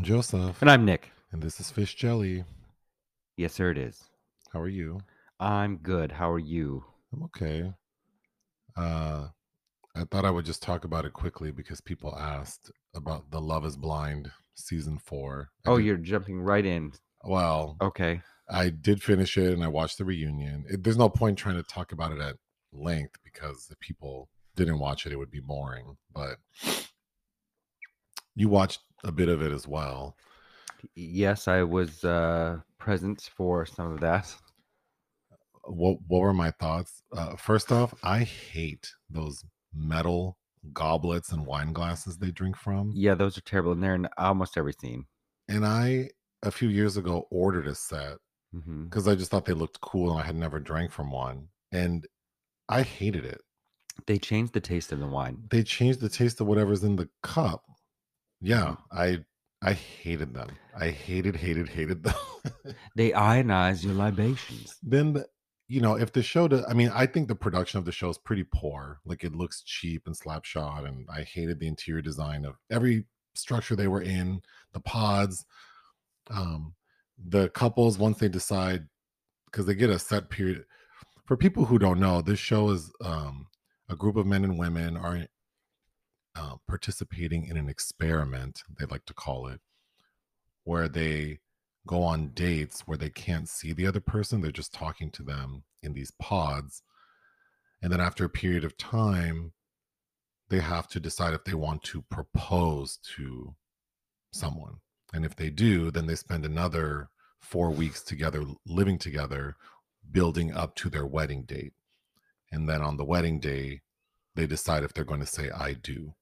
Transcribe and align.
I'm 0.00 0.04
Joseph, 0.06 0.62
And 0.62 0.70
I'm 0.70 0.86
Nick. 0.86 1.10
and 1.30 1.42
this 1.42 1.60
is 1.60 1.70
Fish 1.70 1.94
Jelly. 1.94 2.44
Yes, 3.36 3.52
sir, 3.52 3.70
it 3.70 3.76
is. 3.76 4.02
How 4.50 4.58
are 4.60 4.66
you? 4.68 5.00
I'm 5.38 5.76
good. 5.76 6.10
How 6.12 6.30
are 6.30 6.38
you? 6.38 6.84
I'm 7.12 7.22
okay. 7.24 7.70
Uh, 8.78 9.26
I 9.94 10.04
thought 10.10 10.24
I 10.24 10.30
would 10.30 10.46
just 10.46 10.62
talk 10.62 10.86
about 10.86 11.04
it 11.04 11.12
quickly 11.12 11.50
because 11.50 11.82
people 11.82 12.16
asked 12.18 12.70
about 12.94 13.30
the 13.30 13.42
Love 13.42 13.66
Is 13.66 13.76
Blind 13.76 14.30
season 14.54 14.96
four. 14.96 15.50
I 15.66 15.70
Oh, 15.72 15.76
did- 15.76 15.84
you're 15.84 15.96
jumping 15.98 16.40
right 16.40 16.64
in. 16.64 16.92
well. 17.22 17.76
Okay. 17.82 18.22
I 18.48 18.70
did 18.70 19.02
finish 19.02 19.36
it 19.36 19.52
and 19.52 19.62
I 19.62 19.68
watched 19.68 19.98
the 19.98 20.06
reunion. 20.06 20.64
It, 20.70 20.82
there's 20.82 20.96
no 20.96 21.10
point 21.10 21.36
trying 21.36 21.56
to 21.56 21.62
talk 21.62 21.92
about 21.92 22.12
it 22.12 22.20
at 22.22 22.36
length 22.72 23.16
because 23.22 23.68
if 23.70 23.78
people 23.80 24.30
didn't 24.56 24.78
watch 24.78 25.04
it, 25.04 25.12
it 25.12 25.16
would 25.16 25.30
be 25.30 25.40
boring. 25.40 25.98
But 26.10 26.38
you 28.34 28.48
watched 28.48 28.80
a 29.04 29.12
bit 29.12 29.28
of 29.28 29.42
it 29.42 29.52
as 29.52 29.66
well. 29.66 30.16
Yes, 30.94 31.46
I 31.48 31.62
was 31.62 32.04
uh, 32.04 32.60
present 32.78 33.30
for 33.36 33.66
some 33.66 33.92
of 33.92 34.00
that. 34.00 34.34
what 35.64 35.98
what 36.08 36.20
were 36.20 36.32
my 36.32 36.50
thoughts? 36.52 37.02
Uh, 37.12 37.36
first 37.36 37.70
off, 37.70 37.94
I 38.02 38.20
hate 38.20 38.92
those 39.08 39.44
metal 39.74 40.38
goblets 40.72 41.32
and 41.32 41.46
wine 41.46 41.72
glasses 41.72 42.18
they 42.18 42.30
drink 42.30 42.56
from. 42.56 42.92
Yeah, 42.94 43.14
those 43.14 43.36
are 43.38 43.42
terrible, 43.42 43.72
and 43.72 43.82
they're 43.82 43.94
in 43.94 44.08
almost 44.18 44.56
every 44.56 44.72
scene. 44.72 45.06
And 45.48 45.66
I 45.66 46.10
a 46.42 46.50
few 46.50 46.68
years 46.68 46.96
ago 46.96 47.26
ordered 47.30 47.66
a 47.66 47.74
set 47.74 48.16
because 48.84 49.06
I 49.06 49.14
just 49.14 49.30
thought 49.30 49.44
they 49.44 49.52
looked 49.52 49.80
cool 49.80 50.10
and 50.10 50.20
I 50.20 50.26
had 50.26 50.34
never 50.36 50.58
drank 50.58 50.90
from 50.92 51.12
one, 51.12 51.48
and 51.72 52.06
I 52.68 52.82
hated 52.82 53.24
it. 53.24 53.42
They 54.06 54.18
changed 54.18 54.54
the 54.54 54.60
taste 54.60 54.92
of 54.92 54.98
the 54.98 55.06
wine. 55.06 55.44
They 55.50 55.62
changed 55.62 56.00
the 56.00 56.08
taste 56.08 56.40
of 56.40 56.46
whatever's 56.46 56.82
in 56.84 56.96
the 56.96 57.08
cup. 57.22 57.64
Yeah, 58.40 58.76
I 58.92 59.18
I 59.62 59.72
hated 59.74 60.34
them. 60.34 60.50
I 60.78 60.88
hated 60.90 61.36
hated 61.36 61.68
hated 61.68 62.02
them. 62.04 62.14
They 62.96 63.10
ionize 63.10 63.84
your 63.84 63.94
libations. 63.94 64.76
then 64.82 65.12
the- 65.14 65.26
you 65.68 65.80
know 65.80 65.94
if 65.96 66.10
the 66.12 66.20
show 66.22 66.48
do, 66.48 66.64
i 66.68 66.74
mean 66.74 66.90
i 66.92 67.06
think 67.06 67.28
the 67.28 67.34
production 67.36 67.78
of 67.78 67.84
the 67.84 67.92
show 67.92 68.08
is 68.10 68.18
pretty 68.18 68.42
poor 68.52 68.98
like 69.04 69.22
it 69.22 69.36
looks 69.36 69.62
cheap 69.62 70.02
and 70.06 70.18
slapshot 70.18 70.84
and 70.88 71.06
i 71.14 71.22
hated 71.22 71.60
the 71.60 71.68
interior 71.68 72.02
design 72.02 72.44
of 72.44 72.56
every 72.72 73.04
structure 73.36 73.76
they 73.76 73.86
were 73.86 74.02
in 74.02 74.40
the 74.72 74.80
pods 74.80 75.46
um 76.30 76.74
the 77.28 77.48
couples 77.50 77.98
once 77.98 78.18
they 78.18 78.28
decide 78.28 78.82
because 79.46 79.64
they 79.64 79.74
get 79.76 79.90
a 79.90 79.98
set 79.98 80.28
period 80.28 80.64
for 81.24 81.36
people 81.36 81.64
who 81.64 81.78
don't 81.78 82.00
know 82.00 82.20
this 82.20 82.40
show 82.40 82.70
is 82.70 82.90
um 83.04 83.46
a 83.88 83.94
group 83.94 84.16
of 84.16 84.26
men 84.26 84.42
and 84.42 84.58
women 84.58 84.96
are 84.96 85.24
uh, 86.36 86.54
participating 86.68 87.46
in 87.46 87.56
an 87.56 87.68
experiment 87.68 88.62
they 88.78 88.86
like 88.86 89.04
to 89.04 89.14
call 89.14 89.46
it 89.46 89.60
where 90.64 90.88
they 90.88 91.38
go 91.86 92.02
on 92.02 92.28
dates 92.34 92.82
where 92.82 92.98
they 92.98 93.10
can't 93.10 93.48
see 93.48 93.72
the 93.72 93.86
other 93.86 94.00
person 94.00 94.40
they're 94.40 94.50
just 94.50 94.72
talking 94.72 95.10
to 95.10 95.22
them 95.22 95.64
in 95.82 95.92
these 95.92 96.12
pods 96.20 96.82
and 97.82 97.92
then 97.92 98.00
after 98.00 98.24
a 98.24 98.28
period 98.28 98.64
of 98.64 98.76
time 98.76 99.52
they 100.50 100.60
have 100.60 100.88
to 100.88 101.00
decide 101.00 101.32
if 101.32 101.44
they 101.44 101.54
want 101.54 101.82
to 101.82 102.02
propose 102.02 102.98
to 103.16 103.54
someone 104.32 104.76
and 105.12 105.24
if 105.24 105.34
they 105.34 105.50
do 105.50 105.90
then 105.90 106.06
they 106.06 106.14
spend 106.14 106.44
another 106.44 107.08
4 107.40 107.70
weeks 107.70 108.02
together 108.02 108.44
living 108.66 108.98
together 108.98 109.56
building 110.10 110.52
up 110.52 110.76
to 110.76 110.90
their 110.90 111.06
wedding 111.06 111.42
date 111.42 111.72
and 112.52 112.68
then 112.68 112.82
on 112.82 112.96
the 112.96 113.04
wedding 113.04 113.40
day 113.40 113.80
they 114.36 114.46
decide 114.46 114.84
if 114.84 114.92
they're 114.92 115.04
going 115.04 115.20
to 115.20 115.26
say 115.26 115.50
i 115.50 115.72
do 115.72 116.14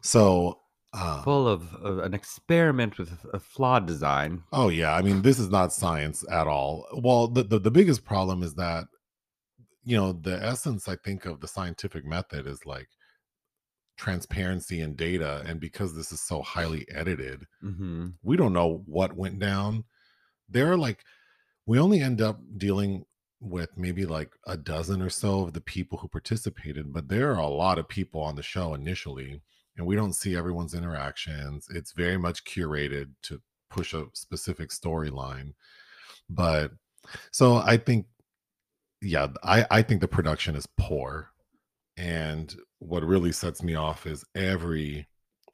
so 0.00 0.60
uh, 0.94 1.22
Full 1.22 1.46
of, 1.46 1.74
of 1.74 1.98
an 1.98 2.14
experiment 2.14 2.96
with 2.98 3.12
a 3.34 3.38
flawed 3.38 3.86
design. 3.86 4.42
Oh 4.52 4.68
yeah, 4.68 4.94
I 4.94 5.02
mean 5.02 5.20
this 5.20 5.38
is 5.38 5.50
not 5.50 5.72
science 5.72 6.24
at 6.30 6.46
all. 6.46 6.86
Well, 7.02 7.28
the, 7.28 7.42
the 7.42 7.58
the 7.58 7.70
biggest 7.70 8.04
problem 8.04 8.42
is 8.42 8.54
that 8.54 8.86
you 9.84 9.96
know 9.96 10.12
the 10.12 10.42
essence 10.42 10.88
I 10.88 10.96
think 10.96 11.26
of 11.26 11.40
the 11.40 11.48
scientific 11.48 12.06
method 12.06 12.46
is 12.46 12.64
like 12.64 12.88
transparency 13.98 14.80
and 14.80 14.96
data 14.96 15.42
and 15.44 15.60
because 15.60 15.94
this 15.94 16.10
is 16.10 16.22
so 16.22 16.40
highly 16.40 16.86
edited, 16.90 17.44
hmm 17.60 18.08
we 18.22 18.36
don't 18.36 18.54
know 18.54 18.82
what 18.86 19.14
went 19.16 19.38
down. 19.38 19.84
There 20.48 20.72
are 20.72 20.78
like 20.78 21.04
we 21.66 21.78
only 21.78 22.00
end 22.00 22.22
up 22.22 22.40
dealing 22.56 23.04
with 23.40 23.70
maybe 23.76 24.04
like 24.04 24.32
a 24.46 24.56
dozen 24.56 25.00
or 25.00 25.10
so 25.10 25.42
of 25.42 25.52
the 25.52 25.60
people 25.60 25.98
who 25.98 26.08
participated, 26.08 26.92
but 26.92 27.08
there 27.08 27.32
are 27.32 27.40
a 27.40 27.46
lot 27.46 27.78
of 27.78 27.88
people 27.88 28.20
on 28.20 28.36
the 28.36 28.42
show 28.42 28.74
initially 28.74 29.40
and 29.78 29.86
we 29.86 29.94
don't 29.94 30.12
see 30.12 30.36
everyone's 30.36 30.74
interactions. 30.74 31.68
It's 31.70 31.92
very 31.92 32.18
much 32.18 32.44
curated 32.44 33.10
to 33.22 33.40
push 33.70 33.94
a 33.94 34.06
specific 34.12 34.70
storyline. 34.70 35.52
But 36.28 36.72
so 37.30 37.56
I 37.56 37.76
think 37.76 38.06
yeah, 39.00 39.28
I 39.44 39.64
I 39.70 39.82
think 39.82 40.00
the 40.00 40.08
production 40.08 40.56
is 40.56 40.68
poor. 40.76 41.30
And 41.96 42.54
what 42.80 43.04
really 43.04 43.32
sets 43.32 43.62
me 43.62 43.76
off 43.76 44.06
is 44.06 44.24
every 44.34 45.06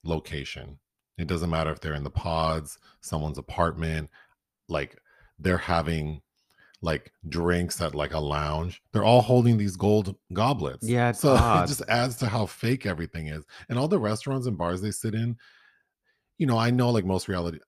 location. 0.05 0.79
It 1.19 1.27
doesn't 1.27 1.51
matter 1.51 1.71
if 1.71 1.81
they're 1.81 1.95
in 1.95 2.05
the 2.05 2.11
pods, 2.11 2.79
someone's 3.01 3.39
apartment, 3.39 4.11
like 4.69 4.99
they're 5.39 5.59
having 5.59 6.21
like 6.85 7.11
drinks 7.29 7.81
at 7.81 7.95
like 7.95 8.13
a 8.13 8.21
lounge. 8.21 8.83
They're 8.93 9.05
all 9.05 9.23
holding 9.23 9.57
these 9.57 9.77
gold 9.77 10.15
goblets. 10.33 10.87
Yeah, 10.87 11.11
it's 11.11 11.21
so 11.21 11.31
odd. 11.41 11.65
it 11.65 11.69
just 11.69 11.83
adds 11.89 12.17
to 12.17 12.27
how 12.27 12.47
fake 12.47 12.85
everything 12.85 13.29
is. 13.29 13.45
And 13.69 13.79
all 13.79 13.89
the 13.89 13.99
restaurants 13.99 14.47
and 14.47 14.59
bars 14.59 14.83
they 14.83 14.91
sit 14.91 15.15
in, 15.15 15.37
you 16.39 16.47
know, 16.47 16.59
I 16.59 16.71
know 16.71 16.91
like 16.91 17.07
most 17.07 17.27
reality, 17.27 17.59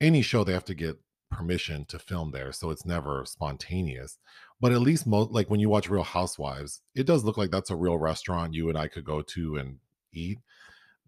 any 0.00 0.20
show 0.20 0.44
they 0.44 0.52
have 0.52 0.64
to 0.66 0.74
get 0.74 0.96
permission 1.30 1.84
to 1.86 1.98
film 1.98 2.30
there, 2.30 2.52
so 2.52 2.70
it's 2.70 2.86
never 2.86 3.24
spontaneous. 3.24 4.18
But 4.60 4.72
at 4.72 4.80
least 4.80 5.06
most 5.06 5.32
like 5.32 5.50
when 5.50 5.60
you 5.60 5.68
watch 5.68 5.88
Real 5.88 6.02
Housewives, 6.02 6.82
it 6.94 7.06
does 7.06 7.24
look 7.24 7.36
like 7.38 7.50
that's 7.50 7.70
a 7.70 7.76
real 7.76 7.98
restaurant 7.98 8.54
you 8.54 8.68
and 8.68 8.78
I 8.78 8.88
could 8.88 9.04
go 9.04 9.22
to 9.22 9.56
and 9.56 9.78
eat. 10.12 10.38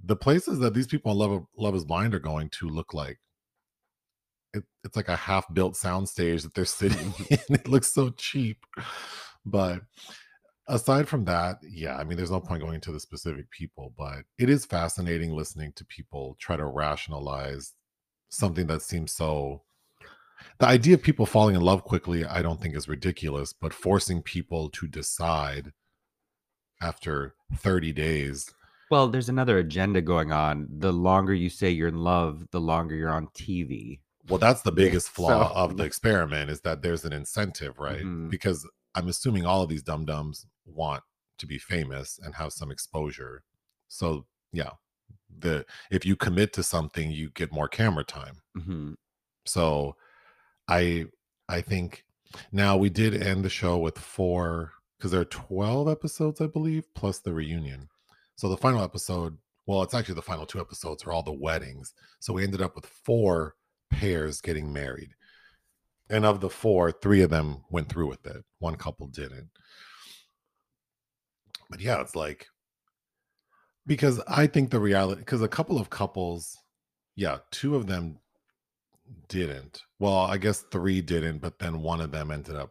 The 0.05 0.17
places 0.17 0.59
that 0.61 0.75
these 0.75 0.87
people 0.87 1.11
on 1.11 1.19
Love 1.19 1.47
Love 1.57 1.75
Is 1.75 1.85
Blind 1.85 2.15
are 2.15 2.19
going 2.19 2.49
to 2.51 2.69
look 2.69 2.95
like 2.95 3.19
it, 4.55 4.65
it's 4.85 4.97
like 4.97 5.09
a 5.09 5.17
half 5.17 5.53
built 5.53 5.75
soundstage 5.75 6.43
that 6.43 6.55
they're 6.55 6.65
sitting 6.65 7.13
in. 7.31 7.39
It 7.55 7.69
looks 7.69 7.93
so 7.93 8.11
cheap. 8.11 8.59
But 9.45 9.83
aside 10.69 11.09
from 11.09 11.25
that, 11.27 11.59
yeah, 11.63 11.97
I 11.97 12.05
mean, 12.05 12.17
there's 12.17 12.31
no 12.31 12.41
point 12.41 12.63
going 12.63 12.75
into 12.75 12.93
the 12.93 13.01
specific 13.01 13.51
people, 13.51 13.95
but 13.97 14.25
it 14.39 14.51
is 14.51 14.67
fascinating 14.67 15.33
listening 15.33 15.73
to 15.77 15.85
people 15.85 16.37
try 16.39 16.57
to 16.57 16.67
rationalize 16.67 17.75
something 18.29 18.67
that 18.67 18.83
seems 18.83 19.13
so. 19.13 19.63
The 20.59 20.67
idea 20.67 20.95
of 20.95 21.03
people 21.03 21.27
falling 21.27 21.57
in 21.57 21.63
love 21.63 21.83
quickly, 21.83 22.25
I 22.25 22.43
don't 22.43 22.61
think 22.61 22.77
is 22.77 22.89
ridiculous, 22.89 23.53
but 23.53 23.75
forcing 23.75 24.23
people 24.23 24.71
to 24.71 24.87
decide 24.87 25.73
after 26.81 27.35
30 27.57 27.93
days 27.93 28.51
Well, 28.91 29.09
there's 29.09 29.29
another 29.29 29.59
agenda 29.59 30.01
going 30.01 30.33
on. 30.33 30.67
The 30.71 30.93
longer 30.93 31.35
you 31.35 31.51
say 31.51 31.71
you're 31.71 31.89
in 31.89 32.03
love, 32.03 32.47
the 32.53 32.61
longer 32.61 32.95
you're 32.95 33.13
on 33.13 33.29
TV. 33.29 34.01
Well, 34.29 34.39
that's 34.39 34.63
the 34.63 34.73
biggest 34.73 35.09
flaw 35.17 35.49
so- 35.49 35.55
of 35.55 35.77
the 35.77 35.85
experiment 35.85 36.51
is 36.51 36.61
that 36.63 36.83
there's 36.83 37.05
an 37.05 37.13
incentive, 37.13 37.79
right? 37.79 38.03
Mhm. 38.05 38.31
Because 38.31 38.69
I'm 38.95 39.09
assuming 39.09 39.47
all 39.47 39.63
of 39.63 39.69
these 39.69 39.83
dum 39.83 40.05
dums 40.05 40.47
want 40.67 41.03
to 41.39 41.47
be 41.47 41.59
famous 41.59 42.19
and 42.23 42.35
have 42.35 42.53
some 42.53 42.71
exposure. 42.71 43.45
So 43.89 44.27
yeah, 44.53 44.71
the 45.39 45.65
if 45.91 46.05
you 46.05 46.17
commit 46.17 46.53
to 46.55 46.63
something, 46.63 47.11
you 47.11 47.31
get 47.31 47.53
more 47.53 47.69
camera 47.69 48.05
time. 48.05 48.43
hmm 48.55 48.95
So 49.47 49.97
I 50.69 51.07
I 51.49 51.61
think 51.61 52.05
now 52.53 52.77
we 52.77 52.91
did 52.91 53.15
end 53.23 53.45
the 53.45 53.49
show 53.51 53.79
with 53.79 53.99
four 53.99 54.73
because 54.99 55.13
there 55.13 55.21
are 55.21 55.25
12 55.25 55.89
episodes, 55.89 56.41
I 56.41 56.47
believe, 56.47 56.93
plus 56.95 57.21
the 57.21 57.33
reunion. 57.33 57.89
So 58.37 58.49
the 58.49 58.57
final 58.57 58.83
episode, 58.83 59.39
well, 59.67 59.83
it's 59.83 59.95
actually 59.95 60.17
the 60.17 60.23
final 60.23 60.45
two 60.45 60.61
episodes 60.61 61.05
are 61.05 61.13
all 61.13 61.23
the 61.23 61.33
weddings. 61.33 61.95
So 62.21 62.33
we 62.33 62.43
ended 62.45 62.61
up 62.61 62.75
with 62.75 62.85
four 62.87 63.55
pairs 63.91 64.41
getting 64.41 64.73
married. 64.73 65.11
And 66.11 66.25
of 66.25 66.41
the 66.41 66.51
four, 66.51 66.91
three 66.91 67.23
of 67.23 67.31
them 67.31 67.65
went 67.71 67.89
through 67.89 68.09
with 68.09 68.27
it. 68.27 68.45
One 68.59 68.77
couple 68.77 69.07
didn't. 69.09 69.51
But 71.69 71.81
yeah, 71.81 72.01
it's 72.01 72.17
like 72.17 72.47
because 73.87 74.21
I 74.29 74.47
think 74.47 74.71
the 74.71 74.81
reality 74.81 75.21
because 75.21 75.43
a 75.43 75.49
couple 75.49 75.79
of 75.79 75.91
couples, 75.91 76.57
yeah, 77.17 77.39
two 77.51 77.77
of 77.77 77.87
them 77.87 78.19
didn't. 79.29 79.83
Well, 79.99 80.19
I 80.19 80.39
guess 80.39 80.65
three 80.71 81.01
didn't, 81.01 81.39
but 81.39 81.59
then 81.59 81.83
one 81.83 82.01
of 82.01 82.11
them 82.11 82.31
ended 82.31 82.57
up 82.57 82.71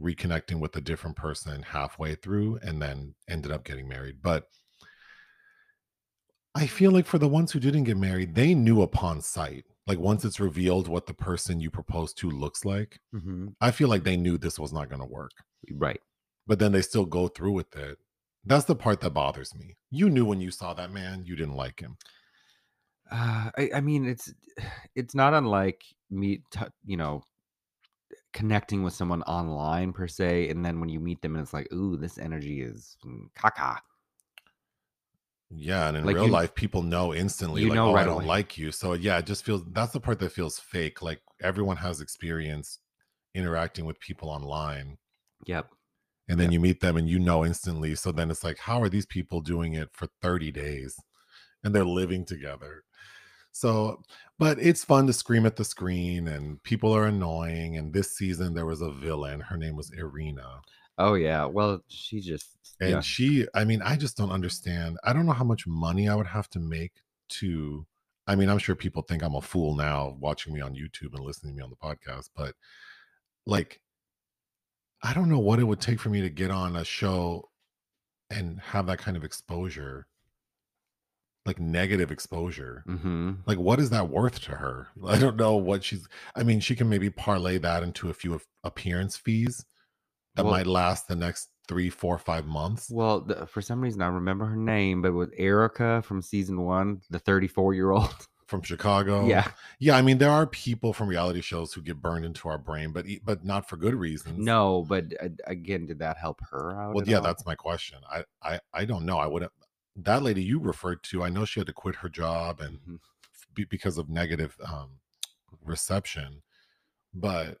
reconnecting 0.00 0.60
with 0.60 0.76
a 0.76 0.80
different 0.80 1.16
person 1.16 1.62
halfway 1.62 2.14
through 2.14 2.58
and 2.62 2.82
then 2.82 3.14
ended 3.28 3.50
up 3.50 3.64
getting 3.64 3.88
married. 3.88 4.16
But 4.22 4.48
I 6.54 6.66
feel 6.66 6.90
like 6.90 7.06
for 7.06 7.18
the 7.18 7.28
ones 7.28 7.52
who 7.52 7.60
didn't 7.60 7.84
get 7.84 7.96
married, 7.96 8.34
they 8.34 8.54
knew 8.54 8.82
upon 8.82 9.20
sight. 9.20 9.64
Like 9.86 9.98
once 9.98 10.24
it's 10.24 10.40
revealed 10.40 10.88
what 10.88 11.06
the 11.06 11.14
person 11.14 11.60
you 11.60 11.70
proposed 11.70 12.18
to 12.18 12.30
looks 12.30 12.64
like, 12.64 12.98
hmm 13.12 13.48
I 13.60 13.70
feel 13.70 13.88
like 13.88 14.04
they 14.04 14.16
knew 14.16 14.36
this 14.36 14.58
was 14.58 14.72
not 14.72 14.88
going 14.88 15.00
to 15.00 15.06
work. 15.06 15.30
Right. 15.72 16.00
But 16.46 16.58
then 16.58 16.72
they 16.72 16.82
still 16.82 17.06
go 17.06 17.28
through 17.28 17.52
with 17.52 17.74
it. 17.76 17.98
That's 18.44 18.64
the 18.64 18.76
part 18.76 19.00
that 19.00 19.10
bothers 19.10 19.54
me. 19.54 19.76
You 19.90 20.08
knew 20.08 20.24
when 20.24 20.40
you 20.40 20.50
saw 20.50 20.74
that 20.74 20.92
man, 20.92 21.24
you 21.24 21.34
didn't 21.36 21.56
like 21.56 21.80
him. 21.80 21.96
Uh, 23.10 23.50
I, 23.56 23.70
I 23.76 23.80
mean, 23.80 24.06
it's 24.06 24.32
it's 24.94 25.14
not 25.14 25.34
unlike 25.34 25.82
me, 26.10 26.42
t- 26.50 26.60
you 26.84 26.96
know, 26.96 27.22
connecting 28.32 28.82
with 28.82 28.92
someone 28.92 29.22
online 29.22 29.92
per 29.92 30.06
se, 30.06 30.48
and 30.48 30.64
then 30.64 30.80
when 30.80 30.88
you 30.88 31.00
meet 31.00 31.22
them, 31.22 31.34
and 31.34 31.42
it's 31.42 31.54
like, 31.54 31.72
ooh, 31.72 31.96
this 31.96 32.18
energy 32.18 32.62
is 32.62 32.96
mm, 33.04 33.26
caca. 33.36 33.78
Yeah, 35.50 35.88
and 35.88 35.96
in 35.96 36.06
Like 36.06 36.10
real 36.10 36.26
you, 36.26 36.28
life, 36.28 36.54
people 36.54 36.82
know 36.82 37.14
instantly, 37.14 37.64
you 37.64 37.66
like, 37.66 37.80
know 37.80 37.86
"Oh, 37.86 37.94
I 37.94 38.04
don't 38.04 38.22
away. 38.22 38.26
like 38.26 38.58
you." 38.58 38.72
So 38.72 38.94
yeah, 38.94 39.18
it 39.18 39.26
just 39.26 39.44
feels 39.44 39.64
that's 39.72 39.92
the 39.92 40.00
part 40.00 40.18
that 40.20 40.30
feels 40.32 40.58
fake. 40.58 41.02
Like 41.02 41.22
everyone 41.40 41.76
has 41.78 42.00
experience 42.00 42.80
interacting 43.34 43.84
with 43.86 44.00
people 44.00 44.28
online, 44.30 44.98
Yep. 45.46 45.72
and 46.28 46.40
then 46.40 46.50
Yep. 46.50 46.52
you 46.52 46.58
meet 46.60 46.80
them 46.80 46.96
and 46.96 47.08
you 47.08 47.18
know 47.18 47.44
instantly. 47.44 47.94
So 47.94 48.12
then 48.12 48.30
it's 48.30 48.42
like, 48.44 48.58
how 48.58 48.82
are 48.82 48.88
these 48.88 49.06
people 49.06 49.40
doing 49.40 49.74
it 49.74 49.90
for 49.92 50.08
30 50.22 50.50
days 50.50 50.96
and 51.64 51.74
they're 51.74 51.84
living 51.84 52.24
together? 52.26 52.84
So, 53.52 54.02
but 54.38 54.58
it's 54.60 54.84
fun 54.84 55.06
to 55.08 55.12
scream 55.14 55.46
at 55.46 55.56
the 55.56 55.64
screen, 55.64 56.28
and 56.28 56.62
people 56.64 56.92
are 56.96 57.06
annoying. 57.06 57.76
And 57.78 57.92
this 57.94 58.16
season, 58.16 58.54
there 58.54 58.66
was 58.66 58.82
a 58.82 58.92
villain. 58.92 59.40
Her 59.40 59.56
name 59.58 59.76
was 59.76 59.92
Irina. 59.92 60.62
Oh 60.98 61.14
yeah. 61.14 61.44
Well, 61.44 61.82
she 61.88 62.20
just 62.20 62.56
yeah. 62.80 62.88
And 62.88 63.04
she, 63.04 63.46
I 63.54 63.64
mean, 63.64 63.82
I 63.82 63.96
just 63.96 64.16
don't 64.16 64.30
understand. 64.30 64.98
I 65.04 65.12
don't 65.12 65.26
know 65.26 65.32
how 65.32 65.44
much 65.44 65.66
money 65.66 66.08
I 66.08 66.14
would 66.14 66.26
have 66.26 66.48
to 66.50 66.58
make 66.60 66.92
to. 67.30 67.86
I 68.26 68.34
mean, 68.34 68.48
I'm 68.48 68.58
sure 68.58 68.74
people 68.74 69.02
think 69.02 69.22
I'm 69.22 69.34
a 69.36 69.40
fool 69.40 69.74
now 69.76 70.16
watching 70.20 70.52
me 70.52 70.60
on 70.60 70.74
YouTube 70.74 71.14
and 71.14 71.24
listening 71.24 71.52
to 71.54 71.56
me 71.58 71.62
on 71.62 71.70
the 71.70 71.76
podcast, 71.76 72.30
but 72.34 72.54
like, 73.46 73.80
I 75.02 75.12
don't 75.14 75.28
know 75.30 75.38
what 75.38 75.58
it 75.58 75.64
would 75.64 75.80
take 75.80 76.00
for 76.00 76.08
me 76.10 76.20
to 76.20 76.28
get 76.30 76.50
on 76.50 76.76
a 76.76 76.84
show 76.84 77.50
and 78.30 78.60
have 78.60 78.86
that 78.86 78.98
kind 78.98 79.16
of 79.16 79.24
exposure, 79.24 80.08
like 81.44 81.60
negative 81.60 82.10
exposure. 82.10 82.82
hmm 82.86 83.32
Like, 83.46 83.58
what 83.58 83.78
is 83.78 83.90
that 83.90 84.08
worth 84.08 84.40
to 84.42 84.52
her? 84.56 84.88
I 85.06 85.18
don't 85.18 85.36
know 85.36 85.56
what 85.56 85.84
she's. 85.84 86.08
I 86.34 86.42
mean, 86.42 86.60
she 86.60 86.74
can 86.76 86.88
maybe 86.88 87.10
parlay 87.10 87.58
that 87.58 87.82
into 87.82 88.10
a 88.10 88.14
few 88.14 88.40
appearance 88.64 89.16
fees 89.16 89.64
that 90.36 90.44
Well, 90.44 90.52
might 90.54 90.66
last 90.66 91.08
the 91.08 91.16
next 91.16 91.48
three, 91.68 91.90
four, 91.90 92.16
five 92.18 92.46
months 92.46 92.88
well, 92.90 93.20
the, 93.22 93.46
for 93.46 93.60
some 93.60 93.80
reason 93.80 94.00
I 94.00 94.06
remember 94.06 94.44
her 94.46 94.56
name, 94.56 95.02
but 95.02 95.12
with 95.12 95.32
Erica 95.36 96.00
from 96.02 96.22
season 96.22 96.62
one, 96.62 97.00
the 97.10 97.18
34 97.18 97.74
year 97.74 97.90
old. 97.90 98.14
from 98.46 98.62
Chicago. 98.62 99.26
yeah. 99.26 99.48
Yeah, 99.80 99.96
I 99.96 100.02
mean, 100.02 100.18
there 100.18 100.30
are 100.30 100.46
people 100.46 100.92
from 100.92 101.08
reality 101.08 101.40
shows 101.40 101.72
who 101.72 101.82
get 101.82 102.00
burned 102.00 102.24
into 102.24 102.48
our 102.48 102.58
brain, 102.58 102.92
but 102.92 103.04
but 103.24 103.44
not 103.44 103.68
for 103.68 103.76
good 103.76 103.94
reasons. 103.96 104.38
No, 104.38 104.84
but 104.88 105.06
uh, 105.20 105.28
again, 105.48 105.86
did 105.86 105.98
that 105.98 106.16
help 106.16 106.40
her 106.52 106.80
out? 106.80 106.94
Well, 106.94 107.08
yeah, 107.08 107.16
all? 107.16 107.22
that's 107.24 107.44
my 107.44 107.56
question. 107.56 107.98
I 108.08 108.22
I 108.42 108.60
I 108.72 108.84
don't 108.84 109.04
know. 109.04 109.18
I 109.18 109.26
wouldn't. 109.26 109.50
That 109.96 110.22
lady 110.22 110.42
you 110.44 110.60
referred 110.60 111.02
to, 111.04 111.24
I 111.24 111.28
know 111.30 111.44
she 111.44 111.58
had 111.58 111.66
to 111.66 111.72
quit 111.72 111.96
her 111.96 112.08
job 112.08 112.60
and 112.60 112.78
Mhm. 112.88 112.98
be, 113.54 113.64
because 113.64 113.98
of 113.98 114.08
negative 114.08 114.56
um 114.64 115.00
reception, 115.64 116.42
but 117.14 117.58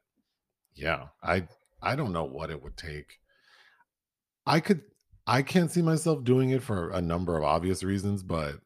yeah, 0.74 1.08
I 1.22 1.48
I 1.86 1.94
don't 1.94 2.12
know 2.12 2.24
what 2.24 2.50
it 2.50 2.62
would 2.62 2.76
take. 2.76 3.20
I 4.44 4.60
could 4.60 4.82
I 5.26 5.42
can't 5.42 5.70
see 5.70 5.82
myself 5.82 6.24
doing 6.24 6.50
it 6.50 6.62
for 6.62 6.90
a 6.90 7.00
number 7.00 7.36
of 7.36 7.44
obvious 7.44 7.82
reasons, 7.84 8.22
but 8.22 8.56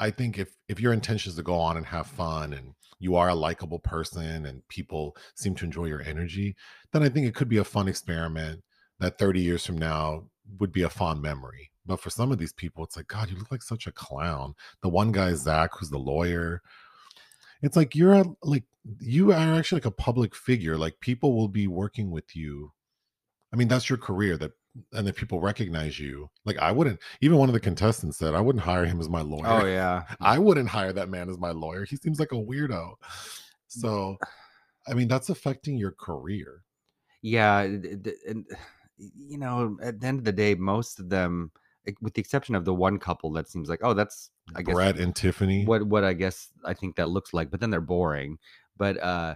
I 0.00 0.10
think 0.10 0.38
if 0.38 0.54
if 0.68 0.80
your 0.80 0.92
intention 0.92 1.30
is 1.30 1.36
to 1.36 1.42
go 1.42 1.54
on 1.54 1.76
and 1.76 1.86
have 1.86 2.08
fun 2.08 2.52
and 2.52 2.74
you 2.98 3.14
are 3.14 3.28
a 3.28 3.34
likable 3.34 3.78
person 3.78 4.46
and 4.46 4.66
people 4.68 5.16
seem 5.36 5.54
to 5.56 5.64
enjoy 5.64 5.86
your 5.86 6.02
energy, 6.02 6.56
then 6.92 7.04
I 7.04 7.08
think 7.08 7.26
it 7.26 7.34
could 7.34 7.48
be 7.48 7.58
a 7.58 7.64
fun 7.64 7.86
experiment 7.86 8.62
that 8.98 9.18
30 9.18 9.40
years 9.40 9.64
from 9.64 9.78
now 9.78 10.24
would 10.58 10.72
be 10.72 10.82
a 10.82 10.90
fond 10.90 11.22
memory. 11.22 11.70
But 11.86 12.00
for 12.00 12.10
some 12.10 12.32
of 12.32 12.38
these 12.38 12.52
people, 12.52 12.82
it's 12.82 12.96
like, 12.96 13.06
God, 13.06 13.30
you 13.30 13.36
look 13.36 13.52
like 13.52 13.62
such 13.62 13.86
a 13.86 13.92
clown. 13.92 14.54
The 14.82 14.88
one 14.88 15.12
guy, 15.12 15.32
Zach, 15.34 15.70
who's 15.74 15.90
the 15.90 15.98
lawyer, 15.98 16.60
it's 17.62 17.76
like 17.76 17.94
you're 17.94 18.14
a, 18.14 18.24
like 18.42 18.64
you 19.00 19.32
are 19.32 19.58
actually 19.58 19.76
like 19.76 19.86
a 19.86 19.90
public 19.90 20.34
figure. 20.34 20.76
Like 20.76 21.00
people 21.00 21.36
will 21.36 21.48
be 21.48 21.66
working 21.66 22.10
with 22.10 22.36
you. 22.36 22.72
I 23.52 23.56
mean, 23.56 23.68
that's 23.68 23.88
your 23.88 23.98
career 23.98 24.36
that 24.36 24.52
and 24.92 25.06
that 25.06 25.16
people 25.16 25.40
recognize 25.40 25.98
you. 25.98 26.30
Like 26.44 26.58
I 26.58 26.72
wouldn't 26.72 27.00
even 27.20 27.38
one 27.38 27.48
of 27.48 27.52
the 27.52 27.60
contestants 27.60 28.18
said 28.18 28.34
I 28.34 28.40
wouldn't 28.40 28.64
hire 28.64 28.84
him 28.84 29.00
as 29.00 29.08
my 29.08 29.20
oh, 29.20 29.24
lawyer. 29.24 29.62
Oh 29.62 29.66
yeah. 29.66 30.04
I 30.20 30.38
wouldn't 30.38 30.68
hire 30.68 30.92
that 30.92 31.08
man 31.08 31.28
as 31.28 31.38
my 31.38 31.50
lawyer. 31.50 31.84
He 31.84 31.96
seems 31.96 32.20
like 32.20 32.32
a 32.32 32.36
weirdo. 32.36 32.94
So, 33.68 34.16
I 34.86 34.94
mean, 34.94 35.08
that's 35.08 35.28
affecting 35.28 35.76
your 35.76 35.92
career. 35.92 36.62
Yeah, 37.22 37.60
and 37.60 38.46
you 38.98 39.38
know, 39.38 39.76
at 39.82 40.00
the 40.00 40.06
end 40.06 40.18
of 40.18 40.24
the 40.24 40.32
day, 40.32 40.54
most 40.54 40.98
of 40.98 41.08
them, 41.08 41.52
eh, 41.86 41.92
with 42.00 42.14
the 42.14 42.20
exception 42.20 42.54
of 42.54 42.64
the 42.64 42.74
one 42.74 42.98
couple 42.98 43.30
that 43.32 43.48
seems 43.48 43.68
like, 43.68 43.80
oh, 43.82 43.94
that's 43.94 44.30
I 44.54 44.62
guess 44.62 44.74
Brett 44.74 44.98
and 44.98 45.14
Tiffany. 45.14 45.64
what 45.64 45.84
what 45.84 46.04
I 46.04 46.14
guess 46.14 46.48
I 46.64 46.74
think 46.74 46.96
that 46.96 47.10
looks 47.10 47.32
like, 47.32 47.50
but 47.50 47.60
then 47.60 47.70
they're 47.70 47.80
boring. 47.80 48.38
But 48.78 49.02
uh 49.02 49.34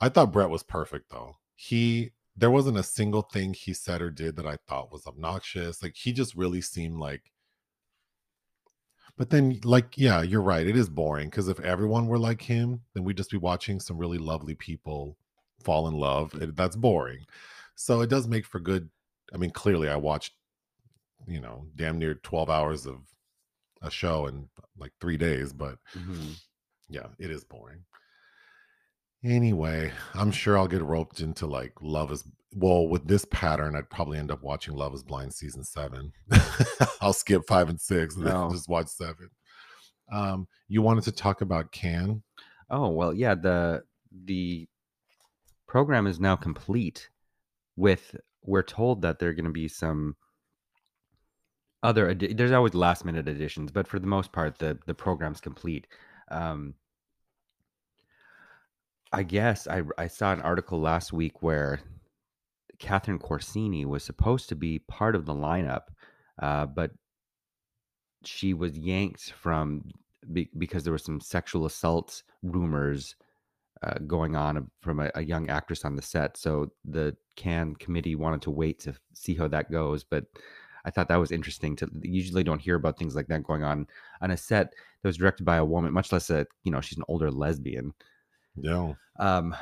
I 0.00 0.08
thought 0.08 0.32
Brett 0.32 0.50
was 0.50 0.62
perfect 0.62 1.10
though. 1.10 1.36
He 1.54 2.12
there 2.36 2.50
wasn't 2.50 2.78
a 2.78 2.82
single 2.82 3.22
thing 3.22 3.54
he 3.54 3.72
said 3.72 4.02
or 4.02 4.10
did 4.10 4.36
that 4.36 4.46
I 4.46 4.58
thought 4.68 4.92
was 4.92 5.06
obnoxious. 5.06 5.82
Like 5.82 5.94
he 5.96 6.12
just 6.12 6.34
really 6.34 6.60
seemed 6.60 6.98
like 6.98 7.30
but 9.16 9.30
then 9.30 9.60
like 9.64 9.96
yeah, 9.96 10.22
you're 10.22 10.42
right. 10.42 10.66
It 10.66 10.76
is 10.76 10.88
boring 10.88 11.28
because 11.30 11.48
if 11.48 11.60
everyone 11.60 12.06
were 12.06 12.18
like 12.18 12.42
him, 12.42 12.82
then 12.94 13.04
we'd 13.04 13.16
just 13.16 13.30
be 13.30 13.36
watching 13.36 13.78
some 13.80 13.98
really 13.98 14.18
lovely 14.18 14.54
people 14.54 15.16
fall 15.62 15.86
in 15.88 15.94
love. 15.94 16.34
It, 16.34 16.56
that's 16.56 16.76
boring. 16.76 17.24
So 17.76 18.00
it 18.00 18.10
does 18.10 18.26
make 18.28 18.46
for 18.46 18.60
good 18.60 18.90
I 19.32 19.36
mean, 19.36 19.50
clearly 19.50 19.88
I 19.88 19.96
watched, 19.96 20.32
you 21.26 21.40
know, 21.40 21.66
damn 21.74 21.98
near 21.98 22.14
12 22.14 22.50
hours 22.50 22.86
of 22.86 22.98
a 23.82 23.90
show 23.90 24.26
in 24.26 24.48
like 24.78 24.92
3 25.00 25.16
days, 25.16 25.52
but 25.52 25.78
mhm. 25.96 26.40
yeah, 26.88 27.06
it 27.18 27.30
is 27.30 27.44
boring. 27.44 27.84
Anyway, 29.24 29.90
I'm 30.14 30.30
sure 30.30 30.58
I'll 30.58 30.68
get 30.68 30.82
roped 30.82 31.20
into 31.20 31.46
like 31.46 31.72
Love 31.80 32.12
is 32.12 32.24
well 32.54 32.86
with 32.86 33.06
this 33.08 33.24
pattern. 33.26 33.74
I'd 33.74 33.88
probably 33.88 34.18
end 34.18 34.30
up 34.30 34.42
watching 34.42 34.74
Love 34.74 34.92
is 34.92 35.02
Blind 35.02 35.32
season 35.32 35.64
seven. 35.64 36.12
I'll 37.00 37.14
skip 37.14 37.42
five 37.48 37.70
and 37.70 37.80
six 37.80 38.16
and 38.16 38.26
then 38.26 38.50
just 38.50 38.68
watch 38.68 38.88
seven. 38.88 39.30
Um, 40.12 40.46
you 40.68 40.82
wanted 40.82 41.04
to 41.04 41.12
talk 41.12 41.40
about 41.40 41.72
Cannes? 41.72 42.22
Oh 42.68 42.90
well, 42.90 43.14
yeah. 43.14 43.34
The 43.34 43.82
the 44.24 44.68
program 45.66 46.06
is 46.06 46.20
now 46.20 46.36
complete. 46.36 47.08
With 47.76 48.14
we're 48.42 48.62
told 48.62 49.02
that 49.02 49.18
there 49.18 49.30
are 49.30 49.34
going 49.34 49.46
to 49.46 49.50
be 49.50 49.68
some 49.68 50.16
other. 51.82 52.14
There's 52.14 52.52
always 52.52 52.74
last 52.74 53.06
minute 53.06 53.26
additions, 53.26 53.72
but 53.72 53.88
for 53.88 53.98
the 53.98 54.06
most 54.06 54.32
part, 54.32 54.58
the 54.58 54.78
the 54.86 54.94
program's 54.94 55.40
complete. 55.40 55.86
Um, 56.30 56.74
I 59.14 59.22
guess 59.22 59.66
I 59.68 59.82
I 59.96 60.06
saw 60.08 60.32
an 60.32 60.40
article 60.42 60.80
last 60.80 61.12
week 61.12 61.42
where 61.42 61.80
Catherine 62.78 63.18
Corsini 63.18 63.84
was 63.86 64.02
supposed 64.02 64.48
to 64.48 64.56
be 64.56 64.80
part 64.80 65.14
of 65.14 65.26
the 65.26 65.34
lineup, 65.34 65.82
uh, 66.42 66.66
but 66.66 66.90
she 68.24 68.54
was 68.54 68.76
yanked 68.76 69.32
from 69.32 69.84
be, 70.32 70.50
because 70.58 70.84
there 70.84 70.92
were 70.92 70.98
some 70.98 71.20
sexual 71.20 71.66
assault 71.66 72.22
rumors 72.42 73.16
uh, 73.82 73.98
going 74.06 74.34
on 74.34 74.70
from 74.80 75.00
a, 75.00 75.10
a 75.14 75.22
young 75.22 75.48
actress 75.48 75.84
on 75.84 75.96
the 75.96 76.02
set. 76.02 76.36
So 76.36 76.72
the 76.84 77.16
Cannes 77.36 77.76
committee 77.78 78.16
wanted 78.16 78.42
to 78.42 78.50
wait 78.50 78.80
to 78.80 78.94
see 79.12 79.34
how 79.34 79.48
that 79.48 79.70
goes. 79.70 80.04
But 80.04 80.24
I 80.84 80.90
thought 80.90 81.08
that 81.08 81.16
was 81.20 81.32
interesting. 81.32 81.76
To 81.76 81.88
usually 82.02 82.44
don't 82.44 82.60
hear 82.60 82.76
about 82.76 82.98
things 82.98 83.14
like 83.14 83.28
that 83.28 83.44
going 83.44 83.62
on 83.62 83.86
on 84.20 84.30
a 84.30 84.36
set 84.36 84.70
that 85.02 85.08
was 85.08 85.18
directed 85.18 85.44
by 85.44 85.56
a 85.56 85.64
woman, 85.64 85.92
much 85.92 86.12
less 86.12 86.30
a 86.30 86.46
you 86.64 86.72
know 86.72 86.80
she's 86.80 86.98
an 86.98 87.04
older 87.08 87.30
lesbian. 87.30 87.92
Yeah. 88.56 88.94
Um, 89.18 89.54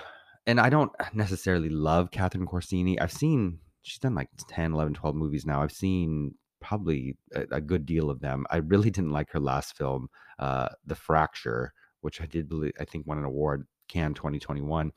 and 0.46 0.60
I 0.60 0.70
don't 0.70 0.92
necessarily 1.14 1.68
love 1.68 2.10
Catherine 2.10 2.46
Corsini. 2.46 3.00
I've 3.00 3.12
seen 3.12 3.58
she's 3.82 3.98
done 3.98 4.14
like 4.14 4.28
10, 4.48 4.72
11, 4.72 4.94
12 4.94 5.16
movies 5.16 5.46
now. 5.46 5.62
I've 5.62 5.72
seen 5.72 6.34
probably 6.60 7.16
a, 7.34 7.42
a 7.52 7.60
good 7.60 7.84
deal 7.84 8.10
of 8.10 8.20
them. 8.20 8.46
I 8.50 8.58
really 8.58 8.90
didn't 8.90 9.10
like 9.10 9.30
her 9.32 9.40
last 9.40 9.76
film, 9.76 10.08
uh, 10.38 10.68
The 10.86 10.94
Fracture, 10.94 11.72
which 12.00 12.20
I 12.20 12.26
did 12.26 12.48
believe 12.48 12.72
I 12.80 12.84
think 12.84 13.06
won 13.06 13.18
an 13.18 13.24
award, 13.24 13.66
Cannes 13.88 14.14
2021. 14.14 14.92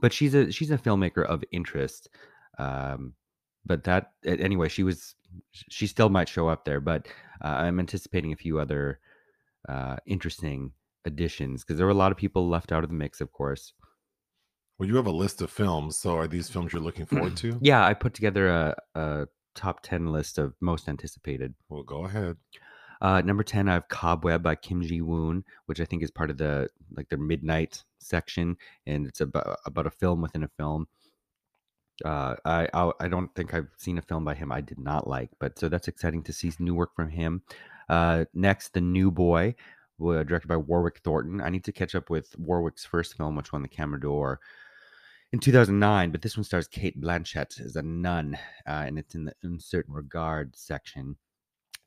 But 0.00 0.12
she's 0.12 0.34
a 0.34 0.50
she's 0.50 0.70
a 0.70 0.78
filmmaker 0.78 1.24
of 1.24 1.44
interest. 1.52 2.08
Um, 2.58 3.14
but 3.64 3.84
that 3.84 4.12
anyway, 4.24 4.68
she 4.68 4.82
was 4.82 5.14
she 5.52 5.86
still 5.86 6.08
might 6.08 6.28
show 6.28 6.48
up 6.48 6.64
there, 6.64 6.80
but 6.80 7.06
uh, 7.44 7.48
I'm 7.48 7.78
anticipating 7.78 8.32
a 8.32 8.36
few 8.36 8.58
other 8.58 9.00
uh, 9.68 9.96
interesting 10.06 10.72
additions 11.04 11.62
because 11.62 11.76
there 11.76 11.86
were 11.86 11.92
a 11.92 11.96
lot 11.96 12.12
of 12.12 12.18
people 12.18 12.48
left 12.48 12.72
out 12.72 12.84
of 12.84 12.90
the 12.90 12.96
mix, 12.96 13.20
of 13.20 13.32
course. 13.32 13.72
Well, 14.78 14.88
you 14.88 14.96
have 14.96 15.06
a 15.06 15.12
list 15.12 15.42
of 15.42 15.50
films. 15.50 15.96
So 15.96 16.16
are 16.16 16.26
these 16.26 16.50
films 16.50 16.72
you're 16.72 16.82
looking 16.82 17.06
forward 17.06 17.36
to? 17.38 17.58
Yeah, 17.60 17.86
I 17.86 17.94
put 17.94 18.14
together 18.14 18.48
a, 18.48 18.76
a 18.94 19.26
top 19.54 19.82
10 19.82 20.06
list 20.06 20.38
of 20.38 20.54
most 20.60 20.88
anticipated. 20.88 21.54
Well, 21.68 21.82
go 21.82 22.04
ahead. 22.04 22.36
Uh, 23.00 23.20
number 23.20 23.42
10, 23.42 23.68
I 23.68 23.74
have 23.74 23.88
Cobweb 23.88 24.42
by 24.42 24.54
Kim 24.54 24.82
Ji 24.82 25.00
Woon, 25.00 25.44
which 25.66 25.80
I 25.80 25.84
think 25.84 26.02
is 26.02 26.10
part 26.10 26.30
of 26.30 26.38
the 26.38 26.68
like 26.96 27.08
their 27.08 27.18
midnight 27.18 27.84
section. 27.98 28.56
And 28.86 29.06
it's 29.06 29.20
about, 29.20 29.58
about 29.66 29.86
a 29.86 29.90
film 29.90 30.22
within 30.22 30.44
a 30.44 30.50
film. 30.56 30.86
Uh, 32.04 32.36
I, 32.44 32.68
I 32.72 32.90
I 33.00 33.08
don't 33.08 33.32
think 33.34 33.54
I've 33.54 33.68
seen 33.76 33.98
a 33.98 34.02
film 34.02 34.24
by 34.24 34.34
him 34.34 34.50
I 34.50 34.60
did 34.60 34.78
not 34.78 35.06
like, 35.06 35.30
but 35.38 35.58
so 35.58 35.68
that's 35.68 35.88
exciting 35.88 36.22
to 36.24 36.32
see 36.32 36.50
new 36.58 36.74
work 36.74 36.96
from 36.96 37.10
him. 37.10 37.42
Uh, 37.88 38.24
next, 38.34 38.72
The 38.72 38.80
New 38.80 39.10
Boy, 39.10 39.54
directed 40.24 40.48
by 40.48 40.56
Warwick 40.56 40.98
Thornton. 40.98 41.40
I 41.40 41.48
need 41.48 41.64
to 41.64 41.72
catch 41.72 41.94
up 41.94 42.10
with 42.10 42.36
Warwick's 42.38 42.84
first 42.84 43.16
film, 43.16 43.36
which 43.36 43.52
won 43.52 43.62
the 43.62 43.68
Camera 43.68 44.00
d'Or 44.00 44.40
in 45.32 45.38
2009. 45.38 46.10
But 46.10 46.22
this 46.22 46.36
one 46.36 46.44
stars 46.44 46.68
Cate 46.68 47.00
Blanchett 47.00 47.60
as 47.60 47.76
a 47.76 47.82
nun, 47.82 48.38
uh, 48.66 48.84
and 48.86 48.98
it's 48.98 49.14
in 49.14 49.24
the 49.24 49.34
Un 49.44 49.58
Certain 49.60 49.94
Regard 49.94 50.56
section. 50.56 51.16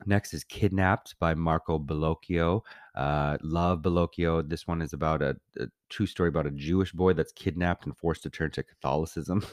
Next 0.05 0.34
is 0.34 0.43
Kidnapped 0.43 1.15
by 1.19 1.34
Marco 1.36 1.79
Bellocchio. 1.79 2.62
Uh, 2.95 3.38
love 3.41 3.81
Bellocchio. 3.81 4.48
This 4.48 4.67
one 4.67 4.81
is 4.81 4.93
about 4.93 5.22
a, 5.22 5.38
a 5.57 5.67
true 5.89 6.05
story 6.05 6.29
about 6.29 6.48
a 6.48 6.51
Jewish 6.51 6.91
boy 6.91 7.13
that's 7.13 7.31
kidnapped 7.31 7.86
and 7.86 7.98
forced 7.98 8.24
to 8.24 8.29
turn 8.29 8.51
to 8.51 8.63
Catholicism. 8.63 9.45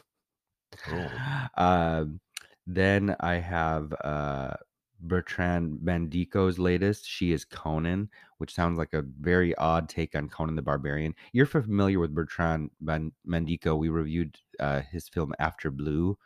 Cool. 0.84 1.10
Um, 1.56 2.20
then 2.66 3.16
I 3.20 3.34
have 3.34 3.92
uh, 4.04 4.54
Bertrand 5.02 5.80
Mandico's 5.82 6.58
latest. 6.58 7.06
She 7.06 7.32
is 7.32 7.44
Conan, 7.44 8.08
which 8.38 8.54
sounds 8.54 8.78
like 8.78 8.94
a 8.94 9.04
very 9.20 9.54
odd 9.56 9.88
take 9.88 10.14
on 10.14 10.28
Conan 10.28 10.56
the 10.56 10.62
Barbarian. 10.62 11.14
You're 11.32 11.46
familiar 11.46 11.98
with 11.98 12.14
Bertrand 12.14 12.70
Mandico. 12.82 13.76
We 13.76 13.88
reviewed 13.88 14.38
uh, 14.60 14.80
his 14.90 15.08
film 15.08 15.34
After 15.38 15.70
Blue, 15.70 16.16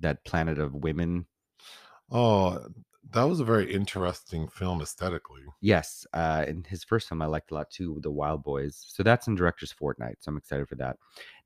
that 0.00 0.24
Planet 0.24 0.58
of 0.58 0.74
Women. 0.74 1.26
Oh, 2.10 2.66
that 3.12 3.24
was 3.24 3.40
a 3.40 3.44
very 3.44 3.72
interesting 3.72 4.48
film 4.48 4.80
aesthetically. 4.80 5.42
Yes, 5.60 6.06
uh, 6.14 6.44
and 6.46 6.66
his 6.66 6.84
first 6.84 7.08
film 7.08 7.22
I 7.22 7.26
liked 7.26 7.50
a 7.50 7.54
lot 7.54 7.70
too, 7.70 7.98
The 8.02 8.10
Wild 8.10 8.42
Boys. 8.42 8.82
So 8.88 9.02
that's 9.02 9.26
in 9.26 9.34
Director's 9.34 9.72
Fortnight. 9.72 10.16
So 10.20 10.30
I'm 10.30 10.36
excited 10.36 10.68
for 10.68 10.76
that. 10.76 10.96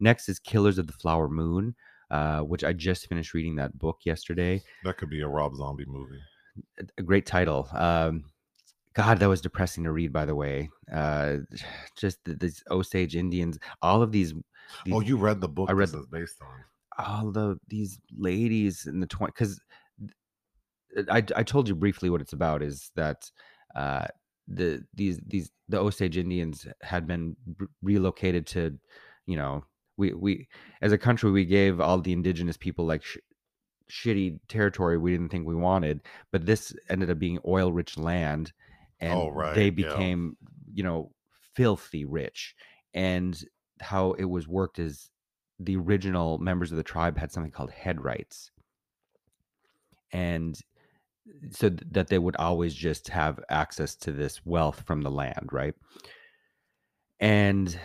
Next 0.00 0.28
is 0.28 0.38
Killers 0.38 0.78
of 0.78 0.86
the 0.86 0.92
Flower 0.92 1.28
Moon, 1.28 1.74
uh, 2.10 2.40
which 2.40 2.64
I 2.64 2.72
just 2.72 3.08
finished 3.08 3.34
reading 3.34 3.56
that 3.56 3.78
book 3.78 3.98
yesterday. 4.04 4.62
That 4.84 4.96
could 4.96 5.10
be 5.10 5.22
a 5.22 5.28
Rob 5.28 5.56
Zombie 5.56 5.84
movie. 5.86 6.20
A- 6.98 7.02
great 7.02 7.26
title. 7.26 7.68
Um, 7.72 8.24
God, 8.94 9.18
that 9.20 9.28
was 9.28 9.40
depressing 9.40 9.84
to 9.84 9.92
read. 9.92 10.12
By 10.12 10.24
the 10.24 10.34
way, 10.34 10.70
uh, 10.92 11.36
just 11.96 12.24
th- 12.24 12.38
these 12.38 12.62
Osage 12.70 13.14
Indians, 13.16 13.58
all 13.82 14.02
of 14.02 14.10
these, 14.12 14.34
Oh, 14.90 15.00
you 15.00 15.16
read 15.16 15.40
the 15.40 15.48
book 15.48 15.68
I 15.70 15.72
read 15.72 15.88
this 15.90 16.00
is 16.00 16.06
based 16.06 16.42
on. 16.42 17.06
all 17.06 17.30
the 17.30 17.58
these 17.68 17.98
ladies 18.16 18.86
in 18.86 19.00
the 19.00 19.06
twenty. 19.06 19.32
Because 19.32 19.60
I 21.10 21.18
I 21.36 21.42
told 21.42 21.68
you 21.68 21.74
briefly 21.74 22.10
what 22.10 22.20
it's 22.20 22.32
about 22.32 22.62
is 22.62 22.90
that 22.96 23.30
uh, 23.76 24.06
the 24.48 24.82
these 24.94 25.20
these 25.26 25.50
the 25.68 25.78
Osage 25.78 26.16
Indians 26.16 26.66
had 26.82 27.06
been 27.06 27.36
relocated 27.82 28.46
to, 28.48 28.78
you 29.26 29.36
know, 29.36 29.64
we 29.96 30.12
we 30.14 30.48
as 30.82 30.92
a 30.92 30.98
country 30.98 31.30
we 31.30 31.44
gave 31.44 31.80
all 31.80 32.00
the 32.00 32.12
indigenous 32.12 32.56
people 32.56 32.84
like. 32.86 33.04
Sh- 33.04 33.18
shitty 33.90 34.38
territory 34.48 34.98
we 34.98 35.12
didn't 35.12 35.30
think 35.30 35.46
we 35.46 35.54
wanted 35.54 36.00
but 36.30 36.44
this 36.46 36.74
ended 36.90 37.10
up 37.10 37.18
being 37.18 37.38
oil 37.46 37.72
rich 37.72 37.96
land 37.96 38.52
and 39.00 39.12
Oh, 39.12 39.28
right, 39.30 39.54
they 39.54 39.70
yeah. 39.70 39.74
became 39.76 40.36
you 40.72 40.82
know 40.82 41.10
filthy 41.54 42.04
rich 42.04 42.54
and 42.94 43.44
how 43.80 44.12
it 44.12 44.24
was 44.24 44.46
worked 44.48 44.78
is 44.78 45.10
the 45.60 45.76
original 45.76 46.38
members 46.38 46.70
of 46.70 46.76
the 46.76 46.82
tribe 46.82 47.18
had 47.18 47.32
something 47.32 47.52
called 47.52 47.70
head 47.70 48.02
rights 48.02 48.50
and 50.12 50.60
uh, 51.28 51.48
so 51.50 51.68
th- 51.68 51.82
that 51.90 52.08
they 52.08 52.18
would 52.18 52.36
always 52.36 52.74
just 52.74 53.08
have 53.08 53.40
access 53.50 53.94
to 53.96 54.12
this 54.12 54.44
wealth 54.44 54.82
from 54.86 55.02
the 55.02 55.10
land 55.10 55.48
right 55.52 55.74
and 57.20 57.78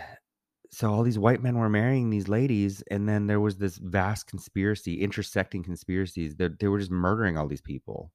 so 0.76 0.92
all 0.92 1.04
these 1.04 1.20
white 1.20 1.44
men 1.44 1.56
were 1.58 1.70
marrying 1.70 2.10
these 2.10 2.28
ladies 2.28 2.82
and 2.90 3.08
then 3.08 3.28
there 3.28 3.40
was 3.40 3.58
this 3.58 3.78
vast 3.78 4.26
conspiracy 4.28 5.02
intersecting 5.02 5.62
conspiracies 5.64 6.36
that 6.38 6.58
they 6.60 6.68
were 6.68 6.80
just 6.80 6.90
murdering 6.92 7.38
all 7.38 7.48
these 7.48 7.62
people 7.62 8.12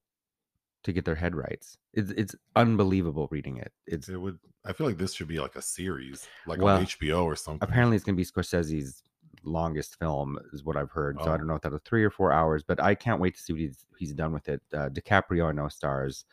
to 0.83 0.93
get 0.93 1.05
their 1.05 1.15
head 1.15 1.35
rights 1.37 1.77
it's 1.93 2.11
it's 2.23 2.35
unbelievable 2.57 3.29
reading 3.31 3.57
it 3.59 3.73
it's 3.87 4.09
It 4.09 4.17
would. 4.21 4.39
I 4.65 4.73
feel 4.73 4.87
like 4.89 4.99
this 4.99 5.15
should 5.15 5.29
be 5.29 5.39
like 5.41 5.57
a 5.57 5.63
series, 5.63 6.27
like 6.47 6.61
Well, 6.61 6.77
on 6.79 6.85
HBO 6.85 7.25
or 7.25 7.37
something. 7.37 7.67
apparently 7.67 7.95
it's 7.97 8.05
going 8.05 8.17
to 8.17 8.21
be 8.21 8.25
scorsese's 8.25 9.03
longest 9.45 9.97
film 10.01 10.37
is 10.53 10.65
what 10.65 10.77
i've 10.77 10.91
heard 10.91 11.17
so 11.23 11.31
i 11.31 11.35
Oh. 11.35 11.37
don't 11.39 11.47
know 11.47 11.55
if 11.55 11.63
that's 11.63 11.77
three 11.85 12.03
or 12.05 12.11
four 12.11 12.33
hours 12.33 12.65
but 12.65 12.83
i 12.83 12.93
can't 12.95 13.21
wait 13.21 13.35
to 13.37 13.41
see 13.41 13.53
what 13.53 13.61
he's, 13.61 13.85
he's 13.99 14.13
done 14.13 14.33
with 14.33 14.49
it 14.49 14.61
uh, 14.75 14.89
dicaprio 14.89 15.49
i 15.49 15.53
know 15.53 15.69
stars 15.69 16.25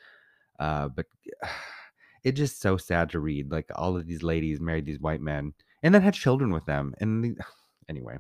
uh, 0.60 0.88
but 0.90 1.06
it's 2.24 2.38
just 2.38 2.60
so 2.62 2.78
sad 2.78 3.10
to 3.12 3.20
read 3.20 3.52
like 3.52 3.70
all 3.76 3.96
of 3.96 4.08
these 4.08 4.24
ladies 4.24 4.60
married 4.60 4.86
these 4.86 5.00
white 5.00 5.22
men 5.22 5.54
and 5.86 5.96
then 5.96 6.02
had 6.02 6.14
children 6.14 6.52
with 6.52 6.66
them 6.66 6.94
and 7.00 7.24
the, 7.24 7.36
anyway 7.90 8.18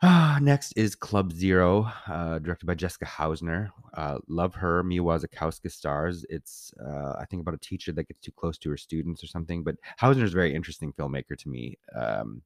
Ah, 0.00 0.38
next 0.40 0.74
is 0.76 0.94
Club 0.94 1.32
Zero, 1.32 1.90
uh, 2.06 2.38
directed 2.38 2.66
by 2.66 2.76
Jessica 2.76 3.04
Hausner. 3.04 3.70
Uh, 3.94 4.18
love 4.28 4.54
her. 4.54 4.84
Mia 4.84 5.00
Wasikowska 5.00 5.72
stars. 5.72 6.24
It's, 6.30 6.72
uh, 6.80 7.14
I 7.18 7.24
think, 7.28 7.42
about 7.42 7.54
a 7.54 7.58
teacher 7.58 7.90
that 7.90 8.06
gets 8.06 8.20
too 8.20 8.30
close 8.30 8.58
to 8.58 8.70
her 8.70 8.76
students 8.76 9.24
or 9.24 9.26
something. 9.26 9.64
But 9.64 9.74
Hausner 10.00 10.22
is 10.22 10.32
a 10.32 10.36
very 10.36 10.54
interesting 10.54 10.92
filmmaker 10.92 11.36
to 11.36 11.48
me. 11.48 11.78
Um, 11.96 12.42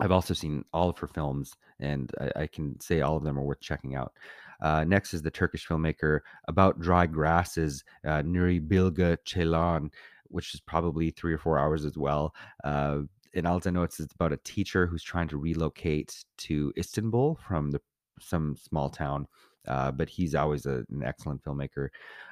I've 0.00 0.12
also 0.12 0.32
seen 0.32 0.64
all 0.72 0.88
of 0.88 0.96
her 0.96 1.08
films, 1.08 1.54
and 1.78 2.10
I, 2.22 2.42
I 2.42 2.46
can 2.46 2.80
say 2.80 3.02
all 3.02 3.18
of 3.18 3.22
them 3.24 3.38
are 3.38 3.42
worth 3.42 3.60
checking 3.60 3.94
out. 3.94 4.14
Uh, 4.60 4.84
next 4.84 5.14
is 5.14 5.22
the 5.22 5.30
Turkish 5.30 5.66
filmmaker 5.66 6.20
about 6.48 6.80
dry 6.80 7.06
grasses, 7.06 7.84
uh, 8.04 8.22
Nuri 8.22 8.66
Bilge 8.66 9.18
Ceylan, 9.24 9.90
which 10.24 10.54
is 10.54 10.60
probably 10.60 11.10
three 11.10 11.32
or 11.32 11.38
four 11.38 11.58
hours 11.58 11.84
as 11.84 11.96
well. 11.96 12.34
Uh, 12.64 13.00
and 13.34 13.46
all 13.46 13.60
I 13.64 13.70
know 13.70 13.82
it's, 13.82 14.00
it's 14.00 14.14
about 14.14 14.32
a 14.32 14.38
teacher 14.38 14.86
who's 14.86 15.02
trying 15.02 15.28
to 15.28 15.36
relocate 15.36 16.24
to 16.38 16.72
Istanbul 16.76 17.38
from 17.46 17.70
the 17.70 17.80
some 18.20 18.56
small 18.56 18.90
town. 18.90 19.26
Uh, 19.66 19.90
but 19.90 20.08
he's 20.08 20.34
always 20.34 20.64
a, 20.66 20.84
an 20.90 21.02
excellent 21.04 21.44
filmmaker. 21.44 21.88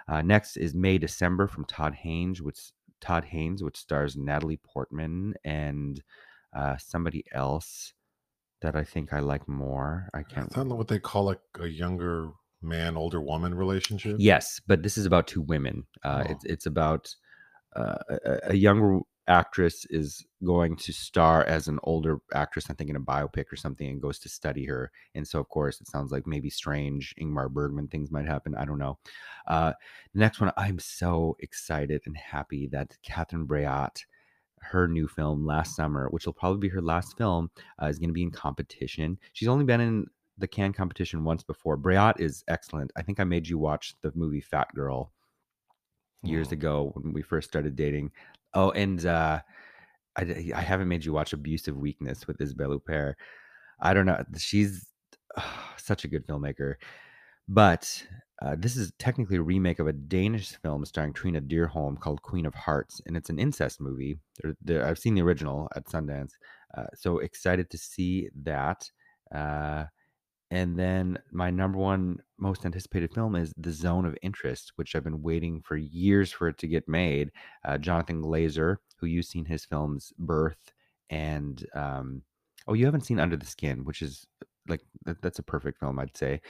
Uh, 0.08 0.22
next 0.22 0.56
is 0.56 0.74
May 0.74 0.96
December 0.96 1.46
from 1.46 1.66
Todd 1.66 1.94
Haynes, 1.94 2.40
which 2.40 2.58
Todd 3.00 3.24
Haynes, 3.24 3.62
which 3.62 3.76
stars 3.76 4.16
Natalie 4.16 4.60
Portman 4.64 5.34
and 5.44 6.02
uh, 6.56 6.76
somebody 6.78 7.24
else 7.32 7.92
that 8.62 8.76
I 8.76 8.84
think 8.84 9.12
I 9.12 9.20
like 9.20 9.46
more. 9.48 10.08
I 10.14 10.22
can't. 10.22 10.48
Is 10.48 10.54
that 10.54 10.66
what 10.66 10.88
they 10.88 10.98
call 10.98 11.24
like 11.24 11.40
a 11.60 11.66
younger 11.66 12.30
man, 12.62 12.96
older 12.96 13.20
woman 13.20 13.54
relationship? 13.54 14.16
Yes, 14.18 14.60
but 14.66 14.82
this 14.82 14.96
is 14.98 15.06
about 15.06 15.26
two 15.26 15.42
women. 15.42 15.86
Uh, 16.04 16.24
Oh. 16.26 16.30
It's 16.32 16.44
it's 16.44 16.66
about 16.66 17.14
uh, 17.74 17.98
a, 18.08 18.38
a 18.50 18.54
younger 18.54 19.00
actress 19.28 19.84
is 19.90 20.24
going 20.44 20.76
to 20.76 20.92
star 20.92 21.44
as 21.44 21.66
an 21.66 21.80
older 21.82 22.18
actress. 22.32 22.70
I 22.70 22.74
think 22.74 22.90
in 22.90 22.96
a 22.96 23.00
biopic 23.00 23.46
or 23.52 23.56
something, 23.56 23.88
and 23.88 24.00
goes 24.00 24.18
to 24.20 24.28
study 24.28 24.64
her. 24.66 24.90
And 25.14 25.26
so, 25.26 25.40
of 25.40 25.48
course, 25.48 25.80
it 25.80 25.88
sounds 25.88 26.12
like 26.12 26.26
maybe 26.26 26.48
strange 26.48 27.14
Ingmar 27.20 27.50
Bergman 27.50 27.88
things 27.88 28.10
might 28.10 28.26
happen. 28.26 28.54
I 28.54 28.64
don't 28.64 28.78
know. 28.78 28.98
Uh, 29.46 29.72
the 30.14 30.20
next 30.20 30.40
one, 30.40 30.52
I'm 30.56 30.78
so 30.78 31.36
excited 31.40 32.02
and 32.06 32.16
happy 32.16 32.68
that 32.68 32.96
Catherine 33.02 33.46
Breillat, 33.46 34.04
her 34.60 34.88
new 34.88 35.06
film 35.08 35.44
last 35.46 35.76
summer, 35.76 36.08
which 36.10 36.26
will 36.26 36.32
probably 36.32 36.58
be 36.58 36.74
her 36.74 36.82
last 36.82 37.16
film, 37.16 37.50
uh, 37.82 37.86
is 37.86 37.98
going 37.98 38.08
to 38.10 38.14
be 38.14 38.22
in 38.22 38.30
competition. 38.30 39.18
She's 39.32 39.48
only 39.48 39.64
been 39.64 39.80
in 39.80 40.06
the 40.38 40.48
Cannes 40.48 40.72
competition 40.74 41.24
once 41.24 41.42
before. 41.42 41.78
Breillat 41.78 42.20
is 42.20 42.44
excellent. 42.48 42.90
I 42.96 43.02
think 43.02 43.20
I 43.20 43.24
made 43.24 43.48
you 43.48 43.58
watch 43.58 43.94
the 44.02 44.12
movie 44.14 44.40
Fat 44.40 44.68
Girl 44.74 45.12
years 46.22 46.48
Hmm. 46.48 46.54
ago 46.54 46.90
when 46.94 47.12
we 47.12 47.22
first 47.22 47.48
started 47.48 47.76
dating. 47.76 48.10
Oh, 48.54 48.70
and 48.70 49.04
uh, 49.06 49.40
I, 50.16 50.52
I 50.54 50.60
haven't 50.60 50.88
made 50.88 51.04
you 51.04 51.12
watch 51.12 51.32
Abusive 51.32 51.76
Weakness 51.76 52.26
with 52.26 52.40
Isabelle 52.40 52.70
Huppert. 52.78 53.14
I 53.80 53.94
don't 53.94 54.06
know. 54.06 54.22
She's 54.36 54.86
such 55.76 56.04
a 56.04 56.08
good 56.08 56.26
filmmaker. 56.26 56.76
But 57.48 58.04
uh, 58.42 58.54
this 58.58 58.76
is 58.76 58.92
technically 58.98 59.36
a 59.36 59.42
remake 59.42 59.78
of 59.78 59.86
a 59.86 59.92
Danish 59.92 60.50
film 60.56 60.84
starring 60.84 61.12
Trine 61.12 61.34
Dyrholm 61.48 61.98
called 61.98 62.22
Queen 62.22 62.46
of 62.46 62.54
Hearts, 62.54 63.00
and 63.06 63.16
it's 63.16 63.30
an 63.30 63.38
incest 63.38 63.80
movie. 63.80 64.18
There- 64.42 64.56
there- 64.60 64.86
I've 64.86 64.98
seen 64.98 65.14
the 65.14 65.22
original 65.22 65.68
at 65.74 65.86
Sundance, 65.86 66.32
uh, 66.76 66.86
so 66.94 67.18
excited 67.18 67.70
to 67.70 67.78
see 67.78 68.28
that. 68.42 68.90
Uh, 69.32 69.86
and 70.50 70.78
then 70.78 71.18
my 71.32 71.50
number 71.50 71.78
one 71.78 72.20
most 72.38 72.64
anticipated 72.64 73.12
film 73.12 73.34
is 73.34 73.52
The 73.56 73.72
Zone 73.72 74.06
of 74.06 74.16
Interest, 74.22 74.72
which 74.76 74.94
I've 74.94 75.02
been 75.02 75.22
waiting 75.22 75.60
for 75.62 75.76
years 75.76 76.30
for 76.30 76.48
it 76.48 76.58
to 76.58 76.68
get 76.68 76.88
made. 76.88 77.32
Uh, 77.64 77.78
Jonathan 77.78 78.22
Glazer, 78.22 78.76
who 78.98 79.06
you've 79.06 79.24
seen 79.24 79.46
his 79.46 79.64
films 79.64 80.12
Birth 80.18 80.72
and 81.10 81.66
um, 81.74 82.22
oh, 82.68 82.74
you 82.74 82.84
haven't 82.84 83.06
seen 83.06 83.18
Under 83.18 83.36
the 83.36 83.46
Skin, 83.46 83.84
which 83.84 84.02
is 84.02 84.26
like 84.68 84.82
that, 85.04 85.20
that's 85.22 85.38
a 85.38 85.42
perfect 85.42 85.78
film, 85.78 85.98
I'd 85.98 86.16
say. 86.16 86.40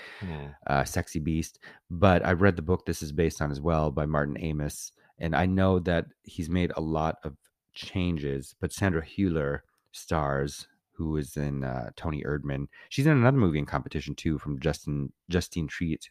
Uh, 0.67 0.85
Sexy 0.85 1.19
Beast. 1.21 1.59
But 1.91 2.25
I've 2.25 2.43
read 2.43 2.57
the 2.57 2.63
book 2.63 2.87
this 2.87 3.03
is 3.03 3.13
based 3.13 3.41
on 3.43 3.51
as 3.51 3.61
well 3.61 3.91
by 3.91 4.07
Martin 4.07 4.37
Amis, 4.39 4.93
and 5.19 5.35
I 5.35 5.47
know 5.47 5.79
that 5.81 6.07
he's 6.23 6.51
made 6.51 6.73
a 6.77 6.81
lot 6.81 7.19
of 7.25 7.37
changes. 7.75 8.55
But 8.61 8.73
Sandra 8.73 9.03
Hüller 9.03 9.61
stars, 9.93 10.69
who 10.93 11.17
is 11.17 11.37
in 11.37 11.65
uh, 11.65 11.91
Toni 11.97 12.23
Erdmann. 12.25 12.67
She's 12.89 13.07
in 13.07 13.17
another 13.17 13.37
movie 13.37 13.59
in 13.59 13.67
competition 13.67 14.15
too, 14.15 14.39
from 14.39 14.61
Justin 14.61 15.13
Justine 15.29 15.69
Triet, 15.69 16.09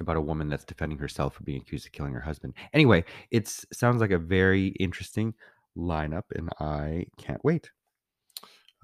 about 0.00 0.16
a 0.16 0.20
woman 0.20 0.48
that's 0.48 0.64
defending 0.64 0.98
herself 0.98 1.34
for 1.34 1.44
being 1.44 1.60
accused 1.60 1.86
of 1.86 1.92
killing 1.92 2.14
her 2.14 2.20
husband. 2.20 2.54
Anyway, 2.72 3.04
it 3.30 3.48
sounds 3.72 4.00
like 4.00 4.10
a 4.10 4.18
very 4.18 4.68
interesting 4.80 5.34
lineup, 5.76 6.24
and 6.34 6.48
I 6.58 7.06
can't 7.18 7.44
wait. 7.44 7.70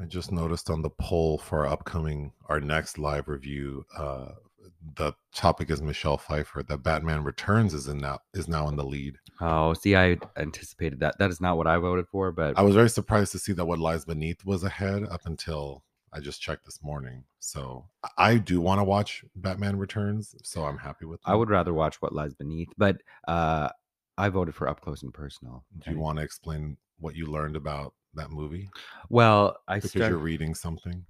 I 0.00 0.06
just 0.06 0.32
noticed 0.32 0.70
on 0.70 0.80
the 0.80 0.90
poll 0.90 1.38
for 1.38 1.66
our 1.66 1.72
upcoming, 1.72 2.32
our 2.48 2.58
next 2.60 2.98
live 2.98 3.28
review, 3.28 3.84
uh, 3.96 4.28
the 4.96 5.12
topic 5.34 5.70
is 5.70 5.82
Michelle 5.82 6.16
Pfeiffer. 6.16 6.62
That 6.62 6.82
Batman 6.82 7.22
Returns 7.22 7.74
is 7.74 7.86
in 7.86 7.98
now 7.98 8.18
is 8.32 8.48
now 8.48 8.68
in 8.68 8.76
the 8.76 8.84
lead. 8.84 9.16
Oh, 9.40 9.74
see, 9.74 9.96
I 9.96 10.18
anticipated 10.36 11.00
that. 11.00 11.18
That 11.18 11.30
is 11.30 11.40
not 11.40 11.56
what 11.58 11.66
I 11.66 11.76
voted 11.76 12.06
for, 12.08 12.32
but 12.32 12.58
I 12.58 12.62
was 12.62 12.74
very 12.74 12.88
surprised 12.88 13.32
to 13.32 13.38
see 13.38 13.52
that 13.52 13.64
What 13.64 13.78
Lies 13.78 14.04
Beneath 14.06 14.44
was 14.44 14.64
ahead 14.64 15.04
up 15.04 15.22
until 15.26 15.84
I 16.12 16.20
just 16.20 16.40
checked 16.40 16.64
this 16.64 16.82
morning. 16.82 17.24
So 17.38 17.86
I 18.16 18.38
do 18.38 18.60
want 18.60 18.80
to 18.80 18.84
watch 18.84 19.24
Batman 19.36 19.76
Returns. 19.76 20.34
So 20.42 20.64
I'm 20.64 20.78
happy 20.78 21.04
with. 21.04 21.20
I 21.24 21.34
would 21.34 21.50
rather 21.50 21.74
watch 21.74 22.00
What 22.00 22.14
Lies 22.14 22.34
Beneath. 22.34 22.68
But 22.78 23.02
uh, 23.28 23.68
I 24.16 24.28
voted 24.30 24.54
for 24.54 24.68
Up 24.68 24.80
Close 24.80 25.02
and 25.02 25.12
Personal. 25.12 25.64
Do 25.78 25.90
you 25.90 25.98
want 25.98 26.18
to 26.18 26.24
explain 26.24 26.78
what 26.98 27.16
you 27.16 27.26
learned 27.26 27.56
about 27.56 27.94
that 28.14 28.30
movie? 28.30 28.68
Well, 29.08 29.56
I 29.68 29.76
Because 29.76 29.90
started. 29.90 30.08
you're 30.08 30.18
reading 30.18 30.54
something. 30.54 31.04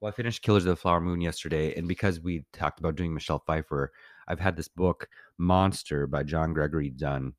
Well, 0.00 0.10
I 0.10 0.14
finished 0.14 0.42
Killers 0.42 0.64
of 0.64 0.70
the 0.70 0.76
Flower 0.76 1.00
Moon 1.00 1.20
yesterday, 1.20 1.74
and 1.74 1.88
because 1.88 2.20
we 2.20 2.44
talked 2.52 2.78
about 2.78 2.94
doing 2.94 3.12
Michelle 3.12 3.42
Pfeiffer, 3.46 3.92
I've 4.28 4.38
had 4.38 4.56
this 4.56 4.68
book, 4.68 5.08
Monster 5.38 6.06
by 6.06 6.22
John 6.22 6.52
Gregory 6.52 6.90
Dunne, 6.90 7.34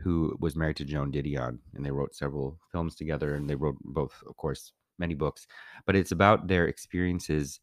who 0.00 0.36
was 0.40 0.56
married 0.56 0.76
to 0.76 0.84
Joan 0.84 1.12
Didion, 1.12 1.58
and 1.74 1.86
they 1.86 1.92
wrote 1.92 2.14
several 2.14 2.58
films 2.72 2.96
together, 2.96 3.36
and 3.36 3.48
they 3.48 3.54
wrote 3.54 3.76
both, 3.84 4.12
of 4.28 4.36
course, 4.36 4.72
many 4.98 5.14
books. 5.14 5.46
But 5.86 5.94
it's 5.94 6.12
about 6.12 6.48
their 6.48 6.66
experiences 6.66 7.60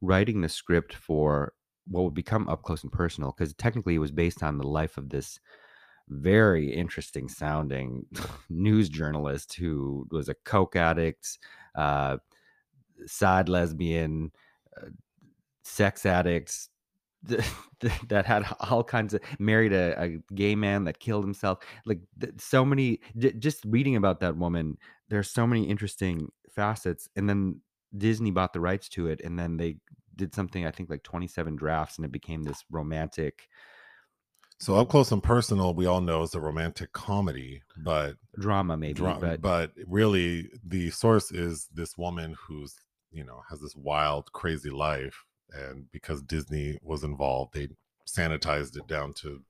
writing 0.00 0.40
the 0.40 0.48
script 0.48 0.94
for 0.94 1.52
what 1.86 2.04
would 2.04 2.14
become 2.14 2.48
Up 2.48 2.62
Close 2.62 2.82
and 2.82 2.92
Personal, 2.92 3.34
because 3.36 3.52
technically 3.54 3.96
it 3.96 3.98
was 3.98 4.10
based 4.10 4.42
on 4.42 4.56
the 4.56 4.66
life 4.66 4.96
of 4.96 5.10
this 5.10 5.38
very 6.08 6.72
interesting 6.72 7.28
sounding 7.28 8.06
news 8.50 8.88
journalist 8.88 9.54
who 9.54 10.06
was 10.10 10.28
a 10.28 10.34
coke 10.34 10.76
addict, 10.76 11.38
uh, 11.74 12.18
side 13.06 13.48
lesbian, 13.48 14.32
uh, 14.76 14.88
sex 15.64 16.06
addict 16.06 16.68
that 17.22 18.26
had 18.26 18.44
all 18.60 18.84
kinds 18.84 19.14
of 19.14 19.20
married 19.38 19.72
a, 19.72 20.00
a 20.02 20.34
gay 20.34 20.54
man 20.54 20.84
that 20.84 21.00
killed 21.00 21.24
himself. 21.24 21.58
Like 21.86 22.00
th- 22.20 22.34
so 22.38 22.64
many, 22.64 23.00
j- 23.16 23.32
just 23.32 23.64
reading 23.66 23.96
about 23.96 24.20
that 24.20 24.36
woman, 24.36 24.76
there's 25.08 25.30
so 25.30 25.46
many 25.46 25.64
interesting 25.68 26.30
facets. 26.50 27.08
And 27.16 27.28
then 27.28 27.60
Disney 27.96 28.30
bought 28.30 28.52
the 28.52 28.60
rights 28.60 28.88
to 28.90 29.08
it, 29.08 29.20
and 29.22 29.38
then 29.38 29.56
they 29.56 29.76
did 30.16 30.34
something 30.34 30.66
I 30.66 30.70
think 30.70 30.90
like 30.90 31.02
27 31.02 31.56
drafts, 31.56 31.96
and 31.96 32.04
it 32.04 32.12
became 32.12 32.42
this 32.42 32.64
romantic 32.70 33.48
So 34.64 34.76
up 34.76 34.88
close 34.88 35.12
and 35.12 35.22
personal, 35.22 35.74
we 35.74 35.84
all 35.84 36.00
know 36.00 36.22
is 36.22 36.34
a 36.34 36.40
romantic 36.40 36.90
comedy, 36.94 37.60
but 37.76 38.16
drama, 38.38 38.78
maybe. 38.78 38.94
dra- 38.94 39.18
but 39.20 39.42
but 39.42 39.72
really 39.86 40.48
the 40.66 40.88
source 40.88 41.30
is 41.30 41.68
this 41.74 41.98
woman 41.98 42.34
who's 42.40 42.74
you 43.10 43.24
know 43.24 43.42
has 43.50 43.60
this 43.60 43.76
wild, 43.76 44.32
crazy 44.32 44.70
life, 44.70 45.22
and 45.52 45.84
because 45.92 46.22
Disney 46.22 46.78
was 46.80 47.04
involved, 47.04 47.52
they 47.52 47.68
sanitized 48.08 48.78
it 48.78 48.86
down 48.86 49.12
to. 49.18 49.42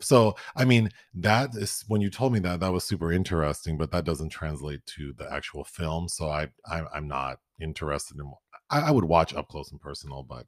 So 0.00 0.36
I 0.54 0.66
mean 0.66 0.90
that 1.14 1.56
is 1.56 1.82
when 1.88 2.02
you 2.02 2.10
told 2.10 2.34
me 2.34 2.38
that 2.40 2.60
that 2.60 2.72
was 2.72 2.84
super 2.84 3.10
interesting, 3.10 3.78
but 3.78 3.92
that 3.92 4.04
doesn't 4.04 4.28
translate 4.28 4.84
to 4.96 5.14
the 5.16 5.32
actual 5.32 5.64
film. 5.64 6.06
So 6.06 6.28
I, 6.28 6.48
I 6.70 6.82
I'm 6.94 7.08
not 7.08 7.38
interested 7.62 8.18
in. 8.18 8.30
I, 8.68 8.80
I 8.80 8.90
would 8.90 9.04
watch 9.04 9.32
up 9.32 9.48
close 9.48 9.72
and 9.72 9.80
personal, 9.80 10.22
but 10.22 10.44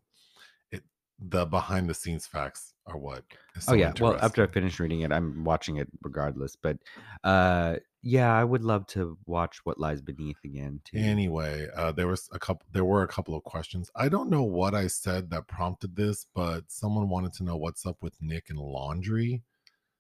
the 1.19 1.47
behind 1.47 1.89
the 1.89 1.95
scenes 1.95 2.27
facts 2.27 2.75
are 2.87 2.99
what. 2.99 3.25
Oh 3.57 3.61
so 3.61 3.75
yeah. 3.75 3.93
Well, 3.99 4.19
after 4.21 4.43
I 4.43 4.47
finish 4.47 4.79
reading 4.79 5.01
it, 5.01 5.13
I'm 5.13 5.45
watching 5.45 5.77
it 5.77 5.89
regardless. 6.03 6.57
But 6.57 6.79
uh 7.25 7.77
yeah, 8.09 8.33
I 8.33 8.45
would 8.45 8.63
love 8.63 8.87
to 8.89 9.19
watch 9.27 9.59
What 9.65 9.81
Lies 9.81 10.01
Beneath 10.01 10.39
again 10.45 10.81
too. 10.85 10.97
Anyway, 10.97 11.67
uh, 11.75 11.91
there 11.91 12.07
was 12.07 12.29
a 12.31 12.39
couple. 12.39 12.65
There 12.71 12.85
were 12.85 13.03
a 13.03 13.09
couple 13.09 13.35
of 13.35 13.43
questions. 13.43 13.91
I 13.97 14.09
don't 14.09 14.31
know 14.31 14.45
what 14.45 14.77
I 14.77 14.87
said 14.87 15.29
that 15.31 15.49
prompted 15.49 15.97
this, 15.97 16.25
but 16.33 16.63
someone 16.69 17.09
wanted 17.09 17.33
to 17.35 17.45
know 17.45 17.57
what's 17.57 17.85
up 17.85 17.97
with 18.03 18.15
Nick 18.21 18.49
and 18.49 18.61
laundry. 18.61 19.43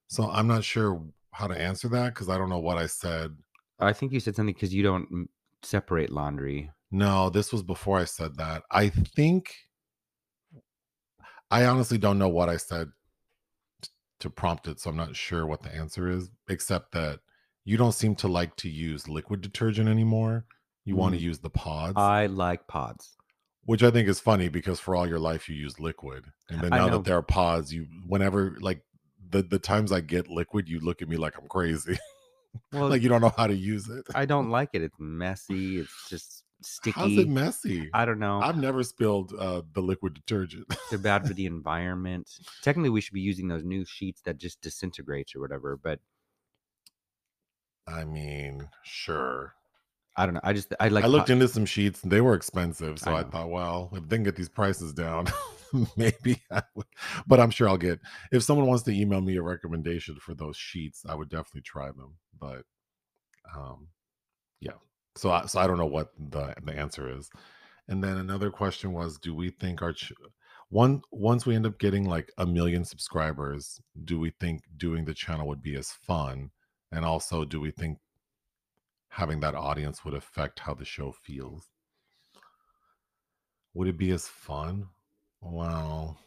So 0.06 0.30
I'm 0.30 0.46
not 0.46 0.62
sure 0.62 1.02
how 1.32 1.48
to 1.48 1.60
answer 1.60 1.88
that 1.88 2.14
because 2.14 2.28
I 2.28 2.38
don't 2.38 2.48
know 2.48 2.60
what 2.60 2.78
I 2.78 2.86
said. 2.86 3.36
I 3.80 3.92
think 3.92 4.12
you 4.12 4.20
said 4.20 4.36
something 4.36 4.54
because 4.54 4.72
you 4.72 4.84
don't 4.84 5.28
separate 5.62 6.10
laundry. 6.10 6.70
No, 6.92 7.28
this 7.28 7.52
was 7.52 7.64
before 7.64 7.98
I 7.98 8.04
said 8.04 8.36
that. 8.36 8.62
I 8.70 8.88
think 8.88 9.52
I 11.50 11.64
honestly 11.64 11.98
don't 11.98 12.18
know 12.18 12.28
what 12.28 12.48
I 12.48 12.56
said 12.56 12.88
t- 13.82 13.88
to 14.20 14.30
prompt 14.30 14.66
it, 14.68 14.80
so 14.80 14.90
I'm 14.90 14.96
not 14.96 15.14
sure 15.16 15.46
what 15.46 15.62
the 15.62 15.74
answer 15.74 16.08
is, 16.08 16.30
except 16.48 16.92
that 16.92 17.20
you 17.64 17.76
don't 17.76 17.92
seem 17.92 18.14
to 18.16 18.28
like 18.28 18.56
to 18.56 18.68
use 18.68 19.08
liquid 19.08 19.40
detergent 19.40 19.88
anymore. 19.88 20.44
You 20.84 20.96
want 20.96 21.14
to 21.14 21.20
Mm. 21.20 21.24
use 21.24 21.38
the 21.40 21.50
pods. 21.50 21.96
I 21.98 22.26
like 22.26 22.66
pods. 22.68 23.16
which 23.64 23.82
I 23.82 23.90
think 23.90 24.08
is 24.08 24.20
funny 24.20 24.48
because 24.48 24.78
for 24.78 24.94
all 24.94 25.08
your 25.08 25.18
life 25.18 25.48
you 25.48 25.56
use 25.56 25.80
liquid, 25.80 26.26
and 26.48 26.60
then 26.60 26.70
now 26.70 26.88
that 26.90 27.04
there 27.04 27.16
are 27.16 27.22
pods, 27.22 27.74
you 27.74 27.88
whenever 28.06 28.56
like 28.60 28.84
the 29.28 29.42
the 29.42 29.58
times 29.58 29.90
I 29.90 30.00
get 30.02 30.28
liquid, 30.28 30.68
you 30.68 30.78
look 30.78 31.02
at 31.02 31.08
me 31.08 31.16
like 31.16 31.36
I'm 31.36 31.48
crazy, 31.48 31.98
Well, 32.72 32.88
like 32.88 33.02
you 33.02 33.08
don't 33.08 33.20
know 33.20 33.34
how 33.36 33.48
to 33.48 33.56
use 33.56 33.88
it. 33.88 34.06
I 34.14 34.24
don't 34.24 34.50
like 34.58 34.70
it. 34.74 34.82
It's 34.82 34.94
messy. 35.00 35.78
It's 35.80 36.08
just 36.08 36.35
sticky. 36.62 37.00
How's 37.00 37.16
it 37.16 37.28
messy? 37.28 37.90
I 37.92 38.04
don't 38.04 38.18
know. 38.18 38.40
I've 38.40 38.58
never 38.58 38.82
spilled 38.82 39.32
uh, 39.38 39.62
the 39.72 39.80
liquid 39.80 40.14
detergent. 40.14 40.66
They're 40.90 40.98
bad 40.98 41.26
for 41.26 41.34
the 41.34 41.46
environment. 41.54 42.30
Technically, 42.62 42.90
we 42.90 43.00
should 43.00 43.14
be 43.14 43.20
using 43.20 43.48
those 43.48 43.64
new 43.64 43.84
sheets 43.84 44.22
that 44.22 44.38
just 44.38 44.60
disintegrates 44.60 45.34
or 45.34 45.40
whatever. 45.40 45.76
But 45.76 46.00
I 47.86 48.04
mean, 48.04 48.68
sure. 48.82 49.54
I 50.16 50.24
don't 50.24 50.34
know. 50.34 50.40
I 50.42 50.52
just 50.54 50.74
I 50.80 50.88
like. 50.88 51.04
I 51.04 51.08
looked 51.08 51.30
into 51.30 51.46
some 51.46 51.66
sheets 51.66 52.02
and 52.02 52.10
they 52.10 52.22
were 52.22 52.34
expensive, 52.34 52.98
so 52.98 53.12
I 53.12 53.20
I, 53.20 53.24
thought, 53.24 53.50
well, 53.50 53.90
if 53.92 54.08
they 54.08 54.16
can 54.16 54.24
get 54.24 54.34
these 54.34 54.48
prices 54.48 54.94
down, 54.94 55.26
maybe 55.96 56.42
I 56.50 56.62
would. 56.74 56.86
But 57.26 57.38
I'm 57.38 57.50
sure 57.50 57.68
I'll 57.68 57.76
get. 57.76 58.00
If 58.32 58.42
someone 58.42 58.66
wants 58.66 58.82
to 58.84 58.92
email 58.92 59.20
me 59.20 59.36
a 59.36 59.42
recommendation 59.42 60.16
for 60.16 60.34
those 60.34 60.56
sheets, 60.56 61.04
I 61.06 61.14
would 61.14 61.28
definitely 61.28 61.62
try 61.62 61.88
them. 61.88 62.14
But, 62.38 62.62
um, 63.54 63.88
yeah. 64.60 64.72
So 65.16 65.30
I 65.30 65.46
so 65.46 65.60
I 65.60 65.66
don't 65.66 65.78
know 65.78 65.86
what 65.86 66.12
the 66.18 66.54
the 66.62 66.72
answer 66.72 67.10
is. 67.16 67.30
And 67.88 68.02
then 68.02 68.16
another 68.18 68.50
question 68.50 68.92
was, 68.92 69.18
do 69.18 69.34
we 69.34 69.50
think 69.50 69.82
our 69.82 69.92
ch- 69.92 70.12
one 70.70 71.02
once 71.12 71.46
we 71.46 71.54
end 71.54 71.66
up 71.66 71.78
getting 71.78 72.04
like 72.04 72.32
a 72.38 72.46
million 72.46 72.84
subscribers, 72.84 73.80
do 74.04 74.18
we 74.18 74.30
think 74.40 74.62
doing 74.76 75.04
the 75.04 75.14
channel 75.14 75.46
would 75.48 75.62
be 75.62 75.76
as 75.76 75.92
fun? 75.92 76.50
And 76.92 77.04
also, 77.04 77.44
do 77.44 77.60
we 77.60 77.70
think 77.70 77.98
having 79.16 79.40
that 79.40 79.54
audience 79.54 80.04
would 80.04 80.12
affect 80.12 80.60
how 80.60 80.74
the 80.74 80.84
show 80.84 81.10
feels. 81.10 81.70
Would 83.72 83.88
it 83.88 83.96
be 83.96 84.10
as 84.10 84.28
fun? 84.28 84.88
Well, 85.40 86.18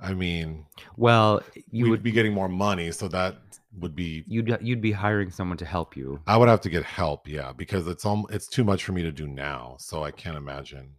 I 0.00 0.12
mean, 0.12 0.66
well, 0.96 1.42
you 1.70 1.90
we'd 1.90 2.02
be 2.02 2.12
getting 2.12 2.32
more 2.34 2.48
money, 2.48 2.90
so 2.90 3.08
that 3.08 3.36
would 3.78 3.94
be. 3.94 4.24
you'd 4.26 4.56
you'd 4.60 4.80
be 4.80 4.92
hiring 4.92 5.30
someone 5.30 5.56
to 5.58 5.64
help 5.64 5.96
you. 5.96 6.20
I 6.26 6.36
would 6.36 6.48
have 6.48 6.60
to 6.62 6.70
get 6.70 6.84
help, 6.84 7.28
yeah, 7.28 7.52
because 7.52 7.86
it's 7.86 8.04
all 8.04 8.26
it's 8.30 8.48
too 8.48 8.64
much 8.64 8.84
for 8.84 8.92
me 8.92 9.02
to 9.02 9.12
do 9.12 9.26
now. 9.26 9.76
So 9.78 10.04
I 10.04 10.10
can't 10.10 10.36
imagine 10.36 10.94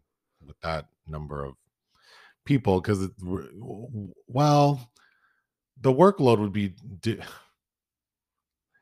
with 0.46 0.60
that 0.62 0.88
number 1.08 1.44
of 1.44 1.56
people, 2.46 2.82
because 2.82 3.08
well, 4.28 4.92
the 5.82 5.94
workload 5.94 6.40
would 6.40 6.54
be. 6.54 6.74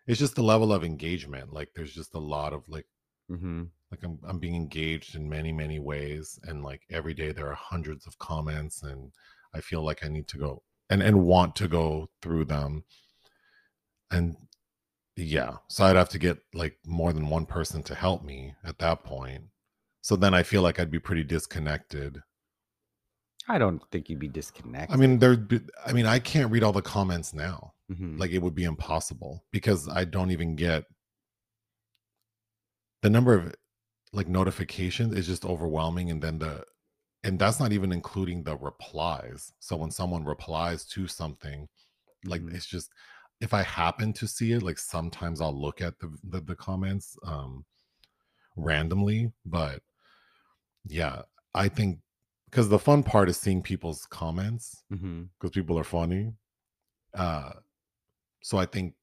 It's 0.06 0.19
just 0.19 0.36
the 0.36 0.43
level 0.43 0.73
of 0.73 0.84
engagement. 0.84 1.54
Like, 1.54 1.69
there's 1.73 1.93
just 1.93 2.13
a 2.13 2.19
lot 2.19 2.52
of 2.52 2.67
like 2.67 2.86
hmm 3.30 3.63
like 3.89 4.04
I'm 4.04 4.19
I'm 4.28 4.39
being 4.39 4.56
engaged 4.56 5.15
in 5.15 5.30
many 5.30 5.54
many 5.54 5.80
ways 5.80 6.39
and 6.43 6.63
like 6.63 6.82
every 6.89 7.13
day 7.13 7.32
there 7.32 7.47
are 7.47 7.56
hundreds 7.56 8.08
of 8.08 8.17
comments 8.17 8.84
and 8.84 9.12
I 9.55 9.61
feel 9.61 9.83
like 9.83 10.03
I 10.03 10.07
need 10.09 10.27
to 10.29 10.37
go 10.37 10.63
and 10.89 11.01
and 11.03 11.25
want 11.25 11.55
to 11.57 11.67
go 11.67 12.09
through 12.21 12.45
them 12.45 12.83
and 14.11 14.35
yeah 15.15 15.57
so 15.69 15.85
I'd 15.85 15.95
have 15.95 16.09
to 16.09 16.19
get 16.19 16.39
like 16.53 16.77
more 16.85 17.13
than 17.13 17.29
one 17.29 17.45
person 17.45 17.83
to 17.83 17.95
help 17.95 18.23
me 18.23 18.55
at 18.63 18.79
that 18.79 19.03
point 19.03 19.45
so 20.01 20.15
then 20.15 20.33
I 20.33 20.43
feel 20.43 20.61
like 20.61 20.79
I'd 20.79 20.91
be 20.91 20.99
pretty 20.99 21.23
disconnected 21.23 22.21
I 23.47 23.57
don't 23.57 23.81
think 23.91 24.09
you'd 24.09 24.19
be 24.19 24.29
disconnected. 24.29 24.93
I 24.93 24.97
mean 24.97 25.19
there'd 25.19 25.47
be 25.47 25.59
I 25.85 25.93
mean 25.93 26.05
I 26.05 26.19
can't 26.19 26.51
read 26.51 26.63
all 26.63 26.71
the 26.73 26.81
comments 26.81 27.33
now 27.33 27.73
Mhm. 27.91 28.17
like 28.17 28.31
it 28.31 28.41
would 28.41 28.55
be 28.55 28.63
impossible 28.63 29.43
because 29.51 29.89
I 29.89 30.05
don't 30.05 30.31
even 30.31 30.55
get 30.55 30.85
the 33.01 33.09
number 33.09 33.33
of 33.33 33.53
like 34.13 34.27
notifications 34.27 35.13
is 35.15 35.27
just 35.27 35.43
overwhelming 35.45 36.09
and 36.09 36.21
then 36.21 36.39
the 36.39 36.63
and 37.23 37.39
that's 37.39 37.59
not 37.59 37.71
even 37.71 37.91
including 37.91 38.43
the 38.43 38.57
replies 38.57 39.53
so 39.59 39.75
when 39.75 39.91
someone 39.91 40.23
replies 40.25 40.86
to 40.86 41.07
something 41.07 41.67
like 42.25 42.41
Mhm. 42.41 42.53
it's 42.55 42.65
just 42.65 42.91
if 43.41 43.53
i 43.53 43.63
happen 43.63 44.13
to 44.13 44.27
see 44.27 44.51
it 44.53 44.63
like 44.63 44.77
sometimes 44.79 45.41
i'll 45.41 45.59
look 45.59 45.81
at 45.81 45.99
the 45.99 46.15
the, 46.23 46.41
the 46.41 46.55
comments 46.55 47.17
um 47.25 47.65
randomly 48.55 49.31
but 49.45 49.81
yeah 50.86 51.21
i 51.53 51.67
think 51.67 51.99
because 52.49 52.69
the 52.69 52.79
fun 52.79 53.03
part 53.03 53.29
is 53.29 53.38
seeing 53.38 53.62
people's 53.62 54.05
comments 54.05 54.83
because 55.39 55.51
people 55.51 55.77
are 55.79 55.83
funny 55.83 56.33
uh 57.15 57.53
so 58.43 58.57
i 58.57 58.65
think 58.65 58.95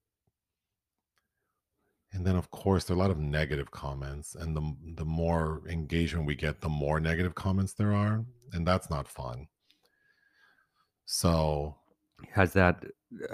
and 2.12 2.26
then 2.26 2.36
of 2.36 2.50
course 2.50 2.84
there 2.84 2.94
are 2.94 2.98
a 2.98 3.02
lot 3.02 3.10
of 3.10 3.18
negative 3.18 3.70
comments 3.70 4.34
and 4.34 4.56
the 4.56 4.76
the 4.96 5.04
more 5.04 5.62
engagement 5.68 6.26
we 6.26 6.34
get 6.34 6.60
the 6.60 6.68
more 6.68 6.98
negative 7.00 7.34
comments 7.34 7.72
there 7.74 7.92
are 7.92 8.24
and 8.52 8.66
that's 8.66 8.90
not 8.90 9.06
fun 9.08 9.46
So 11.06 11.76
Has 12.32 12.52
that? 12.52 12.84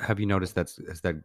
Have 0.02 0.18
you 0.20 0.26
noticed 0.26 0.54
that's 0.54 0.78
has 0.88 1.00
that 1.02 1.16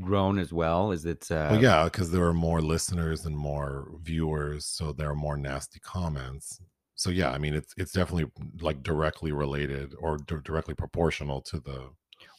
grown 0.00 0.38
as 0.38 0.52
well? 0.52 0.90
Is 0.92 1.04
it? 1.06 1.30
Uh, 1.30 1.48
well, 1.52 1.62
yeah, 1.62 1.84
because 1.84 2.10
there 2.10 2.24
are 2.24 2.34
more 2.34 2.60
listeners 2.60 3.24
and 3.26 3.36
more 3.36 3.88
viewers, 4.02 4.66
so 4.66 4.92
there 4.92 5.10
are 5.10 5.14
more 5.14 5.36
nasty 5.36 5.80
comments. 5.80 6.60
So 6.96 7.10
yeah, 7.10 7.30
I 7.30 7.38
mean 7.38 7.54
it's 7.54 7.72
it's 7.78 7.92
definitely 7.92 8.30
like 8.60 8.82
directly 8.82 9.32
related 9.32 9.94
or 9.98 10.18
di- 10.18 10.42
directly 10.44 10.74
proportional 10.74 11.40
to 11.42 11.60
the 11.60 11.90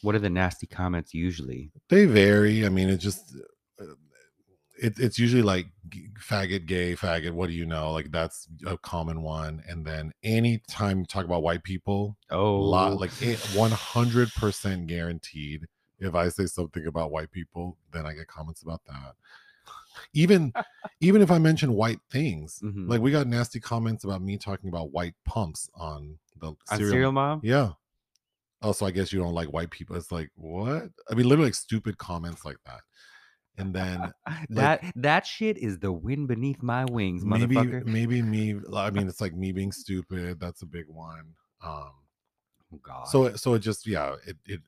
What 0.02 0.14
are 0.14 0.20
the 0.20 0.30
nasty 0.30 0.66
comments 0.66 1.12
usually? 1.14 1.72
They 1.88 2.04
vary. 2.06 2.64
I 2.66 2.68
mean, 2.68 2.88
it 2.88 2.98
just 2.98 3.34
uh, 3.80 3.84
it, 4.80 4.98
it's 4.98 5.18
usually 5.18 5.42
like 5.42 5.66
faggot, 6.18 6.66
gay, 6.66 6.94
faggot. 6.94 7.32
What 7.32 7.48
do 7.48 7.52
you 7.54 7.66
know? 7.66 7.92
Like 7.92 8.10
that's 8.10 8.48
a 8.66 8.76
common 8.78 9.22
one. 9.22 9.62
And 9.68 9.84
then 9.84 10.12
anytime 10.22 11.00
you 11.00 11.06
talk 11.06 11.24
about 11.24 11.42
white 11.42 11.62
people, 11.62 12.16
Oh, 12.30 12.56
lot 12.60 12.98
like 13.00 13.10
one 13.54 13.70
hundred 13.70 14.32
percent 14.34 14.86
guaranteed. 14.86 15.66
If 15.98 16.14
I 16.14 16.28
say 16.30 16.46
something 16.46 16.86
about 16.86 17.12
white 17.12 17.30
people, 17.30 17.76
then 17.92 18.06
I 18.06 18.12
get 18.14 18.26
comments 18.26 18.62
about 18.62 18.80
that. 18.86 19.14
Even 20.14 20.52
even 21.00 21.22
if 21.22 21.30
I 21.30 21.38
mention 21.38 21.74
white 21.74 22.00
things, 22.10 22.60
Mhm. 22.62 22.88
like 22.88 23.00
we 23.00 23.10
got 23.10 23.26
nasty 23.26 23.60
comments 23.60 24.04
about 24.04 24.22
me 24.22 24.36
talking 24.38 24.68
about 24.68 24.90
white 24.92 25.14
pumps 25.24 25.68
on 25.74 26.18
the 26.40 26.54
cereal. 26.66 26.90
Serial 26.90 27.12
Mom. 27.12 27.40
Yeah. 27.44 27.72
Also, 28.62 28.86
I 28.86 28.90
guess 28.92 29.12
you 29.12 29.18
don't 29.20 29.34
like 29.34 29.52
white 29.52 29.70
people. 29.70 29.96
It's 29.96 30.12
like 30.12 30.30
what? 30.34 30.84
I 31.10 31.14
mean, 31.14 31.26
literally 31.28 31.48
like 31.48 31.54
stupid 31.54 31.98
comments 31.98 32.44
like 32.44 32.58
that. 32.66 32.80
And 33.58 33.74
then 33.74 34.12
that 34.50 34.82
that 34.96 35.26
shit 35.26 35.58
is 35.58 35.78
the 35.78 35.92
wind 35.92 36.28
beneath 36.28 36.62
my 36.62 36.84
wings, 36.86 37.24
maybe 37.24 37.56
motherfucker. 37.56 37.84
maybe 37.84 38.22
me. 38.22 38.58
I 38.74 38.90
mean, 38.90 39.08
it's 39.08 39.20
like 39.20 39.34
me 39.34 39.52
being 39.52 39.72
stupid. 39.72 40.40
That's 40.40 40.62
a 40.62 40.66
big 40.66 40.86
one. 40.88 41.34
Um. 41.62 41.90
Oh, 42.74 42.78
God. 42.82 43.08
So 43.08 43.24
it- 43.26 43.38
so 43.38 43.54
it 43.54 43.58
just 43.60 43.86
yeah 43.86 44.16
it 44.26 44.36
it. 44.46 44.60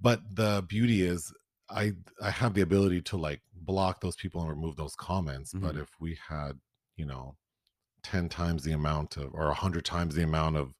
But 0.00 0.20
the 0.34 0.64
beauty 0.68 1.02
is 1.02 1.32
I 1.70 1.92
I 2.20 2.30
have 2.30 2.54
the 2.54 2.60
ability 2.62 3.00
to 3.02 3.16
like 3.16 3.40
block 3.54 4.00
those 4.00 4.16
people 4.16 4.40
and 4.40 4.50
remove 4.50 4.76
those 4.76 4.94
comments. 4.96 5.52
But 5.54 5.74
Mhm. 5.76 5.82
if 5.82 5.88
we 6.00 6.18
had 6.28 6.58
you 6.96 7.06
know 7.06 7.36
ten 8.02 8.28
times 8.28 8.62
the 8.64 8.72
amount 8.72 9.16
of 9.16 9.32
or 9.34 9.48
a 9.48 9.54
hundred 9.54 9.84
times 9.84 10.14
the 10.16 10.22
amount 10.24 10.56
of 10.56 10.74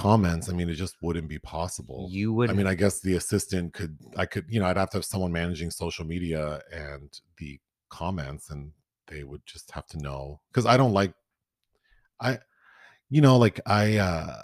comments, 0.00 0.48
I 0.48 0.52
mean, 0.52 0.68
it 0.68 0.74
just 0.74 0.96
wouldn't 1.02 1.28
be 1.28 1.38
possible. 1.38 2.08
you 2.10 2.32
would. 2.32 2.50
I 2.50 2.52
mean, 2.52 2.66
I 2.66 2.74
guess 2.74 3.00
the 3.00 3.14
assistant 3.14 3.74
could, 3.74 3.98
I 4.16 4.26
could, 4.26 4.46
you 4.48 4.60
know, 4.60 4.66
I'd 4.66 4.76
have 4.76 4.90
to 4.90 4.98
have 4.98 5.04
someone 5.04 5.32
managing 5.32 5.70
social 5.70 6.04
media 6.04 6.60
and 6.72 7.12
the 7.38 7.58
comments, 7.88 8.50
and 8.50 8.72
they 9.08 9.24
would 9.24 9.42
just 9.46 9.70
have 9.72 9.86
to 9.88 9.98
know 9.98 10.40
because 10.50 10.66
I 10.66 10.76
don't 10.76 10.92
like, 10.92 11.12
I, 12.20 12.38
you 13.08 13.20
know, 13.20 13.36
like 13.38 13.60
I, 13.66 13.98
uh, 13.98 14.42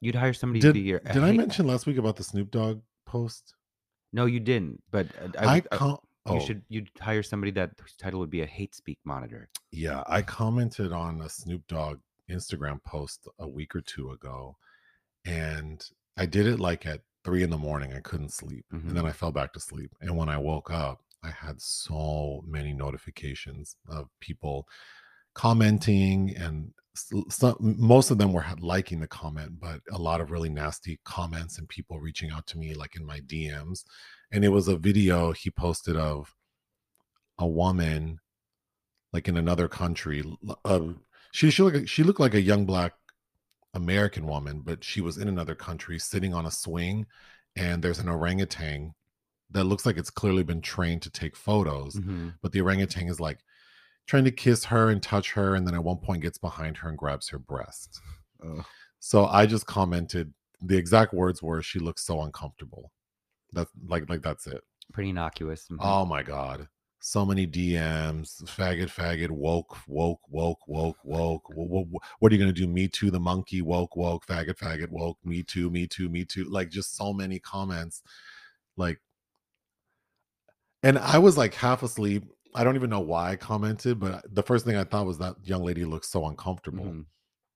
you'd 0.00 0.14
hire 0.14 0.32
somebody 0.32 0.60
did, 0.60 0.68
to 0.68 0.72
be 0.74 0.80
your. 0.80 1.00
did 1.00 1.18
I 1.22 1.28
hate- 1.28 1.36
mention 1.36 1.66
last 1.66 1.86
week 1.86 1.98
about 1.98 2.16
the 2.16 2.24
Snoop 2.24 2.50
Dogg 2.50 2.80
post? 3.06 3.54
No, 4.12 4.26
you 4.26 4.40
didn't. 4.40 4.82
But 4.90 5.06
uh, 5.20 5.28
I, 5.38 5.62
I, 5.72 5.76
uh, 5.76 5.86
you 5.88 5.98
oh, 6.26 6.38
should. 6.38 6.62
You'd 6.68 6.90
hire 7.00 7.22
somebody 7.22 7.50
that 7.52 7.70
whose 7.80 7.96
title 7.96 8.20
would 8.20 8.30
be 8.30 8.42
a 8.42 8.46
hate 8.46 8.74
speak 8.74 8.98
monitor. 9.04 9.48
yeah, 9.70 10.02
I 10.06 10.22
commented 10.22 10.92
on 10.92 11.20
a 11.22 11.28
Snoop 11.28 11.66
Dogg 11.66 11.98
Instagram 12.30 12.82
post 12.84 13.28
a 13.38 13.48
week 13.48 13.74
or 13.74 13.80
two 13.80 14.10
ago, 14.10 14.56
and 15.24 15.84
I 16.16 16.26
did 16.26 16.46
it 16.46 16.60
like 16.60 16.86
at 16.86 17.00
three 17.24 17.42
in 17.42 17.50
the 17.50 17.58
morning. 17.58 17.92
I 17.92 18.00
couldn't 18.00 18.32
sleep, 18.32 18.64
and 18.70 18.96
then. 18.96 19.06
I 19.06 19.12
fell 19.12 19.32
back 19.32 19.52
to 19.52 19.60
sleep. 19.60 19.94
And 20.00 20.16
when 20.16 20.28
I 20.28 20.38
woke 20.38 20.70
up, 20.70 21.00
I 21.22 21.30
had 21.30 21.60
so 21.60 22.42
many 22.46 22.72
notifications 22.72 23.76
of 23.88 24.08
people 24.20 24.66
commenting, 25.34 26.34
and 26.36 26.72
some, 26.94 27.56
most 27.60 28.10
of 28.10 28.18
them 28.18 28.32
were 28.32 28.44
liking 28.60 29.00
the 29.00 29.06
comment, 29.06 29.58
but 29.60 29.80
a 29.90 29.98
lot 29.98 30.20
of 30.20 30.30
really 30.30 30.50
nasty 30.50 31.00
comments 31.04 31.58
and 31.58 31.68
people 31.68 32.00
reaching 32.00 32.30
out 32.30 32.46
to 32.48 32.58
me 32.58 32.74
like 32.74 32.96
in 32.96 33.06
my 33.06 33.20
DMs. 33.20 33.84
And 34.30 34.44
it 34.44 34.48
was 34.48 34.68
a 34.68 34.76
video 34.76 35.32
he 35.32 35.50
posted 35.50 35.96
of 35.96 36.34
a 37.38 37.46
woman 37.46 38.18
like 39.12 39.28
in 39.28 39.36
another 39.36 39.68
country. 39.68 40.22
Uh, 40.64 40.88
she 41.32 41.50
she 41.50 41.62
looked 41.62 41.88
she 41.88 42.02
looked 42.02 42.20
like 42.20 42.34
a 42.34 42.40
young 42.40 42.66
black 42.66 42.92
American 43.74 44.26
woman, 44.26 44.60
but 44.60 44.84
she 44.84 45.00
was 45.00 45.18
in 45.18 45.28
another 45.28 45.54
country 45.54 45.98
sitting 45.98 46.34
on 46.34 46.46
a 46.46 46.50
swing, 46.50 47.06
and 47.56 47.82
there's 47.82 47.98
an 47.98 48.08
orangutan 48.08 48.92
that 49.50 49.64
looks 49.64 49.84
like 49.86 49.96
it's 49.98 50.10
clearly 50.10 50.42
been 50.42 50.60
trained 50.62 51.02
to 51.02 51.10
take 51.10 51.36
photos, 51.36 51.96
Mhm. 51.96 52.34
but 52.42 52.52
the 52.52 52.60
orangutan 52.60 53.08
is 53.08 53.20
like 53.20 53.40
trying 54.06 54.24
to 54.24 54.30
kiss 54.32 54.64
her 54.66 54.90
and 54.90 55.02
touch 55.02 55.32
her, 55.32 55.54
and 55.54 55.66
then 55.66 55.74
at 55.74 55.84
one 55.84 55.98
point 55.98 56.22
gets 56.22 56.38
behind 56.38 56.78
her 56.78 56.88
and 56.88 56.98
grabs 56.98 57.28
her 57.28 57.38
breast. 57.38 58.00
So 58.98 59.26
I 59.26 59.46
just 59.46 59.66
commented 59.66 60.32
the 60.60 60.76
exact 60.76 61.12
words 61.12 61.42
were 61.42 61.62
she 61.62 61.78
looks 61.78 62.04
so 62.04 62.22
uncomfortable. 62.22 62.92
That's 63.52 63.70
like 63.86 64.08
like 64.08 64.22
that's 64.22 64.46
it. 64.46 64.62
Pretty 64.92 65.10
innocuous. 65.10 65.66
mhm. 65.68 65.78
Oh 65.80 66.04
my 66.04 66.22
god. 66.22 66.68
So 67.04 67.26
many 67.26 67.48
DMs, 67.48 68.44
faggot, 68.44 68.86
faggot, 68.88 69.28
woke, 69.28 69.76
woke, 69.88 70.20
woke, 70.28 70.60
woke, 70.68 70.96
woke. 71.04 71.48
What, 71.52 72.02
what 72.20 72.30
are 72.30 72.34
you 72.36 72.40
gonna 72.40 72.52
do? 72.52 72.68
Me 72.68 72.86
too, 72.86 73.10
the 73.10 73.18
monkey, 73.18 73.60
woke, 73.60 73.96
woke, 73.96 74.24
faggot, 74.24 74.56
faggot, 74.56 74.88
woke, 74.88 75.18
me 75.24 75.42
too, 75.42 75.68
me 75.68 75.88
too, 75.88 76.08
me 76.08 76.24
too. 76.24 76.44
Like 76.44 76.70
just 76.70 76.96
so 76.96 77.12
many 77.12 77.40
comments. 77.40 78.02
Like, 78.76 79.00
and 80.84 80.96
I 80.96 81.18
was 81.18 81.36
like 81.36 81.54
half 81.54 81.82
asleep. 81.82 82.22
I 82.54 82.62
don't 82.62 82.76
even 82.76 82.88
know 82.90 83.00
why 83.00 83.32
I 83.32 83.36
commented, 83.36 83.98
but 83.98 84.24
the 84.32 84.42
first 84.44 84.64
thing 84.64 84.76
I 84.76 84.84
thought 84.84 85.06
was 85.06 85.18
that 85.18 85.34
young 85.42 85.64
lady 85.64 85.84
looks 85.84 86.08
so 86.08 86.28
uncomfortable 86.28 86.84
Mhm. 86.84 87.06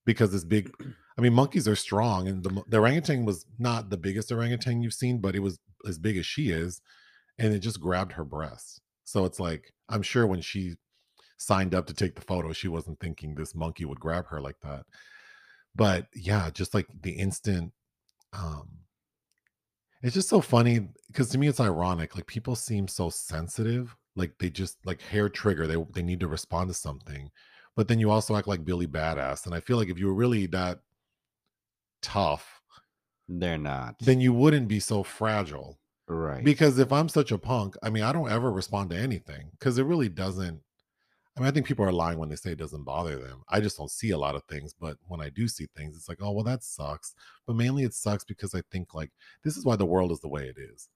because 0.05 0.33
this 0.33 0.45
big 0.45 0.73
i 1.19 1.21
mean 1.21 1.33
monkeys 1.33 1.67
are 1.69 1.77
strong 1.77 2.29
and 2.29 2.43
the, 2.43 2.63
the 2.69 2.79
orangutan 2.79 3.25
was 3.25 3.47
not 3.59 3.91
the 3.91 3.97
biggest 3.97 4.31
orangutan 4.31 4.83
you've 4.83 4.93
seen 4.93 5.19
but 5.19 5.35
it 5.35 5.41
was 5.41 5.59
as 5.89 5.99
big 5.99 6.17
as 6.19 6.27
she 6.27 6.51
is 6.51 6.81
and 7.39 7.55
it 7.55 7.61
just 7.61 7.81
grabbed 7.81 8.13
her 8.13 8.25
breast 8.25 8.83
so 9.07 9.25
it's 9.25 9.41
like 9.41 9.73
i'm 9.89 10.03
sure 10.03 10.27
when 10.27 10.41
she 10.41 10.75
signed 11.39 11.75
up 11.75 11.87
to 11.87 11.95
take 11.95 12.15
the 12.15 12.21
photo 12.21 12.53
she 12.53 12.69
wasn't 12.69 12.99
thinking 13.01 13.35
this 13.35 13.55
monkey 13.55 13.85
would 13.87 14.01
grab 14.01 14.27
her 14.27 14.41
like 14.41 14.61
that 14.61 14.85
but 15.75 16.07
yeah 16.15 16.51
just 16.51 16.75
like 16.75 16.87
the 17.03 17.13
instant 17.13 17.73
um 18.35 18.69
it's 20.03 20.15
just 20.15 20.29
so 20.29 20.41
funny 20.43 20.89
because 21.09 21.31
to 21.31 21.39
me 21.39 21.49
it's 21.49 21.61
ironic 21.61 22.15
like 22.15 22.27
people 22.27 22.55
seem 22.55 22.87
so 22.87 23.09
sensitive 23.09 23.97
like 24.17 24.33
they 24.39 24.51
just 24.51 24.77
like 24.85 25.01
hair 25.01 25.29
trigger 25.31 25.67
they 25.67 25.83
they 25.95 26.03
need 26.03 26.21
to 26.21 26.29
respond 26.29 26.69
to 26.69 26.75
something 26.75 27.31
but 27.77 27.89
then 27.89 28.01
you 28.01 28.11
also 28.11 28.35
act 28.35 28.49
like 28.49 28.65
Billy 28.65 28.87
Badass. 28.87 29.45
And 29.45 29.55
I 29.55 29.61
feel 29.61 29.77
like 29.77 29.91
if 29.91 29.99
you 29.99 30.07
were 30.07 30.15
really 30.15 30.47
that 30.47 30.81
tough, 32.01 32.63
They're 33.29 33.59
not. 33.59 33.97
then 34.01 34.21
you 34.21 34.33
wouldn't 34.33 34.67
be 34.67 34.81
so 34.81 35.03
fragile. 35.03 35.79
Right. 36.09 36.45
Because 36.45 36.79
if 36.79 36.93
I'm 36.93 37.09
such 37.09 37.33
a 37.33 37.39
punk, 37.39 37.77
I 37.83 37.91
mean, 37.91 38.03
I 38.03 38.13
don't 38.13 38.31
ever 38.31 38.51
respond 38.51 38.91
to 38.91 38.97
anything 38.97 39.51
because 39.53 39.79
it 39.79 39.85
really 39.85 40.09
doesn't. 40.09 40.61
I 41.37 41.41
mean, 41.41 41.49
I 41.49 41.51
think 41.51 41.67
people 41.67 41.85
are 41.85 41.93
lying 41.93 42.19
when 42.19 42.31
they 42.31 42.37
say 42.37 42.53
it 42.53 42.59
doesn't 42.59 42.85
bother 42.85 43.19
them. 43.19 43.43
I 43.51 43.61
just 43.61 43.77
don't 43.77 43.91
see 43.91 44.11
a 44.11 44.19
lot 44.19 44.35
of 44.37 44.45
things. 44.45 44.75
But 44.79 44.97
when 45.07 45.21
I 45.21 45.29
do 45.29 45.49
see 45.49 45.67
things, 45.77 45.95
it's 45.95 46.09
like, 46.09 46.19
oh, 46.23 46.33
well, 46.33 46.45
that 46.45 46.65
sucks. 46.65 47.15
But 47.47 47.57
mainly 47.57 47.85
it 47.85 47.93
sucks 47.93 48.25
because 48.25 48.55
I 48.55 48.63
think 48.73 48.95
like 48.95 49.11
this 49.45 49.57
is 49.59 49.65
why 49.65 49.77
the 49.77 49.85
world 49.85 50.13
is 50.13 50.21
the 50.21 50.29
way 50.29 50.45
it 50.45 50.57
is. 50.59 50.89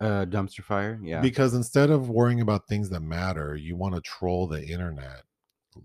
uh, 0.00 0.24
dumpster 0.26 0.64
fire. 0.64 0.98
Yeah. 1.02 1.20
Because 1.20 1.54
instead 1.54 1.90
of 1.90 2.10
worrying 2.10 2.40
about 2.40 2.66
things 2.66 2.90
that 2.90 3.00
matter, 3.00 3.54
you 3.54 3.76
want 3.76 3.94
to 3.94 4.00
troll 4.00 4.48
the 4.48 4.64
internet 4.64 5.22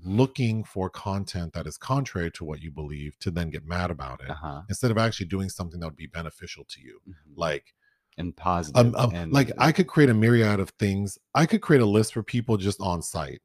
looking 0.04 0.64
for 0.64 0.90
content 0.90 1.54
that 1.54 1.66
is 1.68 1.78
contrary 1.78 2.30
to 2.32 2.44
what 2.44 2.62
you 2.62 2.70
believe 2.72 3.18
to 3.20 3.32
then 3.32 3.50
get 3.50 3.66
mad 3.66 3.90
about 3.90 4.22
it 4.22 4.30
uh 4.30 4.36
huh. 4.36 4.62
instead 4.70 4.92
of 4.92 5.00
actually 5.00 5.26
doing 5.26 5.50
something 5.50 5.80
that 5.80 5.88
would 5.88 5.96
be 5.96 6.06
beneficial 6.06 6.64
to 6.70 6.80
you 6.80 7.00
like 7.36 7.74
and 8.20 8.36
positive. 8.36 8.80
um, 8.80 8.96
um, 8.96 9.16
and 9.16 9.32
like 9.32 9.52
i 9.58 9.72
could 9.72 9.88
create 9.88 10.10
a 10.10 10.14
myriad 10.14 10.60
of 10.60 10.70
things. 10.72 11.18
I 11.34 11.46
could 11.46 11.62
create 11.62 11.82
a 11.82 11.86
list 11.86 12.14
for 12.14 12.22
people 12.22 12.58
just 12.58 12.80
on 12.82 13.02
site. 13.02 13.42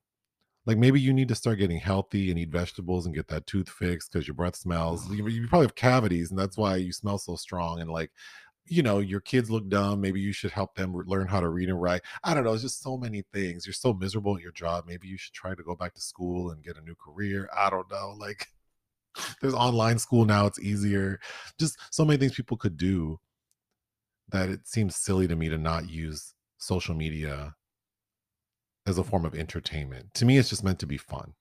Like 0.66 0.78
maybe 0.78 1.00
you 1.00 1.12
need 1.12 1.28
to 1.28 1.34
start 1.34 1.58
getting 1.58 1.78
healthy 1.78 2.30
and 2.30 2.38
eat 2.38 2.50
vegetables 2.50 3.06
and 3.06 3.14
get 3.14 3.28
that 3.28 3.46
tooth 3.46 3.68
fixed 3.68 4.12
because 4.12 4.26
your 4.26 4.34
breath 4.34 4.56
smells. 4.56 5.08
You, 5.10 5.26
you 5.28 5.46
probably 5.46 5.66
have 5.66 5.74
cavities 5.74 6.30
and 6.30 6.38
that's 6.38 6.56
why 6.56 6.76
you 6.76 6.92
smell 6.92 7.18
so 7.18 7.36
strong 7.36 7.80
and 7.80 7.90
like 7.90 8.10
you 8.66 8.82
know 8.82 8.98
your 8.98 9.20
kids 9.20 9.50
look 9.50 9.68
dumb. 9.68 10.00
Maybe 10.00 10.20
you 10.20 10.32
should 10.32 10.50
help 10.50 10.74
them 10.74 10.94
learn 11.06 11.28
how 11.28 11.40
to 11.40 11.48
read 11.48 11.68
and 11.68 11.80
write. 11.80 12.02
I 12.24 12.34
don't 12.34 12.44
know 12.44 12.54
it's 12.54 12.62
just 12.62 12.82
so 12.82 12.96
many 12.96 13.24
things. 13.32 13.66
You're 13.66 13.74
so 13.74 13.92
miserable 13.92 14.36
at 14.36 14.42
your 14.42 14.52
job. 14.52 14.84
Maybe 14.86 15.06
you 15.06 15.18
should 15.18 15.34
try 15.34 15.54
to 15.54 15.62
go 15.62 15.76
back 15.76 15.94
to 15.94 16.00
school 16.00 16.50
and 16.50 16.64
get 16.64 16.78
a 16.78 16.82
new 16.82 16.94
career. 16.94 17.48
I 17.56 17.70
don't 17.70 17.90
know 17.90 18.16
like 18.18 18.48
there's 19.40 19.54
online 19.54 19.98
school 19.98 20.24
now 20.24 20.46
it's 20.46 20.58
easier. 20.58 21.20
Just 21.58 21.78
so 21.90 22.04
many 22.04 22.18
things 22.18 22.34
people 22.34 22.56
could 22.56 22.78
do 22.78 23.20
that 24.30 24.48
it 24.48 24.66
seems 24.66 24.96
silly 24.96 25.28
to 25.28 25.36
me 25.36 25.48
to 25.48 25.58
not 25.58 25.88
use 25.90 26.34
social 26.58 26.94
media 26.94 27.54
as 28.86 28.98
a 28.98 29.04
form 29.04 29.24
of 29.24 29.34
entertainment. 29.34 30.12
To 30.14 30.24
me 30.24 30.38
it's 30.38 30.48
just 30.48 30.64
meant 30.64 30.78
to 30.80 30.86
be 30.86 30.98
fun. 30.98 31.34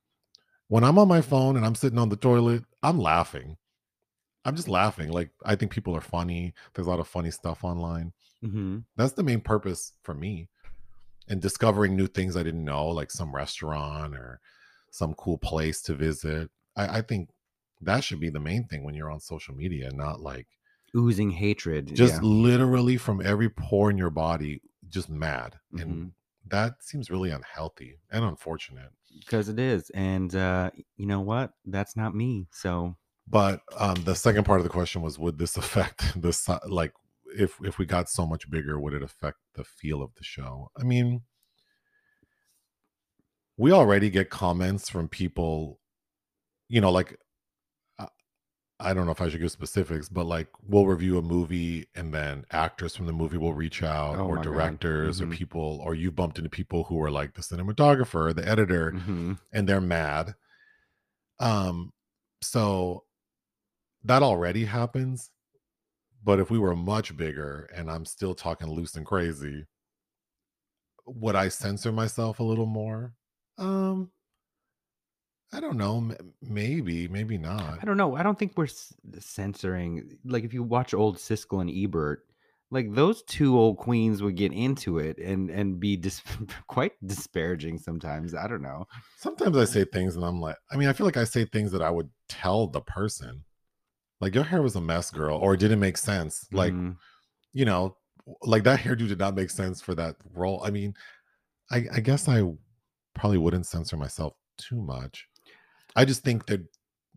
When 0.67 0.83
i'm 0.83 0.97
on 0.97 1.07
my 1.07 1.21
phone 1.21 1.55
and 1.55 1.65
i'm 1.65 1.75
sitting 1.75 1.99
on 1.99 2.09
the 2.09 2.15
toilet 2.15 2.63
i'm 2.81 2.99
laughing. 2.99 3.57
I'm 4.45 4.55
just 4.55 4.67
laughing. 4.69 5.09
Like 5.11 5.31
i 5.45 5.55
think 5.55 5.71
people 5.71 5.95
are 5.95 6.01
funny. 6.01 6.53
There's 6.73 6.87
a 6.87 6.89
lot 6.89 6.99
of 6.99 7.07
funny 7.07 7.31
stuff 7.31 7.63
online. 7.63 8.13
Hmm 8.41 8.79
that's 8.95 9.13
the 9.13 9.23
main 9.23 9.41
purpose 9.41 9.93
for 10.03 10.13
me 10.13 10.49
and 11.29 11.41
discovering 11.41 11.95
new 11.95 12.07
things 12.07 12.35
i 12.35 12.43
didn't 12.43 12.65
know 12.65 12.87
like 12.87 13.09
some 13.09 13.33
restaurant 13.33 14.13
or 14.13 14.39
some 14.93 15.15
cool 15.15 15.39
place 15.39 15.81
to 15.81 15.95
visit. 15.95 16.49
I, 16.77 16.99
I 16.99 17.01
think 17.01 17.29
that 17.81 18.03
should 18.03 18.19
be 18.19 18.29
the 18.29 18.39
main 18.39 18.65
thing 18.65 18.83
when 18.83 18.93
you're 18.93 19.11
on 19.11 19.19
social 19.19 19.55
media 19.55 19.89
not 19.91 20.21
like 20.21 20.47
oozing 20.95 21.31
hatred. 21.31 21.93
just 21.95 22.15
yeah. 22.15 22.19
literally 22.21 22.97
from 22.97 23.21
every 23.25 23.49
pore 23.49 23.89
in 23.91 23.97
your 23.97 24.09
body, 24.11 24.61
just 24.89 25.09
mad. 25.09 25.57
Mhm. 25.73 25.81
And 25.81 26.11
that 26.49 26.83
seems 26.83 27.09
really 27.09 27.31
unhealthy 27.31 27.99
and 28.11 28.23
unfortunate. 28.23 28.91
because 29.19 29.47
it 29.47 29.59
is 29.59 29.91
and 29.91 30.35
uh 30.35 30.71
you 30.97 31.05
know 31.05 31.21
what 31.21 31.51
that's 31.65 31.95
not 31.95 32.15
me 32.15 32.47
so 32.51 32.95
But 33.27 33.61
um, 33.77 33.95
the 34.05 34.15
second 34.15 34.43
part 34.43 34.59
of 34.59 34.63
the 34.65 34.69
question 34.71 35.01
was, 35.03 35.17
would 35.19 35.37
this 35.37 35.55
affect 35.55 35.99
the 36.21 36.33
si- 36.33 36.67
like 36.67 36.93
if 37.37 37.57
if 37.63 37.77
we 37.77 37.85
got 37.85 38.09
so 38.09 38.25
much 38.27 38.49
bigger, 38.49 38.79
would 38.79 38.93
it 38.93 39.03
affect 39.03 39.37
the 39.55 39.63
feel 39.63 40.01
of 40.01 40.13
the 40.15 40.23
show? 40.23 40.69
I 40.79 40.83
mean, 40.83 41.21
we 43.57 43.71
already 43.71 44.09
get 44.09 44.29
comments 44.29 44.89
from 44.89 45.07
people, 45.07 45.79
you 46.69 46.81
know, 46.81 46.91
like 46.91 47.17
I 48.83 48.93
don't 48.93 49.05
know 49.05 49.11
if 49.11 49.21
I 49.21 49.29
should 49.29 49.39
give 49.41 49.51
specifics, 49.51 50.09
but 50.09 50.25
like 50.25 50.47
we'll 50.67 50.85
review 50.87 51.17
a 51.17 51.21
movie 51.21 51.87
and 51.95 52.13
then 52.13 52.45
actors 52.51 52.95
from 52.95 53.05
the 53.07 53.13
movie 53.13 53.37
will 53.37 53.53
reach 53.53 53.81
out, 53.83 54.19
Oh 54.19 54.25
or 54.27 54.37
directors, 54.37 55.21
or 55.21 55.27
Mhm. 55.27 55.33
people, 55.33 55.79
or 55.83 55.95
you've 55.95 56.15
bumped 56.15 56.37
into 56.37 56.49
people 56.49 56.83
who 56.85 57.01
are 57.01 57.11
like 57.11 57.33
the 57.33 57.41
cinematographer, 57.41 58.35
the 58.35 58.47
editor, 58.47 58.91
mhm. 58.91 59.39
and 59.51 59.67
they're 59.69 59.81
mad. 59.81 60.35
Um, 61.39 61.91
so 62.41 63.05
that 64.03 64.23
already 64.23 64.65
happens. 64.65 65.31
But 66.23 66.39
if 66.39 66.51
we 66.51 66.59
were 66.59 66.75
much 66.75 67.15
bigger 67.17 67.69
and 67.75 67.91
I'm 67.91 68.05
still 68.05 68.35
talking 68.35 68.69
loose 68.69 68.95
and 68.95 69.05
crazy, 69.05 69.65
would 71.05 71.35
I 71.35 71.49
censor 71.49 71.91
myself 71.91 72.39
a 72.39 72.43
little 72.43 72.65
more? 72.65 73.13
Um, 73.57 74.11
I 75.53 75.59
don't 75.59 75.77
know. 75.77 75.97
m- 75.97 76.33
Maybe, 76.41 77.07
maybe 77.07 77.37
not. 77.37 77.79
i 77.81 77.85
don't 77.85 77.97
know 77.97 78.15
i 78.15 78.23
don't 78.23 78.37
think 78.39 78.53
we're 78.57 78.65
s- 78.65 78.93
censoring 79.19 80.17
like 80.25 80.43
if 80.43 80.53
you 80.53 80.63
watch 80.63 80.93
old 80.93 81.17
siskel 81.17 81.61
and 81.61 81.69
ebert 81.69 82.25
like 82.71 82.93
those 82.93 83.21
two 83.23 83.57
old 83.57 83.77
queens 83.77 84.21
would 84.23 84.35
get 84.35 84.51
into 84.51 84.97
it 84.99 85.17
and 85.19 85.49
and 85.49 85.79
be 85.79 85.95
dis- 85.95 86.21
quite 86.67 86.93
disparaging 87.05 87.77
sometimes 87.77 88.33
i 88.33 88.47
don't 88.47 88.61
know 88.63 88.85
Sometimes 89.17 89.55
I 89.57 89.65
say 89.65 89.85
things 89.85 90.15
and 90.17 90.25
I'm 90.25 90.41
like, 90.41 90.57
I 90.71 90.75
mean, 90.75 90.89
I 90.89 90.93
feel 90.93 91.05
like 91.05 91.15
I 91.17 91.23
say 91.23 91.45
things 91.45 91.71
that 91.71 91.81
I 91.81 91.89
would 91.89 92.09
tell 92.27 92.67
the 92.67 92.81
person. 92.81 93.45
Like 94.19 94.35
your 94.35 94.43
hair 94.43 94.61
was 94.61 94.75
a 94.75 94.81
mess, 94.81 95.11
girl, 95.11 95.37
or 95.37 95.53
it 95.53 95.59
didn't 95.61 95.79
make 95.79 95.97
sense. 95.97 96.45
Like, 96.51 96.73
Mm, 96.73 96.97
you 97.53 97.63
know, 97.63 97.95
like 98.41 98.63
that 98.63 98.79
hairdo 98.81 99.07
did 99.07 99.19
not 99.19 99.35
make 99.35 99.49
sense 99.49 99.81
for 99.81 99.95
that 99.95 100.15
role. 100.33 100.61
I 100.65 100.71
mean, 100.71 100.93
I, 101.71 101.85
I 101.93 101.99
guess 102.01 102.27
I 102.27 102.41
probably 103.13 103.37
wouldn't 103.37 103.65
censor 103.65 103.95
myself 103.95 104.33
too 104.57 104.81
much. 104.81 105.25
I 105.95 106.05
just 106.05 106.23
think 106.23 106.45
that 106.47 106.61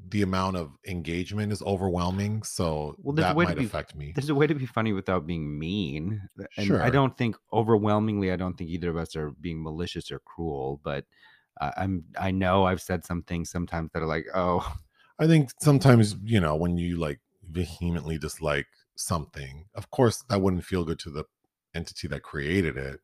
the 0.09 0.23
amount 0.23 0.57
of 0.57 0.73
engagement 0.87 1.53
is 1.53 1.62
overwhelming, 1.62 2.43
so 2.43 2.95
Well, 3.03 3.15
that 3.17 3.35
might 3.35 3.57
be- 3.57 3.65
affect 3.65 3.95
me. 3.95 4.12
there's 4.15 4.29
a 4.29 4.35
way 4.35 4.47
to 4.47 4.55
be 4.55 4.67
funny 4.67 4.93
without 4.93 5.27
being 5.27 5.59
mean 5.59 6.21
and 6.59 6.77
i 6.77 6.91
don't 6.91 7.17
think 7.17 7.37
overwhelmingly 7.53 8.31
i 8.31 8.37
don't 8.37 8.57
think 8.59 8.69
either 8.71 8.91
of 8.91 8.97
us 8.99 9.17
are 9.17 9.31
being 9.41 9.62
malicious 9.62 10.11
or 10.12 10.19
cruel 10.21 10.81
but 10.85 11.07
uh, 11.62 11.71
i'm 11.79 12.05
i 12.21 12.31
know 12.31 12.65
i've 12.67 12.83
said 12.83 13.05
some 13.05 13.23
things 13.23 13.49
sometimes 13.51 13.91
that 13.93 14.03
are 14.03 14.07
like 14.07 14.27
oh 14.35 14.61
I 15.19 15.27
think 15.27 15.49
sometimes, 15.62 16.15
you 16.23 16.41
know, 16.41 16.57
when 16.57 16.77
you 16.77 16.99
like 16.99 17.21
vehemently 17.43 18.19
dislike 18.19 18.67
something, 18.97 19.65
of 19.75 19.91
course, 19.91 20.23
that 20.29 20.43
wouldn't 20.43 20.65
feel 20.67 20.85
good 20.85 20.99
to 21.01 21.11
the 21.11 21.25
entity 21.75 22.07
that 22.09 22.23
created 22.23 22.77
it. 22.77 23.01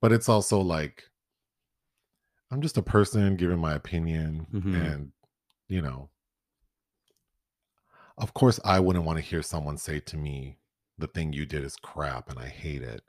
But 0.00 0.10
it's 0.10 0.30
also 0.30 0.58
like, 0.60 1.04
I'm 2.54 2.62
just 2.62 2.78
a 2.78 2.82
person 2.82 3.34
giving 3.34 3.58
my 3.58 3.74
opinion. 3.74 4.46
Mhm. 4.54 4.74
And, 4.92 5.12
you 5.66 5.82
know, 5.82 6.08
of 8.16 8.32
course, 8.32 8.60
I 8.64 8.78
wouldn't 8.78 9.04
want 9.04 9.18
to 9.18 9.24
hear 9.24 9.42
someone 9.42 9.76
say 9.76 9.98
to 9.98 10.16
me, 10.16 10.58
the 10.96 11.08
thing 11.08 11.32
you 11.32 11.46
did 11.46 11.64
is 11.64 11.74
crap 11.74 12.30
and 12.30 12.38
I 12.38 12.46
hate 12.46 12.82
it. 12.82 13.02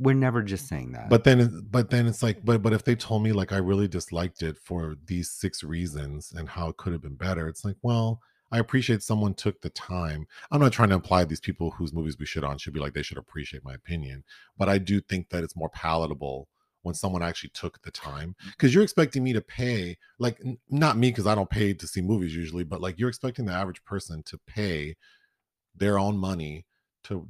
we're 0.00 0.12
never 0.12 0.42
just 0.42 0.66
saying 0.66 0.90
that 0.90 1.08
But 1.08 1.22
then, 1.22 1.68
but 1.70 1.90
then 1.90 2.06
it's 2.08 2.20
like, 2.20 2.44
but 2.44 2.62
but 2.62 2.72
if 2.72 2.82
they 2.84 2.96
told 2.96 3.22
me 3.22 3.30
like 3.32 3.52
I 3.52 3.58
really 3.58 3.86
disliked 3.86 4.42
it 4.42 4.58
for 4.58 4.96
these 5.06 5.30
six 5.30 5.62
reasons 5.62 6.32
and 6.32 6.48
how 6.48 6.68
it 6.68 6.78
could 6.78 6.92
have 6.92 7.02
been 7.02 7.14
better, 7.14 7.46
it's 7.46 7.64
like, 7.64 7.76
well, 7.82 8.20
I 8.50 8.58
appreciate 8.58 9.04
someone 9.04 9.34
took 9.34 9.60
the 9.60 9.70
time. 9.70 10.26
I'm 10.50 10.60
not 10.60 10.72
trying 10.72 10.88
to 10.88 10.96
imply 10.96 11.22
these 11.24 11.38
people 11.40 11.70
whose 11.70 11.92
movies 11.92 12.18
we 12.18 12.26
shit 12.26 12.42
on 12.42 12.58
should 12.58 12.72
be 12.72 12.80
like 12.80 12.94
they 12.94 13.02
should 13.04 13.18
appreciate 13.18 13.62
my 13.64 13.74
opinion, 13.74 14.24
but 14.58 14.68
I 14.68 14.78
do 14.78 15.00
think 15.00 15.28
that 15.28 15.44
it's 15.44 15.54
more 15.54 15.68
palatable 15.70 16.48
when 16.84 16.94
someone 16.94 17.22
actually 17.22 17.50
took 17.50 17.82
the 17.82 17.90
time 17.90 18.34
mm. 18.42 18.50
because 18.52 18.72
you're 18.72 18.84
expecting 18.84 19.22
me 19.22 19.32
to 19.32 19.42
pay 19.42 19.96
like 20.18 20.38
n- 20.44 20.58
not 20.70 20.96
me 20.96 21.10
because 21.10 21.26
I 21.26 21.34
don't 21.34 21.50
pay 21.50 21.74
to 21.74 21.86
see 21.86 22.00
movies 22.00 22.34
usually, 22.34 22.64
but 22.64 22.80
like 22.80 22.98
you're 22.98 23.08
expecting 23.08 23.44
the 23.44 23.52
average 23.52 23.84
person 23.84 24.22
to 24.26 24.38
pay 24.46 24.96
their 25.74 25.98
own 25.98 26.16
money 26.16 26.64
to 27.04 27.28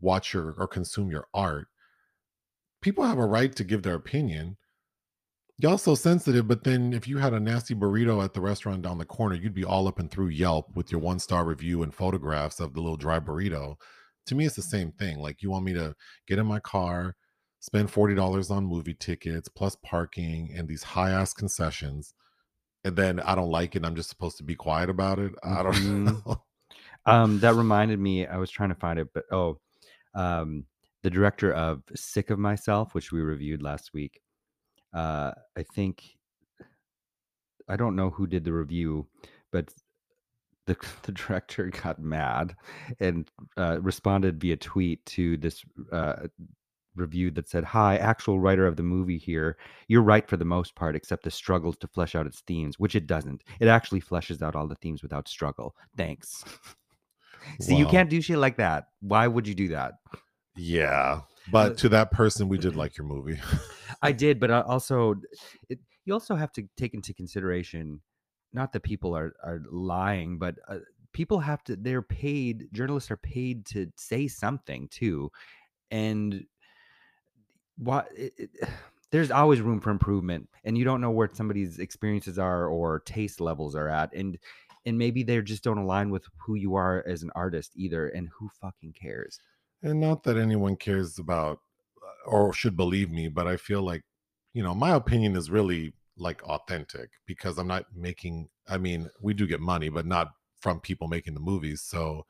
watch 0.00 0.32
your 0.32 0.54
or 0.58 0.66
consume 0.66 1.10
your 1.10 1.28
art 1.34 1.68
people 2.86 3.04
have 3.04 3.18
a 3.18 3.26
right 3.26 3.54
to 3.56 3.64
give 3.64 3.82
their 3.82 3.94
opinion. 3.94 4.56
Y'all 5.58 5.76
so 5.76 5.96
sensitive, 5.96 6.46
but 6.46 6.62
then 6.62 6.92
if 6.92 7.08
you 7.08 7.18
had 7.18 7.32
a 7.32 7.40
nasty 7.40 7.74
burrito 7.74 8.22
at 8.22 8.32
the 8.32 8.40
restaurant 8.40 8.82
down 8.82 8.98
the 8.98 9.04
corner, 9.04 9.34
you'd 9.34 9.54
be 9.54 9.64
all 9.64 9.88
up 9.88 9.98
and 9.98 10.08
through 10.08 10.28
Yelp 10.28 10.66
with 10.76 10.92
your 10.92 11.00
one 11.00 11.18
star 11.18 11.44
review 11.44 11.82
and 11.82 11.92
photographs 11.92 12.60
of 12.60 12.74
the 12.74 12.80
little 12.80 12.96
dry 12.96 13.18
burrito. 13.18 13.74
To 14.26 14.34
me, 14.36 14.44
it's 14.44 14.54
the 14.54 14.62
same 14.62 14.92
thing. 14.92 15.18
Like 15.18 15.42
you 15.42 15.50
want 15.50 15.64
me 15.64 15.72
to 15.72 15.96
get 16.28 16.38
in 16.38 16.46
my 16.46 16.60
car, 16.60 17.16
spend 17.66 17.90
forty 17.90 18.14
dollars 18.14 18.50
on 18.50 18.64
movie 18.64 18.94
tickets 18.94 19.48
plus 19.48 19.76
parking 19.84 20.54
and 20.56 20.68
these 20.68 20.84
high 20.84 21.10
ass 21.10 21.32
concessions, 21.34 22.14
and 22.84 22.94
then 22.96 23.18
I 23.20 23.34
don't 23.34 23.50
like 23.50 23.74
it. 23.74 23.84
I'm 23.84 23.96
just 23.96 24.08
supposed 24.08 24.36
to 24.38 24.44
be 24.44 24.54
quiet 24.54 24.88
about 24.88 25.18
it. 25.18 25.32
I 25.42 25.62
don't 25.64 25.74
Mhm. 25.74 26.26
know. 26.26 26.42
Um, 27.06 27.40
that 27.40 27.54
reminded 27.54 27.98
me, 28.00 28.26
I 28.26 28.36
was 28.36 28.50
trying 28.50 28.70
to 28.70 28.74
find 28.76 28.98
it, 28.98 29.08
but 29.12 29.24
oh, 29.32 29.60
um, 30.14 30.64
the 31.02 31.10
director 31.10 31.52
of 31.52 31.82
Sick 31.94 32.30
of 32.30 32.38
Myself, 32.38 32.94
which 32.94 33.12
we 33.12 33.20
reviewed 33.20 33.62
last 33.62 33.92
week. 33.92 34.20
Uh, 34.94 35.32
I 35.56 35.62
think 35.74 36.02
I 37.68 37.76
don't 37.76 37.96
know 37.96 38.10
who 38.10 38.26
did 38.26 38.44
the 38.44 38.52
review, 38.52 39.06
but 39.52 39.72
the 40.66 40.76
the 41.02 41.12
director 41.12 41.70
got 41.70 42.00
mad 42.00 42.54
and 43.00 43.28
uh, 43.56 43.78
responded 43.82 44.40
via 44.40 44.56
tweet 44.56 45.04
to 45.06 45.36
this 45.36 45.62
uh, 45.92 46.26
review 46.96 47.30
that 47.32 47.48
said, 47.48 47.64
"Hi, 47.64 47.96
actual 47.96 48.40
writer 48.40 48.66
of 48.66 48.76
the 48.76 48.82
movie 48.82 49.18
here. 49.18 49.56
You're 49.88 50.02
right 50.02 50.28
for 50.28 50.36
the 50.36 50.44
most 50.44 50.74
part, 50.74 50.96
except 50.96 51.24
the 51.24 51.30
struggles 51.30 51.76
to 51.78 51.88
flesh 51.88 52.14
out 52.14 52.26
its 52.26 52.40
themes, 52.40 52.78
which 52.78 52.94
it 52.94 53.06
doesn't. 53.06 53.42
It 53.60 53.68
actually 53.68 54.00
fleshes 54.00 54.42
out 54.42 54.56
all 54.56 54.66
the 54.68 54.74
themes 54.76 55.02
without 55.02 55.28
struggle. 55.28 55.76
Thanks." 55.96 56.44
See, 57.60 57.76
you 57.76 57.86
can't 57.86 58.10
do 58.10 58.20
shit 58.20 58.38
like 58.38 58.56
that. 58.56 58.88
Why 59.00 59.26
would 59.28 59.46
you 59.46 59.54
do 59.54 59.68
that? 59.68 59.94
Yeah. 60.56 61.20
Uh, 61.20 61.20
But 61.52 61.78
to 61.78 61.88
that 61.90 62.10
person, 62.10 62.48
we 62.48 62.58
did 62.58 62.74
like 62.82 62.96
your 62.96 63.06
movie. 63.06 63.38
I 64.02 64.12
did, 64.24 64.40
but 64.40 64.50
I 64.50 64.62
also, 64.62 65.14
it, 65.68 65.78
you 66.04 66.12
also 66.12 66.34
have 66.34 66.52
to 66.52 66.64
take 66.76 66.94
into 66.94 67.14
consideration, 67.14 68.00
not 68.52 68.72
that 68.72 68.82
people 68.82 69.16
are 69.16 69.34
are 69.44 69.62
lying, 69.70 70.38
but 70.38 70.56
uh, 70.66 70.78
people 71.12 71.40
have 71.40 71.62
to. 71.64 71.76
They're 71.76 72.02
paid. 72.02 72.68
Journalists 72.72 73.10
are 73.10 73.16
paid 73.16 73.66
to 73.66 73.92
say 73.96 74.26
something 74.28 74.88
too, 74.88 75.30
and 75.90 76.44
what 77.78 78.08
it, 78.16 78.32
it, 78.36 78.50
there's 79.10 79.30
always 79.30 79.60
room 79.60 79.80
for 79.80 79.90
improvement, 79.90 80.48
and 80.64 80.76
you 80.76 80.84
don't 80.84 81.00
know 81.00 81.10
where 81.10 81.30
somebody's 81.32 81.78
experiences 81.78 82.38
are 82.38 82.66
or 82.66 83.00
taste 83.00 83.40
levels 83.40 83.74
are 83.74 83.88
at, 83.88 84.12
and 84.12 84.38
and 84.84 84.98
maybe 84.98 85.22
they 85.22 85.40
just 85.42 85.64
don't 85.64 85.78
align 85.78 86.10
with 86.10 86.24
who 86.46 86.54
you 86.54 86.74
are 86.74 87.04
as 87.06 87.22
an 87.22 87.30
artist 87.34 87.72
either, 87.76 88.08
and 88.08 88.28
who 88.38 88.48
fucking 88.60 88.92
cares? 88.92 89.38
and 89.82 90.00
not 90.00 90.24
that 90.24 90.36
anyone 90.36 90.76
cares 90.76 91.18
about 91.18 91.60
uh, 92.02 92.30
or 92.30 92.52
should 92.52 92.76
believe 92.76 93.10
me 93.10 93.28
but 93.28 93.46
i 93.46 93.56
feel 93.56 93.82
like 93.82 94.02
you 94.52 94.62
know 94.62 94.74
my 94.74 94.94
opinion 94.94 95.36
is 95.36 95.50
really 95.50 95.92
like 96.16 96.42
authentic 96.44 97.10
because 97.26 97.58
i'm 97.58 97.66
not 97.66 97.84
making 97.94 98.48
i 98.68 98.76
mean 98.76 99.08
we 99.20 99.34
do 99.34 99.46
get 99.46 99.60
money 99.60 99.88
but 99.88 100.06
not 100.06 100.28
from 100.60 100.80
people 100.80 101.08
making 101.08 101.34
the 101.34 101.40
movies 101.40 101.82
so 101.82 102.24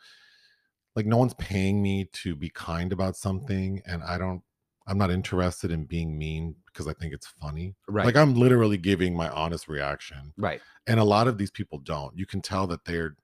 like 0.94 1.06
no 1.06 1.16
one's 1.16 1.34
paying 1.34 1.82
me 1.82 2.08
to 2.12 2.34
be 2.34 2.50
kind 2.50 2.92
about 2.92 3.16
something 3.16 3.80
and 3.86 4.02
i 4.02 4.18
don't 4.18 4.42
i'm 4.86 4.98
not 4.98 5.10
interested 5.10 5.70
in 5.70 5.84
being 5.84 6.16
mean 6.18 6.54
because 6.66 6.86
i 6.88 6.92
think 6.92 7.12
it's 7.12 7.26
funny 7.26 7.74
Right, 7.88 8.06
like 8.06 8.16
i'm 8.16 8.34
literally 8.34 8.76
giving 8.76 9.14
my 9.16 9.28
honest 9.28 9.68
reaction 9.68 10.32
right. 10.36 10.60
and 10.86 11.00
a 11.00 11.04
lot 11.04 11.28
of 11.28 11.38
these 11.38 11.50
people 11.50 11.78
don't 11.78 12.16
you 12.16 12.26
can 12.26 12.40
tell 12.40 12.66
that 12.68 12.84
they're 12.84 13.16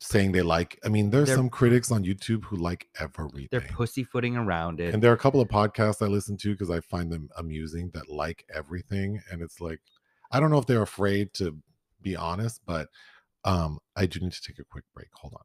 saying 0.00 0.32
they 0.32 0.42
like 0.42 0.78
i 0.84 0.88
mean 0.88 1.08
there's 1.10 1.32
some 1.32 1.48
critics 1.48 1.90
on 1.90 2.04
youtube 2.04 2.44
who 2.44 2.56
like 2.56 2.88
everything 2.98 3.48
They're 3.50 3.60
pussyfooting 3.62 4.36
around 4.36 4.80
it. 4.80 4.92
and 4.92 5.02
there 5.02 5.10
are 5.10 5.14
a 5.14 5.18
couple 5.18 5.40
of 5.40 5.48
podcasts 5.48 6.02
I 6.02 6.06
listen 6.08 6.36
to 6.38 6.50
because 6.52 6.68
I 6.70 6.80
find 6.80 7.10
them 7.10 7.28
amusing 7.38 7.90
that 7.94 8.10
like 8.10 8.44
everything. 8.52 9.20
And 9.30 9.40
it's 9.40 9.60
like, 9.60 9.80
I 10.30 10.40
don't 10.40 10.50
know 10.50 10.58
if 10.58 10.66
they're 10.66 10.82
afraid 10.82 11.32
to 11.34 11.56
be 12.02 12.16
honest, 12.16 12.60
but 12.66 12.88
um, 13.44 13.78
I 13.96 14.04
do 14.06 14.20
need 14.20 14.32
to 14.32 14.42
take 14.42 14.58
a 14.58 14.64
quick 14.64 14.84
break. 14.94 15.08
Hold 15.14 15.34
on. 15.34 15.44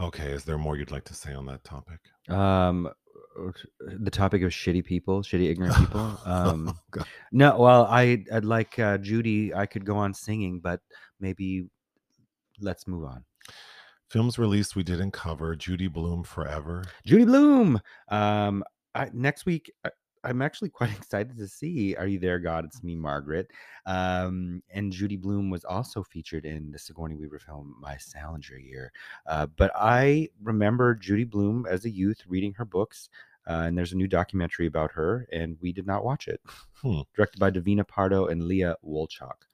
Okay, 0.00 0.32
is 0.32 0.44
there 0.44 0.56
more 0.56 0.76
you'd 0.76 0.90
like 0.90 1.04
to 1.04 1.14
say 1.14 1.34
on 1.34 1.44
that 1.46 1.62
topic? 1.62 2.00
Um, 2.28 2.86
uh, 2.86 3.50
the 3.98 4.10
topic 4.10 4.42
of 4.42 4.50
shitty 4.50 4.84
people, 4.84 5.22
shitty 5.22 5.50
ignorant 5.50 5.76
people. 5.76 6.18
Um, 6.26 6.78
Oh, 6.98 7.02
no, 7.32 7.58
well, 7.58 7.86
I 7.86 8.24
I'd 8.32 8.44
like 8.44 8.78
uh, 8.78 8.98
Judy. 8.98 9.54
I 9.54 9.66
could 9.66 9.84
go 9.84 9.96
on 9.96 10.14
singing, 10.14 10.60
but 10.60 10.80
maybe 11.20 11.66
let's 12.60 12.86
move 12.88 13.04
on. 13.04 13.24
Films 14.08 14.38
released 14.38 14.74
we 14.74 14.82
didn't 14.82 15.12
cover 15.12 15.54
Judy 15.54 15.86
Blume 15.86 16.24
Forever. 16.24 16.84
Judy 17.06 17.24
Blume. 17.24 17.80
Um, 18.08 18.64
I, 18.94 19.08
next 19.12 19.46
week, 19.46 19.70
I, 19.84 19.90
I'm 20.24 20.42
actually 20.42 20.70
quite 20.70 20.90
excited 20.96 21.36
to 21.36 21.48
see 21.48 21.94
Are 21.96 22.06
You 22.06 22.18
There, 22.18 22.38
God? 22.38 22.64
It's 22.64 22.82
Me, 22.82 22.94
Margaret. 22.94 23.50
Um, 23.86 24.62
and 24.70 24.92
Judy 24.92 25.16
Blume 25.16 25.50
was 25.50 25.64
also 25.64 26.02
featured 26.02 26.44
in 26.44 26.70
the 26.70 26.78
Sigourney 26.78 27.16
Weaver 27.16 27.38
film 27.38 27.74
My 27.80 27.96
Salinger 27.96 28.58
Year. 28.58 28.92
Uh, 29.26 29.46
but 29.56 29.70
I 29.74 30.28
remember 30.42 30.94
Judy 30.94 31.24
Blume 31.24 31.66
as 31.68 31.84
a 31.84 31.90
youth 31.90 32.22
reading 32.28 32.54
her 32.54 32.64
books. 32.64 33.08
Uh, 33.48 33.64
and 33.66 33.76
there's 33.76 33.92
a 33.92 33.96
new 33.96 34.06
documentary 34.06 34.66
about 34.66 34.92
her, 34.92 35.26
and 35.32 35.56
we 35.62 35.72
did 35.72 35.86
not 35.86 36.04
watch 36.04 36.28
it. 36.28 36.40
Hmm. 36.74 37.00
Directed 37.16 37.38
by 37.40 37.50
Davina 37.50 37.88
Pardo 37.88 38.26
and 38.26 38.44
Leah 38.44 38.76
Wolchok. 38.86 39.46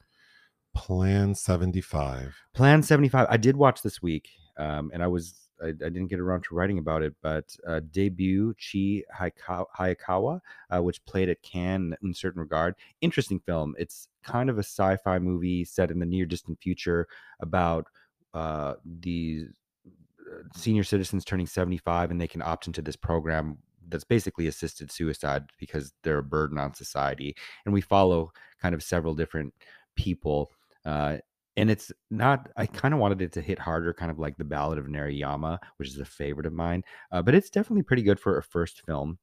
Plan 0.75 1.35
75. 1.35 2.35
Plan 2.53 2.83
75. 2.83 3.27
I 3.31 3.37
did 3.37 3.57
watch 3.57 3.83
this 3.83 4.03
week, 4.03 4.29
um, 4.59 4.91
and 4.93 5.03
I 5.03 5.07
was 5.07 5.46
I, 5.63 5.69
I 5.69 5.73
didn't 5.73 6.09
get 6.09 6.21
around 6.21 6.45
to 6.45 6.55
writing 6.55 6.79
about 6.79 7.03
it, 7.03 7.15
but 7.23 7.57
uh, 7.67 7.81
debut 7.91 8.55
Chie 8.59 9.05
Hayakawa, 9.15 10.41
uh, 10.71 10.83
which 10.83 11.05
played 11.05 11.29
at 11.29 11.43
Cannes 11.43 11.95
Un 12.03 12.15
Certain 12.15 12.41
Regard. 12.41 12.75
Interesting 13.01 13.41
film. 13.41 13.75
It's 13.79 14.09
kind 14.23 14.51
of 14.51 14.57
a 14.59 14.63
sci-fi 14.63 15.19
movie 15.19 15.65
set 15.65 15.91
in 15.91 15.99
the 15.99 16.07
near 16.07 16.27
distant 16.27 16.61
future 16.61 17.07
about 17.41 17.87
uh, 18.35 18.75
these 18.85 19.49
uh, 19.87 20.43
senior 20.55 20.85
citizens 20.85 21.25
turning 21.25 21.47
75 21.47 22.11
and 22.11 22.21
they 22.21 22.29
can 22.29 22.43
opt 22.43 22.67
into 22.67 22.83
this 22.83 22.97
program 22.97 23.59
that's 23.89 24.05
basically 24.05 24.49
assisted 24.49 24.91
suicide 24.91 25.45
because 25.59 25.93
they're 26.03 26.19
a 26.19 26.23
burden 26.23 26.59
on 26.59 26.75
society 26.75 27.35
and 27.65 27.73
we 27.73 27.81
follow 27.81 28.33
kind 28.61 28.75
of 28.75 28.83
several 28.83 29.15
different 29.15 29.55
people 29.95 30.51
uh, 30.85 31.17
and 31.57 31.71
it's 31.71 31.93
not 32.11 32.49
i 32.57 32.67
kind 32.67 32.95
of 32.95 33.01
wanted 33.01 33.21
it 33.23 33.33
to 33.33 33.41
hit 33.41 33.59
harder 33.59 33.93
kind 33.93 34.11
of 34.11 34.19
like 34.19 34.37
the 34.37 34.45
ballad 34.45 34.79
of 34.79 34.87
narayama 34.87 35.59
which 35.77 35.89
is 35.89 35.99
a 35.99 36.05
favorite 36.05 36.47
of 36.47 36.53
mine 36.53 36.83
uh, 37.13 37.23
but 37.23 37.35
it's 37.35 37.51
definitely 37.51 37.83
pretty 37.83 38.03
good 38.03 38.21
for 38.21 38.39
a 38.39 38.43
first 38.43 38.83
film 38.87 39.19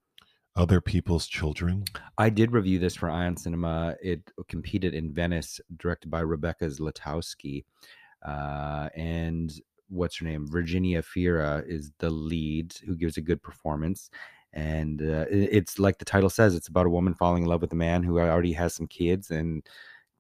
Other 0.56 0.82
People's 0.82 1.26
Children. 1.26 1.86
I 2.20 2.30
did 2.30 2.52
review 2.52 2.78
this 2.78 2.96
for 2.96 3.10
Ion 3.10 3.36
Cinema. 3.36 3.96
It 4.04 4.22
competed 4.48 4.94
in 4.94 5.12
Venice, 5.12 5.60
directed 5.78 6.12
by 6.12 6.20
Rebecca 6.20 6.66
Zlotowski. 6.66 7.66
Uh, 8.24 8.88
and 8.96 9.52
what's 9.90 10.18
her 10.18 10.26
name? 10.26 10.48
Virginie 10.48 10.94
Efira 10.94 11.68
is 11.68 11.92
the 11.98 12.10
lead, 12.10 12.76
who 12.86 12.96
gives 12.96 13.18
a 13.18 13.22
good 13.22 13.42
performance. 13.42 14.12
And 14.54 15.02
uh, 15.02 15.26
it's 15.30 15.80
like 15.80 15.98
the 15.98 16.06
title 16.06 16.30
says, 16.30 16.54
it's 16.54 16.68
about 16.68 16.86
a 16.86 16.92
woman 16.92 17.16
falling 17.16 17.44
in 17.44 17.50
love 17.50 17.62
with 17.62 17.74
a 17.74 17.76
man 17.76 18.04
who 18.04 18.20
already 18.20 18.54
has 18.54 18.76
some 18.76 18.88
kids 18.88 19.32
and 19.32 19.64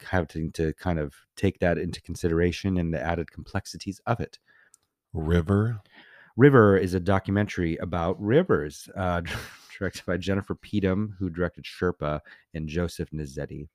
having 0.03 0.51
to 0.53 0.73
kind 0.73 0.99
of 0.99 1.13
take 1.35 1.59
that 1.59 1.77
into 1.77 2.01
consideration 2.01 2.77
and 2.77 2.93
the 2.93 3.01
added 3.01 3.31
complexities 3.31 4.01
of 4.05 4.19
it. 4.19 4.39
River. 5.13 5.81
River 6.35 6.77
is 6.77 6.93
a 6.93 6.99
documentary 6.99 7.77
about 7.77 8.19
rivers, 8.21 8.89
uh, 8.95 9.21
directed 9.77 10.05
by 10.05 10.17
Jennifer 10.17 10.55
Peedom, 10.55 11.15
who 11.19 11.29
directed 11.29 11.65
Sherpa, 11.65 12.21
and 12.53 12.67
Joseph 12.67 13.11
Nizeti. 13.11 13.67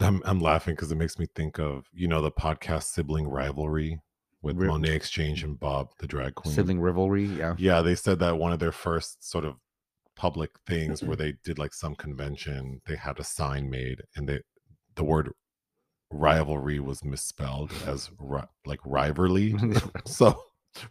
I'm, 0.00 0.22
I'm 0.24 0.40
laughing 0.40 0.74
because 0.74 0.92
it 0.92 0.96
makes 0.96 1.18
me 1.18 1.26
think 1.34 1.58
of, 1.58 1.86
you 1.92 2.08
know, 2.08 2.22
the 2.22 2.30
podcast 2.30 2.84
Sibling 2.84 3.28
Rivalry 3.28 4.00
with 4.42 4.56
Riv- 4.56 4.70
Monét 4.70 4.94
X 4.94 5.10
Change 5.10 5.44
and 5.44 5.58
Bob, 5.58 5.90
the 5.98 6.06
drag 6.06 6.34
queen. 6.34 6.54
Sibling 6.54 6.80
rivalry, 6.80 7.24
yeah. 7.24 7.54
Yeah, 7.58 7.82
they 7.82 7.94
said 7.94 8.18
that 8.20 8.38
one 8.38 8.52
of 8.52 8.58
their 8.58 8.72
first 8.72 9.28
sort 9.28 9.44
of 9.44 9.56
public 10.14 10.50
things 10.66 11.02
where 11.02 11.16
they 11.16 11.34
did 11.44 11.58
like 11.58 11.72
some 11.74 11.94
convention, 11.94 12.80
they 12.86 12.96
had 12.96 13.18
a 13.18 13.24
sign 13.24 13.70
made 13.70 14.02
and 14.16 14.28
they 14.28 14.40
the 14.96 15.04
word 15.04 15.32
rivalry 16.10 16.78
was 16.80 17.04
misspelled 17.04 17.72
as 17.86 18.10
ri- 18.18 18.42
like 18.66 18.80
rivalry. 18.84 19.54
so 20.04 20.38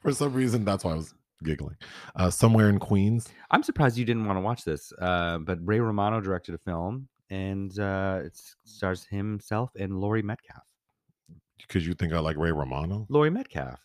for 0.01 0.11
some 0.11 0.33
reason 0.33 0.65
that's 0.65 0.83
why 0.83 0.91
I 0.91 0.95
was 0.95 1.13
giggling. 1.43 1.75
Uh 2.15 2.29
somewhere 2.29 2.69
in 2.69 2.79
Queens. 2.79 3.29
I'm 3.51 3.63
surprised 3.63 3.97
you 3.97 4.05
didn't 4.05 4.25
want 4.25 4.37
to 4.37 4.41
watch 4.41 4.63
this, 4.63 4.91
uh, 5.01 5.37
but 5.39 5.59
Ray 5.65 5.79
Romano 5.79 6.21
directed 6.21 6.55
a 6.55 6.59
film, 6.59 7.07
and 7.29 7.77
uh, 7.79 8.21
it 8.25 8.39
stars 8.65 9.05
himself 9.05 9.71
and 9.77 9.99
Laurie 9.99 10.21
Metcalf. 10.21 10.63
Because 11.59 11.85
you 11.85 11.93
think 11.93 12.13
I 12.13 12.19
like 12.19 12.37
Ray 12.37 12.51
Romano? 12.51 13.05
Laurie 13.09 13.29
Metcalf. 13.29 13.79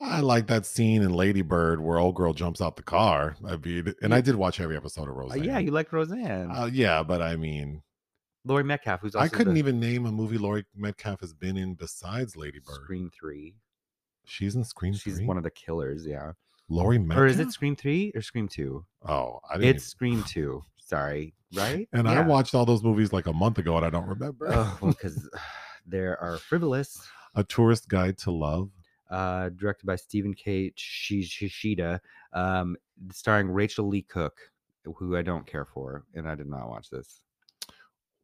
I 0.00 0.20
like 0.20 0.46
that 0.48 0.66
scene 0.66 1.00
in 1.02 1.14
Lady 1.14 1.40
Bird 1.40 1.80
where 1.80 1.98
old 1.98 2.14
girl 2.16 2.34
jumps 2.34 2.60
out 2.60 2.76
the 2.76 2.82
car. 2.82 3.34
I 3.48 3.56
mean, 3.56 3.94
and 4.02 4.12
I 4.14 4.20
did 4.20 4.34
watch 4.34 4.60
every 4.60 4.76
episode 4.76 5.08
of 5.08 5.16
Uh, 5.16 5.20
Roseanne. 5.20 5.44
yeah, 5.44 5.58
you 5.58 5.70
like 5.70 5.90
Roseanne. 5.90 6.50
Uh, 6.50 6.68
yeah, 6.70 7.02
but 7.02 7.22
I 7.22 7.36
mean, 7.36 7.82
Laurie 8.46 8.64
Metcalf, 8.64 9.00
who's 9.00 9.14
also 9.14 9.24
I 9.24 9.28
couldn't 9.28 9.54
the 9.54 9.58
even 9.58 9.78
name 9.80 10.06
a 10.06 10.12
movie 10.12 10.38
Laurie 10.38 10.64
Metcalf 10.74 11.20
has 11.20 11.34
been 11.34 11.56
in 11.56 11.74
besides 11.74 12.36
Lady 12.36 12.58
Bird. 12.60 12.76
Scream 12.84 13.10
Three. 13.18 13.56
She's 14.24 14.56
in 14.56 14.64
Scream 14.64 14.94
She's 14.94 15.16
3? 15.18 15.26
one 15.26 15.36
of 15.36 15.42
the 15.42 15.50
killers. 15.50 16.06
Yeah. 16.06 16.32
Laurie 16.68 16.98
Metcalf. 16.98 17.18
Or 17.22 17.26
is 17.26 17.38
it 17.40 17.50
Scream 17.52 17.76
Three 17.76 18.12
or 18.14 18.22
Scream 18.22 18.48
Two? 18.48 18.84
Oh, 19.08 19.40
I 19.50 19.56
didn't. 19.58 19.76
It's 19.76 19.84
Scream 19.86 20.22
Two. 20.28 20.62
Sorry, 20.78 21.34
right? 21.54 21.88
even- 21.92 22.06
and 22.06 22.08
I 22.08 22.20
watched 22.20 22.54
all 22.54 22.64
those 22.64 22.82
movies 22.84 23.12
like 23.12 23.26
a 23.26 23.32
month 23.32 23.58
ago, 23.58 23.76
and 23.76 23.84
I 23.84 23.90
don't 23.90 24.06
remember. 24.06 24.46
Oh, 24.50 24.78
well, 24.80 24.92
because 24.98 25.28
there 25.86 26.20
are 26.20 26.38
frivolous. 26.38 27.00
a 27.34 27.42
Tourist 27.44 27.88
Guide 27.88 28.16
to 28.18 28.30
Love. 28.30 28.70
uh, 29.10 29.48
directed 29.56 29.86
by 29.86 29.96
Stephen 29.96 30.32
K. 30.34 30.72
Shi- 30.76 31.22
Shishida, 31.24 31.98
um, 32.32 32.76
starring 33.12 33.48
Rachael 33.48 33.88
Leigh 33.88 34.02
Cook, 34.02 34.38
who 34.96 35.16
I 35.16 35.22
don't 35.22 35.46
care 35.46 35.64
for, 35.64 36.04
and 36.14 36.28
I 36.28 36.34
did 36.36 36.48
not 36.48 36.68
watch 36.68 36.88
this. 36.90 37.20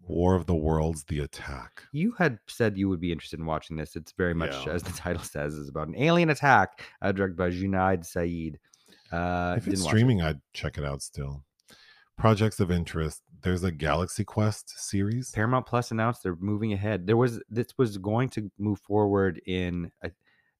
War 0.07 0.35
of 0.35 0.47
the 0.47 0.55
Worlds: 0.55 1.05
The 1.05 1.21
Attack. 1.21 1.83
You 1.93 2.13
had 2.19 2.39
said 2.49 2.77
you 2.77 2.89
would 2.89 3.01
be 3.01 3.13
interested 3.13 3.39
in 3.41 3.47
watching 3.47 3.77
this. 3.77 3.97
It's 3.97 4.13
very 4.13 4.35
much, 4.35 4.55
Yeah. 4.67 4.73
as 4.73 4.83
the 4.83 4.93
title 4.97 5.23
says, 5.23 5.55
is 5.55 5.69
about 5.69 5.89
an 5.89 5.97
alien 5.97 6.31
attack, 6.31 6.83
uh, 7.01 7.13
directed 7.13 7.37
by 7.37 7.51
Junaid 7.51 8.05
Saeed. 8.05 8.59
Uh, 9.11 9.55
if 9.57 9.67
it's 9.67 9.77
didn't 9.77 9.87
it. 9.87 9.89
streaming, 9.89 10.23
I'd 10.23 10.41
check 10.55 10.79
it 10.79 10.85
out 10.85 11.03
still. 11.03 11.45
Projects 12.19 12.61
of 12.61 12.71
interest. 12.71 13.23
There's 13.43 13.65
a 13.65 13.73
Galaxy 13.73 14.25
Quest 14.25 14.71
series. 14.79 15.31
Paramount 15.33 15.67
Plus 15.67 15.91
announced 15.91 16.23
they're 16.23 16.37
moving 16.37 16.73
ahead. 16.73 17.07
There 17.07 17.17
was 17.17 17.41
this 17.51 17.69
was 17.77 17.99
going 17.99 18.29
to 18.31 18.51
move 18.59 18.79
forward 18.81 19.41
in 19.47 19.91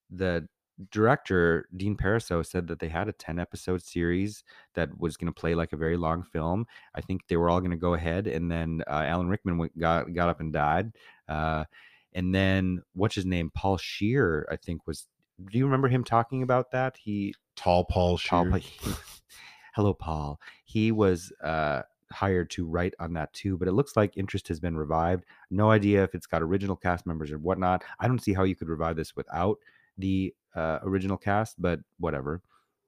the 0.09 0.47
director 0.91 1.67
Dean 1.75 1.95
Parisot 1.95 2.45
said 2.45 2.67
that 2.67 2.79
they 2.79 2.89
had 2.89 3.07
a 3.07 3.13
10 3.13 3.39
episode 3.39 3.81
series 3.81 4.43
that 4.73 4.89
was 4.99 5.17
going 5.17 5.31
to 5.31 5.39
play 5.39 5.55
like 5.55 5.73
a 5.73 5.77
very 5.77 5.97
long 5.97 6.23
film. 6.23 6.65
I 6.95 7.01
think 7.01 7.27
they 7.27 7.37
were 7.37 7.49
all 7.49 7.59
going 7.59 7.71
to 7.71 7.77
go 7.77 7.93
ahead 7.93 8.27
and 8.27 8.49
then 8.49 8.83
uh, 8.87 9.03
Alan 9.05 9.29
Rickman 9.29 9.57
went, 9.57 9.77
got 9.77 10.13
got 10.13 10.29
up 10.29 10.39
and 10.39 10.51
died. 10.51 10.91
Uh, 11.27 11.65
and 12.13 12.33
then 12.33 12.81
what's 12.93 13.15
his 13.15 13.25
name? 13.25 13.51
Paul 13.53 13.77
Scheer, 13.77 14.47
I 14.51 14.55
think 14.55 14.87
was 14.87 15.07
do 15.51 15.57
you 15.57 15.65
remember 15.65 15.87
him 15.87 16.03
talking 16.03 16.43
about 16.43 16.71
that? 16.71 16.97
He 16.97 17.33
Tall 17.55 17.85
Paul 17.85 18.17
Scheer. 18.17 18.49
Pa- 18.49 18.97
hello, 19.75 19.93
Paul. 19.93 20.39
He 20.65 20.91
was 20.91 21.31
uh, 21.43 21.83
hired 22.11 22.49
to 22.51 22.65
write 22.65 22.93
on 22.99 23.13
that 23.13 23.33
too, 23.33 23.57
but 23.57 23.67
it 23.67 23.73
looks 23.73 23.97
like 23.97 24.17
interest 24.17 24.47
has 24.47 24.59
been 24.59 24.77
revived. 24.77 25.25
No 25.49 25.71
idea 25.71 26.03
if 26.03 26.15
it's 26.15 26.27
got 26.27 26.41
original 26.41 26.75
cast 26.75 27.05
members 27.05 27.31
or 27.31 27.37
whatnot. 27.37 27.83
I 27.99 28.07
don't 28.07 28.23
see 28.23 28.33
how 28.33 28.43
you 28.43 28.55
could 28.55 28.69
revive 28.69 28.95
this 28.95 29.15
without 29.15 29.57
the 29.97 30.33
uh, 30.55 30.79
original 30.83 31.17
cast, 31.17 31.61
but 31.61 31.79
whatever. 31.99 32.41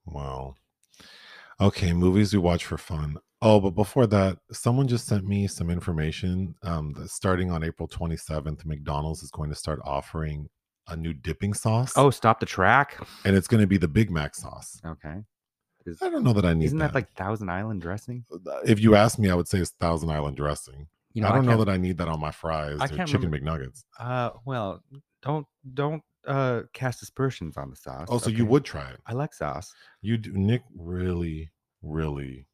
Wow. 0.06 0.54
Okay, 1.60 1.92
movies 1.92 2.32
we 2.32 2.38
watch 2.38 2.64
for 2.64 2.78
fun. 2.78 3.16
Oh, 3.42 3.60
but 3.60 3.70
before 3.70 4.06
that, 4.08 4.38
someone 4.52 4.88
just 4.88 5.06
sent 5.06 5.26
me 5.26 5.46
some 5.46 5.70
information. 5.70 6.54
Um, 6.62 6.92
that 6.94 7.10
starting 7.10 7.50
on 7.50 7.62
April 7.62 7.88
27th, 7.88 8.64
McDonald's 8.64 9.22
is 9.22 9.30
going 9.30 9.50
to 9.50 9.56
start 9.56 9.80
offering 9.84 10.48
a 10.88 10.96
new 10.96 11.12
dipping 11.12 11.52
sauce. 11.54 11.92
Oh, 11.96 12.10
stop 12.10 12.40
the 12.40 12.46
track. 12.46 12.96
and 13.24 13.36
it's 13.36 13.48
going 13.48 13.60
to 13.60 13.66
be 13.66 13.76
the 13.78 13.88
Big 13.88 14.10
Mac 14.10 14.34
sauce. 14.34 14.80
Okay. 14.84 15.16
Is, 15.84 16.02
I 16.02 16.10
don't 16.10 16.24
know 16.24 16.32
that 16.32 16.44
I 16.44 16.52
need 16.54 16.66
isn't 16.66 16.78
that 16.78 16.88
that. 16.88 16.94
like 16.94 17.12
Thousand 17.14 17.48
Island 17.48 17.80
dressing? 17.80 18.24
if 18.64 18.80
you 18.80 18.94
ask 18.96 19.18
me, 19.18 19.30
I 19.30 19.34
would 19.34 19.48
say 19.48 19.58
it's 19.58 19.70
Thousand 19.70 20.10
Island 20.10 20.36
dressing. 20.36 20.88
You 21.12 21.22
know, 21.22 21.28
I 21.28 21.32
don't 21.32 21.46
know 21.46 21.56
that 21.64 21.68
I 21.70 21.76
need 21.78 21.96
that 21.98 22.08
on 22.08 22.20
my 22.20 22.30
fries 22.30 22.78
I 22.80 22.86
or 22.86 22.88
chicken 23.06 23.30
remember- 23.30 23.38
McNuggets. 23.38 23.84
Uh, 23.98 24.30
well, 24.44 24.82
don't 25.22 25.46
don't 25.74 26.02
uh 26.26 26.62
cast 26.72 27.02
aspersions 27.02 27.56
on 27.56 27.70
the 27.70 27.76
sauce. 27.76 28.08
Oh, 28.10 28.18
so 28.18 28.30
you 28.30 28.46
would 28.46 28.64
try 28.64 28.88
it. 28.90 29.00
I 29.06 29.12
like 29.12 29.32
sauce. 29.34 29.72
You 30.02 30.16
do. 30.18 30.32
Nick 30.32 30.62
really, 30.76 31.50
really, 31.82 32.46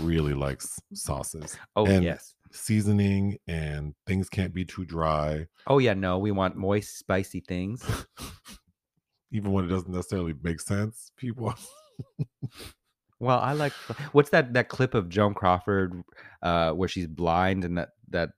really 0.00 0.34
likes 0.34 0.78
sauces, 0.94 1.56
Oh 1.76 1.86
And- 1.86 2.04
yes. 2.04 2.34
seasoning, 2.52 3.38
and 3.46 3.94
things 4.06 4.28
can't 4.28 4.52
be 4.54 4.64
too 4.64 4.84
dry, 4.84 5.46
Oh 5.66 5.78
yeah. 5.78 5.94
No, 5.94 6.18
we 6.18 6.30
want 6.30 6.56
moist, 6.56 6.98
spicy 6.98 7.40
things. 7.40 7.82
even 9.32 9.50
when 9.52 9.64
it 9.64 9.68
doesn't 9.68 9.90
necessarily 9.92 10.34
make 10.42 10.60
sense. 10.60 11.10
People. 11.16 11.54
Well, 13.20 13.38
I 13.38 13.52
like 13.52 13.72
what's 14.12 14.30
that 14.30 14.52
that 14.54 14.68
clip 14.68 14.94
of 14.94 15.08
Joan 15.08 15.32
Crawford 15.34 16.02
uh 16.42 16.72
where 16.72 16.88
she's 16.88 17.06
blind 17.06 17.64
in 17.64 17.76
that 17.76 17.90
that 18.10 18.30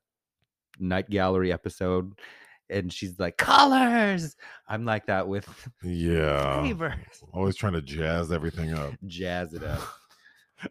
night 0.78 1.08
gallery 1.08 1.52
episode 1.52 2.12
and 2.70 2.92
she's 2.92 3.18
like 3.18 3.36
colors. 3.36 4.36
I'm 4.68 4.84
like 4.84 5.06
that 5.06 5.28
with 5.28 5.46
Yeah. 5.82 6.60
flavors. 6.62 6.94
Always 7.32 7.56
trying 7.56 7.74
to 7.74 7.82
jazz 7.82 8.32
everything 8.32 8.72
up. 8.74 8.94
Jazz 9.06 9.54
it 9.54 9.62
up. 9.62 9.80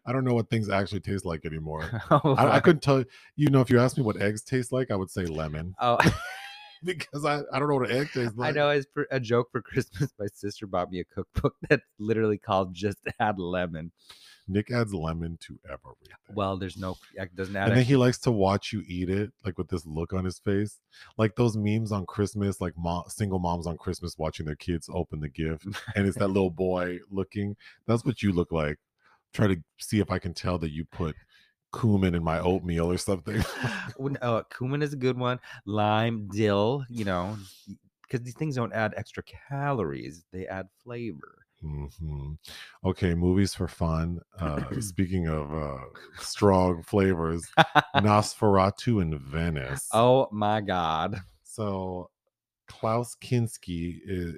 I 0.05 0.11
don't 0.13 0.23
know 0.23 0.33
what 0.33 0.49
things 0.49 0.69
actually 0.69 1.01
taste 1.01 1.25
like 1.25 1.45
anymore. 1.45 2.01
oh, 2.11 2.35
I, 2.37 2.55
I 2.55 2.59
couldn't 2.59 2.81
tell 2.81 2.99
you 2.99 3.05
You 3.35 3.49
know 3.49 3.61
if 3.61 3.69
you 3.69 3.79
asked 3.79 3.97
me 3.97 4.03
what 4.03 4.21
eggs 4.21 4.41
taste 4.43 4.71
like, 4.71 4.89
I 4.91 4.95
would 4.95 5.11
say 5.11 5.25
lemon 5.25 5.75
Oh, 5.79 5.97
because 6.83 7.25
I, 7.25 7.41
I 7.53 7.59
don't 7.59 7.69
know 7.69 7.75
what 7.75 7.89
an 7.89 7.97
egg 7.97 8.09
tastes 8.13 8.35
like. 8.37 8.49
I 8.49 8.51
know 8.51 8.69
as 8.69 8.87
a 9.11 9.19
joke 9.19 9.49
for 9.51 9.61
Christmas, 9.61 10.11
my 10.19 10.27
sister 10.33 10.67
bought 10.67 10.91
me 10.91 10.99
a 10.99 11.05
cookbook 11.05 11.55
that's 11.69 11.85
literally 11.99 12.37
called 12.37 12.73
"Just 12.73 12.99
Add 13.19 13.39
Lemon." 13.39 13.91
Nick 14.47 14.71
adds 14.71 14.93
lemon 14.93 15.37
to 15.41 15.59
everything. 15.65 16.09
Well, 16.33 16.57
there's 16.57 16.77
no, 16.77 16.97
it 17.15 17.35
doesn't 17.35 17.55
add. 17.55 17.69
and 17.69 17.77
then 17.77 17.85
he 17.85 17.95
likes 17.95 18.17
to 18.19 18.31
watch 18.31 18.73
you 18.73 18.83
eat 18.87 19.09
it, 19.09 19.31
like 19.45 19.57
with 19.57 19.69
this 19.69 19.85
look 19.85 20.13
on 20.13 20.25
his 20.25 20.39
face, 20.39 20.79
like 21.17 21.35
those 21.35 21.55
memes 21.55 21.91
on 21.91 22.05
Christmas, 22.05 22.59
like 22.59 22.73
single 23.07 23.39
moms 23.39 23.67
on 23.67 23.77
Christmas 23.77 24.17
watching 24.17 24.45
their 24.45 24.55
kids 24.55 24.89
open 24.91 25.21
the 25.21 25.29
gift, 25.29 25.65
and 25.95 26.07
it's 26.07 26.17
that 26.17 26.27
little 26.27 26.49
boy 26.49 26.99
looking. 27.09 27.55
That's 27.87 28.03
what 28.03 28.21
you 28.21 28.31
look 28.31 28.51
like. 28.51 28.79
Try 29.33 29.47
to 29.47 29.63
see 29.79 29.99
if 29.99 30.11
I 30.11 30.19
can 30.19 30.33
tell 30.33 30.57
that 30.59 30.71
you 30.71 30.85
put 30.85 31.15
cumin 31.73 32.13
in 32.13 32.23
my 32.23 32.39
oatmeal 32.39 32.91
or 32.91 32.97
something. 32.97 33.43
Uh, 34.21 34.43
cumin 34.55 34.81
is 34.81 34.93
a 34.93 34.97
good 34.97 35.17
one. 35.17 35.39
Lime, 35.65 36.27
dill, 36.33 36.85
you 36.89 37.05
know, 37.05 37.37
because 38.03 38.21
these 38.21 38.35
things 38.35 38.55
don't 38.55 38.73
add 38.73 38.93
extra 38.97 39.23
calories; 39.23 40.25
they 40.31 40.45
add 40.47 40.67
flavor. 40.83 41.42
Hmm 41.63 42.33
Okay, 42.83 43.13
movies 43.15 43.53
for 43.55 43.67
fun. 43.67 44.19
Uh, 44.39 44.59
speaking 44.79 45.27
of 45.27 45.53
uh, 45.53 45.77
strong 46.19 46.83
flavors, 46.83 47.49
Nosferatu 47.97 49.01
in 49.01 49.17
Venice. 49.17 49.87
oh 49.93 50.27
my 50.31 50.61
god! 50.61 51.21
So 51.43 52.09
Klaus 52.67 53.15
Kinski, 53.15 53.99
is, 54.05 54.35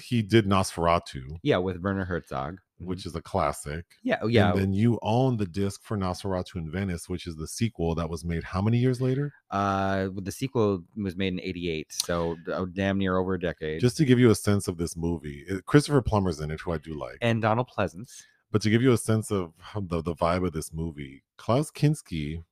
he 0.00 0.22
did 0.22 0.46
Nosferatu, 0.46 1.38
Yeah, 1.42 1.58
with 1.58 1.78
Werner 1.82 2.04
Herzog. 2.04 2.58
Which 2.80 3.04
is 3.06 3.14
a 3.14 3.20
classic. 3.22 3.84
Yeah, 4.02 4.18
oh, 4.22 4.26
yeah. 4.26 4.50
And 4.52 4.58
then 4.60 4.72
you 4.72 4.98
own 5.02 5.36
the 5.36 5.46
disc 5.46 5.82
for 5.84 5.96
Nosferatu 5.96 6.56
in 6.56 6.70
Venice, 6.70 7.08
which 7.08 7.26
is 7.26 7.36
the 7.36 7.46
sequel 7.46 7.94
that 7.96 8.08
was 8.08 8.24
made 8.24 8.42
how 8.42 8.62
many 8.62 8.78
years 8.78 9.00
later? 9.00 9.32
uh, 9.50 10.08
the 10.16 10.32
sequel 10.32 10.82
was 10.96 11.16
made 11.16 11.32
in 11.34 11.40
'88, 11.40 11.92
so 11.92 12.36
uh, 12.52 12.64
damn 12.72 12.98
near 12.98 13.16
over 13.18 13.34
a 13.34 13.40
decade. 13.40 13.80
Just 13.80 13.96
to 13.98 14.04
give 14.04 14.18
you 14.18 14.30
a 14.30 14.34
sense 14.34 14.66
of 14.68 14.78
this 14.78 14.96
movie, 14.96 15.44
Christopher 15.66 16.02
Plummer's 16.02 16.40
in 16.40 16.50
it, 16.50 16.60
who 16.60 16.72
I 16.72 16.78
do 16.78 16.98
like. 16.98 17.18
and 17.20 17.42
Donald 17.42 17.68
Pleasence. 17.68 18.22
But 18.52 18.62
to 18.62 18.70
give 18.70 18.82
you 18.82 18.92
a 18.92 18.98
sense 18.98 19.30
of 19.30 19.52
the, 19.76 20.02
the 20.02 20.14
vibe 20.14 20.44
of 20.46 20.52
this 20.52 20.72
movie, 20.72 21.22
Klaus 21.36 21.70
Kinski 21.70 22.42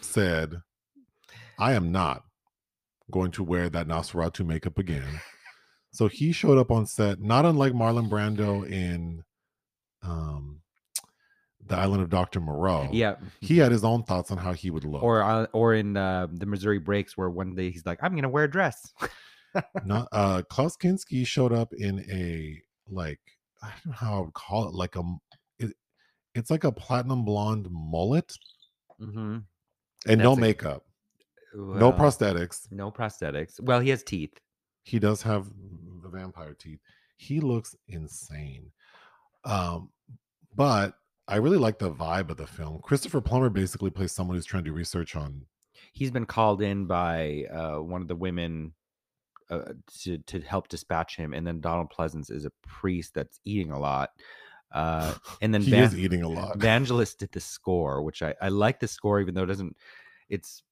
said, 0.00 0.54
I 1.58 1.74
am 1.74 1.92
not 1.92 2.24
going 3.10 3.30
to 3.32 3.44
wear 3.44 3.68
that 3.68 3.86
Nosferatu 3.86 4.44
makeup 4.44 4.78
again. 4.78 5.20
So 5.92 6.08
he 6.08 6.32
showed 6.32 6.58
up 6.58 6.72
on 6.72 6.86
set, 6.86 7.20
not 7.20 7.44
unlike 7.44 7.72
Marlon 7.72 8.08
Brando 8.10 8.68
in 8.68 9.22
um, 10.04 10.60
The 11.66 11.76
Island 11.76 12.02
of 12.02 12.10
Dr. 12.10 12.40
Moreau. 12.40 12.88
Yeah, 12.92 13.16
He 13.40 13.58
had 13.58 13.72
his 13.72 13.84
own 13.84 14.02
thoughts 14.04 14.30
on 14.30 14.38
how 14.38 14.52
he 14.52 14.70
would 14.70 14.84
look. 14.84 15.02
or 15.02 15.22
uh, 15.22 15.46
or 15.52 15.74
in 15.74 15.96
uh, 15.96 16.28
the 16.30 16.46
Missouri 16.46 16.78
Breaks, 16.78 17.16
where 17.16 17.30
one 17.30 17.54
day 17.54 17.70
he's 17.70 17.86
like, 17.86 17.98
"I'm 18.02 18.14
gonna 18.14 18.28
wear 18.28 18.44
a 18.44 18.50
dress." 18.50 18.92
not 19.84 20.08
uh 20.12 20.42
Klaus 20.48 20.76
Kinski 20.76 21.26
showed 21.26 21.52
up 21.52 21.72
in 21.72 22.00
a 22.10 22.60
like 22.90 23.20
I 23.62 23.68
don't 23.68 23.86
know 23.86 23.92
how 23.92 24.16
I 24.16 24.20
would 24.20 24.34
call 24.34 24.68
it, 24.68 24.74
like 24.74 24.96
a 24.96 25.02
it, 25.58 25.72
it's 26.34 26.50
like 26.50 26.64
a 26.64 26.72
platinum 26.72 27.24
blonde 27.24 27.68
mullet 27.70 28.32
mm-hmm. 29.00 29.38
and 30.06 30.20
no 30.20 30.32
a- 30.32 30.36
makeup. 30.36 30.84
no 31.54 31.92
prosthetics. 31.92 32.70
no 32.70 32.90
prosthetics. 32.90 33.60
Well, 33.60 33.80
he 33.80 33.90
has 33.90 34.02
teeth. 34.02 34.38
He 34.82 34.98
does 34.98 35.22
have 35.22 35.46
the 36.02 36.08
vampire 36.08 36.54
teeth. 36.54 36.80
He 37.16 37.40
looks 37.40 37.74
insane. 37.88 38.70
Um, 39.44 39.90
but 40.54 40.94
I 41.26 41.36
really 41.36 41.58
like 41.58 41.78
the 41.78 41.90
vibe 41.90 42.30
of 42.30 42.36
the 42.36 42.46
film. 42.46 42.80
Christopher 42.82 43.20
Plummer 43.20 43.50
basically 43.50 43.90
plays 43.90 44.12
someone 44.12 44.36
who's 44.36 44.44
trying 44.44 44.64
to 44.64 44.70
do 44.70 44.74
research 44.74 45.16
on. 45.16 45.46
He's 45.92 46.10
been 46.10 46.26
called 46.26 46.60
in 46.60 46.86
by 46.86 47.44
uh, 47.52 47.76
one 47.76 48.02
of 48.02 48.08
the 48.08 48.16
women 48.16 48.74
uh, 49.50 49.72
to 50.00 50.18
to 50.18 50.40
help 50.40 50.68
dispatch 50.68 51.16
him, 51.16 51.34
and 51.34 51.46
then 51.46 51.60
Donald 51.60 51.92
Pleasence 51.96 52.30
is 52.30 52.44
a 52.44 52.52
priest 52.66 53.14
that's 53.14 53.40
eating 53.44 53.70
a 53.70 53.78
lot. 53.78 54.10
Uh, 54.72 55.14
and 55.40 55.54
then 55.54 55.62
he 55.62 55.70
Van- 55.70 55.84
is 55.84 55.98
eating 55.98 56.22
a 56.22 56.28
lot. 56.28 56.58
Vangelis 56.58 57.16
did 57.16 57.32
the 57.32 57.40
score, 57.40 58.02
which 58.02 58.22
I, 58.22 58.34
I 58.40 58.48
like 58.48 58.80
the 58.80 58.88
score, 58.88 59.20
even 59.20 59.34
though 59.34 59.44
it 59.44 59.46
doesn't. 59.46 59.76
It's 60.28 60.62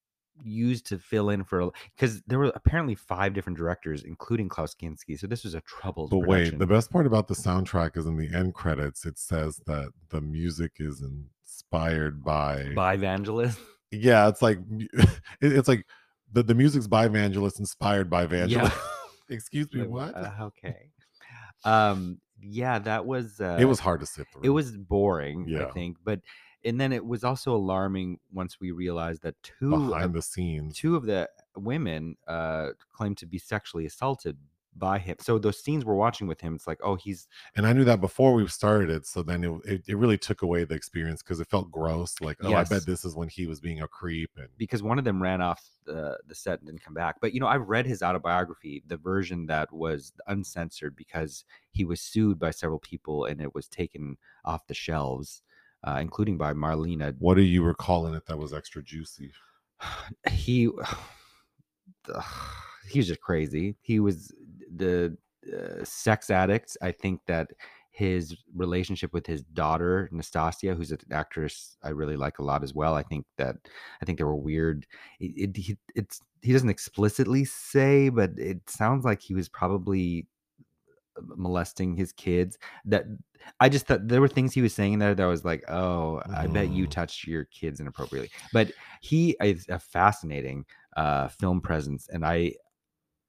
used 0.45 0.87
to 0.87 0.99
fill 0.99 1.31
in 1.31 1.45
for 1.45 1.71
because 1.97 2.23
there 2.27 2.39
were 2.39 2.53
apparently 2.55 2.95
five 2.95 3.35
different 3.35 3.59
directors, 3.59 4.05
including 4.05 4.49
Klaus 4.49 4.75
Kinski. 4.75 5.19
So 5.19 5.27
this 5.27 5.45
was 5.45 5.55
a 5.55 5.61
troubled. 5.63 6.11
But 6.11 6.27
wait, 6.27 6.59
the 6.59 6.67
best 6.67 6.91
part 6.91 7.07
about 7.07 7.29
the 7.29 7.35
soundtrack 7.35 7.97
is 7.97 8.07
in 8.07 8.17
the 8.17 8.35
end 8.35 8.55
credits. 8.55 9.05
It 9.05 9.19
says 9.19 9.61
that 9.67 9.91
the 10.09 10.21
music 10.21 10.73
is 10.79 11.03
inspired 11.03 12.25
by. 12.25 12.73
by 12.75 12.97
Vangelis. 12.97 13.57
Yeah, 13.91 14.29
it's 14.29 14.43
like 14.43 14.59
it's 15.41 15.69
like 15.69 15.87
the, 16.33 16.43
the 16.43 16.55
music's 16.55 16.87
by 16.87 17.09
Vangelis, 17.09 17.59
inspired 17.59 18.09
by 18.09 18.27
Vangelis. 18.27 18.51
Yeah. 18.51 18.71
Excuse 19.29 19.73
me, 19.73 19.87
what? 19.87 20.15
uh, 20.17 20.31
okay. 20.41 20.91
Um. 21.65 22.19
Yeah, 22.45 22.81
that 22.81 23.07
was. 23.07 23.41
Uh, 23.41 23.57
it 23.61 23.67
was 23.67 23.79
hard 23.79 24.01
to 24.01 24.07
sit 24.07 24.27
through. 24.33 24.43
It 24.43 24.49
was 24.49 24.73
boring. 24.73 25.47
I 25.57 25.71
think, 25.71 25.99
but 26.03 26.21
and 26.65 26.81
then 26.81 26.93
it 26.93 27.05
was 27.05 27.25
also 27.25 27.55
alarming 27.55 28.19
once 28.33 28.61
we 28.61 28.71
realized 28.71 29.23
that 29.23 29.35
two 29.43 29.75
of, 29.75 29.89
behind 29.89 30.15
the 30.15 30.23
scenes. 30.23 30.77
two 30.77 30.97
of 30.97 31.05
the 31.05 31.29
women 31.57 32.17
uh 32.27 32.69
claimed 32.93 33.19
to 33.19 33.27
be 33.27 33.39
sexually 33.39 33.87
assaulted 33.87 34.37
by 34.77 34.99
him. 34.99 35.17
So 35.21 35.39
those 35.39 35.59
scenes 35.59 35.85
we're 35.85 35.95
watching 35.95 36.27
with 36.27 36.41
him, 36.41 36.55
it's 36.55 36.67
like, 36.67 36.79
oh, 36.83 36.95
he's 36.95 37.29
and 37.57 37.67
I 37.67 37.73
knew 37.73 37.85
that 37.85 38.01
before 38.01 38.35
we 38.35 38.47
started 38.49 38.91
it. 38.91 39.07
So 39.07 39.23
then 39.23 39.45
it 39.45 39.53
it, 39.65 39.83
it 39.89 39.97
really 39.97 40.19
took 40.19 40.43
away 40.43 40.65
the 40.65 40.75
experience 40.75 41.23
because 41.23 41.41
it 41.41 41.49
felt 41.49 41.71
gross. 41.71 42.21
Like, 42.21 42.39
oh, 42.43 42.55
I 42.55 42.65
bet 42.65 42.87
this 42.87 43.05
is 43.05 43.15
when 43.15 43.29
he 43.29 43.47
was 43.47 43.61
being 43.61 43.83
a 43.83 43.89
creep. 43.89 44.31
And 44.37 44.49
because 44.57 44.83
one 44.83 44.99
of 44.99 45.05
them 45.05 45.23
ran 45.23 45.41
off 45.43 45.63
the, 45.85 46.19
the 46.27 46.35
set 46.35 46.61
and 46.61 46.69
didn't 46.69 46.85
come 46.85 46.95
back. 46.95 47.17
But 47.21 47.35
you 47.35 47.41
know, 47.41 47.47
I've 47.47 47.69
read 47.69 47.87
his 47.87 48.03
autobiography, 48.03 48.83
the 48.87 48.97
version 48.97 49.47
that 49.47 49.73
was 49.73 50.13
uncensored 50.27 50.97
because 50.97 51.45
he 51.71 51.85
was 51.85 52.01
sued 52.01 52.39
by 52.39 52.51
several 52.51 52.81
people 52.81 53.27
and 53.27 53.41
it 53.41 53.55
was 53.55 53.69
taken 53.69 54.17
off 54.45 54.67
the 54.67 54.75
shelves, 54.75 55.43
uh, 55.85 55.99
including 56.01 56.37
by 56.37 56.53
Marlena. 56.53 57.15
what 57.19 57.35
do 57.35 57.43
you 57.43 57.63
recalling 57.63 58.15
it 58.15 58.27
that 58.27 58.39
was 58.39 58.53
extra 58.53 58.83
juicy? 58.83 59.33
He 60.31 60.71
he 62.91 62.99
was 62.99 63.09
just 63.09 63.21
crazy. 63.21 63.77
He 63.81 64.01
was 64.01 64.33
the 64.75 65.17
uh, 65.53 65.85
sex 65.85 66.31
addict. 66.31 66.77
I 66.83 66.93
think 66.93 67.21
that 67.27 67.51
his 67.93 68.35
relationship 68.57 69.13
with 69.13 69.27
his 69.27 69.43
daughter 69.43 70.09
Nastassja, 70.13 70.75
who's 70.75 70.93
an 70.93 70.99
actress 71.11 71.77
I 71.83 71.91
really 71.91 72.17
like 72.17 72.39
a 72.39 72.43
lot 72.43 72.65
as 72.65 72.75
well. 72.75 72.95
I 72.95 73.03
think 73.03 73.27
that 73.37 73.57
I 74.01 74.05
think 74.05 74.19
there 74.19 74.27
were 74.27 74.35
weird. 74.35 74.87
It, 75.21 75.33
it 75.37 75.57
he, 75.57 75.77
it's 75.95 76.21
he 76.41 76.53
doesn't 76.53 76.71
explicitly 76.71 77.45
say, 77.45 78.09
but 78.09 78.31
it 78.39 78.69
sounds 78.69 79.05
like 79.05 79.21
he 79.21 79.35
was 79.35 79.49
probably 79.49 80.27
molesting 81.21 81.97
his 81.97 82.13
kids. 82.13 82.59
That 82.85 83.05
I 83.61 83.69
just 83.69 83.87
thought 83.87 84.07
there 84.09 84.21
were 84.21 84.29
things 84.29 84.55
he 84.55 84.63
was 84.63 84.75
saying 84.75 84.99
there 84.99 85.15
that 85.15 85.25
was 85.27 85.45
like, 85.45 85.65
oh, 85.69 86.23
I 86.35 86.47
bet 86.47 86.71
you 86.71 86.87
Mm. 86.87 86.91
touched 86.91 87.27
your 87.27 87.45
kids 87.47 87.81
inappropriately. 87.81 88.31
But 88.53 88.73
he 89.01 89.37
is 89.43 89.67
a 89.69 89.79
fascinating 89.79 90.65
uh, 90.97 91.29
film 91.29 91.61
presence, 91.61 92.09
and 92.09 92.25
I 92.25 92.55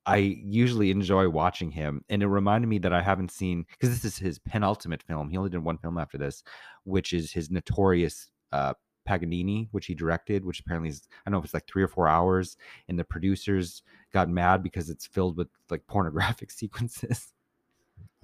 I 0.06 0.18
usually 0.18 0.92
enjoy 0.92 1.30
watching 1.30 1.72
him, 1.72 2.04
and 2.10 2.22
it 2.22 2.28
reminded 2.28 2.68
me 2.68 2.78
that 2.80 2.92
I 2.94 3.02
haven't 3.02 3.32
seen 3.32 3.66
because 3.72 3.90
this 3.90 4.04
is 4.04 4.18
his 4.18 4.38
penultimate 4.40 5.02
film. 5.02 5.30
He 5.30 5.38
only 5.38 5.50
did 5.50 5.64
one 5.64 5.78
film 5.78 5.98
after 5.98 6.18
this, 6.18 6.44
which 6.84 7.14
is 7.14 7.32
his 7.32 7.50
notorious 7.50 8.30
uh, 8.52 8.74
Paganini, 9.08 9.70
which 9.72 9.86
he 9.86 9.96
directed, 9.96 10.44
which 10.44 10.60
apparently 10.60 10.90
is 10.90 11.08
I 11.26 11.30
don't 11.30 11.34
know 11.34 11.40
if 11.40 11.46
it's 11.46 11.54
like 11.54 11.68
three 11.68 11.84
or 11.84 11.88
four 11.88 12.08
hours, 12.10 12.58
and 12.90 13.00
the 13.00 13.04
producers 13.06 13.82
got 14.12 14.30
mad 14.30 14.62
because 14.62 14.90
it's 14.90 15.08
filled 15.08 15.38
with 15.38 15.48
like 15.70 15.88
pornographic 15.88 16.52
sequences. 16.62 17.33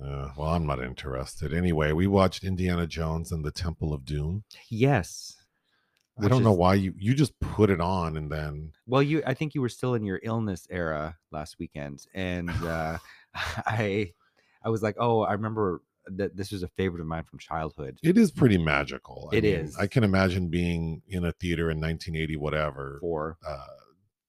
Uh, 0.03 0.29
well, 0.37 0.49
I'm 0.49 0.65
not 0.65 0.81
interested. 0.83 1.53
Anyway, 1.53 1.91
we 1.91 2.07
watched 2.07 2.43
Indiana 2.43 2.87
Jones 2.87 3.31
and 3.31 3.43
the 3.43 3.51
Temple 3.51 3.93
of 3.93 4.05
Doom. 4.05 4.43
yes, 4.69 5.35
I 6.17 6.27
don't 6.27 6.39
which 6.39 6.43
know 6.43 6.53
why 6.53 6.73
you 6.75 6.93
you 6.97 7.13
just 7.13 7.37
put 7.39 7.69
it 7.69 7.79
on 7.81 8.17
and 8.17 8.31
then 8.31 8.73
Well, 8.85 9.03
you 9.03 9.21
I 9.25 9.33
think 9.33 9.55
you 9.55 9.61
were 9.61 9.69
still 9.69 9.93
in 9.95 10.03
your 10.03 10.19
illness 10.23 10.67
era 10.69 11.17
last 11.31 11.57
weekend, 11.59 12.05
and 12.13 12.49
uh, 12.49 12.97
I 13.35 14.13
I 14.63 14.69
was 14.69 14.83
like, 14.83 14.95
oh, 14.99 15.21
I 15.21 15.33
remember 15.33 15.81
that 16.07 16.35
this 16.35 16.51
was 16.51 16.63
a 16.63 16.67
favorite 16.69 17.01
of 17.01 17.07
mine 17.07 17.23
from 17.23 17.39
childhood. 17.39 17.99
it 18.01 18.17
is 18.17 18.31
pretty 18.31 18.57
magical. 18.57 19.29
I 19.31 19.37
It 19.37 19.43
mean, 19.43 19.71
I 19.79 19.85
can 19.87 20.03
imagine 20.03 20.47
being 20.49 21.01
in 21.07 21.23
a 21.23 21.31
theater 21.33 21.69
in 21.69 21.79
1980, 21.79 22.35
whatever, 22.37 22.99
or 23.03 23.37
uh, 23.47 23.65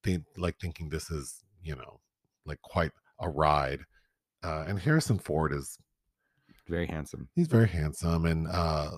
think 0.03 0.25
like 0.37 0.59
thinking 0.61 0.89
this 0.91 1.11
is 1.11 1.43
you 1.63 1.75
know 1.77 2.01
like 2.45 2.61
quite 2.63 2.93
a 3.21 3.29
ride. 3.29 3.81
Uh, 4.43 4.65
and 4.67 4.79
Harrison 4.79 5.19
Ford 5.19 5.53
is 5.53 5.77
very 6.69 6.87
handsome. 6.87 7.29
he's 7.35 7.49
very 7.49 7.67
handsome 7.69 8.27
and 8.27 8.47
uh 8.49 8.91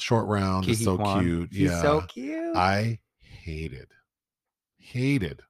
short 0.00 0.26
round 0.26 0.68
is 0.68 0.82
so 0.82 0.96
Quan, 0.96 1.22
cute. 1.22 1.48
He's 1.52 1.70
yeah, 1.70 1.80
so 1.82 2.00
cute. 2.08 2.56
I 2.56 2.98
hated 3.20 3.88
hated 4.78 5.40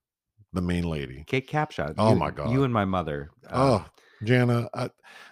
the 0.52 0.60
main 0.60 0.84
lady. 0.84 1.24
Kate 1.26 1.48
Capshaw. 1.48 1.94
Oh 1.96 2.10
you- 2.10 2.16
my 2.16 2.30
God. 2.30 2.50
You 2.50 2.64
and 2.64 2.72
my 2.72 2.84
mother. 2.84 3.30
uh, 3.48 3.80
Oh, 3.80 3.86
Jana, 4.24 4.68
I, 4.74 4.90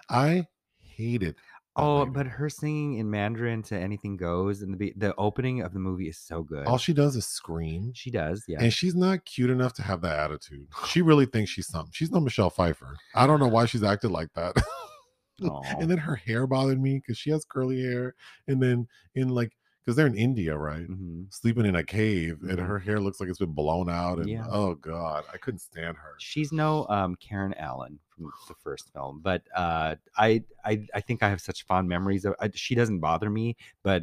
I 0.09 0.47
hated. 0.79 1.37
Oh, 1.79 2.05
but 2.07 2.27
her 2.27 2.51
singing 2.51 2.95
in 2.95 3.11
Mandarin 3.11 3.63
to 3.65 3.79
"Anything 3.79 4.17
Goes" 4.17 4.63
and 4.63 4.73
the 4.73 4.77
be- 4.77 4.95
the 4.97 5.15
opening 5.17 5.63
of 5.63 5.73
the 5.73 5.79
movie 5.79 6.09
is 6.09 6.19
so 6.19 6.43
good. 6.43 6.67
all 6.67 6.79
she 6.79 6.93
does 6.93 7.17
is 7.17 7.27
scream, 7.27 7.93
she 7.95 8.11
does, 8.11 8.45
yeah. 8.49 8.59
and 8.61 8.73
she's 8.73 8.95
not 8.95 9.25
cute 9.25 9.51
enough 9.51 9.75
to 9.75 9.83
have 9.83 10.01
that 10.03 10.19
attitude. 10.19 10.67
She 10.89 11.03
really 11.03 11.27
thinks 11.27 11.51
she's 11.51 11.69
something. 11.69 11.93
She's 11.93 12.11
no 12.11 12.21
Michelle 12.21 12.51
Pfeiffer. 12.51 12.97
I 13.15 13.27
don't 13.27 13.41
know 13.41 13.49
why 13.49 13.67
she's 13.67 13.83
acted 13.85 14.11
like 14.11 14.33
that. 14.35 14.57
Aw. 15.43 15.63
and 15.79 15.89
then 15.89 15.99
her 15.99 16.17
hair 16.17 16.49
bothered 16.49 16.81
me 16.83 16.97
because 16.99 17.17
she 17.17 17.31
has 17.31 17.45
curly 17.45 17.81
hair, 17.81 18.15
and 18.49 18.61
then 18.63 18.89
in 19.15 19.29
like 19.29 19.53
because 19.89 19.97
they're 19.97 20.07
in 20.07 20.15
India, 20.17 20.55
right? 20.55 20.87
Mhm. 20.87 21.33
Sleeping 21.33 21.65
in 21.65 21.75
a 21.77 21.83
cave, 21.83 22.43
and 22.43 22.59
Mhm. 22.59 22.67
her 22.67 22.79
hair 22.79 23.01
looks 23.01 23.21
like 23.21 23.31
it's 23.31 23.39
been 23.39 23.55
blown 23.55 23.89
out, 23.89 24.19
and 24.19 24.29
Yeah. 24.29 24.45
oh 24.51 24.75
god, 24.75 25.25
I 25.33 25.39
couldn't 25.39 25.61
stand 25.61 25.97
her. 25.97 26.15
She's 26.19 26.53
no 26.53 26.87
um, 26.91 27.15
Karen 27.15 27.55
Allen 27.55 27.99
from 28.11 28.31
the 28.49 28.55
first 28.57 28.93
film, 28.93 29.21
but 29.23 29.45
uh, 29.55 29.97
I, 30.19 30.45
I 30.63 30.87
I 30.93 31.01
think 31.01 31.23
I 31.23 31.31
have 31.31 31.41
such 31.41 31.65
fond 31.65 31.89
memories 31.89 32.27
of. 32.27 32.35
I, 32.39 32.51
she 32.55 32.75
doesn't 32.75 32.99
bother 33.01 33.31
me, 33.31 33.57
but 33.83 34.03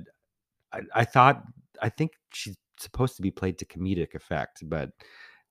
I, 0.74 0.82
I 0.96 1.06
thought 1.06 1.44
I 1.84 1.90
think 1.90 2.14
she's 2.32 2.58
supposed 2.80 3.16
to 3.18 3.22
be 3.22 3.30
played 3.30 3.60
to 3.60 3.66
comedic 3.66 4.16
effect, 4.16 4.68
but 4.68 4.90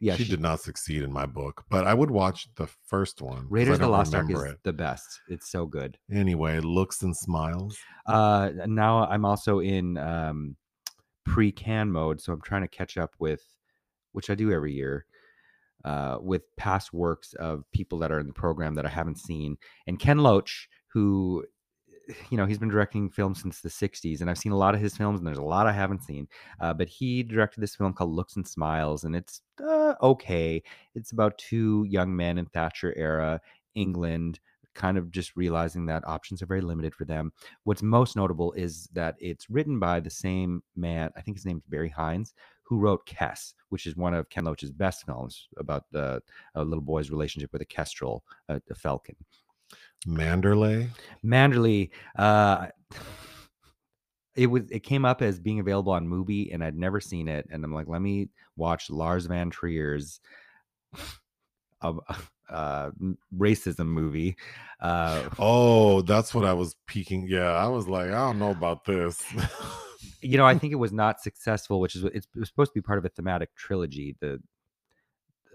yeah, 0.00 0.16
she, 0.16 0.24
did 0.24 0.40
not 0.40 0.60
succeed 0.60 1.02
in 1.02 1.12
my 1.12 1.26
book, 1.26 1.64
but 1.70 1.86
I 1.86 1.94
would 1.94 2.10
watch 2.10 2.48
the 2.56 2.66
first 2.66 3.22
one. 3.22 3.46
Raiders 3.48 3.74
of 3.74 3.80
the 3.80 3.88
Lost 3.88 4.14
Ark 4.14 4.30
is 4.30 4.42
it. 4.42 4.58
the 4.62 4.72
best. 4.72 5.20
It's 5.28 5.50
so 5.50 5.66
good. 5.66 5.96
Anyway, 6.12 6.60
looks 6.60 7.02
and 7.02 7.16
smiles. 7.16 7.78
Uh, 8.06 8.50
now 8.66 9.06
I'm 9.06 9.24
also 9.24 9.60
in 9.60 9.96
um, 9.98 10.56
pre-Cannes 11.24 11.90
mode, 11.90 12.20
so 12.20 12.32
I'm 12.32 12.42
trying 12.42 12.62
to 12.62 12.68
catch 12.68 12.96
up 12.96 13.12
with, 13.18 13.42
which 14.12 14.30
I 14.30 14.34
do 14.34 14.52
every 14.52 14.72
year, 14.72 15.06
uh, 15.84 16.18
with 16.20 16.42
past 16.56 16.92
works 16.92 17.34
of 17.34 17.64
people 17.72 17.98
that 18.00 18.12
are 18.12 18.20
in 18.20 18.26
the 18.26 18.32
program 18.32 18.74
that 18.74 18.86
I 18.86 18.90
haven't 18.90 19.18
seen. 19.18 19.56
And 19.86 19.98
Ken 19.98 20.18
Loach, 20.18 20.68
who, 20.92 21.44
you 22.30 22.36
know, 22.36 22.46
he's 22.46 22.58
been 22.58 22.68
directing 22.68 23.10
films 23.10 23.40
since 23.40 23.60
the 23.60 23.68
'60s, 23.68 24.20
and 24.20 24.30
I've 24.30 24.38
seen 24.38 24.52
a 24.52 24.56
lot 24.56 24.74
of 24.74 24.80
his 24.80 24.96
films, 24.96 25.20
and 25.20 25.26
there's 25.26 25.38
a 25.38 25.42
lot 25.42 25.66
I 25.66 25.72
haven't 25.72 26.02
seen. 26.02 26.28
Uh, 26.60 26.74
but 26.74 26.88
he 26.88 27.22
directed 27.22 27.60
this 27.60 27.76
film 27.76 27.92
called 27.92 28.12
Looks 28.12 28.36
and 28.36 28.46
Smiles, 28.46 29.04
and 29.04 29.14
it's 29.16 29.42
uh, 29.62 29.94
okay. 30.02 30.62
It's 30.94 31.12
about 31.12 31.38
two 31.38 31.84
young 31.88 32.14
men 32.14 32.38
in 32.38 32.46
Thatcher 32.46 32.94
era 32.96 33.40
England. 33.74 34.40
Kind 34.74 34.98
of 34.98 35.12
just 35.12 35.36
realizing 35.36 35.86
that 35.86 36.02
options 36.04 36.42
are 36.42 36.46
very 36.46 36.60
limited 36.60 36.96
for 36.96 37.04
them 37.04 37.32
what's 37.62 37.80
most 37.80 38.16
notable 38.16 38.52
is 38.54 38.88
that 38.92 39.14
it's 39.20 39.48
written 39.48 39.78
by 39.78 40.00
the 40.00 40.10
same 40.10 40.64
man 40.74 41.10
i 41.16 41.20
think 41.20 41.36
his 41.36 41.46
name's 41.46 41.62
barry 41.68 41.88
hines 41.88 42.34
who 42.64 42.80
wrote 42.80 43.06
kes 43.06 43.54
which 43.68 43.86
is 43.86 43.94
one 43.94 44.14
of 44.14 44.28
ken 44.30 44.44
loach's 44.44 44.72
best 44.72 45.06
films 45.06 45.46
about 45.58 45.84
the 45.92 46.20
a 46.56 46.64
little 46.64 46.82
boy's 46.82 47.08
relationship 47.08 47.52
with 47.52 47.62
a 47.62 47.64
kestrel 47.64 48.24
a, 48.48 48.60
a 48.68 48.74
falcon 48.74 49.14
Manderley. 50.06 50.88
manderley 51.24 51.90
uh 52.18 52.66
it 54.36 54.46
was 54.48 54.62
it 54.70 54.80
came 54.80 55.04
up 55.04 55.22
as 55.22 55.38
being 55.38 55.60
available 55.60 55.92
on 55.92 56.08
movie, 56.08 56.50
and 56.52 56.62
I'd 56.64 56.76
never 56.76 57.00
seen 57.00 57.28
it 57.28 57.46
and 57.50 57.64
I'm 57.64 57.72
like 57.72 57.88
let 57.88 58.02
me 58.02 58.28
watch 58.56 58.90
Lars 58.90 59.26
von 59.26 59.50
Trier's 59.50 60.20
um, 61.82 62.00
uh 62.50 62.90
racism 63.36 63.86
movie 63.86 64.36
uh 64.80 65.28
Oh, 65.38 66.02
that's 66.02 66.34
what 66.34 66.44
I 66.44 66.52
was 66.52 66.76
peeking. 66.86 67.26
Yeah, 67.28 67.50
I 67.52 67.68
was 67.68 67.88
like, 67.88 68.08
I 68.08 68.26
don't 68.26 68.38
know 68.38 68.50
about 68.50 68.84
this. 68.84 69.22
you 70.20 70.36
know, 70.36 70.44
I 70.44 70.54
think 70.58 70.72
it 70.72 70.76
was 70.76 70.92
not 70.92 71.20
successful, 71.20 71.80
which 71.80 71.96
is 71.96 72.02
what- 72.04 72.14
it's, 72.14 72.26
it 72.34 72.38
was 72.40 72.48
supposed 72.48 72.72
to 72.72 72.74
be 72.74 72.82
part 72.82 72.98
of 72.98 73.04
a 73.06 73.08
thematic 73.08 73.54
trilogy, 73.56 74.16
the 74.20 74.40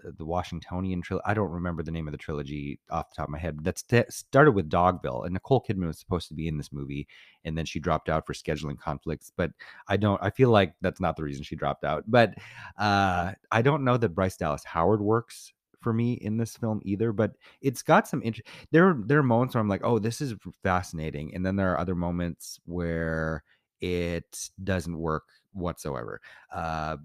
the 0.04 0.24
Washingtonian 0.24 1.02
trilogy. 1.02 1.24
I 1.26 1.34
don't 1.34 1.50
remember 1.50 1.82
the 1.82 1.90
name 1.90 2.08
of 2.08 2.12
the 2.12 2.18
trilogy 2.18 2.80
off 2.90 3.10
the 3.10 3.16
top 3.16 3.28
of 3.28 3.30
my 3.30 3.38
head. 3.38 3.56
But 3.56 3.64
that's 3.64 3.82
that 3.84 4.12
started 4.12 4.52
with 4.52 4.70
Dogville, 4.70 5.24
and 5.24 5.32
Nicole 5.32 5.64
Kidman 5.66 5.86
was 5.86 5.98
supposed 5.98 6.28
to 6.28 6.34
be 6.34 6.48
in 6.48 6.56
this 6.56 6.72
movie, 6.72 7.06
and 7.44 7.56
then 7.56 7.64
she 7.64 7.80
dropped 7.80 8.08
out 8.08 8.26
for 8.26 8.34
scheduling 8.34 8.78
conflicts. 8.78 9.32
But 9.36 9.52
I 9.88 9.96
don't. 9.96 10.22
I 10.22 10.30
feel 10.30 10.50
like 10.50 10.74
that's 10.80 11.00
not 11.00 11.16
the 11.16 11.22
reason 11.22 11.42
she 11.42 11.56
dropped 11.56 11.84
out. 11.84 12.04
But 12.06 12.34
uh, 12.78 13.32
I 13.50 13.62
don't 13.62 13.84
know 13.84 13.96
that 13.96 14.14
Bryce 14.14 14.36
Dallas 14.36 14.64
Howard 14.64 15.00
works 15.00 15.52
for 15.80 15.92
me 15.92 16.14
in 16.14 16.36
this 16.36 16.56
film 16.56 16.80
either. 16.84 17.12
But 17.12 17.32
it's 17.60 17.82
got 17.82 18.08
some 18.08 18.22
interest 18.22 18.48
there. 18.70 18.96
There 19.06 19.18
are 19.18 19.22
moments 19.22 19.54
where 19.54 19.60
I'm 19.60 19.68
like, 19.68 19.84
oh, 19.84 19.98
this 19.98 20.20
is 20.20 20.34
fascinating, 20.62 21.34
and 21.34 21.44
then 21.44 21.56
there 21.56 21.72
are 21.72 21.80
other 21.80 21.94
moments 21.94 22.60
where 22.66 23.42
it 23.80 24.50
doesn't 24.62 24.98
work 24.98 25.24
whatsoever. 25.52 26.20
Uh, 26.54 26.96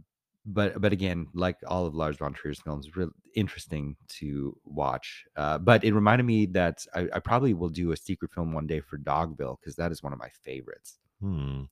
but 0.45 0.79
but 0.79 0.93
again, 0.93 1.27
like 1.33 1.57
all 1.67 1.85
of 1.85 1.95
Lars 1.95 2.17
von 2.17 2.33
Trier's 2.33 2.59
films, 2.59 2.95
really 2.95 3.11
interesting 3.35 3.95
to 4.19 4.55
watch. 4.65 5.25
Uh, 5.35 5.57
but 5.57 5.83
it 5.83 5.93
reminded 5.93 6.25
me 6.25 6.45
that 6.47 6.85
I, 6.93 7.07
I 7.13 7.19
probably 7.19 7.53
will 7.53 7.69
do 7.69 7.91
a 7.91 7.97
secret 7.97 8.31
film 8.31 8.53
one 8.53 8.67
day 8.67 8.79
for 8.79 8.97
Dogville 8.97 9.57
because 9.59 9.75
that 9.77 9.91
is 9.91 10.03
one 10.03 10.13
of 10.13 10.19
my 10.19 10.29
favorites. 10.43 10.99
hmm. 11.19 11.63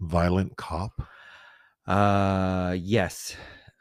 Violent 0.00 0.56
cop. 0.56 1.02
Uh, 1.86 2.76
yes, 2.78 3.34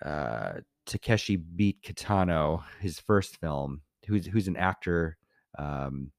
uh, 0.04 0.54
Takeshi 0.86 1.36
beat 1.36 1.82
Kitano, 1.82 2.64
his 2.80 3.00
first 3.00 3.38
film. 3.38 3.82
Who's 4.08 4.26
who's 4.26 4.48
an 4.48 4.58
actor. 4.58 5.18
Um, 5.58 6.12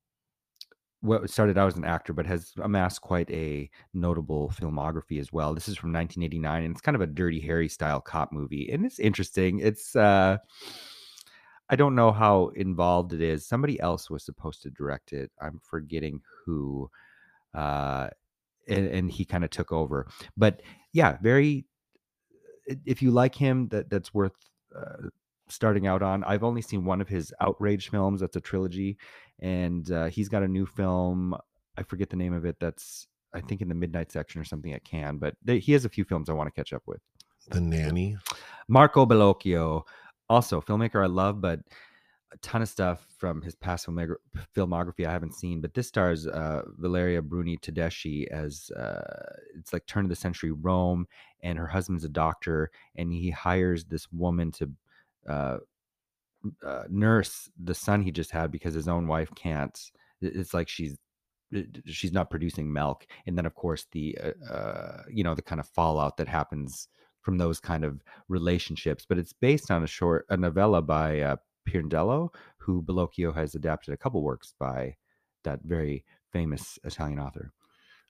well, 1.03 1.27
started 1.27 1.59
out 1.59 1.67
as 1.67 1.77
an 1.77 1.85
actor, 1.85 2.13
but 2.13 2.27
has 2.27 2.53
amassed 2.63 3.01
quite 3.01 3.31
a 3.31 3.69
notable 3.93 4.53
filmography 4.55 5.21
as 5.21 5.33
well. 5.33 5.53
This 5.53 5.69
is 5.69 5.77
from 5.77 5.93
1989, 5.93 6.65
and 6.65 6.73
it's 6.73 6.81
kind 6.81 6.95
of 6.95 7.01
a 7.01 7.07
Dirty 7.07 7.41
Harry 7.41 7.69
style 7.69 8.01
cop 8.01 8.33
movie, 8.33 8.71
and 8.71 8.87
it's 8.87 9.01
interesting. 9.01 9.59
It's 9.59 9.97
uh, 9.97 10.39
I 11.69 11.77
don't 11.77 11.97
know 11.97 12.13
how 12.13 12.49
involved 12.55 13.13
it 13.13 13.21
is. 13.21 13.47
Somebody 13.47 13.81
else 13.81 14.11
was 14.11 14.25
supposed 14.25 14.63
to 14.63 14.71
direct 14.71 15.13
it. 15.13 15.33
I'm 15.41 15.61
forgetting 15.63 16.21
who, 16.45 16.89
uh, 17.55 18.09
and, 18.69 18.87
and 18.87 19.11
he 19.11 19.25
kind 19.25 19.43
of 19.43 19.51
took 19.51 19.73
over. 19.73 20.07
But 20.37 20.63
yeah, 20.93 21.19
very. 21.21 21.67
If 22.87 23.03
you 23.03 23.11
like 23.11 23.35
him, 23.35 23.67
that 23.69 23.91
that's 23.91 24.15
worth 24.15 24.37
uh, 24.77 25.09
starting 25.53 25.87
out 25.87 26.03
on. 26.03 26.25
I've 26.25 26.45
only 26.45 26.63
seen 26.63 26.85
one 26.85 27.01
of 27.01 27.09
his 27.09 27.33
outrage 27.41 27.91
films. 27.91 28.21
That's 28.21 28.37
a 28.37 28.41
trilogy, 28.41 28.97
and 29.41 29.91
uh, 29.91 30.07
he's 30.07 30.29
got 30.29 30.43
a 30.43 30.49
new 30.49 30.67
film. 30.67 31.35
I 31.77 31.83
forget 31.83 32.11
the 32.11 32.17
name 32.17 32.33
of 32.33 32.45
it. 32.45 32.57
That's 32.61 33.07
I 33.35 33.41
think 33.41 33.61
in 33.61 33.69
the 33.69 33.75
midnight 33.75 34.13
section 34.13 34.41
or 34.41 34.45
something 34.45 34.73
at 34.73 34.85
Cannes. 34.85 35.19
But 35.19 35.35
they, 35.43 35.59
he 35.59 35.73
has 35.73 35.85
a 35.85 35.89
few 35.91 36.05
films 36.05 36.29
I 36.29 36.35
want 36.35 36.49
to 36.49 36.59
catch 36.59 36.73
up 36.73 36.83
with. 36.87 37.01
The 37.49 37.61
nanny. 37.61 38.17
Marco 38.69 39.05
Bellocchio, 39.07 39.83
also 40.29 40.61
filmmaker 40.61 41.03
I 41.03 41.07
love, 41.07 41.41
but 41.41 41.61
a 42.33 42.39
ton 42.39 42.63
of 42.63 42.69
stuff 42.69 43.07
from 43.19 43.43
his 43.43 43.55
past 43.55 43.87
filmography 43.87 45.07
I 45.07 45.13
haven't 45.13 45.35
seen. 45.35 45.61
But 45.61 45.75
this 45.75 45.89
stars 45.89 46.27
uh, 46.27 46.63
Valeria 46.79 47.21
Bruni 47.21 47.59
Tedeschi 47.59 48.27
as 48.29 48.71
uh, 48.71 49.35
it's 49.59 49.73
like 49.73 49.87
turn 49.87 50.05
of 50.05 50.09
the 50.09 50.17
century 50.17 50.53
Rome, 50.53 51.07
and 51.43 51.59
her 51.59 51.67
husband's 51.67 52.05
a 52.05 52.09
doctor, 52.09 52.71
and 52.97 53.13
he 53.13 53.31
hires 53.31 53.85
this 53.85 54.11
woman 54.13 54.51
to 54.53 54.71
uh, 55.29 55.59
uh, 56.67 56.83
nurse 56.89 57.51
the 57.63 57.75
son 57.75 58.03
he 58.03 58.11
just 58.11 58.31
had 58.31 58.51
because 58.51 58.75
his 58.75 58.89
own 58.89 59.07
wife 59.07 59.31
can't. 59.35 59.79
It's 60.21 60.55
like 60.55 60.69
she's 60.69 60.97
she's 61.87 62.13
not 62.13 62.31
producing 62.31 62.73
milk, 62.73 63.07
and 63.27 63.37
then 63.37 63.47
of 63.47 63.55
course 63.55 63.87
the 63.93 64.19
uh, 64.23 64.53
uh, 64.53 65.03
you 65.11 65.25
know 65.25 65.35
the 65.35 65.43
kind 65.43 65.61
of 65.61 65.69
fallout 65.69 66.17
that 66.17 66.29
happens 66.29 66.89
from 67.21 67.39
those 67.39 67.61
kind 67.61 67.85
of 67.85 68.03
relationships. 68.29 69.07
But 69.09 69.19
it's 69.19 69.33
based 69.33 69.71
on 69.71 69.83
a 69.83 69.87
short 69.87 70.27
a 70.29 70.37
novella 70.37 70.83
by 70.83 71.21
uh, 71.21 71.37
Pirandello, 71.69 72.31
who 72.59 72.83
Bellocchio 72.83 73.35
has 73.35 73.55
adapted 73.55 73.95
a 73.95 73.97
couple 73.99 74.23
works 74.23 74.55
by 74.59 74.97
that 75.45 75.61
very 75.65 76.05
famous 76.33 76.79
Italian 76.85 77.19
author. 77.19 77.53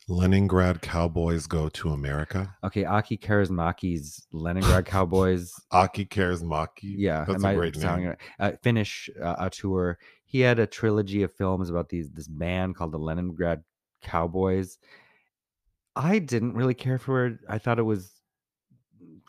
Leningrad 0.08 0.82
Cowboys 0.82 1.46
go 1.46 1.68
to 1.70 1.90
America. 1.90 2.54
Okay, 2.64 2.84
Aki 2.84 3.18
Kaurismäki's 3.18 4.26
Leningrad 4.32 4.84
Cowboys 4.86 5.52
Aki 5.70 6.06
Kaurismäki. 6.06 6.94
yeah, 6.96 7.24
that's 7.24 7.44
a 7.44 7.54
great 7.54 7.76
name. 7.76 8.16
Uh, 8.40 8.52
Finnish 8.62 9.08
uh, 9.22 9.36
auteur. 9.38 9.98
He 10.24 10.40
had 10.40 10.58
a 10.58 10.66
trilogy 10.66 11.22
of 11.22 11.34
films 11.34 11.70
about 11.70 11.88
these 11.88 12.10
this 12.10 12.28
band 12.28 12.76
called 12.76 12.92
the 12.92 12.98
Leningrad 12.98 13.62
Cowboys. 14.02 14.78
I 15.94 16.18
didn't 16.18 16.54
really 16.54 16.74
care 16.74 16.98
for 16.98 17.26
it. 17.26 17.38
I 17.48 17.58
thought 17.58 17.78
it 17.78 17.82
was 17.82 18.10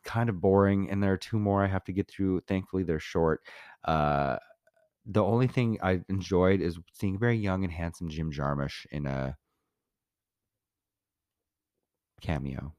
kind 0.03 0.29
of 0.29 0.41
boring, 0.41 0.89
and 0.89 1.03
there 1.03 1.13
are 1.13 1.17
two 1.17 1.39
more 1.39 1.63
I 1.63 1.67
have 1.67 1.83
to 1.85 1.93
get 1.93 2.09
through. 2.09 2.41
Thankfully, 2.41 2.83
they're 2.83 2.99
short. 2.99 3.41
Uh, 3.85 4.37
the 5.05 5.23
only 5.23 5.47
thing 5.47 5.77
I 5.83 6.01
enjoyed 6.09 6.61
is 6.61 6.79
seeing 6.93 7.19
very 7.19 7.37
young 7.37 7.63
and 7.63 7.73
handsome 7.73 8.09
Jim 8.09 8.31
Jarmusch 8.31 8.85
in 8.91 9.05
a 9.05 9.35
cameo. 12.23 12.73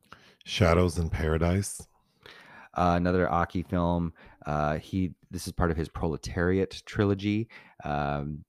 Shadows 0.44 0.98
in 0.98 1.08
Paradise. 1.08 1.86
Uh, 2.76 2.94
another 2.96 3.30
Aki 3.30 3.62
film. 3.62 4.12
Uh, 4.44 4.78
he 4.78 5.12
this 5.30 5.46
is 5.46 5.52
part 5.52 5.70
of 5.70 5.76
his 5.76 5.88
Proletariat 5.88 6.82
trilogy. 6.84 7.48
Um, 7.84 8.44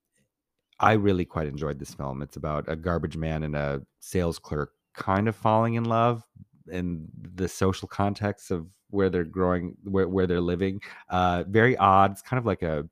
I 0.79 0.93
really 0.93 1.25
quite 1.25 1.47
enjoyed 1.47 1.79
this 1.79 1.93
film. 1.93 2.21
It's 2.21 2.35
about 2.35 2.65
a 2.67 2.75
garbage 2.75 3.15
man 3.15 3.43
and 3.43 3.55
a 3.55 3.81
sales 3.99 4.39
clerk 4.39 4.71
kind 4.93 5.27
of 5.27 5.35
falling 5.35 5.75
in 5.75 5.85
love 5.85 6.23
in 6.71 7.07
the 7.35 7.47
social 7.47 7.87
context 7.87 8.51
of 8.51 8.67
where 8.89 9.09
they're 9.09 9.23
growing, 9.23 9.75
where, 9.83 10.07
where 10.07 10.27
they're 10.27 10.41
living. 10.41 10.81
Uh, 11.09 11.43
very 11.47 11.77
odd. 11.77 12.11
It's 12.11 12.21
kind 12.21 12.39
of 12.39 12.45
like 12.45 12.61
a 12.61 12.87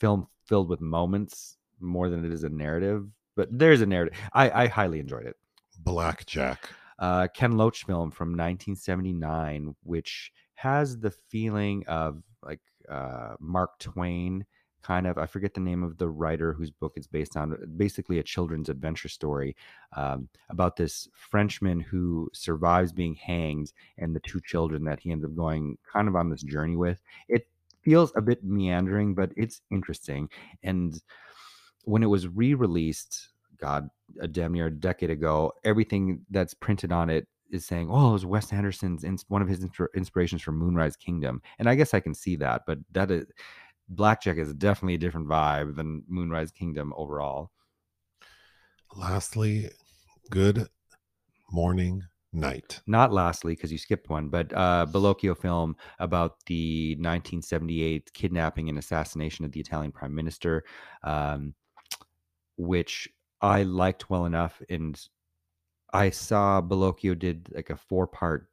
film 0.00 0.26
filled 0.46 0.68
with 0.68 0.80
moments 0.80 1.56
more 1.80 2.08
than 2.08 2.24
it 2.24 2.32
is 2.32 2.44
a 2.44 2.48
narrative, 2.48 3.06
but 3.36 3.48
there's 3.50 3.80
a 3.80 3.86
narrative. 3.86 4.18
I, 4.32 4.64
I 4.64 4.66
highly 4.68 5.00
enjoyed 5.00 5.26
it. 5.26 5.36
Blackjack. 5.78 6.68
Uh, 6.98 7.28
Ken 7.34 7.56
Loach 7.56 7.84
film 7.84 8.10
from 8.10 8.28
1979, 8.28 9.74
which 9.82 10.32
has 10.54 10.98
the 10.98 11.10
feeling 11.10 11.84
of 11.86 12.22
like 12.42 12.60
uh, 12.88 13.34
Mark 13.40 13.78
Twain 13.78 14.44
kind 14.84 15.06
of 15.06 15.16
i 15.16 15.24
forget 15.24 15.54
the 15.54 15.60
name 15.60 15.82
of 15.82 15.96
the 15.96 16.08
writer 16.08 16.52
whose 16.52 16.70
book 16.70 16.92
is 16.96 17.06
based 17.06 17.38
on 17.38 17.56
basically 17.78 18.18
a 18.18 18.22
children's 18.22 18.68
adventure 18.68 19.08
story 19.08 19.56
um, 19.96 20.28
about 20.50 20.76
this 20.76 21.08
frenchman 21.14 21.80
who 21.80 22.28
survives 22.34 22.92
being 22.92 23.14
hanged 23.14 23.72
and 23.96 24.14
the 24.14 24.20
two 24.20 24.40
children 24.44 24.84
that 24.84 25.00
he 25.00 25.10
ends 25.10 25.24
up 25.24 25.34
going 25.34 25.78
kind 25.90 26.06
of 26.06 26.14
on 26.16 26.28
this 26.28 26.42
journey 26.42 26.76
with. 26.76 26.98
It 27.28 27.48
feels 27.82 28.12
a 28.14 28.22
bit 28.22 28.44
meandering 28.44 29.14
but 29.14 29.32
it's 29.36 29.62
interesting. 29.70 30.28
And 30.62 31.00
when 31.84 32.02
it 32.02 32.06
was 32.06 32.28
re-released 32.28 33.28
god 33.64 33.88
a 34.20 34.28
damn 34.28 34.52
near 34.52 34.66
a 34.66 34.70
decade 34.70 35.10
ago 35.10 35.52
everything 35.64 36.20
that's 36.30 36.54
printed 36.54 36.92
on 36.92 37.08
it 37.10 37.26
is 37.50 37.64
saying, 37.64 37.88
"Oh, 37.90 38.10
it 38.10 38.12
was 38.12 38.26
Wes 38.26 38.52
Anderson's 38.52 39.04
one 39.28 39.42
of 39.42 39.48
his 39.48 39.66
inspirations 39.94 40.42
for 40.42 40.52
Moonrise 40.52 40.96
Kingdom," 40.96 41.40
and 41.58 41.68
I 41.68 41.74
guess 41.74 41.94
I 41.94 42.00
can 42.00 42.14
see 42.14 42.36
that. 42.36 42.62
But 42.66 42.78
that 42.92 43.10
is 43.10 43.26
Blackjack 43.88 44.36
is 44.36 44.52
definitely 44.54 44.94
a 44.94 44.98
different 44.98 45.28
vibe 45.28 45.76
than 45.76 46.02
Moonrise 46.08 46.50
Kingdom 46.50 46.92
overall. 46.96 47.50
Lastly, 48.96 49.70
Good 50.30 50.68
Morning 51.50 52.02
Night. 52.32 52.80
Not 52.86 53.12
lastly, 53.12 53.54
because 53.54 53.70
you 53.72 53.78
skipped 53.78 54.08
one, 54.08 54.28
but 54.28 54.52
uh, 54.52 54.86
Bellocchio 54.90 55.36
film 55.36 55.76
about 55.98 56.44
the 56.46 56.94
1978 56.96 58.12
kidnapping 58.14 58.68
and 58.68 58.78
assassination 58.78 59.44
of 59.44 59.52
the 59.52 59.60
Italian 59.60 59.92
prime 59.92 60.14
minister, 60.14 60.64
um, 61.02 61.54
which 62.56 63.08
I 63.44 63.62
liked 63.62 64.08
well 64.08 64.24
enough. 64.24 64.62
And 64.70 64.98
I 65.92 66.08
saw 66.08 66.62
Bellocchio 66.62 67.16
did 67.18 67.50
like 67.54 67.68
a 67.68 67.76
four 67.76 68.06
part 68.06 68.48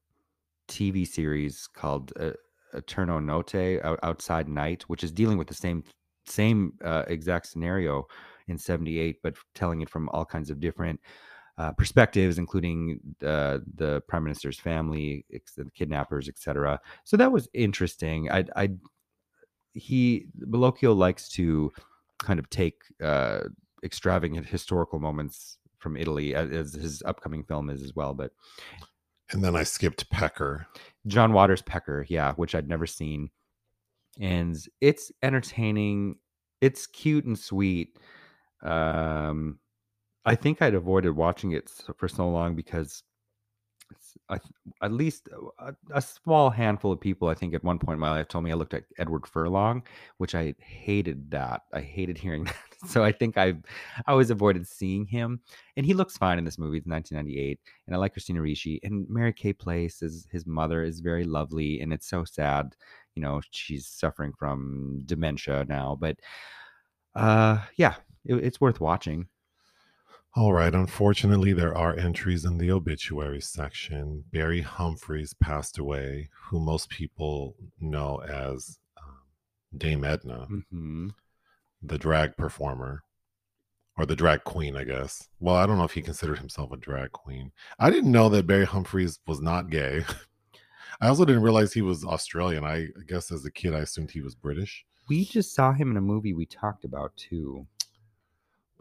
TV 0.68 1.08
series 1.08 1.66
called 1.66 2.12
uh, 2.20 2.32
Esterno 2.76 3.24
Notte, 3.24 3.80
Outside 4.04 4.50
Night, 4.50 4.84
which 4.84 5.04
is 5.04 5.12
dealing 5.14 5.38
with 5.38 5.48
the 5.48 5.54
same 5.54 5.84
same 6.26 6.74
uh, 6.84 7.04
exact 7.08 7.48
scenario 7.48 8.06
in 8.48 8.58
78 8.58 9.18
but 9.24 9.36
telling 9.56 9.82
it 9.82 9.90
from 9.90 10.08
all 10.10 10.24
kinds 10.24 10.50
of 10.52 10.60
different 10.60 11.00
uh, 11.58 11.72
perspectives 11.72 12.38
including 12.38 13.00
uh, 13.26 13.58
the 13.76 14.02
prime 14.08 14.24
minister's 14.24 14.60
family 14.60 15.26
the 15.58 15.66
kidnappers 15.74 16.30
etc 16.30 16.80
so 17.06 17.18
that 17.18 17.32
was 17.32 17.50
interesting 17.54 18.30
i 18.32 18.46
i 18.56 18.70
he 19.74 20.28
Bellocchio 20.46 20.96
likes 20.96 21.28
to 21.30 21.72
kind 22.20 22.40
of 22.40 22.48
take 22.52 22.84
uh, 23.04 23.42
extravagant 23.84 24.46
historical 24.46 25.00
moments 25.00 25.58
from 25.80 25.98
Italy 25.98 26.36
as 26.36 26.74
his 26.74 27.02
upcoming 27.06 27.44
film 27.44 27.70
is 27.70 27.82
as 27.82 27.96
well 27.96 28.14
but 28.14 28.32
and 29.32 29.44
then 29.44 29.56
I 29.56 29.64
skipped 29.64 30.10
Pecker. 30.10 30.68
John 31.08 31.34
Waters 31.34 31.62
Pecker, 31.62 32.06
yeah, 32.10 32.34
which 32.34 32.54
I'd 32.54 32.68
never 32.68 32.86
seen. 32.86 33.30
And 34.20 34.58
it's 34.82 35.12
entertaining. 35.24 36.18
It's 36.60 36.86
cute 36.86 37.26
and 37.26 37.40
sweet. 37.40 37.98
Um, 38.62 39.60
I 40.26 40.36
think 40.36 40.62
I'd 40.62 40.76
avoided 40.76 41.16
watching 41.16 41.52
it 41.54 41.72
for 41.98 42.08
so 42.08 42.30
long 42.30 42.56
because 42.56 43.04
at 44.82 44.92
least 44.92 45.30
a, 45.60 45.74
a, 45.94 46.02
small 46.02 46.50
handful 46.50 46.92
of 46.92 47.00
people, 47.00 47.28
I 47.28 47.34
think, 47.34 47.54
at 47.54 47.64
one 47.64 47.80
point 47.80 47.96
in 47.96 48.00
my 48.00 48.12
life 48.12 48.28
told 48.28 48.44
me 48.44 48.52
I 48.52 48.56
looked 48.56 48.74
like 48.74 48.86
Edward 48.98 49.28
Furlong, 49.28 49.84
which 50.18 50.36
I 50.36 50.54
hated 50.60 51.32
that. 51.32 51.64
I 51.74 51.82
hated 51.82 52.18
hearing 52.18 52.44
that. 52.46 52.56
So 52.88 53.04
I 53.04 53.12
think 53.12 53.38
I 53.38 53.54
I 54.06 54.12
always 54.12 54.30
avoided 54.30 54.68
seeing 54.68 55.06
him. 55.06 55.42
And 55.78 55.86
he 55.86 55.94
looks 55.94 56.18
fine 56.18 56.38
in 56.38 56.46
this 56.46 56.58
movie. 56.58 56.78
It's 56.78 56.88
1998, 56.88 57.60
and 57.88 57.96
I 57.96 58.00
like 58.00 58.14
Christina 58.14 58.42
Ricci 58.42 58.80
and 58.84 59.08
Mary 59.10 59.34
Kay 59.34 59.54
Place 59.54 60.02
as 60.02 60.28
his 60.32 60.46
mother 60.46 60.84
is 60.84 61.00
very 61.00 61.24
lovely, 61.24 61.82
and 61.82 61.94
it's 61.94 62.08
so 62.08 62.24
sad. 62.24 62.76
You 63.16 63.22
know, 63.22 63.42
she's 63.52 63.88
suffering 63.88 64.34
from 64.38 65.02
dementia 65.06 65.66
now, 65.68 65.98
but 66.00 66.18
uh, 67.16 67.60
yeah, 67.76 67.96
it, 68.26 68.36
it's 68.36 68.62
worth 68.62 68.80
watching. 68.80 69.28
All 70.34 70.54
right. 70.54 70.74
Unfortunately, 70.74 71.52
there 71.52 71.78
are 71.78 71.94
entries 71.98 72.46
in 72.46 72.58
the 72.58 72.72
obituary 72.72 73.42
section. 73.42 74.24
Barry 74.32 74.62
Humphries 74.62 75.34
passed 75.34 75.78
away, 75.78 76.30
who 76.46 76.62
most 76.62 76.90
people 76.90 77.58
know 77.82 78.22
as 78.22 78.80
um, 78.98 79.18
Dame 79.78 80.06
Edna, 80.06 80.48
mm-hmm. 80.50 81.10
the 81.84 81.98
drag 81.98 82.38
performer, 82.38 83.04
or 83.98 84.06
the 84.06 84.16
drag 84.16 84.46
queen, 84.46 84.78
I 84.78 84.86
guess. 84.86 85.28
Well, 85.42 85.56
I 85.56 85.66
don't 85.66 85.78
know 85.78 85.84
if 85.84 85.92
he 85.92 86.02
considered 86.02 86.40
himself 86.40 86.72
a 86.72 86.78
drag 86.78 87.12
queen. 87.12 87.52
I 87.78 87.90
didn't 87.90 88.14
know 88.14 88.30
that 88.30 88.48
Barry 88.48 88.66
Humphries 88.66 89.20
was 89.28 89.42
not 89.42 89.70
gay. 89.70 90.06
I 91.02 91.10
also 91.10 91.26
didn't 91.26 91.44
realize 91.44 91.74
he 91.74 91.82
was 91.82 92.06
Australian. 92.06 92.64
I 92.64 92.88
guess 93.06 93.34
as 93.34 93.44
a 93.44 93.52
kid, 93.52 93.76
I 93.76 93.80
assumed 93.80 94.12
he 94.12 94.22
was 94.22 94.36
British. 94.36 94.86
We 95.10 95.26
just 95.26 95.54
saw 95.54 95.74
him 95.74 95.92
in 95.92 95.98
a 95.98 96.02
movie 96.02 96.32
we 96.32 96.46
talked 96.46 96.86
about 96.86 97.14
too 97.18 97.68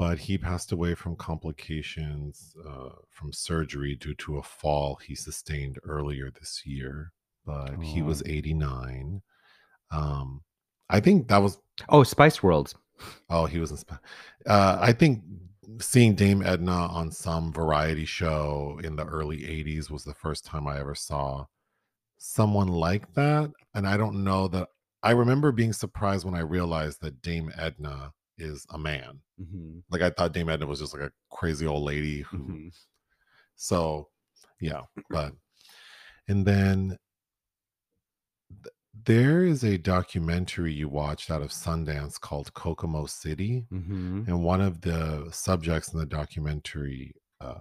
but 0.01 0.19
he 0.19 0.39
passed 0.39 0.73
away 0.73 0.95
from 0.95 1.15
complications 1.15 2.55
uh, 2.67 2.89
from 3.11 3.35
surgery 3.35 3.95
due 3.95 4.15
to 4.15 4.39
a 4.39 4.43
fall 4.43 4.99
he 5.07 5.15
sustained 5.15 5.79
earlier 5.85 6.31
this 6.31 6.63
year. 6.65 7.13
But 7.45 7.75
oh. 7.77 7.81
he 7.83 8.01
was 8.01 8.23
89. 8.25 9.21
Um, 9.91 10.41
I 10.89 11.01
think 11.01 11.29
that 11.29 11.43
was. 11.43 11.59
Oh, 11.91 12.03
Spice 12.03 12.43
World. 12.43 12.73
Oh, 13.29 13.45
he 13.45 13.59
was 13.59 13.73
in 13.73 13.77
Spice. 13.77 13.99
Uh, 14.47 14.79
I 14.81 14.95
think 14.95 15.23
seeing 15.81 16.15
Dame 16.15 16.41
Edna 16.47 16.73
on 16.73 17.13
some 17.13 17.53
variety 17.53 18.07
show 18.07 18.81
in 18.83 18.97
the 18.97 19.05
early 19.05 19.41
80s 19.41 19.91
was 19.91 20.05
the 20.05 20.15
first 20.15 20.47
time 20.47 20.67
I 20.67 20.81
ever 20.81 20.95
saw 20.95 21.45
someone 22.17 22.69
like 22.69 23.13
that. 23.17 23.51
And 23.75 23.87
I 23.87 23.99
don't 23.99 24.25
know 24.25 24.49
that. 24.49 24.69
I 25.03 25.11
remember 25.11 25.53
being 25.53 25.75
surprised 25.75 26.25
when 26.25 26.35
I 26.35 26.41
realized 26.41 27.03
that 27.03 27.21
Dame 27.21 27.53
Edna 27.59 28.13
is 28.41 28.67
a 28.71 28.79
man. 28.79 29.21
Mm-hmm. 29.41 29.79
Like 29.91 30.03
I 30.03 30.11
thought 30.11 30.33
Dame 30.33 30.49
Edna 30.49 30.67
was 30.67 30.81
just 30.81 30.95
like 30.95 31.03
a 31.03 31.13
crazy 31.31 31.67
old 31.67 31.85
lady 31.85 32.23
who 32.23 32.39
mm-hmm. 32.39 32.69
so 33.57 34.09
yeah, 34.61 34.83
but 35.11 35.33
and 36.29 36.45
then 36.47 36.97
th- 38.63 38.75
there 39.05 39.45
is 39.45 39.65
a 39.65 39.79
documentary 39.79 40.73
you 40.73 40.89
watched 40.89 41.31
out 41.31 41.43
of 41.43 41.51
Sundance 41.51 42.21
called 42.21 42.53
Kokomo 42.55 43.07
City. 43.07 43.67
Mm-hmm. 43.73 44.25
And 44.27 44.45
one 44.45 44.61
of 44.61 44.81
the 44.81 45.29
subjects 45.33 45.93
in 45.93 45.99
the 45.99 46.07
documentary, 46.07 47.15
uh, 47.41 47.61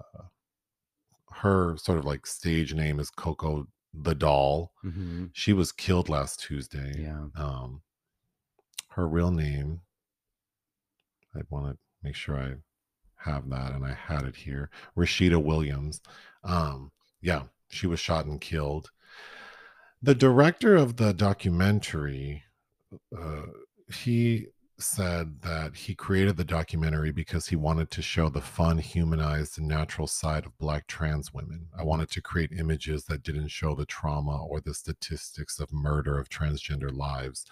her 1.32 1.78
sort 1.78 2.00
of 2.00 2.06
like 2.06 2.26
stage 2.26 2.74
name 2.74 3.00
is 3.00 3.10
Koko 3.10 3.68
Da 4.02 4.14
Doll. 4.14 4.72
Mm-hmm. 4.84 5.26
She 5.34 5.54
was 5.54 5.72
killed 5.72 6.10
last 6.10 6.42
Tuesday. 6.42 6.94
Yeah. 6.98 7.26
Um, 7.36 7.82
her 8.90 9.08
real 9.08 9.32
name 9.32 9.82
I 11.36 11.42
want 11.50 11.74
to 11.74 11.78
make 12.04 12.16
sure 12.16 12.38
I 12.38 12.54
have 13.18 13.50
that, 13.50 13.74
and 13.74 13.86
I 13.86 13.94
had 13.94 14.24
it 14.24 14.36
here. 14.36 14.70
Rasheeda 14.98 15.44
Williams. 15.44 16.02
Um, 16.44 16.92
yeah, 17.22 17.44
she 17.70 17.88
was 17.88 18.00
shot 18.00 18.26
and 18.26 18.40
killed. 18.40 18.92
The 20.02 20.16
director 20.16 20.76
of 20.76 20.96
the 20.96 21.14
documentary, 21.14 22.44
uh, 23.18 23.48
he 23.94 24.48
said 24.82 25.42
that 25.42 25.76
he 25.76 25.94
created 25.94 26.38
the 26.38 26.46
documentary 26.46 27.12
because 27.12 27.48
he 27.48 27.56
wanted 27.58 27.92
to 27.92 28.02
show 28.02 28.30
the 28.30 28.42
fun, 28.42 28.78
humanized, 28.78 29.58
and 29.60 29.68
natural 29.68 30.08
side 30.08 30.46
of 30.46 30.58
Black 30.58 30.88
trans 30.88 31.34
women. 31.34 31.68
I 31.78 31.84
wanted 31.84 32.10
to 32.12 32.22
create 32.22 32.52
images 32.58 33.04
that 33.06 33.24
didn't 33.24 33.50
show 33.50 33.76
the 33.76 33.86
trauma 33.86 34.46
or 34.46 34.62
the 34.62 34.74
statistics 34.74 35.60
of 35.60 35.74
murder 35.74 36.18
of 36.18 36.30
transgender 36.30 36.96
lives. 36.96 37.46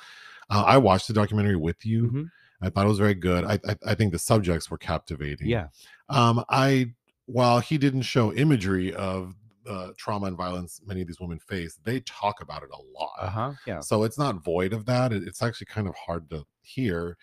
Uh, 0.49 0.63
I 0.65 0.78
watched 0.78 1.07
the 1.07 1.13
documentary 1.13 1.57
with 1.57 1.86
you. 1.86 2.03
Mm-hmm. 2.03 2.23
I 2.62 2.70
thought 2.70 2.86
it 2.86 2.89
was 2.89 2.99
very 2.99 3.14
good. 3.14 3.43
I, 3.43 3.60
I, 3.68 3.76
I 3.88 3.95
think 3.95 4.12
the 4.12 4.20
subjects 4.20 4.70
were 4.72 4.78
captivating. 4.78 5.47
Yeah. 5.47 5.68
Um, 6.10 6.43
I 6.49 6.93
while 7.26 7.60
he 7.60 7.78
didn't 7.78 8.03
show 8.03 8.34
imagery 8.34 8.93
of 8.93 9.36
uh, 9.68 9.91
trauma 9.97 10.28
and 10.28 10.38
violence 10.38 10.80
many 10.86 11.01
of 11.01 11.08
these 11.08 11.20
women 11.20 11.39
face, 11.39 11.78
they 11.84 11.99
talk 12.01 12.41
about 12.41 12.64
it 12.64 12.70
a 12.72 12.82
lot. 12.97 13.14
Uh 13.20 13.30
huh. 13.30 13.53
Yeah. 13.66 13.80
So 13.82 14.03
it's 14.03 14.18
not 14.18 14.43
void 14.43 14.74
of 14.74 14.86
that. 14.86 15.12
It- 15.14 15.24
It's 15.24 15.41
actually 15.41 15.68
kind 15.68 15.88
of 15.88 15.95
hard 15.95 16.30
to 16.30 16.45
hear. 16.62 17.18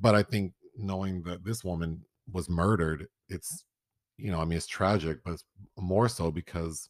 But 0.00 0.14
I 0.14 0.22
think 0.22 0.54
knowing 0.76 1.22
that 1.22 1.44
this 1.44 1.64
woman 1.64 2.04
was 2.32 2.48
murdered, 2.48 3.08
it's, 3.28 3.64
you 4.16 4.30
know, 4.30 4.40
I 4.40 4.44
mean, 4.44 4.56
it's 4.58 4.66
tragic, 4.66 5.24
but 5.24 5.32
it's 5.34 5.44
more 5.78 6.08
so 6.08 6.30
because, 6.30 6.88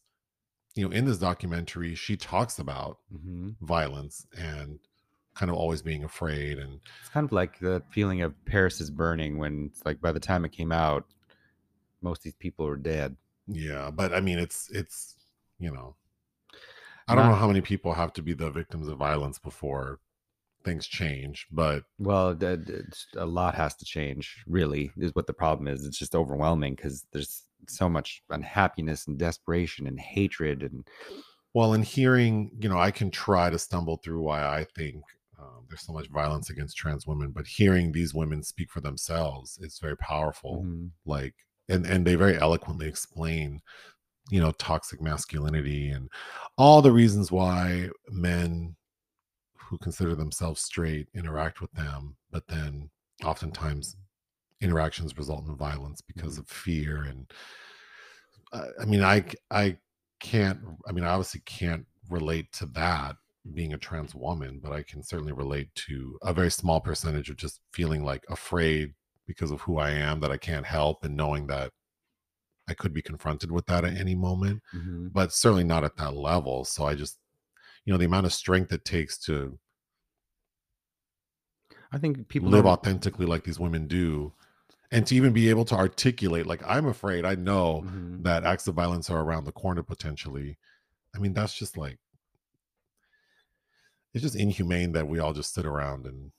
you 0.75 0.87
know, 0.87 0.95
in 0.95 1.05
this 1.05 1.17
documentary, 1.17 1.95
she 1.95 2.17
talks 2.17 2.59
about 2.59 2.99
hmm 3.11 3.51
violence 3.61 4.27
and 4.37 4.79
kind 5.39 5.49
of 5.49 5.55
always 5.55 5.81
being 5.81 6.03
afraid. 6.03 6.57
And 6.59 6.79
It's 6.99 7.09
kind 7.09 7.23
of 7.25 7.31
like 7.31 7.59
the 7.59 7.81
feeling 7.91 8.21
of 8.21 8.33
Paris 8.45 8.81
is 8.81 8.89
burning 8.91 9.37
when 9.37 9.69
it's 9.71 9.85
like 9.85 10.01
by 10.01 10.11
the 10.11 10.19
time 10.19 10.43
it 10.43 10.51
came 10.51 10.71
out, 10.71 11.05
most 12.01 12.19
of 12.19 12.23
these 12.25 12.35
people 12.35 12.65
were 12.65 12.75
dead. 12.77 13.15
yeah, 13.47 13.89
but 13.89 14.13
I 14.13 14.19
mean, 14.19 14.37
it's, 14.37 14.69
it's, 14.71 15.15
you 15.59 15.71
know, 15.71 15.95
I 17.07 17.15
don't 17.15 17.27
know 17.27 17.35
how 17.35 17.47
many 17.47 17.61
people 17.61 17.93
have 17.93 18.13
to 18.13 18.21
be 18.21 18.33
the 18.33 18.51
victims 18.51 18.87
of 18.87 18.97
violence 18.99 19.39
before 19.39 19.99
things 20.63 20.85
change, 20.85 21.47
but 21.51 21.83
Well, 21.97 22.35
the- 22.35 22.57
the- 22.57 22.79
it's- 22.79 23.07
a 23.15 23.25
lot 23.25 23.55
has 23.55 23.75
to 23.77 23.85
change, 23.85 24.43
really, 24.45 24.91
is 24.97 25.15
what 25.15 25.25
the 25.25 25.33
problem 25.33 25.67
is. 25.67 25.85
It's 25.85 25.97
just 25.97 26.13
overwhelming 26.15 26.75
because 26.75 27.05
there's 27.11 27.45
so 27.67 27.89
much 27.89 28.21
unhappiness 28.29 29.07
and 29.07 29.17
desperation 29.17 29.87
and 29.87 29.99
hatred. 29.99 30.61
And 30.63 30.87
Well, 31.53 31.73
in 31.73 31.81
hearing, 31.81 32.51
you 32.61 32.69
know, 32.69 32.77
I 32.77 32.91
can 32.91 33.09
try 33.09 33.49
to 33.49 33.57
stumble 33.57 33.97
through 33.97 34.21
why 34.21 34.45
I 34.45 34.65
think 34.75 35.01
um, 35.39 35.65
there's 35.69 35.81
so 35.81 35.93
much 35.93 36.07
violence 36.09 36.49
against 36.49 36.77
trans 36.77 37.07
women, 37.07 37.31
but 37.31 37.47
hearing 37.47 37.91
these 37.91 38.13
women 38.13 38.43
speak 38.43 38.71
for 38.71 38.81
themselves 38.81 39.57
is 39.61 39.79
very 39.79 39.97
powerful. 39.97 40.63
Mhm. 40.63 40.91
Like, 41.05 41.35
and 41.69 41.85
and 41.85 42.05
they 42.05 42.15
very 42.15 42.37
eloquently 42.39 42.87
explain, 42.87 43.61
you 44.31 44.39
know, 44.41 44.51
toxic 44.53 45.01
masculinity 45.01 45.89
and 45.89 46.09
all 46.57 46.81
the 46.81 46.91
reasons 46.91 47.31
why 47.31 47.89
men 48.09 48.75
who 49.57 49.77
consider 49.79 50.15
themselves 50.15 50.61
straight 50.61 51.09
interact 51.13 51.61
with 51.61 51.71
them, 51.73 52.15
but 52.31 52.47
then 52.47 52.89
oftentimes 53.23 53.97
interactions 54.61 55.17
result 55.17 55.45
in 55.47 55.55
violence 55.55 56.01
because 56.01 56.35
Mhm. 56.35 56.39
of 56.39 56.49
fear 56.49 57.03
and 57.03 57.31
I 58.53 58.67
I 58.81 58.85
mean, 58.85 59.03
I 59.03 59.25
I 59.51 59.77
can't. 60.19 60.59
I 60.87 60.91
mean, 60.91 61.03
I 61.03 61.09
obviously 61.09 61.41
can't 61.41 61.85
relate 62.09 62.51
to 62.53 62.65
that 62.67 63.17
being 63.53 63.73
a 63.73 63.77
trans 63.77 64.15
woman, 64.15 64.59
but 64.59 64.71
I 64.73 64.83
can 64.83 65.03
certainly 65.03 65.33
relate 65.33 65.73
to 65.87 66.17
a 66.23 66.33
very 66.33 66.51
small 66.51 66.81
percentage 66.81 67.29
of 67.29 67.37
just 67.37 67.61
feeling 67.73 68.03
like 68.03 68.25
afraid 68.29 68.93
because 69.27 69.51
of 69.51 69.61
who 69.61 69.77
I 69.79 69.91
am 69.91 70.19
that 70.21 70.31
I 70.31 70.37
can't 70.37 70.65
help, 70.65 71.03
and 71.05 71.15
knowing 71.17 71.47
that 71.47 71.71
I 72.69 72.73
could 72.75 72.93
be 72.93 73.01
confronted 73.03 73.51
with 73.51 73.65
that 73.67 73.85
at 73.85 73.97
any 73.97 74.15
moment, 74.15 74.63
Mhm. 74.73 75.13
but 75.13 75.33
certainly 75.33 75.63
not 75.65 75.83
at 75.85 75.97
that 75.97 76.13
level. 76.15 76.65
So 76.65 76.85
I 76.85 76.95
just, 76.95 77.19
you 77.85 77.93
know, 77.93 77.97
the 77.99 78.05
amount 78.05 78.27
of 78.27 78.33
strength 78.33 78.71
it 78.73 78.85
takes 78.85 79.17
to 79.25 79.59
I 81.91 81.97
think 81.97 82.27
people 82.27 82.49
live 82.49 82.65
authentically 82.65 83.25
like 83.25 83.43
these 83.43 83.59
women 83.59 83.87
do, 83.87 84.33
and 84.91 85.07
to 85.07 85.15
even 85.15 85.33
be 85.33 85.49
able 85.49 85.65
to 85.65 85.75
articulate, 85.75 86.45
like, 86.47 86.63
I'm 86.65 86.85
afraid. 86.87 87.25
I 87.25 87.35
know 87.35 87.85
Mhm. 87.85 88.23
that 88.23 88.45
acts 88.45 88.67
of 88.67 88.75
violence 88.75 89.09
are 89.09 89.21
around 89.23 89.45
the 89.45 89.51
corner 89.53 89.83
potentially. 89.83 90.59
I 91.15 91.19
mean, 91.19 91.33
that's 91.33 91.55
just 91.57 91.77
like 91.77 91.99
it's 94.13 94.23
just 94.23 94.35
inhumane 94.35 94.91
that 94.93 95.07
we 95.07 95.19
all 95.19 95.33
just 95.33 95.53
sit 95.53 95.65
around 95.65 96.05
and 96.05 96.31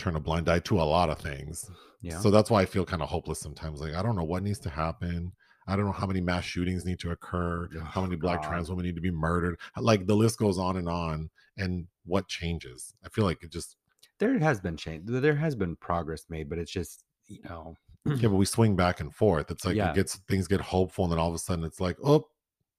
turn 0.00 0.16
a 0.16 0.20
blind 0.20 0.48
eye 0.48 0.60
to 0.60 0.80
a 0.80 0.82
lot 0.84 1.10
of 1.10 1.18
things. 1.18 1.70
Yeah. 2.00 2.18
So 2.20 2.30
that's 2.30 2.50
why 2.50 2.62
I 2.62 2.66
feel 2.66 2.84
kind 2.84 3.02
of 3.02 3.08
hopeless 3.08 3.40
sometimes. 3.40 3.80
Like 3.80 3.94
I 3.94 4.02
don't 4.02 4.16
know 4.16 4.24
what 4.24 4.42
needs 4.42 4.60
to 4.60 4.70
happen. 4.70 5.32
I 5.66 5.76
don't 5.76 5.84
know 5.84 5.92
how 5.92 6.06
many 6.06 6.20
mass 6.22 6.44
shootings 6.44 6.86
need 6.86 6.98
to 7.00 7.10
occur, 7.10 7.68
how 7.84 8.00
Oh, 8.00 8.04
many 8.04 8.16
black 8.16 8.40
God. 8.42 8.48
trans 8.48 8.70
women 8.70 8.86
need 8.86 8.94
to 8.94 9.02
be 9.02 9.10
murdered. 9.10 9.58
Like 9.76 10.06
the 10.06 10.14
list 10.16 10.38
goes 10.38 10.58
on 10.58 10.76
and 10.78 10.88
on. 10.88 11.28
And 11.58 11.86
what 12.06 12.28
changes? 12.28 12.94
I 13.04 13.08
feel 13.10 13.24
like 13.24 13.42
it 13.42 13.50
just 13.50 13.76
there 14.18 14.38
has 14.38 14.60
been 14.60 14.76
change. 14.76 15.02
There 15.06 15.34
has 15.36 15.54
been 15.56 15.76
progress 15.76 16.24
made, 16.30 16.48
but 16.48 16.58
it's 16.58 16.70
just 16.72 17.04
you 17.26 17.42
know. 17.44 17.74
yeah, 18.06 18.28
but 18.28 18.36
we 18.36 18.44
swing 18.56 18.76
back 18.76 19.00
and 19.00 19.12
forth. 19.14 19.50
It's 19.50 19.64
like 19.66 19.76
Yeah. 19.76 19.90
it 19.90 19.96
gets 19.96 20.16
things 20.28 20.46
get 20.48 20.60
hopeful, 20.60 21.04
and 21.04 21.12
then 21.12 21.18
all 21.18 21.28
of 21.28 21.34
a 21.34 21.38
sudden 21.38 21.64
it's 21.64 21.80
like, 21.80 21.96
oh, 22.02 22.26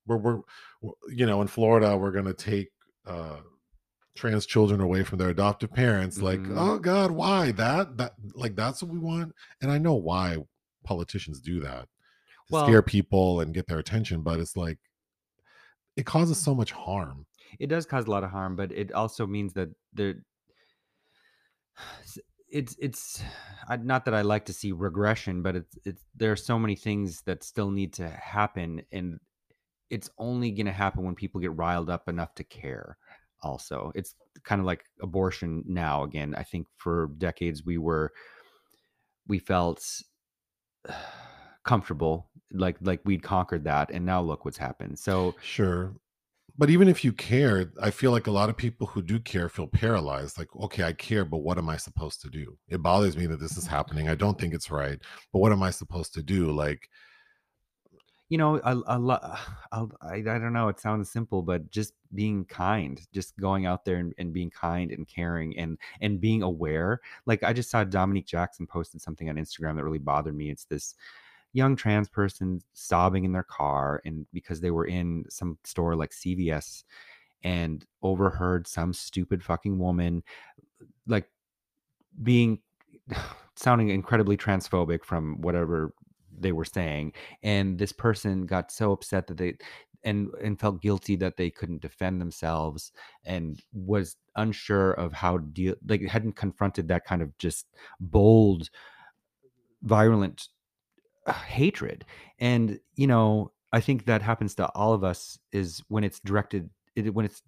we're 0.08 0.18
we're 0.18 0.40
we're- 0.82 0.96
you 1.16 1.26
know, 1.28 1.42
in 1.42 1.48
Florida, 1.48 1.96
we're 1.98 2.12
gonna 2.12 2.34
take 2.34 2.70
uh 3.06 3.38
trans 4.20 4.46
children 4.46 4.82
away 4.82 5.04
from 5.04 5.18
their 5.18 5.30
adoptive 5.30 5.72
parents. 5.72 6.22
Like, 6.22 6.40
Mhm. 6.42 6.56
oh 6.58 6.78
God, 6.80 7.12
why 7.12 7.52
that 7.54 7.98
that 7.98 8.14
like 8.36 8.56
that's 8.56 8.84
what 8.84 8.92
we 8.92 9.00
want? 9.00 9.34
And 9.62 9.72
I 9.72 9.78
know 9.78 9.96
why 9.96 10.38
politicians 10.84 11.40
do 11.40 11.60
that 11.62 11.88
Well- 12.50 12.66
scare 12.66 12.82
people 12.82 13.40
and 13.42 13.54
get 13.54 13.68
their 13.68 13.80
attention, 13.80 14.22
but 14.22 14.40
it's 14.40 14.56
like 14.58 14.78
it 15.96 16.06
causes 16.06 16.38
so 16.38 16.54
much 16.54 16.72
harm. 16.72 17.26
it 17.58 17.66
does 17.68 17.86
cause 17.88 18.06
a 18.06 18.12
lot 18.12 18.24
of 18.24 18.30
harm, 18.30 18.56
but 18.56 18.72
it 18.72 18.92
also 18.92 19.26
means 19.26 19.54
that 19.54 19.70
there. 19.94 20.24
It's 22.52 22.76
it's 22.80 23.24
not 23.82 24.06
that 24.06 24.14
I 24.16 24.22
like 24.22 24.46
to 24.46 24.54
see 24.54 24.72
regression, 24.72 25.42
but 25.42 25.56
it's 25.56 25.78
it's 25.86 26.04
there 26.16 26.32
are 26.32 26.36
so 26.36 26.58
many 26.60 26.76
things 26.76 27.22
that 27.24 27.44
still 27.44 27.70
need 27.72 27.94
to 27.94 28.08
happen, 28.10 28.82
and 28.92 29.20
it's 29.90 30.10
only 30.18 30.52
going 30.52 30.66
to 30.68 30.72
happen 30.72 31.04
when 31.04 31.16
people 31.16 31.42
get 31.42 31.56
riled 31.56 31.90
up 31.90 32.08
enough 32.10 32.34
to 32.36 32.44
care. 32.44 32.98
Also, 33.42 33.92
it's 33.96 34.16
kind 34.44 34.60
of 34.60 34.66
like 34.66 34.84
abortion 35.02 35.64
now. 35.68 36.04
Again, 36.04 36.36
I 36.38 36.44
think 36.44 36.68
for 36.78 37.10
decades 37.18 37.66
we 37.66 37.78
were 37.78 38.12
we 39.28 39.40
felt 39.40 39.84
comfortable, 41.64 42.30
like 42.52 42.78
like 42.82 43.02
we'd 43.06 43.24
conquered 43.24 43.64
that, 43.66 43.92
and 43.92 44.06
now 44.06 44.22
look 44.22 44.46
what's 44.46 44.58
happened. 44.58 45.00
So 45.00 45.36
Sure. 45.42 45.94
But 46.58 46.70
even 46.70 46.90
if 46.90 47.06
you 47.06 47.14
care, 47.14 47.72
I 47.82 47.90
feel 47.90 48.12
like 48.12 48.28
a 48.28 48.32
lot 48.32 48.50
of 48.50 48.58
people 48.58 48.86
who 48.86 49.02
do 49.02 49.18
care 49.18 49.48
feel 49.48 49.68
paralyzed. 49.68 50.38
Like, 50.38 50.54
okay, 50.64 50.84
I 50.84 50.92
care, 50.92 51.24
but 51.24 51.38
what 51.38 51.58
am 51.58 51.70
I 51.70 51.78
supposed 51.78 52.20
to 52.22 52.30
do? 52.30 52.58
It 52.68 52.84
bothers 52.84 53.16
me 53.16 53.28
that 53.28 53.40
this 53.40 53.56
is 53.56 53.66
happening. 53.66 54.10
I 54.10 54.16
don't 54.16 54.38
think 54.38 54.54
it's 54.54 54.70
right, 54.70 55.00
but 55.32 55.40
what 55.40 55.54
am 55.54 55.64
I 55.64 55.70
supposed 55.70 56.14
to 56.16 56.22
do? 56.22 56.52
Like, 56.52 56.90
you 58.30 58.38
know 58.38 58.60
lot 58.64 59.40
I, 59.72 60.14
I 60.14 60.22
don't 60.22 60.54
know 60.54 60.70
it 60.70 60.80
sounds 60.80 61.10
simple 61.10 61.42
but 61.42 61.70
just 61.72 61.94
being 62.14 62.46
kind 62.46 63.02
just 63.12 63.38
going 63.38 63.66
out 63.66 63.86
there 63.86 63.98
and, 63.98 64.14
and 64.18 64.32
being 64.32 64.52
kind 64.52 64.92
and 64.92 65.08
caring 65.08 65.58
and 65.58 65.78
and 66.02 66.22
being 66.22 66.44
aware. 66.44 67.02
Like 67.26 67.44
i 67.44 67.54
just 67.54 67.72
saw 67.72 67.84
dominique 67.84 68.28
jackson 68.28 68.68
posted 68.68 69.02
something 69.02 69.30
on 69.30 69.36
instagram 69.36 69.76
that 69.76 69.84
really 69.84 70.00
bothered 70.00 70.36
me. 70.36 70.50
It's 70.50 70.66
this 70.66 70.96
young 71.54 71.76
trans 71.76 72.08
person 72.08 72.62
sobbing 72.74 73.26
in 73.26 73.32
their 73.32 73.44
car 73.44 74.02
and 74.06 74.26
because 74.32 74.62
they 74.62 74.72
were 74.72 74.86
in 74.86 75.26
some 75.30 75.58
store 75.64 75.96
like 75.96 76.12
cvs 76.12 76.84
and 77.44 77.86
overheard 78.04 78.68
some 78.68 78.94
stupid 78.94 79.44
fucking 79.44 79.80
woman 79.80 80.22
like 81.08 81.28
being 82.22 82.60
sounding 83.56 83.90
incredibly 83.90 84.38
transphobic 84.38 85.04
from 85.04 85.42
whatever 85.42 85.92
they 86.42 86.52
were 86.52 86.66
saying 86.66 87.14
and 87.44 87.78
this 87.78 87.92
person 87.92 88.46
got 88.46 88.72
so 88.72 88.92
upset 88.92 89.28
that 89.28 89.38
they 89.38 89.56
and 90.04 90.30
and 90.42 90.60
felt 90.60 90.82
guilty 90.82 91.16
that 91.16 91.38
they 91.38 91.50
couldn't 91.50 91.82
defend 91.82 92.22
themselves 92.22 92.92
and 93.26 93.62
was 93.74 94.16
unsure 94.36 94.92
of 94.94 95.12
how 95.14 95.38
deal 95.38 95.76
like 95.88 96.02
hadn't 96.04 96.36
confronted 96.36 96.88
that 96.88 97.06
kind 97.06 97.22
of 97.22 97.38
just 97.38 97.68
bold 98.00 98.70
violent 99.84 100.48
uh, 101.26 101.34
hatred. 101.34 102.06
And 102.40 102.80
you 102.96 103.08
know 103.08 103.52
i 103.72 103.80
think 103.80 104.06
that 104.06 104.22
happens 104.22 104.56
to 104.56 104.68
all 104.70 104.94
of 104.94 105.04
us 105.04 105.38
is 105.52 105.84
when 105.90 106.04
it's 106.04 106.20
directed 106.22 106.70
it, 106.96 107.14
when 107.14 107.26
it's 107.26 107.44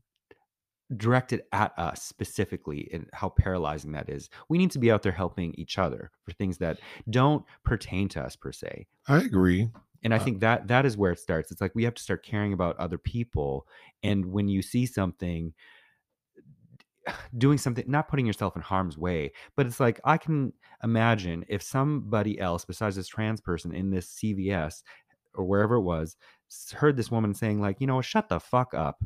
directed 0.98 1.44
at 1.52 1.72
us 1.78 2.04
specifically 2.04 2.89
and 2.94 3.10
how 3.14 3.30
paralyzing 3.30 3.92
that 3.94 4.10
is. 4.10 4.30
We 4.50 4.58
need 4.58 4.72
to 4.72 4.80
be 4.80 4.92
out 4.92 5.04
there 5.04 5.12
helping 5.12 5.54
each 5.56 5.78
other 5.78 6.12
for 6.24 6.32
things 6.34 6.58
that 6.60 6.80
don't 7.10 7.46
pertain 7.64 8.10
to 8.10 8.22
us 8.22 8.36
per 8.36 8.52
se. 8.52 8.88
I 9.08 9.18
agree. 9.18 9.70
and 10.04 10.14
i 10.14 10.18
Uh, 10.18 10.24
think 10.24 10.39
that 10.42 10.68
that 10.68 10.86
is 10.86 10.98
where 10.98 11.12
it 11.12 11.20
starts. 11.20 11.52
It's 11.52 11.62
like 11.62 11.76
we 11.76 11.84
have 11.84 11.94
to 11.94 12.02
start 12.04 12.24
caring 12.26 12.54
about 12.54 12.78
other 12.78 12.98
people 12.98 13.68
and 14.04 14.26
when 14.28 14.48
you 14.48 14.62
see 14.62 14.86
something 14.86 15.54
doing 17.38 17.58
something 17.58 17.86
not 17.88 18.08
putting 18.08 18.26
yourself 18.26 18.56
in 18.56 18.62
harm's 18.62 18.98
way 18.98 19.32
but 19.56 19.66
it's 19.66 19.80
like 19.80 20.00
i 20.06 20.18
can 20.18 20.54
imagine 20.84 21.44
if 21.48 21.62
somebody 21.62 22.39
else 22.39 22.64
besides 22.66 22.96
this 22.96 23.08
trans 23.08 23.42
person 23.42 23.74
in 23.74 23.89
this 23.89 24.14
cvs 24.22 24.84
or 25.34 25.44
wherever 25.46 25.76
it 25.76 25.82
was 25.82 26.16
heard 26.74 26.96
this 26.98 27.10
woman 27.10 27.34
saying 27.34 27.60
like 27.60 27.80
you 27.82 27.88
know 27.88 28.02
shut 28.02 28.30
the 28.30 28.39
fuck 28.39 28.74
up 28.74 29.04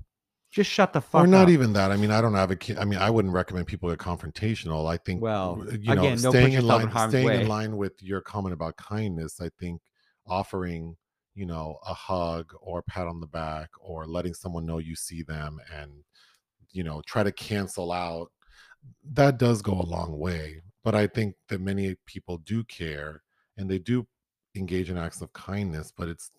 just 0.55 0.71
shut 0.71 0.93
the 0.93 1.01
fuck 1.01 1.19
up. 1.19 1.25
or 1.25 1.27
not 1.27 1.43
up 1.43 1.49
even 1.49 1.73
that. 1.73 1.91
I 1.91 1.97
mean, 1.97 2.11
I 2.11 2.21
don't 2.21 2.33
advocate. 2.33 2.77
I 2.79 2.85
mean, 2.85 2.97
I 2.97 3.09
wouldn't 3.09 3.33
recommend 3.33 3.67
people 3.67 3.89
get 3.89 3.99
confrontational. 3.99 4.89
I 4.89 4.95
think, 4.95 5.21
Well, 5.21 5.61
you 5.69 5.93
know, 5.93 6.01
again, 6.01 6.17
staying 6.17 6.53
in 6.53 6.61
yourself 6.63 6.83
in 6.83 6.89
line, 6.91 7.09
staying 7.09 7.25
way. 7.27 7.41
in 7.41 7.47
line 7.49 7.75
with 7.75 8.01
your 8.01 8.21
comment 8.21 8.53
about 8.53 8.77
kindness. 8.77 9.41
I 9.41 9.49
think 9.59 9.81
offering, 10.25 10.95
you 11.33 11.45
know, 11.45 11.77
a 11.85 11.93
hug 11.93 12.53
or 12.61 12.79
a 12.79 12.83
pat 12.83 13.05
on 13.05 13.19
the 13.19 13.27
back 13.27 13.69
or 13.81 14.05
letting 14.07 14.33
someone 14.33 14.65
know 14.65 14.77
you 14.77 14.95
see 14.95 15.23
them 15.23 15.59
and, 15.77 15.91
you 16.71 16.85
know, 16.85 17.01
try 17.05 17.21
to 17.21 17.33
cancel 17.33 17.91
out. 17.91 18.31
That 19.11 19.37
does 19.37 19.61
go 19.61 19.73
a 19.73 19.83
long 19.83 20.17
way. 20.17 20.61
But 20.85 20.95
I 20.95 21.07
think 21.07 21.35
that 21.49 21.59
many 21.59 21.97
people 22.05 22.37
do 22.37 22.63
care 22.63 23.23
and 23.57 23.69
they 23.69 23.79
do 23.79 24.07
engage 24.55 24.89
in 24.89 24.97
acts 24.97 25.19
of 25.21 25.33
kindness. 25.33 25.91
But 25.95 26.07
it's, 26.07 26.31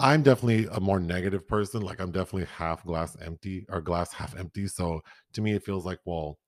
I'm 0.00 0.22
definitely 0.22 0.68
a 0.72 0.80
more 0.80 1.00
negative 1.00 1.46
person. 1.46 1.82
Like 1.82 2.00
I'm 2.00 2.10
definitely 2.10 2.46
half 2.46 2.84
glass 2.84 3.16
empty 3.20 3.64
or 3.68 3.80
glass 3.80 4.12
half 4.12 4.36
empty. 4.36 4.66
So 4.66 5.00
to 5.32 5.40
me, 5.42 5.52
it 5.52 5.64
feels 5.64 5.84
like, 5.86 6.00
well, 6.04 6.38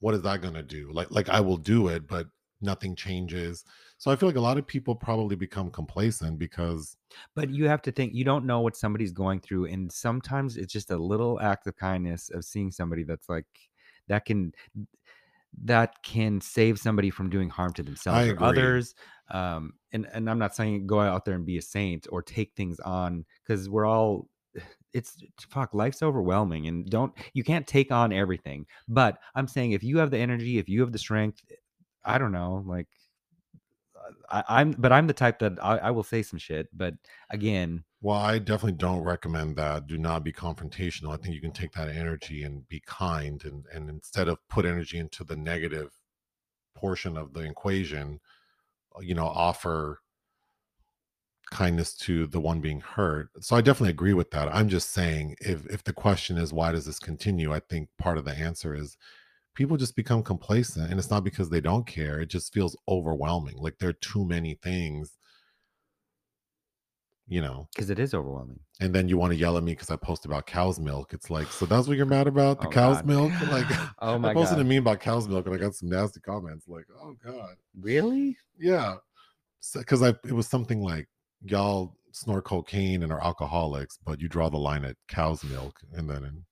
what 0.00 0.14
is 0.14 0.22
that 0.22 0.42
to 0.42 0.62
do? 0.62 0.90
Like, 0.92 1.10
like 1.10 1.28
I 1.28 1.40
will 1.40 1.56
do 1.56 1.88
it, 1.88 2.06
but 2.08 2.26
nothing 2.60 2.96
changes. 2.96 3.64
So 3.98 4.10
I 4.10 4.16
feel 4.16 4.28
like 4.28 4.36
a 4.36 4.40
lot 4.40 4.58
of 4.58 4.66
people 4.66 4.94
probably 4.94 5.36
become 5.36 5.70
complacent 5.70 6.38
because 6.38 6.96
But 7.34 7.50
you 7.50 7.66
have 7.68 7.82
to 7.82 7.92
think 7.92 8.14
you 8.14 8.24
don't 8.24 8.46
know 8.46 8.60
what 8.60 8.76
somebody's 8.76 9.12
going 9.12 9.40
through, 9.40 9.66
and 9.66 9.90
sometimes 9.90 10.56
it's 10.56 10.72
just 10.72 10.90
a 10.90 10.96
little 10.96 11.40
act 11.40 11.66
of 11.66 11.76
kindness 11.76 12.30
of 12.30 12.44
seeing 12.44 12.70
somebody 12.70 13.04
that's 13.04 13.28
like 13.28 13.46
that 14.08 14.24
can 14.24 14.52
that 15.64 16.02
can 16.02 16.40
save 16.40 16.78
somebody 16.78 17.10
from 17.10 17.30
doing 17.30 17.50
harm 17.50 17.72
to 17.74 17.82
themselves 17.82 18.28
or 18.28 18.42
others. 18.42 18.94
Um, 19.30 19.74
and 19.92 20.06
and 20.12 20.28
I'm 20.28 20.38
not 20.38 20.54
saying 20.54 20.86
go 20.86 21.00
out 21.00 21.24
there 21.24 21.34
and 21.34 21.46
be 21.46 21.58
a 21.58 21.62
saint 21.62 22.06
or 22.10 22.22
take 22.22 22.52
things 22.54 22.80
on 22.80 23.24
because 23.46 23.68
we're 23.68 23.86
all 23.86 24.28
it's 24.92 25.16
fuck 25.48 25.72
life's 25.72 26.02
overwhelming 26.02 26.66
and 26.66 26.88
don't 26.90 27.12
you 27.32 27.42
can't 27.42 27.66
take 27.66 27.90
on 27.90 28.12
everything 28.12 28.66
but 28.88 29.18
i'm 29.34 29.48
saying 29.48 29.72
if 29.72 29.82
you 29.82 29.96
have 29.96 30.10
the 30.10 30.18
energy 30.18 30.58
if 30.58 30.68
you 30.68 30.82
have 30.82 30.92
the 30.92 30.98
strength 30.98 31.40
i 32.04 32.18
don't 32.18 32.30
know 32.30 32.62
like 32.66 32.86
I, 34.30 34.44
i'm 34.48 34.72
but 34.72 34.92
i'm 34.92 35.06
the 35.06 35.14
type 35.14 35.38
that 35.38 35.52
I, 35.62 35.78
I 35.78 35.90
will 35.92 36.02
say 36.02 36.22
some 36.22 36.38
shit 36.38 36.68
but 36.76 36.92
again 37.30 37.84
Well, 38.02 38.18
I 38.18 38.38
definitely 38.38 38.76
don't 38.78 39.02
recommend 39.02 39.56
that. 39.56 39.86
Do 39.86 39.96
not 39.96 40.24
be 40.24 40.32
confrontational. 40.32 41.14
I 41.14 41.16
think 41.16 41.34
you 41.34 41.40
can 41.40 41.52
take 41.52 41.72
that 41.72 41.88
energy 41.88 42.42
and 42.42 42.68
be 42.68 42.80
kind 42.80 43.42
and 43.44 43.64
and 43.72 43.88
instead 43.88 44.28
of 44.28 44.46
put 44.48 44.64
energy 44.66 44.98
into 44.98 45.24
the 45.24 45.36
negative 45.36 45.90
portion 46.76 47.16
of 47.18 47.34
the 47.34 47.40
equation, 47.42 48.20
uh, 48.96 49.00
you 49.00 49.14
know, 49.14 49.26
offer 49.26 50.00
kindness 51.50 51.94
to 51.94 52.26
the 52.28 52.40
one 52.40 52.60
being 52.60 52.80
hurt. 52.80 53.28
So 53.40 53.56
I 53.56 53.60
definitely 53.60 53.90
agree 53.90 54.14
with 54.14 54.30
that. 54.30 54.48
I'm 54.54 54.68
just 54.68 54.90
saying 54.90 55.36
if 55.40 55.66
if 55.66 55.84
the 55.84 55.92
question 55.92 56.38
is 56.38 56.52
why 56.52 56.72
does 56.72 56.86
this 56.86 56.98
continue, 56.98 57.52
I 57.52 57.60
think 57.60 57.88
part 57.98 58.16
of 58.18 58.24
the 58.24 58.32
answer 58.32 58.74
is 58.74 58.96
people 59.54 59.76
just 59.78 59.96
become 59.96 60.22
complacent 60.22 60.90
and 60.90 60.98
it's 61.00 61.10
not 61.10 61.24
because 61.24 61.50
they 61.50 61.60
don't 61.60 61.86
care. 61.86 62.20
It 62.20 62.28
just 62.30 62.54
feels 62.54 62.76
overwhelming. 62.88 63.56
Like 63.58 63.78
there 63.78 63.90
are 63.90 63.94
too 63.94 64.24
many 64.26 64.54
things 64.62 65.18
you 67.28 67.40
know 67.40 67.68
because 67.74 67.88
it 67.90 67.98
is 67.98 68.14
overwhelming 68.14 68.58
and 68.82 68.92
then 68.92 69.08
you 69.08 69.16
want 69.16 69.32
to 69.32 69.38
yell 69.38 69.56
at 69.56 69.62
me 69.62 69.72
because 69.72 69.90
I 69.90 69.96
post 69.96 70.24
about 70.26 70.46
cow's 70.46 70.80
milk. 70.80 71.12
It's 71.12 71.30
like, 71.30 71.46
so 71.46 71.66
that's 71.66 71.86
what 71.86 71.96
you're 71.96 72.04
mad 72.04 72.26
about? 72.26 72.60
The 72.60 72.66
Oh, 72.66 72.70
cow's 72.70 72.96
God. 72.96 73.06
milk? 73.06 73.32
Like, 73.48 73.66
oh 74.00 74.18
my 74.18 74.30
I 74.30 74.34
posted 74.34 74.58
god 74.58 74.66
a 74.66 74.68
meme 74.68 74.78
about 74.78 74.98
cow's 74.98 75.28
milk 75.28 75.46
and 75.46 75.54
I 75.54 75.58
got 75.58 75.74
some 75.74 75.88
nasty 75.88 76.18
comments. 76.20 76.66
Like, 76.66 76.86
oh 77.00 77.14
god, 77.24 77.54
really 77.80 78.36
yeah, 78.58 78.96
because 79.74 80.02
I 80.02 80.08
it 80.08 80.32
was 80.32 80.48
something 80.48 80.82
like 80.82 81.08
y'all 81.44 81.96
snort 82.10 82.44
cocaine 82.44 83.04
and 83.04 83.12
are 83.12 83.22
alcoholics, 83.22 83.98
but 84.04 84.20
you 84.20 84.28
draw 84.28 84.48
the 84.48 84.58
line 84.58 84.84
at 84.84 84.96
cow's 85.06 85.44
milk, 85.44 85.78
and 85.92 86.10
then 86.10 86.44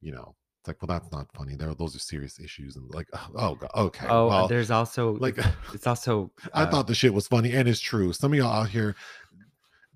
you 0.00 0.12
know, 0.12 0.34
it's 0.60 0.68
like, 0.68 0.82
well, 0.82 0.98
that's 0.98 1.12
not 1.12 1.26
funny. 1.34 1.54
There, 1.54 1.72
those 1.74 1.94
are 1.94 2.00
serious 2.00 2.40
issues, 2.40 2.74
and 2.74 2.92
like, 2.92 3.06
oh, 3.36 3.54
god, 3.54 3.70
okay, 3.76 4.06
oh 4.08 4.26
well, 4.26 4.48
there's 4.48 4.72
also 4.72 5.12
like. 5.18 5.38
it's 5.72 5.86
also 5.86 6.32
I 6.54 6.64
uh, 6.64 6.70
thought 6.70 6.88
the 6.88 6.94
shit 6.94 7.14
was 7.14 7.28
funny, 7.28 7.52
and 7.52 7.68
it's 7.68 7.80
true. 7.80 8.12
Some 8.12 8.32
of 8.32 8.38
y'all 8.38 8.52
out 8.52 8.70
here, 8.70 8.96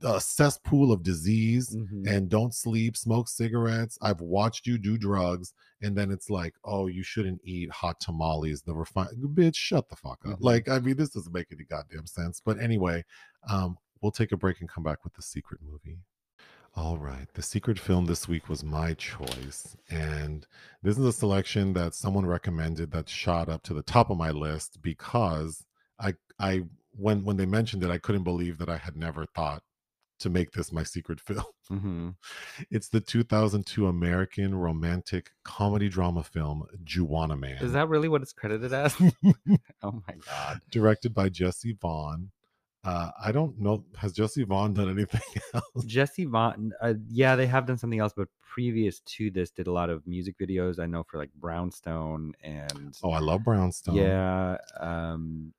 a 0.03 0.21
cesspool 0.21 0.93
of 0.93 1.03
disease, 1.03 1.75
mhm. 1.77 2.07
and 2.07 2.29
don't 2.29 2.55
sleep, 2.55 2.97
smoke 2.97 3.29
cigarettes. 3.29 3.99
I've 4.03 4.21
watched 4.21 4.67
you 4.67 4.79
do 4.79 4.97
drugs, 4.99 5.53
and 5.83 5.97
then 5.97 6.11
it's 6.11 6.31
like, 6.31 6.55
oh, 6.65 6.87
you 6.87 7.03
shouldn't 7.03 7.41
eat 7.45 7.71
hot 7.71 8.01
tamales. 8.01 8.63
The 8.63 8.75
refined 8.75 9.11
bitch, 9.35 9.57
shut 9.57 9.89
the 9.89 9.97
fuck 9.97 10.21
up. 10.27 10.39
Mhm. 10.39 10.43
Like, 10.45 10.69
I 10.69 10.79
mean, 10.79 10.97
this 10.97 11.11
doesn't 11.11 11.33
make 11.33 11.49
any 11.53 11.65
goddamn 11.65 12.07
sense. 12.07 12.41
But 12.45 12.61
anyway, 12.61 13.05
um, 13.49 13.77
we'll 14.01 14.13
take 14.13 14.33
a 14.33 14.37
break 14.37 14.61
and 14.61 14.69
come 14.69 14.85
back 14.85 15.05
with 15.05 15.15
the 15.15 15.23
secret 15.23 15.61
movie. 15.63 15.99
All 16.77 16.99
right, 16.99 17.27
the 17.35 17.43
secret 17.43 17.81
film 17.81 18.07
this 18.07 18.29
week 18.29 18.49
was 18.49 18.63
my 18.63 18.95
choice, 18.95 19.77
and 19.91 20.47
this 20.85 20.97
is 20.97 21.05
a 21.05 21.13
selection 21.13 21.73
that 21.73 21.95
someone 21.95 22.25
recommended 22.25 22.93
that 22.93 23.09
shot 23.09 23.49
up 23.49 23.65
to 23.65 23.75
the 23.75 23.83
top 23.83 24.09
of 24.09 24.17
my 24.17 24.31
list 24.31 24.81
because 24.81 25.67
I, 25.99 26.15
I 26.39 26.63
when 26.93 27.25
when 27.25 27.37
they 27.37 27.47
mentioned 27.47 27.83
it, 27.83 27.91
I 27.91 27.99
couldn't 27.99 28.23
believe 28.23 28.59
that 28.59 28.69
I 28.69 28.77
had 28.77 28.97
never 28.97 29.27
thought 29.27 29.65
to 30.21 30.31
make 30.31 30.53
this 30.53 30.73
my 30.73 30.83
secret 30.85 31.21
film. 31.21 31.45
Mhm. 31.71 32.17
It's 32.71 32.89
the 32.89 33.01
2002 33.01 33.87
American 33.87 34.57
romantic 34.57 35.31
comedy 35.45 35.89
drama 35.89 36.25
film 36.25 36.65
Juwanna 36.83 37.39
Mann. 37.39 37.63
is 37.63 37.73
that 37.75 37.89
really 37.89 38.09
what 38.09 38.23
it's 38.23 38.33
credited 38.33 38.73
as 38.73 38.97
oh 39.83 40.03
my 40.09 40.15
god 40.27 40.61
directed 40.71 41.15
by 41.15 41.29
Jesse 41.29 41.77
Vaughan? 41.81 42.33
Uh, 42.83 43.11
I 43.23 43.31
don't 43.31 43.61
know. 43.61 43.85
Has 43.99 44.15
Jesse 44.15 44.43
Vaughan 44.43 44.73
done 44.73 44.89
anything 44.91 45.21
else? 45.55 45.85
Jesse 45.85 46.25
Vaughan, 46.25 46.73
uh, 46.81 46.95
yeah, 47.11 47.37
they 47.37 47.47
have 47.47 47.67
done 47.67 47.77
something 47.79 48.01
else, 48.01 48.15
but 48.17 48.27
previous 48.43 49.01
to 49.01 49.31
this, 49.31 49.51
did 49.51 49.67
a 49.67 49.73
lot 49.73 49.91
of 49.91 50.05
music 50.07 50.35
videos. 50.41 50.79
I 50.81 50.87
know 50.87 51.03
for 51.05 51.19
like 51.19 51.31
Brownstone 51.35 52.33
and 52.43 52.97
Oh, 53.03 53.11
I 53.11 53.19
love 53.21 53.45
Brownstone. 53.45 53.97
yeah, 53.97 54.57
um, 54.81 55.53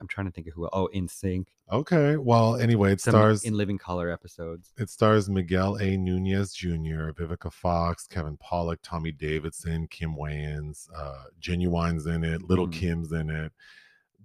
I'm 0.00 0.06
trying 0.08 0.26
to 0.26 0.32
think 0.32 0.46
of 0.46 0.54
who. 0.54 0.68
Oh, 0.72 0.86
In 0.86 1.08
Sync, 1.08 1.48
Okay. 1.70 2.16
Well, 2.16 2.56
anyway, 2.56 2.92
it 2.92 3.00
some 3.00 3.12
stars 3.12 3.44
in 3.44 3.54
Living 3.56 3.78
Color 3.78 4.10
episodes. 4.10 4.72
it 4.78 4.88
stars 4.90 5.28
Miguel 5.28 5.76
A. 5.80 5.96
Nunez 5.96 6.52
Jr., 6.52 7.10
Vivica 7.10 7.52
Fox, 7.52 8.06
Kevin 8.06 8.36
Pollak, 8.38 8.78
Tommy 8.82 9.12
Davidson, 9.12 9.86
Kim 9.88 10.14
Wayans, 10.14 10.88
uh, 10.96 11.24
Ginuwine's 11.40 12.06
in 12.06 12.24
it, 12.24 12.42
Little 12.48 12.68
Mhm. 12.68 12.72
Kim's 12.72 13.12
in 13.12 13.28
it. 13.30 13.52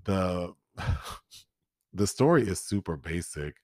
The 0.05 0.53
the 1.93 2.07
story 2.07 2.43
is 2.47 2.59
super 2.59 2.95
basic. 2.95 3.57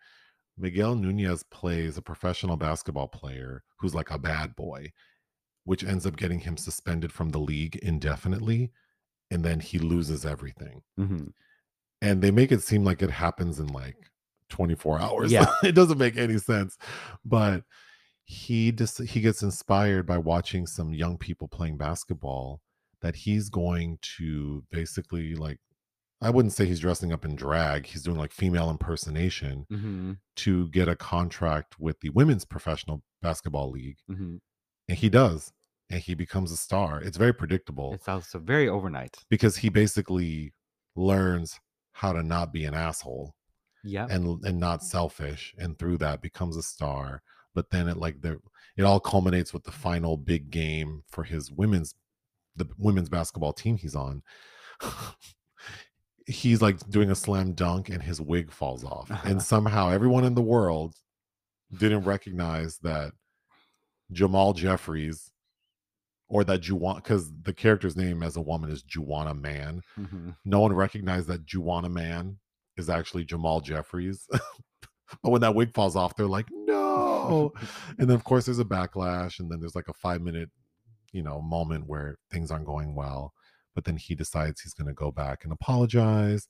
Miguel 0.57 0.95
Nunez 0.95 1.43
plays 1.43 1.97
a 1.97 2.01
professional 2.01 2.57
basketball 2.57 3.07
player 3.07 3.64
who's 3.80 3.95
like 3.95 4.12
a 4.12 4.20
bad 4.20 4.55
boy, 4.55 4.91
which 5.64 5.84
ends 5.86 6.05
up 6.05 6.18
getting 6.18 6.39
him 6.39 6.57
suspended 6.57 7.12
from 7.14 7.30
the 7.30 7.39
league 7.39 7.78
indefinitely, 7.78 8.72
and 9.32 9.43
then 9.45 9.60
he 9.62 9.80
loses 9.80 10.26
everything. 10.26 10.82
hmm 10.97 11.28
And 12.02 12.22
they 12.22 12.32
make 12.32 12.52
it 12.52 12.62
seem 12.62 12.84
like 12.84 13.02
it 13.02 13.12
happens 13.12 13.60
in 13.60 13.68
like 13.68 13.95
24 14.50 15.00
hours. 15.00 15.32
Yeah. 15.32 15.47
it 15.64 15.74
doesn't 15.74 15.97
make 15.97 16.18
any 16.18 16.38
sense. 16.38 16.78
But 17.26 17.64
he 18.24 18.72
just 18.72 19.02
he 19.02 19.22
gets 19.22 19.41
inspired 19.41 20.06
by 20.06 20.18
watching 20.18 20.68
some 20.68 20.93
young 20.93 21.18
people 21.18 21.47
playing 21.47 21.78
basketball 21.78 22.62
that 23.02 23.16
he's 23.16 23.50
going 23.50 23.97
to 24.18 24.64
basically 24.72 25.34
like 25.36 25.58
I 26.22 26.30
wouldn't 26.30 26.52
say 26.54 26.66
he's 26.66 26.82
dressing 26.82 27.12
up 27.14 27.24
in 27.26 27.36
drag. 27.36 27.86
He's 27.88 28.04
doing 28.04 28.18
like 28.18 28.32
female 28.34 28.70
impersonation 28.70 29.66
hmm 29.70 30.14
to 30.36 30.70
get 30.70 30.88
a 30.88 30.95
contract 30.95 31.80
with 31.80 32.00
the 32.00 32.10
women's 32.12 32.45
professional 32.45 33.02
basketball 33.22 33.72
league. 33.72 33.97
hmm 34.08 34.38
And 34.88 34.97
he 34.97 35.10
does. 35.10 35.52
And 35.89 36.00
he 36.02 36.14
becomes 36.14 36.52
a 36.52 36.58
star. 36.58 37.02
It's 37.02 37.18
very 37.18 37.34
predictable 37.34 37.93
It's 37.93 38.08
also 38.08 38.38
very 38.39 38.70
overnight. 38.70 39.18
because 39.30 39.58
he 39.58 39.70
basically 39.70 40.54
learns 40.95 41.60
how 42.00 42.14
to 42.14 42.24
not 42.24 42.54
be 42.54 42.64
an 42.64 42.74
asshole 42.74 43.36
Yeah. 43.84 44.08
and 44.10 44.41
and 44.45 44.58
not 44.58 44.84
selfish 44.84 45.54
and 45.58 45.78
through 45.78 45.97
that 45.97 46.22
becomes 46.22 46.56
a 46.56 46.64
star 46.64 47.22
but 47.54 47.70
then 47.72 47.89
it 47.89 47.97
like 47.97 48.22
the 48.22 48.39
it 48.78 48.84
all 48.84 49.02
culminates 49.02 49.54
with 49.54 49.66
the 49.66 49.72
final 49.72 50.16
big 50.16 50.50
game 50.50 51.04
for 51.10 51.26
his 51.26 51.52
women's 51.52 51.95
the 52.56 52.66
women's 52.78 53.10
basketball 53.10 53.52
team 53.52 53.76
he's 53.76 53.95
on 53.95 54.24
he's 56.26 56.62
like 56.62 56.78
doing 56.89 57.12
a 57.12 57.16
slam 57.16 57.52
dunk 57.54 57.89
and 57.89 58.02
his 58.02 58.22
wig 58.22 58.50
falls 58.50 58.84
off 58.86 59.12
and 59.26 59.41
somehow 59.54 59.89
everyone 59.89 60.24
in 60.24 60.36
the 60.36 60.41
world 60.41 60.95
didn't 61.78 62.04
recognize 62.06 62.78
that 62.80 63.12
Jamal 64.12 64.54
Jeffries 64.54 65.29
or 66.30 66.44
that 66.44 66.62
Juwan 66.62 66.96
because 66.98 67.32
the 67.42 67.54
character's 67.54 67.98
name 67.98 68.22
as 68.24 68.38
a 68.38 68.42
woman 68.42 68.70
is 68.70 68.84
Juwanna 68.84 69.38
Mann 69.40 69.82
Mhm. 69.98 70.36
no 70.46 70.60
one 70.62 70.74
recognized 70.74 71.28
that 71.28 71.46
Juwanna 71.46 71.92
Mann 71.92 72.38
is 72.78 72.90
actually 72.90 73.26
Jamal 73.26 73.60
Jeffries. 73.62 74.28
but 75.24 75.32
when 75.32 75.42
that 75.42 75.56
wig 75.56 75.74
falls 75.74 75.96
off, 75.96 76.16
they're 76.16 76.28
like, 76.28 76.48
no. 76.52 77.52
and 77.98 78.08
then, 78.10 78.16
of 78.16 78.24
course, 78.24 78.46
there's 78.46 78.60
a 78.60 78.64
backlash. 78.66 79.40
And 79.40 79.52
then 79.52 79.60
there's 79.60 79.76
like 79.76 79.88
a 79.90 79.94
five 79.94 80.22
minute, 80.22 80.50
you 81.12 81.24
know, 81.24 81.42
moment 81.42 81.88
where 81.88 82.18
things 82.32 82.52
aren't 82.52 82.66
going 82.68 82.96
well. 82.96 83.34
But 83.76 83.84
then 83.86 83.98
he 83.98 84.16
decides 84.16 84.62
he's 84.62 84.74
going 84.74 84.88
to 84.88 84.94
go 84.94 85.12
back 85.12 85.44
and 85.44 85.52
apologize. 85.52 86.48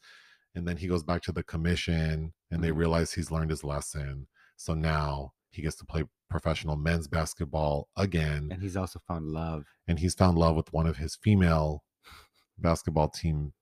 And 0.56 0.68
then 0.68 0.78
he 0.78 0.88
goes 0.88 1.04
back 1.04 1.22
to 1.24 1.32
the 1.32 1.44
commission 1.44 2.34
and 2.52 2.64
they 2.64 2.70
Mhm. 2.72 2.78
realize 2.78 3.14
he's 3.14 3.32
learned 3.32 3.50
his 3.52 3.64
lesson. 3.64 4.28
So 4.58 4.74
now 4.74 5.34
he 5.52 5.62
gets 5.62 5.76
to 5.78 5.86
play 5.86 6.04
professional 6.30 6.76
men's 6.76 7.08
basketball 7.08 7.88
again 7.98 8.50
and 8.52 8.62
he's 8.62 8.78
also 8.78 9.00
found 9.08 9.26
love. 9.26 9.66
and 9.88 10.00
he's 10.00 10.14
found 10.14 10.38
love 10.38 10.56
with 10.56 10.72
one 10.72 10.86
of 10.86 10.98
his 10.98 11.16
female 11.16 11.84
basketball 12.60 13.10
team 13.10 13.54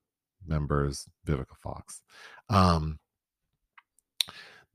members, 0.46 1.08
Vivica 1.26 1.56
Fox. 1.62 2.02
Um, 2.50 3.00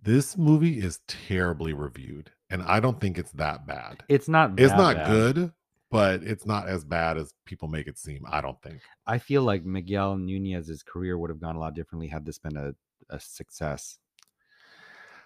this 0.03 0.37
movie 0.37 0.79
is 0.79 1.01
terribly 1.07 1.73
reviewed, 1.73 2.31
and 2.51 2.63
I 2.63 2.81
don't 2.81 3.01
think 3.01 3.19
it's 3.19 3.33
that 3.33 3.67
bad. 3.67 4.03
It's 4.09 4.29
not. 4.29 4.59
It's 4.59 4.73
not 4.73 4.97
bad. 4.97 5.07
good, 5.09 5.53
but 5.91 6.23
it's 6.25 6.45
not 6.45 6.69
as 6.69 6.85
bad 6.85 7.17
as 7.17 7.33
people 7.47 7.69
make 7.69 7.87
it 7.87 7.99
seem. 7.99 8.25
I 8.29 8.41
don't 8.41 8.61
think. 8.63 8.81
I 9.07 9.19
feel 9.19 9.43
like 9.43 9.65
Miguel 9.65 10.17
Nunez's 10.17 10.83
career 10.83 11.17
would 11.19 11.31
have 11.31 11.41
gone 11.41 11.57
a 11.57 11.61
lot 11.61 11.75
differently 11.75 12.09
had 12.09 12.27
this 12.27 12.39
been 12.39 12.57
a, 12.57 12.73
a 13.11 13.21
success. 13.21 13.99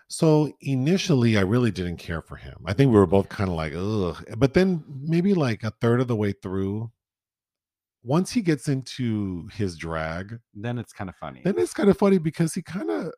So 0.08 0.52
initially, 0.60 1.36
I 1.36 1.40
really 1.42 1.70
didn't 1.72 1.96
care 1.96 2.22
for 2.22 2.36
him. 2.36 2.54
I 2.64 2.72
think 2.72 2.92
we 2.92 2.98
were 2.98 3.06
both 3.06 3.28
kind 3.28 3.50
of 3.50 3.56
like, 3.56 3.72
ugh. 3.74 4.24
But 4.38 4.54
then 4.54 4.84
maybe 4.88 5.34
like 5.34 5.64
a 5.64 5.72
third 5.80 6.00
of 6.00 6.06
the 6.08 6.14
way 6.16 6.32
through, 6.32 6.90
once 8.04 8.30
he 8.30 8.40
gets 8.40 8.68
into 8.68 9.48
his 9.52 9.76
drag, 9.76 10.38
Then 10.54 10.78
it's 10.78 10.92
kind 10.92 11.10
of 11.10 11.16
funny. 11.16 11.42
then 11.44 11.58
it's 11.58 11.74
kind 11.74 11.88
of 11.90 11.98
funny 11.98 12.18
because 12.18 12.54
he 12.54 12.62
kind 12.62 12.90
of. 12.90 13.12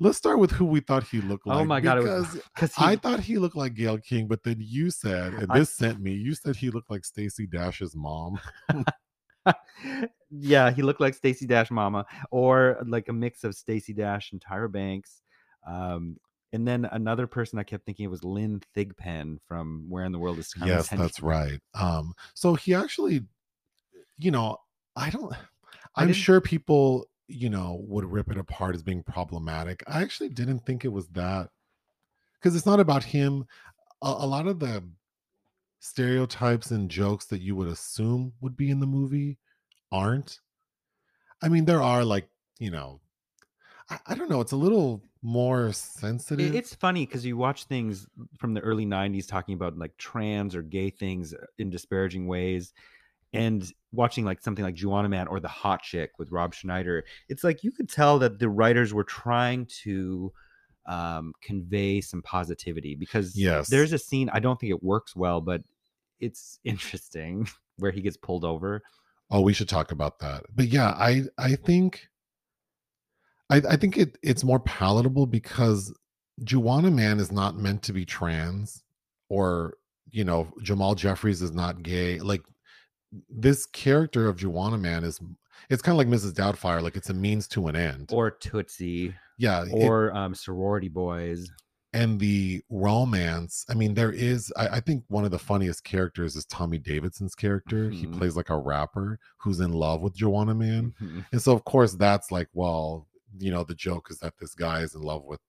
Let's 0.00 0.16
start 0.16 0.38
with 0.38 0.50
who 0.52 0.64
we 0.64 0.80
thought 0.80 1.04
he 1.04 1.20
looked 1.20 1.46
like. 1.46 1.58
oh 1.58 1.64
my 1.64 1.80
god! 1.80 1.96
Because 1.98 2.38
Because 2.54 2.72
I 2.78 2.96
thought 2.96 3.20
he 3.20 3.38
looked 3.38 3.56
like 3.56 3.74
Gayle 3.74 3.98
King, 3.98 4.28
but 4.28 4.42
then 4.42 4.56
you 4.58 4.90
said, 4.90 5.34
and 5.34 5.50
I- 5.50 5.58
this 5.58 5.70
sent 5.70 6.00
me, 6.00 6.12
you 6.12 6.34
said 6.34 6.56
he 6.56 6.70
looked 6.70 6.90
like 6.90 7.04
Stacey 7.04 7.46
Dash's 7.46 7.94
mom. 7.96 8.38
yeah, 10.30 10.70
he 10.70 10.82
looked 10.82 11.00
like 11.00 11.14
Stacey 11.14 11.46
Dash 11.46 11.70
Mama, 11.70 12.06
or 12.30 12.78
like 12.86 13.08
a 13.08 13.12
mix 13.12 13.44
of 13.44 13.54
Stacey 13.54 13.92
Dash 13.92 14.32
and 14.32 14.40
Tyra 14.42 14.70
Banks. 14.70 15.20
Um, 15.68 16.16
and 16.54 16.66
then 16.66 16.86
another 16.92 17.26
person 17.26 17.58
I 17.58 17.64
kept 17.64 17.84
thinking 17.84 18.04
it 18.04 18.10
was 18.10 18.24
Lynn 18.24 18.62
Thigpen 18.74 19.38
from 19.46 19.86
Where 19.88 20.04
in 20.04 20.12
the 20.12 20.18
World 20.18 20.38
is 20.38 20.52
Carmen 20.54 20.74
yes, 20.76 20.88
that's 20.88 21.20
right. 21.20 21.60
Um, 21.74 22.14
so 22.34 22.54
he 22.54 22.72
actually, 22.74 23.22
you 24.18 24.30
know, 24.30 24.58
I 24.96 25.10
don't. 25.10 25.32
I 25.32 26.02
I'm 26.02 26.06
didn't- 26.08 26.16
sure 26.18 26.40
people, 26.40 27.08
you 27.28 27.50
know, 27.50 27.80
would 27.88 28.04
rip 28.04 28.30
it 28.30 28.38
apart 28.38 28.74
as 28.74 28.82
being 28.82 29.02
problematic. 29.02 29.82
I 29.86 30.02
actually 30.02 30.28
didn't 30.30 30.60
think 30.64 30.84
it 30.84 30.92
was 30.92 31.08
that, 31.08 31.50
because 32.34 32.54
it's 32.56 32.66
not 32.66 32.80
about 32.80 33.04
him. 33.04 33.46
A, 34.02 34.06
a 34.06 34.26
lot 34.26 34.46
of 34.46 34.58
the 34.60 34.82
stereotypes 35.80 36.70
and 36.70 36.90
jokes 36.90 37.26
that 37.26 37.40
you 37.42 37.54
would 37.56 37.68
assume 37.68 38.32
would 38.40 38.56
be 38.56 38.70
in 38.70 38.80
the 38.80 38.86
movie 38.86 39.38
aren't. 39.92 40.40
I 41.42 41.48
mean, 41.48 41.64
there 41.64 41.82
are 41.82 42.04
like, 42.04 42.28
you 42.58 42.70
know, 42.70 43.00
I, 43.90 43.98
I 44.06 44.14
don't 44.14 44.30
know. 44.30 44.40
It's 44.40 44.52
a 44.52 44.56
little 44.56 45.02
more 45.24 45.72
sensitive. 45.72 46.54
It's 46.54 46.74
funny 46.74 47.06
because 47.06 47.24
you 47.24 47.36
watch 47.36 47.64
things 47.64 48.06
from 48.38 48.54
the 48.54 48.60
early 48.60 48.86
90s 48.86 49.26
talking 49.26 49.54
about 49.54 49.76
like 49.76 49.96
trans 49.96 50.54
or 50.54 50.62
gay 50.62 50.90
things 50.90 51.34
uh, 51.34 51.38
in 51.58 51.70
disparaging 51.70 52.28
ways. 52.28 52.72
And 53.32 53.68
watching 53.90 54.24
like 54.24 54.40
something 54.40 54.64
like 54.64 54.76
Juwanna 54.76 55.08
Mann 55.10 55.26
or 55.26 55.40
The 55.40 55.48
Hot 55.48 55.82
Chick 55.82 56.12
with 56.20 56.30
Rob 56.30 56.54
Schneider, 56.54 57.04
it's 57.28 57.42
like 57.42 57.64
you 57.64 57.72
could 57.72 57.88
tell 57.88 58.20
that 58.20 58.38
the 58.38 58.48
writers 58.48 58.94
were 58.94 59.02
trying 59.02 59.66
to 59.82 60.32
um, 60.86 61.32
convey 61.42 62.00
some 62.00 62.22
positivity 62.22 62.94
because 62.94 63.34
Yes. 63.36 63.68
there's 63.70 63.92
a 63.92 63.98
scene, 63.98 64.30
I 64.32 64.38
don't 64.38 64.60
think 64.60 64.70
it 64.70 64.84
works 64.84 65.16
well, 65.16 65.40
but 65.40 65.62
it's 66.20 66.60
interesting 66.64 67.48
where 67.78 67.90
he 67.90 68.02
gets 68.02 68.16
pulled 68.16 68.44
over. 68.44 68.82
Oh, 69.30 69.40
we 69.40 69.52
should 69.54 69.68
talk 69.68 69.90
about 69.90 70.18
that. 70.20 70.44
But 70.54 70.66
yeah, 70.68 70.90
I 70.90 71.22
I 71.38 71.56
think 71.56 72.06
I 73.50 73.56
I 73.70 73.76
think 73.76 73.96
it 73.96 74.18
it's 74.22 74.44
more 74.44 74.60
palatable 74.60 75.26
because 75.26 75.92
Juwanna 76.42 76.92
Mann 76.92 77.20
is 77.20 77.30
not 77.32 77.56
meant 77.56 77.82
to 77.84 77.92
be 77.92 78.04
trans 78.04 78.82
or 79.28 79.74
you 80.10 80.24
know, 80.24 80.48
Jamal 80.62 80.94
Jeffries 80.94 81.42
is 81.42 81.52
not 81.52 81.82
gay. 81.82 82.20
Like 82.20 82.42
this 83.28 83.66
character 83.66 84.28
of 84.28 84.36
Juwanna 84.36 84.80
Mann 84.80 85.04
is 85.04 85.20
it's 85.70 85.82
kind 85.82 85.94
of 85.94 85.98
like 85.98 86.08
Mrs. 86.08 86.32
Doubtfire, 86.32 86.82
like 86.82 86.96
it's 86.96 87.10
a 87.10 87.14
means 87.14 87.48
to 87.48 87.68
an 87.68 87.76
end. 87.76 88.10
Or 88.12 88.30
Tootsie 88.30 89.14
yeah, 89.38 89.64
it- 89.64 89.72
or 89.72 90.14
um, 90.14 90.34
Sorority 90.34 90.88
Boys. 90.88 91.50
and 91.92 92.18
the 92.20 92.60
romance 92.70 93.64
i 93.68 93.74
mean 93.74 93.94
there 93.94 94.10
is 94.12 94.52
I, 94.56 94.66
I 94.76 94.80
think 94.80 95.04
one 95.08 95.24
of 95.24 95.30
the 95.30 95.38
funniest 95.38 95.84
characters 95.84 96.34
is 96.36 96.44
tommy 96.44 96.78
davidson's 96.78 97.34
character 97.36 97.88
he 97.90 98.06
Mhm. 98.06 98.18
plays 98.18 98.36
like 98.36 98.50
a 98.50 98.58
rapper 98.58 99.18
who's 99.38 99.60
in 99.60 99.72
love 99.72 100.00
with 100.00 100.16
Juwanna 100.16 100.56
Mann 100.56 100.92
Mhm. 101.00 101.24
and 101.32 101.40
so 101.42 101.52
of 101.52 101.64
course 101.64 101.92
that's 101.94 102.30
like 102.32 102.48
well 102.52 103.06
you 103.38 103.50
know 103.50 103.64
the 103.64 103.74
joke 103.74 104.08
is 104.10 104.18
that 104.18 104.34
this 104.40 104.54
guy 104.54 104.80
is 104.80 104.94
in 104.94 105.02
love 105.02 105.24
with 105.24 105.40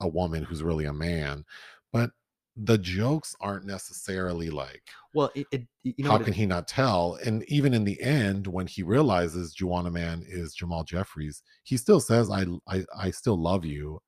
a 0.00 0.08
woman 0.08 0.42
who's 0.42 0.62
really 0.62 0.84
a 0.86 0.92
man 0.92 1.44
but 1.92 2.10
the 2.56 2.76
jokes 2.78 3.34
aren't 3.40 3.64
necessarily 3.64 4.50
like 4.50 4.82
Well, 5.14 5.30
it, 5.34 5.46
it 5.52 5.62
you 5.82 5.94
know 5.98 6.08
how 6.10 6.14
what 6.16 6.22
it- 6.22 6.24
can 6.24 6.32
he 6.34 6.46
not 6.46 6.66
tell 6.68 7.18
and 7.24 7.44
even 7.48 7.72
in 7.74 7.84
the 7.84 8.00
end 8.02 8.46
when 8.46 8.66
he 8.66 8.82
realizes 8.82 9.54
Juwanna 9.54 9.92
Mann 9.92 10.24
is 10.26 10.54
jamal 10.54 10.84
jeffries 10.84 11.42
he 11.64 11.76
still 11.76 12.00
says 12.00 12.30
i 12.30 12.44
i, 12.68 12.84
I 12.96 13.10
still 13.10 13.40
love 13.40 13.64
you 13.64 14.00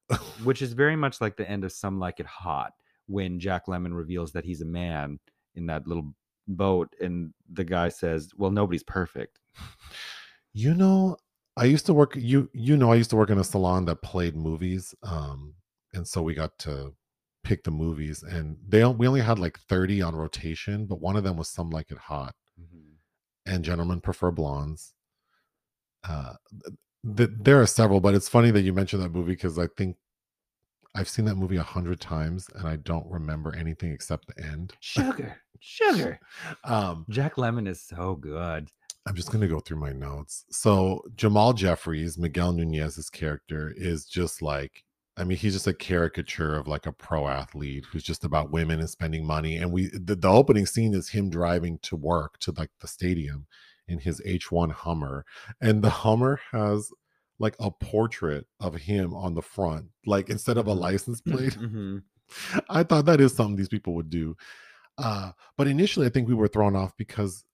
which 0.44 0.60
is 0.66 0.72
very 0.72 0.96
much 0.96 1.20
like 1.20 1.36
the 1.36 1.48
end 1.48 1.64
of 1.64 1.72
Some 1.72 1.98
Like 1.98 2.20
It 2.20 2.26
Hot 2.26 2.72
when 3.06 3.38
Jack 3.40 3.66
Lemmon 3.66 3.94
reveals 3.94 4.32
that 4.32 4.44
he's 4.44 4.60
a 4.60 4.66
man 4.66 5.18
in 5.54 5.66
that 5.66 5.86
little 5.86 6.14
boat, 6.48 6.88
and 7.00 7.32
the 7.52 7.64
guy 7.64 7.88
says, 7.88 8.30
"Well, 8.36 8.50
nobody's 8.50 8.84
perfect." 8.84 9.38
You 10.54 10.74
know, 10.74 11.16
I 11.56 11.64
used 11.64 11.86
to 11.86 11.94
work 11.94 12.14
you 12.16 12.48
you 12.52 12.76
know 12.76 12.92
I 12.92 12.96
used 12.96 13.10
to 13.10 13.16
work 13.16 13.30
in 13.30 13.38
a 13.38 13.44
salon 13.44 13.84
that 13.86 14.02
played 14.02 14.34
movies 14.36 14.94
um 15.02 15.54
and 15.94 16.06
so 16.06 16.22
we 16.22 16.34
got 16.34 16.58
to 16.60 16.94
pick 17.44 17.64
the 17.64 17.70
movies 17.70 18.22
and 18.22 18.56
they 18.66 18.84
we 18.84 19.06
only 19.06 19.20
had 19.20 19.38
like 19.38 19.58
30 19.58 20.00
on 20.02 20.14
rotation 20.14 20.86
but 20.86 21.00
one 21.00 21.16
of 21.16 21.24
them 21.24 21.36
was 21.36 21.48
some 21.48 21.70
like 21.70 21.90
it 21.90 21.98
hot 21.98 22.34
and 23.46 23.64
gentlemen 23.64 24.00
prefer 24.00 24.30
blondes. 24.30 24.94
Uh 26.04 26.34
th- 26.64 26.76
th- 27.16 27.30
there 27.42 27.60
are 27.60 27.66
several 27.66 28.00
but 28.00 28.14
it's 28.14 28.28
funny 28.28 28.50
that 28.50 28.62
you 28.62 28.72
mentioned 28.72 29.02
that 29.02 29.12
movie 29.12 29.36
cuz 29.36 29.58
I 29.58 29.66
think 29.76 29.96
I've 30.94 31.08
seen 31.08 31.24
that 31.24 31.36
movie 31.36 31.56
a 31.56 31.62
hundred 31.62 32.00
times 32.00 32.48
and 32.54 32.68
I 32.68 32.76
don't 32.76 33.06
remember 33.10 33.54
anything 33.56 33.92
except 33.92 34.26
the 34.28 34.44
end. 34.44 34.74
Sugar, 34.80 35.40
sugar. 35.60 36.20
Um 36.64 37.04
Jack 37.10 37.34
Lemmon 37.36 37.66
is 37.68 37.82
so 37.82 38.14
good. 38.14 38.70
I'm 39.06 39.14
just 39.16 39.32
gonna 39.32 39.48
go 39.48 39.60
through 39.60 39.78
my 39.80 39.92
notes. 39.92 40.44
So 40.50 41.02
Jamal 41.16 41.52
Jeffries, 41.52 42.18
Miguel 42.18 42.52
Nunez's 42.52 43.10
character, 43.10 43.72
is 43.76 44.06
just 44.06 44.42
like 44.42 44.84
I 45.18 45.24
mean, 45.24 45.36
he's 45.36 45.52
just 45.52 45.66
a 45.66 45.74
caricature 45.74 46.56
of 46.56 46.68
like 46.68 46.86
a 46.86 46.92
pro 46.92 47.28
athlete 47.28 47.84
who's 47.90 48.02
just 48.02 48.24
about 48.24 48.50
women 48.50 48.80
and 48.80 48.88
spending 48.88 49.26
money. 49.26 49.56
And 49.58 49.70
we 49.72 49.88
the, 49.88 50.14
the 50.16 50.28
opening 50.28 50.64
scene 50.66 50.94
is 50.94 51.08
him 51.10 51.28
driving 51.30 51.78
to 51.82 51.96
work 51.96 52.38
to 52.40 52.52
like 52.56 52.70
the 52.80 52.88
stadium 52.88 53.46
in 53.88 53.98
his 53.98 54.20
H1 54.22 54.72
Hummer. 54.72 55.24
And 55.60 55.82
the 55.82 55.90
Hummer 55.90 56.40
has 56.52 56.88
like 57.38 57.56
a 57.60 57.70
portrait 57.70 58.46
of 58.60 58.74
him 58.76 59.12
on 59.14 59.34
the 59.34 59.42
front, 59.42 59.86
like 60.06 60.30
instead 60.30 60.56
of 60.58 60.68
a 60.68 60.74
Mhm. 60.74 60.78
license 60.80 61.20
plate. 61.20 61.58
Mhm. 61.58 62.02
I 62.70 62.82
thought 62.84 63.04
that 63.06 63.20
is 63.20 63.34
something 63.34 63.56
these 63.56 63.68
people 63.68 63.94
would 63.94 64.08
do. 64.10 64.34
Uh, 64.98 65.32
but 65.58 65.66
initially, 65.66 66.06
I 66.06 66.10
think 66.10 66.28
we 66.28 66.34
were 66.34 66.48
thrown 66.48 66.76
off 66.76 66.96
because 66.96 67.44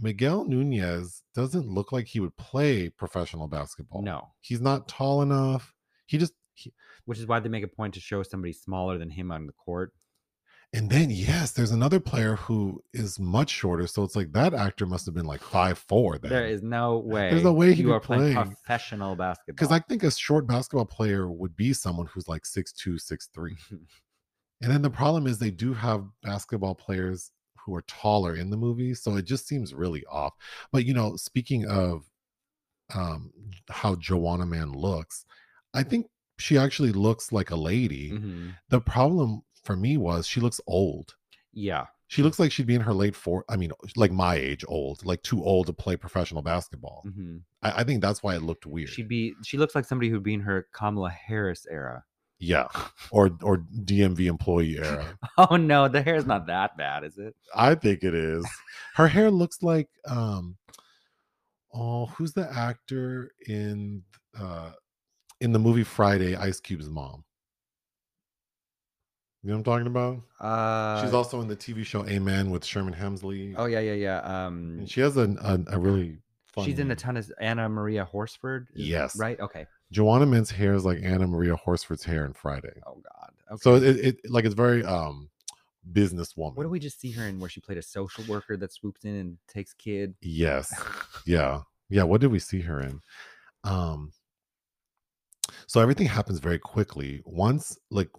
Miguel 0.00 0.44
Nunez 0.44 1.22
doesn't 1.34 1.66
look 1.66 1.92
like 1.92 2.06
he 2.06 2.20
would 2.20 2.36
play 2.36 2.88
professional 2.88 3.48
basketball. 3.48 4.02
No, 4.02 4.28
He's 4.40 4.60
not 4.60 4.88
tall 4.88 5.22
enough. 5.22 5.74
He 6.06 6.18
just, 6.18 6.32
he, 6.54 6.72
which 7.04 7.18
is 7.18 7.26
why 7.26 7.40
they 7.40 7.48
make 7.48 7.64
a 7.64 7.68
point 7.68 7.94
to 7.94 8.00
show 8.00 8.22
somebody 8.22 8.52
smaller 8.52 8.98
than 8.98 9.10
him 9.10 9.30
on 9.30 9.46
the 9.46 9.52
court. 9.52 9.92
and 10.74 10.90
then, 10.90 11.08
yes, 11.10 11.52
there's 11.52 11.70
another 11.70 11.98
player 12.00 12.36
who 12.36 12.82
is 12.92 13.18
much 13.18 13.50
shorter. 13.50 13.86
So 13.86 14.02
it's 14.02 14.14
like 14.16 14.32
that 14.32 14.52
actor 14.54 14.84
must 14.86 15.06
have 15.06 15.14
been 15.14 15.24
like 15.26 15.40
five 15.42 15.78
four 15.78 16.18
then. 16.18 16.30
There 16.30 16.46
is 16.46 16.62
no 16.62 16.98
way. 16.98 17.30
There's 17.30 17.44
no 17.44 17.52
way 17.52 17.72
he 17.72 17.82
you 17.82 17.92
are 17.92 18.00
playing 18.00 18.34
play. 18.34 18.44
professional 18.44 19.16
basketball. 19.16 19.54
Because 19.54 19.72
I 19.72 19.78
think 19.80 20.02
a 20.02 20.10
short 20.10 20.46
basketball 20.46 20.84
player 20.86 21.30
would 21.30 21.56
be 21.56 21.72
someone 21.72 22.06
who's 22.06 22.28
like 22.28 22.44
six 22.44 22.72
two, 22.72 22.98
six 22.98 23.28
three. 23.34 23.56
And 24.60 24.72
then 24.72 24.82
the 24.82 24.90
problem 24.90 25.28
is 25.28 25.38
they 25.38 25.52
do 25.52 25.72
have 25.72 26.04
basketball 26.20 26.74
players 26.74 27.30
who 27.68 27.74
are 27.76 27.82
taller 27.82 28.34
in 28.34 28.48
the 28.50 28.56
movie, 28.56 28.94
so 28.94 29.16
it 29.16 29.26
just 29.26 29.46
seems 29.46 29.74
really 29.74 30.02
off. 30.10 30.32
But 30.72 30.86
you 30.86 30.94
know, 30.94 31.16
speaking 31.16 31.66
of 31.68 32.04
um 32.94 33.30
how 33.68 33.94
Juwanna 33.96 34.48
Mann 34.48 34.72
looks, 34.72 35.24
I 35.74 35.82
think 35.82 36.06
she 36.38 36.56
actually 36.56 36.92
looks 36.92 37.30
like 37.32 37.50
a 37.50 37.56
lady. 37.56 38.12
Mhm. 38.12 38.54
The 38.70 38.80
problem 38.80 39.42
for 39.64 39.76
me 39.76 39.96
was 39.98 40.26
she 40.26 40.40
looks 40.40 40.60
old. 40.66 41.14
Yeah, 41.52 41.86
She 42.06 42.22
looks 42.22 42.38
like 42.38 42.52
she'd 42.52 42.66
be 42.66 42.74
in 42.76 42.80
her 42.82 42.94
late 42.94 43.14
four. 43.16 43.44
I 43.50 43.56
mean, 43.56 43.72
like 43.96 44.12
my 44.12 44.36
age, 44.36 44.64
old, 44.68 45.04
like 45.04 45.22
too 45.22 45.42
old 45.44 45.66
to 45.66 45.72
play 45.74 45.96
professional 45.96 46.40
basketball. 46.40 47.02
mhm. 47.06 47.42
I, 47.62 47.80
I 47.80 47.84
think 47.84 48.00
that's 48.00 48.22
why 48.22 48.34
it 48.36 48.42
looked 48.42 48.64
weird. 48.64 48.88
she'd 48.90 49.08
be. 49.08 49.34
She 49.44 49.58
looks 49.58 49.74
like 49.74 49.84
somebody 49.84 50.08
who'd 50.08 50.22
be 50.22 50.32
in 50.34 50.40
her 50.40 50.68
Kamala 50.72 51.10
Harris 51.10 51.66
era. 51.70 52.04
Yeah, 52.38 52.68
or 53.10 53.30
or 53.42 53.58
DMV 53.58 54.26
employee 54.26 54.78
era. 54.78 55.04
Oh 55.36 55.56
no, 55.56 55.88
the 55.88 56.02
hair's 56.02 56.26
not 56.26 56.46
that 56.46 56.76
bad, 56.76 57.04
is 57.04 57.18
it? 57.18 57.34
I 57.54 57.74
think 57.74 58.02
it 58.02 58.14
is. 58.14 58.46
Her 58.94 59.08
hair 59.08 59.30
looks 59.30 59.62
like 59.62 59.88
um 60.06 60.56
oh, 61.72 62.06
who's 62.06 62.32
the 62.32 62.50
actor 62.52 63.32
in 63.46 64.02
uh 64.38 64.70
in 65.40 65.52
the 65.52 65.58
movie 65.58 65.84
Friday, 65.84 66.34
Ice 66.36 66.60
Cube's 66.60 66.88
mom? 66.88 67.24
You 69.42 69.50
know 69.50 69.58
what 69.58 69.58
I'm 69.58 69.64
talking 69.64 69.86
about? 69.86 70.20
Uh, 70.40 71.02
She's 71.02 71.14
also 71.14 71.40
in 71.40 71.46
the 71.48 71.56
TV 71.56 71.86
show 71.86 72.04
Amen 72.06 72.50
with 72.50 72.64
Sherman 72.64 72.92
Hemsley. 72.92 73.54
Oh 73.56 73.66
yeah, 73.66 73.78
yeah, 73.78 73.92
yeah. 73.92 74.18
Um, 74.46 74.78
and 74.80 74.90
she 74.90 75.00
has 75.00 75.16
a 75.16 75.36
a, 75.40 75.76
a 75.76 75.78
really 75.78 76.18
fun 76.52 76.64
she's 76.64 76.78
in 76.80 76.90
a 76.90 76.96
ton 76.96 77.16
of 77.16 77.30
Anna 77.40 77.68
Maria 77.68 78.04
Horsford. 78.04 78.68
Yes. 78.74 79.16
Right. 79.16 79.38
Okay. 79.38 79.66
Joanna 79.90 80.26
Mint's 80.26 80.50
hair 80.50 80.74
is 80.74 80.84
like 80.84 80.98
Anna 81.02 81.26
Maria 81.26 81.56
Horsford's 81.56 82.04
hair 82.04 82.24
in 82.24 82.32
Friday. 82.32 82.80
Oh 82.86 82.94
God. 83.02 83.30
Okay. 83.50 83.60
So 83.60 83.76
it, 83.76 83.96
it 83.96 84.30
like 84.30 84.44
it's 84.44 84.54
very 84.54 84.84
um 84.84 85.30
businesswoman. 85.92 86.54
what 86.54 86.64
do 86.64 86.68
we 86.68 86.78
just 86.78 87.00
see 87.00 87.10
her 87.12 87.26
in 87.26 87.40
where 87.40 87.48
she 87.48 87.60
played 87.60 87.78
a 87.78 87.82
social 87.82 88.22
worker 88.24 88.56
that 88.58 88.72
swoops 88.72 89.04
in 89.04 89.14
and 89.14 89.38
takes 89.48 89.72
kid? 89.72 90.14
Yes. 90.20 90.72
yeah 91.26 91.60
yeah 91.88 92.02
what 92.02 92.20
did 92.20 92.30
we 92.30 92.38
see 92.38 92.60
her 92.60 92.80
in 92.80 93.00
um 93.64 94.12
so 95.66 95.80
everything 95.80 96.06
happens 96.06 96.38
very 96.38 96.58
quickly 96.58 97.22
once 97.24 97.78
like 97.90 98.10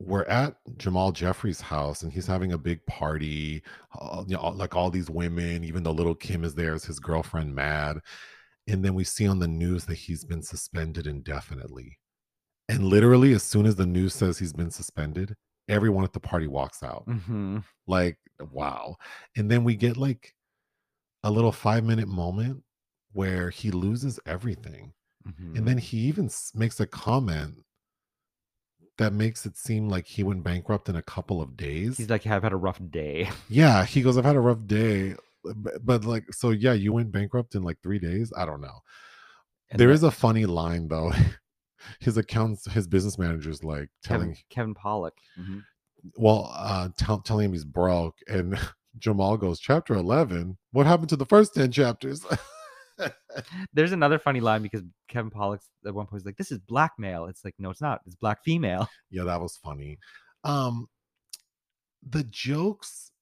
we're 0.00 0.24
at 0.24 0.54
Jamal 0.76 1.10
Jeffrey's 1.10 1.60
house 1.60 2.02
and 2.02 2.12
he's 2.12 2.26
having 2.26 2.52
a 2.52 2.58
big 2.58 2.84
party, 2.86 3.64
uh, 4.00 4.22
you 4.28 4.36
know, 4.36 4.50
like 4.50 4.76
all 4.76 4.90
these 4.90 5.10
women, 5.10 5.64
even 5.64 5.82
though 5.82 5.90
little 5.90 6.14
Kim 6.14 6.44
is 6.44 6.54
there 6.54 6.72
as 6.72 6.84
his 6.84 7.00
girlfriend, 7.00 7.52
mad. 7.52 7.98
And 8.68 8.84
then 8.84 8.94
we 8.94 9.02
see 9.04 9.26
on 9.26 9.38
the 9.38 9.48
news 9.48 9.86
that 9.86 9.94
he's 9.96 10.24
been 10.24 10.42
suspended 10.42 11.06
indefinitely. 11.06 11.98
And 12.68 12.84
literally, 12.84 13.32
as 13.32 13.42
soon 13.42 13.64
as 13.66 13.76
the 13.76 13.86
news 13.86 14.14
says 14.14 14.38
he's 14.38 14.52
been 14.52 14.70
suspended, 14.70 15.34
everyone 15.68 16.04
at 16.04 16.12
the 16.12 16.20
party 16.20 16.46
walks 16.46 16.82
out. 16.82 17.04
hmm 17.04 17.58
Like, 17.86 18.18
wow. 18.52 18.96
And 19.36 19.50
then 19.50 19.64
we 19.64 19.74
get 19.74 19.96
like 19.96 20.34
a 21.24 21.30
little 21.30 21.52
five 21.52 21.84
minute 21.84 22.08
moment 22.08 22.62
where 23.12 23.50
he 23.50 23.70
loses 23.70 24.20
everything. 24.26 24.92
hmm 25.24 25.56
And 25.56 25.66
then 25.66 25.78
he 25.78 25.98
even 26.00 26.30
makes 26.54 26.78
a 26.78 26.86
comment 26.86 27.64
that 28.98 29.12
makes 29.12 29.46
it 29.46 29.56
seem 29.56 29.88
like 29.88 30.06
he 30.06 30.22
went 30.24 30.42
bankrupt 30.42 30.88
in 30.88 30.96
a 30.96 31.02
couple 31.02 31.40
of 31.40 31.56
days. 31.56 31.96
he's 31.98 32.10
like, 32.10 32.26
I've 32.26 32.42
had 32.42 32.52
a 32.52 32.56
rough 32.56 32.80
day. 32.90 33.30
yeah, 33.48 33.84
he 33.84 34.02
goes, 34.02 34.18
I've 34.18 34.24
had 34.24 34.36
a 34.36 34.40
rough 34.40 34.66
day. 34.66 35.14
But, 35.44 35.84
but 35.84 36.04
like, 36.04 36.24
so 36.32 36.50
yeah, 36.50 36.72
you 36.72 36.92
went 36.92 37.12
bankrupt 37.12 37.54
in 37.54 37.62
like 37.62 37.78
three 37.82 37.98
days. 37.98 38.32
I 38.36 38.44
don't 38.44 38.60
know. 38.60 38.80
And 39.70 39.78
There 39.78 39.88
then 39.88 39.94
is 39.94 40.02
a 40.02 40.10
funny 40.10 40.46
line 40.46 40.88
though. 40.88 41.12
his 42.00 42.16
accounts, 42.16 42.70
his 42.70 42.86
business 42.86 43.18
manager's 43.18 43.62
like 43.62 43.88
telling, 44.02 44.30
Kevin, 44.30 44.36
Kevin 44.50 44.74
Pollak. 44.74 45.12
Mhm. 45.38 45.62
well, 46.16 46.50
uh, 46.54 46.88
tell, 46.98 47.20
telling 47.20 47.46
him 47.46 47.52
he's 47.52 47.64
broke. 47.64 48.16
And 48.26 48.58
Jamal 48.98 49.36
goes, 49.36 49.60
Chapter 49.60 49.94
11. 49.94 50.56
What 50.72 50.86
happened 50.86 51.08
to 51.10 51.16
the 51.16 51.26
first 51.26 51.54
10 51.54 51.70
chapters? 51.72 52.24
There's 53.72 53.92
another 53.92 54.18
funny 54.18 54.40
line 54.40 54.62
because 54.62 54.82
Kevin 55.08 55.30
Pollak 55.30 55.60
at 55.86 55.94
one 55.94 56.06
point 56.06 56.22
is 56.22 56.26
like, 56.26 56.36
"This 56.36 56.50
is 56.50 56.58
blackmail." 56.58 57.26
It's 57.26 57.44
like, 57.44 57.54
no, 57.58 57.70
it's 57.70 57.80
not. 57.80 58.00
It's 58.06 58.16
black 58.16 58.42
female. 58.42 58.88
yeah, 59.10 59.22
that 59.24 59.40
was 59.40 59.56
funny. 59.56 59.98
Um, 60.42 60.88
the 62.08 62.24
jokes 62.24 63.12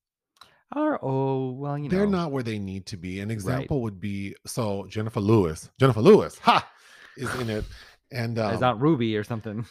Or 0.74 0.98
oh, 1.04 1.52
well, 1.52 1.78
you 1.78 1.88
know, 1.88 1.96
they're 1.96 2.06
not 2.06 2.32
where 2.32 2.42
they 2.42 2.58
need 2.58 2.86
to 2.86 2.96
be. 2.96 3.20
An 3.20 3.30
example 3.30 3.82
would 3.82 4.00
be 4.00 4.34
so 4.46 4.86
Jennifer 4.88 5.20
Lewis, 5.20 5.70
Jennifer 5.78 6.00
Lewis, 6.00 6.38
ha, 6.40 6.68
is 7.16 7.32
in 7.36 7.50
it, 7.50 7.64
and 8.10 8.38
um, 8.38 8.62
Aunt 8.62 8.80
Ruby 8.80 9.16
or 9.16 9.22
something. 9.22 9.64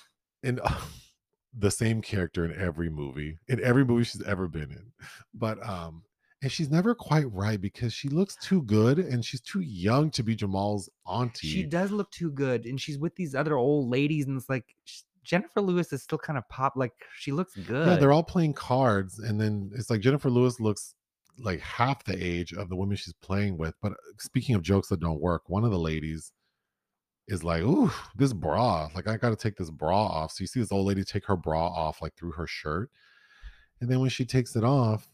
and 0.43 0.61
the 1.57 1.71
same 1.71 2.01
character 2.01 2.45
in 2.45 2.57
every 2.59 2.89
movie, 2.89 3.37
in 3.47 3.61
every 3.61 3.83
movie 3.83 4.05
she's 4.05 4.23
ever 4.23 4.47
been 4.47 4.71
in, 4.71 4.91
but 5.33 5.61
um, 5.67 6.03
and 6.41 6.51
she's 6.51 6.69
never 6.69 6.95
quite 6.95 7.31
right 7.33 7.59
because 7.59 7.93
she 7.93 8.07
looks 8.07 8.37
too 8.37 8.61
good 8.61 8.99
and 8.99 9.25
she's 9.25 9.41
too 9.41 9.61
young 9.61 10.11
to 10.11 10.23
be 10.23 10.35
Jamal's 10.35 10.89
auntie. 11.05 11.47
She 11.47 11.63
does 11.63 11.91
look 11.91 12.09
too 12.11 12.31
good, 12.31 12.65
and 12.65 12.79
she's 12.79 12.97
with 12.97 13.15
these 13.15 13.35
other 13.35 13.57
old 13.57 13.89
ladies, 13.89 14.27
and 14.27 14.37
it's 14.37 14.49
like 14.49 14.75
Jennifer 15.25 15.59
Lewis 15.59 15.91
is 15.91 16.03
still 16.03 16.17
kind 16.17 16.37
of 16.37 16.47
pop. 16.47 16.73
Like 16.75 16.93
she 17.17 17.31
looks 17.31 17.55
good. 17.55 17.87
Yeah, 17.87 17.95
they're 17.95 18.13
all 18.13 18.23
playing 18.23 18.53
cards, 18.53 19.19
and 19.19 19.41
then 19.41 19.71
it's 19.75 19.89
like 19.89 19.99
Jennifer 20.01 20.29
Lewis 20.29 20.59
looks 20.59 20.93
like 21.37 21.59
half 21.59 22.03
the 22.05 22.15
age 22.23 22.53
of 22.53 22.69
the 22.69 22.75
women 22.75 22.95
she's 22.95 23.13
playing 23.21 23.57
with. 23.57 23.73
But 23.81 23.93
uh, 23.93 23.95
speaking 24.19 24.55
of 24.55 24.61
jokes 24.61 24.87
that 24.89 24.99
don't 24.99 25.19
work, 25.19 25.49
one 25.49 25.65
of 25.65 25.71
the 25.71 25.79
ladies 25.79 26.31
is 27.27 27.43
like, 27.43 27.63
"Ooh, 27.63 27.91
this 28.15 28.33
bra! 28.33 28.89
Like 28.95 29.07
I 29.07 29.17
got 29.17 29.31
to 29.31 29.35
take 29.35 29.57
this 29.57 29.71
bra 29.71 30.05
off." 30.05 30.31
So 30.31 30.43
you 30.43 30.47
see 30.47 30.59
this 30.59 30.71
old 30.71 30.85
lady 30.85 31.03
take 31.03 31.25
her 31.25 31.35
bra 31.35 31.67
off 31.67 32.01
like 32.01 32.15
through 32.15 32.33
her 32.33 32.47
shirt, 32.47 32.91
and 33.81 33.89
then 33.89 33.99
when 33.99 34.09
she 34.09 34.25
takes 34.25 34.55
it 34.55 34.63
off, 34.63 35.09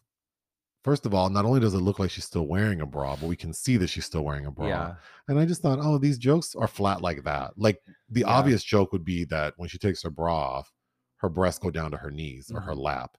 first 0.84 1.06
of 1.06 1.14
all, 1.14 1.30
not 1.30 1.46
only 1.46 1.60
does 1.60 1.74
it 1.74 1.80
look 1.80 2.00
like 2.00 2.12
she's 2.12 2.26
still 2.26 2.48
wearing 2.48 2.82
a 2.82 2.86
bra, 2.86 3.16
but 3.16 3.28
we 3.28 3.36
can 3.36 3.54
see 3.54 3.78
that 3.78 3.88
she's 3.88 4.06
still 4.06 4.24
wearing 4.24 4.46
a 4.46 4.52
bra. 4.52 4.68
yeah, 4.68 4.96
And 5.28 5.40
I 5.40 5.46
just 5.46 5.62
thought, 5.62 5.80
oh, 5.82 5.98
these 5.98 6.18
jokes 6.18 6.56
are 6.56 6.68
flat 6.68 7.02
like 7.02 7.24
that. 7.24 7.54
Like 7.58 7.80
the 8.10 8.22
Yeah. 8.22 8.28
obvious 8.28 8.64
joke 8.64 8.92
would 8.92 9.06
be 9.06 9.26
that 9.26 9.54
when 9.58 9.70
she 9.70 9.78
takes 9.78 10.04
her 10.04 10.10
bra 10.10 10.36
off, 10.36 10.72
her 11.18 11.30
breasts 11.30 11.60
go 11.60 11.72
down 11.72 11.92
to 11.92 11.98
her 11.98 12.12
knees 12.12 12.52
or 12.54 12.62
her 12.62 12.74
Mhm. 12.74 12.84
lap. 12.84 13.18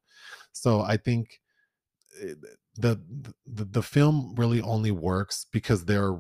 So 0.53 0.81
I 0.81 0.97
think 0.97 1.41
eh, 2.21 2.35
the, 2.77 3.01
the 3.47 3.65
the 3.65 3.83
film 3.83 4.35
really 4.37 4.61
only 4.63 4.91
works 4.91 5.47
because 5.53 5.85
there 5.85 6.19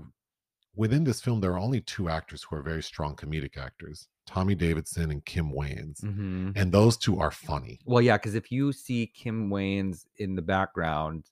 within 0.74 1.04
this 1.04 1.20
film 1.20 1.40
there 1.40 1.52
are 1.52 1.58
only 1.58 1.80
two 1.80 2.08
actors 2.08 2.44
who 2.44 2.56
are 2.56 2.62
very 2.62 2.82
strong 2.82 3.16
comedic 3.16 3.56
actors, 3.56 4.08
Tommy 4.26 4.54
Davidson 4.54 5.10
and 5.10 5.24
Kim 5.24 5.52
Wayans. 5.52 6.00
hmm 6.00 6.50
And 6.54 6.72
those 6.72 6.96
two 6.96 7.18
are 7.20 7.30
funny. 7.30 7.80
Well, 7.84 8.02
yeah, 8.02 8.16
because 8.16 8.34
if 8.34 8.50
you 8.52 8.72
see 8.72 9.06
Kim 9.08 9.50
Wayans 9.50 10.06
in 10.16 10.34
the 10.36 10.42
background, 10.42 11.30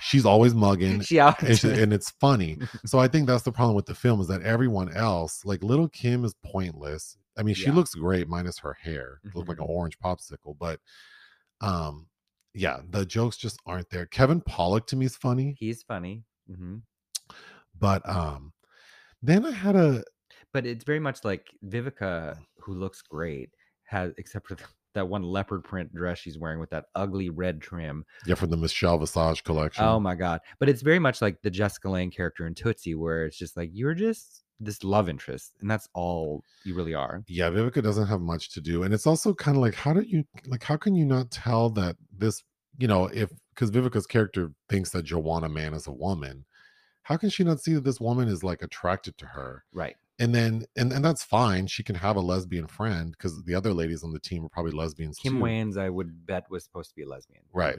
She's 0.00 0.24
always 0.24 0.54
mugging. 0.54 1.00
she 1.00 1.18
and, 1.18 1.58
she- 1.58 1.68
and 1.82 1.92
it's 1.92 2.10
funny. 2.10 2.58
So 2.86 2.98
I 2.98 3.08
think 3.08 3.26
that's 3.26 3.42
the 3.42 3.52
problem 3.52 3.74
with 3.76 3.86
the 3.86 3.94
film 3.94 4.20
is 4.20 4.28
that 4.28 4.42
everyone 4.42 4.92
else, 4.94 5.44
like 5.44 5.62
little 5.62 5.88
Kim, 5.88 6.24
is 6.24 6.34
pointless. 6.44 7.16
I 7.36 7.42
mean, 7.42 7.54
she 7.54 7.66
Yeah. 7.66 7.74
looks 7.74 7.94
great 7.94 8.28
minus 8.28 8.58
her 8.60 8.74
hair. 8.80 9.20
Looked 9.34 9.48
like 9.48 9.58
an 9.58 9.66
orange 9.68 9.98
popsicle, 9.98 10.56
but 10.58 10.80
um, 11.60 12.06
yeah, 12.54 12.80
the 12.88 13.04
jokes 13.04 13.36
just 13.36 13.58
aren't 13.66 13.90
there. 13.90 14.06
Kevin 14.06 14.40
Pollak 14.40 14.86
to 14.88 14.96
me 14.96 15.06
is 15.06 15.16
funny, 15.16 15.56
He's 15.58 15.82
funny. 15.82 16.24
hmm 16.54 16.76
but 17.78 18.08
um, 18.08 18.52
then 19.22 19.44
I 19.44 19.50
had 19.50 19.76
a 19.76 20.02
but 20.52 20.64
it's 20.64 20.84
very 20.84 21.00
much 21.00 21.24
like 21.24 21.46
Vivica, 21.66 22.38
who 22.60 22.72
looks 22.74 23.02
great, 23.02 23.50
has 23.84 24.12
except 24.16 24.48
for 24.48 24.54
th- 24.54 24.68
that 24.96 25.08
one 25.08 25.22
leopard 25.22 25.62
print 25.64 25.94
dress 25.94 26.18
she's 26.18 26.38
wearing 26.38 26.58
with 26.58 26.70
that 26.70 26.86
ugly 26.94 27.30
red 27.30 27.60
trim. 27.60 28.04
yeah 28.26 28.34
from 28.34 28.50
the 28.50 28.56
Michelle 28.56 28.98
Visage 28.98 29.42
oh 29.44 29.46
collection. 29.46 29.84
Oh 29.84 30.00
my 30.00 30.14
god! 30.14 30.40
But 30.58 30.68
it's 30.68 30.82
very 30.82 30.98
much 30.98 31.22
like 31.22 31.40
the 31.42 31.50
Jessica 31.50 31.88
Lange 31.88 32.10
character 32.10 32.46
in 32.46 32.54
Tootsie, 32.54 32.94
where 32.94 33.24
it's 33.24 33.38
just 33.38 33.56
like 33.56 33.70
you're 33.72 33.94
just 33.94 34.42
this 34.58 34.82
love 34.82 35.08
interest, 35.08 35.52
and 35.60 35.70
that's 35.70 35.88
all 35.94 36.42
you 36.64 36.74
really 36.74 36.94
are. 36.94 37.22
yeah, 37.28 37.50
Vivica 37.50 37.82
doesn't 37.82 38.06
have 38.08 38.20
much 38.20 38.50
to 38.54 38.60
do, 38.60 38.82
and 38.82 38.92
it's 38.92 39.06
also 39.06 39.32
kind 39.34 39.56
of 39.56 39.62
like 39.62 39.74
how 39.74 39.92
do 39.92 40.02
you 40.02 40.24
like 40.46 40.64
how 40.64 40.76
can 40.76 40.94
you 40.94 41.04
not 41.04 41.30
tell 41.30 41.70
that 41.70 41.96
this 42.16 42.42
you 42.78 42.88
know 42.88 43.06
if 43.12 43.30
because 43.54 43.70
Vivica's 43.70 44.06
character 44.06 44.50
thinks 44.68 44.90
that 44.90 45.06
Juwanna 45.06 45.50
Mann 45.52 45.74
is 45.74 45.86
a 45.86 45.92
woman, 45.92 46.44
how 47.02 47.16
can 47.16 47.30
she 47.30 47.44
not 47.44 47.60
see 47.60 47.74
that 47.74 47.84
this 47.84 48.00
woman 48.00 48.28
is 48.28 48.42
like 48.42 48.62
attracted 48.62 49.16
to 49.18 49.26
her? 49.26 49.64
Right. 49.72 49.96
And 50.18 50.34
then 50.34 50.64
and, 50.76 50.92
and 50.92 51.04
that's 51.04 51.22
fine 51.22 51.66
she 51.66 51.82
can 51.82 51.94
have 51.96 52.16
a 52.16 52.20
lesbian 52.20 52.66
friend 52.66 53.10
because 53.12 53.42
the 53.44 53.54
other 53.54 53.72
ladies 53.74 54.02
on 54.02 54.12
the 54.12 54.18
team 54.20 54.44
are 54.46 54.48
probably 54.48 54.72
lesbians 54.72 55.18
Kim 55.18 55.34
too. 55.34 55.42
Wayans, 55.42 55.76
I 55.76 55.90
would 55.90 56.24
bet, 56.26 56.44
was 56.50 56.64
supposed 56.64 56.88
to 56.90 56.96
be 56.96 57.02
a 57.02 57.08
lesbian. 57.08 57.42
right 57.52 57.78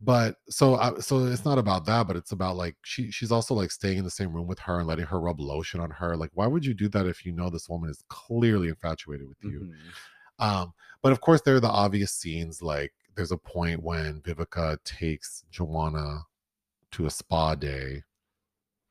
but 0.00 0.36
so 0.50 0.74
I, 0.76 0.98
so 1.00 1.24
it's 1.26 1.46
not 1.46 1.56
about 1.56 1.86
that 1.86 2.06
but 2.06 2.16
it's 2.16 2.32
about 2.32 2.56
like 2.56 2.76
she 2.84 3.10
she's 3.10 3.32
also 3.32 3.54
like 3.54 3.70
staying 3.70 3.96
in 3.96 4.04
the 4.04 4.10
same 4.10 4.30
room 4.32 4.46
with 4.46 4.58
her 4.58 4.78
and 4.78 4.86
letting 4.86 5.06
her 5.06 5.18
rub 5.18 5.40
lotion 5.40 5.80
on 5.80 5.90
her 5.90 6.16
like 6.18 6.28
why 6.34 6.46
would 6.46 6.66
you 6.66 6.74
do 6.74 6.88
that 6.90 7.06
if 7.06 7.24
you 7.24 7.32
know 7.32 7.48
this 7.48 7.66
woman 7.68 7.88
is 7.88 8.02
clearly 8.10 8.68
infatuated 8.68 9.26
with 9.26 9.38
you 9.42 9.60
Mhm. 9.60 10.44
um 10.44 10.74
but 11.02 11.12
of 11.12 11.22
course 11.22 11.40
there 11.40 11.56
are 11.56 11.60
the 11.60 11.70
obvious 11.70 12.12
scenes 12.12 12.60
like 12.60 12.92
there's 13.14 13.32
a 13.32 13.38
point 13.38 13.82
when 13.82 14.20
vivica 14.20 14.76
takes 14.84 15.44
Juwanna 15.50 16.24
to 16.92 17.06
a 17.06 17.10
spa 17.10 17.54
day 17.54 18.02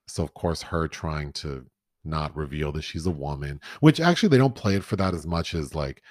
so 0.07 0.23
of 0.23 0.33
course 0.33 0.63
her 0.63 0.87
trying 0.87 1.31
to 1.33 1.67
not 2.05 2.35
reveal 2.35 2.71
that 2.71 2.83
she's 2.83 3.05
a 3.05 3.11
woman 3.11 3.59
which 3.79 3.99
actually 3.99 4.29
they 4.29 4.37
don't 4.37 4.55
play 4.55 4.75
it 4.75 4.83
for 4.83 4.95
that 4.95 5.13
as 5.13 5.25
much 5.25 5.53
as 5.55 5.73
like 5.75 6.01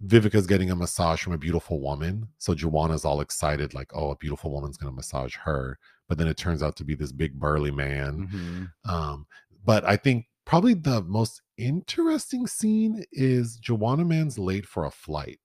vivica's 0.00 0.46
getting 0.46 0.70
a 0.70 0.76
massage 0.76 1.22
from 1.22 1.32
a 1.32 1.38
beautiful 1.38 1.80
woman 1.80 2.28
so 2.38 2.54
Juwanna's 2.54 3.04
all 3.04 3.20
excited 3.20 3.74
like 3.74 3.90
oh 3.94 4.10
a 4.10 4.16
beautiful 4.16 4.50
woman's 4.52 4.76
going 4.76 4.92
to 4.92 4.96
massage 4.96 5.36
her 5.36 5.78
but 6.08 6.18
then 6.18 6.26
it 6.28 6.36
turns 6.36 6.62
out 6.62 6.76
to 6.76 6.84
be 6.84 6.94
this 6.94 7.12
big 7.12 7.34
burly 7.38 7.70
man 7.70 8.28
Mhm. 8.28 8.90
um, 8.92 9.26
but 9.64 9.84
I 9.84 9.96
think 9.96 10.26
probably 10.44 10.74
the 10.74 11.02
most 11.02 11.40
interesting 11.56 12.46
scene 12.46 13.04
is 13.12 13.58
Juwanna 13.58 14.06
Mann's 14.06 14.38
late 14.38 14.66
for 14.66 14.84
a 14.84 14.90
flight. 14.90 15.38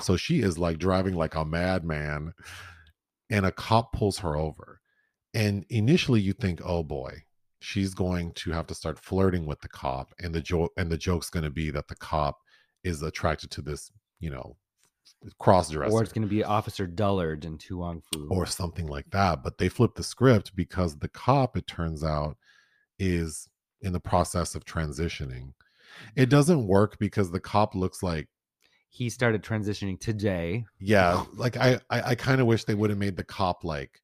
So 0.00 0.16
she 0.16 0.40
is 0.40 0.58
like 0.58 0.78
driving 0.78 1.14
like 1.14 1.36
a 1.36 1.44
madman, 1.44 2.32
and 3.30 3.46
a 3.46 3.52
cop 3.52 3.92
pulls 3.92 4.18
her 4.18 4.36
over. 4.36 4.80
And 5.32 5.64
initially 5.70 6.20
you 6.20 6.32
think, 6.32 6.60
oh 6.64 6.82
boy, 6.82 7.22
she's 7.66 7.94
going 7.94 8.30
to 8.34 8.52
have 8.52 8.68
to 8.68 8.76
start 8.76 8.96
flirting 8.96 9.44
with 9.44 9.60
the 9.60 9.68
cop, 9.68 10.14
and 10.20 10.32
the 10.32 10.40
joke 10.40 10.72
and 10.76 10.88
the 10.88 10.96
joke's 10.96 11.28
going 11.28 11.42
to 11.42 11.50
be 11.50 11.68
that 11.72 11.88
the 11.88 11.96
cop 11.96 12.38
is 12.84 13.02
attracted 13.02 13.50
to 13.50 13.60
this, 13.60 13.90
you 14.20 14.30
know, 14.30 14.56
cross 15.40 15.68
dresser 15.70 15.92
Or 15.92 16.00
it's 16.00 16.12
going 16.12 16.22
to 16.22 16.28
be 16.28 16.44
Officer 16.44 16.86
Dollard 16.86 17.44
and 17.44 17.58
To 17.58 17.78
Wong 17.78 18.02
Foo. 18.12 18.28
or 18.30 18.46
something 18.46 18.86
like 18.86 19.10
that. 19.10 19.42
But 19.42 19.58
they 19.58 19.68
flip 19.68 19.96
the 19.96 20.04
script 20.04 20.54
because 20.54 20.96
the 20.96 21.08
cop, 21.08 21.56
it 21.56 21.66
turns 21.66 22.04
out, 22.04 22.36
is 23.00 23.48
in 23.80 23.92
the 23.92 23.98
process 23.98 24.54
of 24.54 24.64
transitioning. 24.64 25.52
It 26.14 26.28
doesn't 26.28 26.68
work 26.68 26.96
because 27.00 27.32
the 27.32 27.40
cop 27.40 27.74
looks 27.74 28.00
like, 28.00 28.28
he 28.90 29.10
started 29.10 29.42
transitioning 29.42 29.98
today. 29.98 30.64
yeah, 30.78 31.24
like 31.34 31.56
I, 31.56 31.80
I, 31.90 32.02
I 32.02 32.14
kind 32.14 32.40
of 32.40 32.46
wish 32.46 32.62
they 32.62 32.76
would 32.76 32.90
have 32.90 32.98
made 32.98 33.16
the 33.16 33.24
cop 33.24 33.64
like 33.64 34.00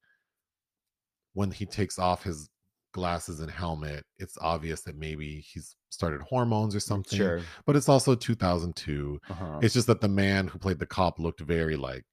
when 1.35 1.53
he 1.53 1.65
takes 1.65 1.99
off 1.99 2.25
his 2.25 2.49
glasses 2.93 3.41
and 3.41 3.51
helmet, 3.51 4.05
it's 4.19 4.39
obvious 4.41 4.83
that 4.83 4.97
maybe 4.97 5.41
he's 5.41 5.77
started 5.91 6.21
hormones 6.23 6.75
or 6.75 6.81
something. 6.81 7.17
Sure. 7.19 7.41
But 7.67 7.77
it's 7.77 7.89
also 7.89 8.15
2002. 8.15 9.21
Uh-huh. 9.31 9.59
It's 9.63 9.75
just 9.75 9.87
that 9.89 10.01
the 10.01 10.09
man 10.09 10.47
who 10.49 10.59
played 10.59 10.79
the 10.79 10.87
cop 10.87 11.19
looked 11.19 11.41
very 11.41 11.77
like, 11.77 12.05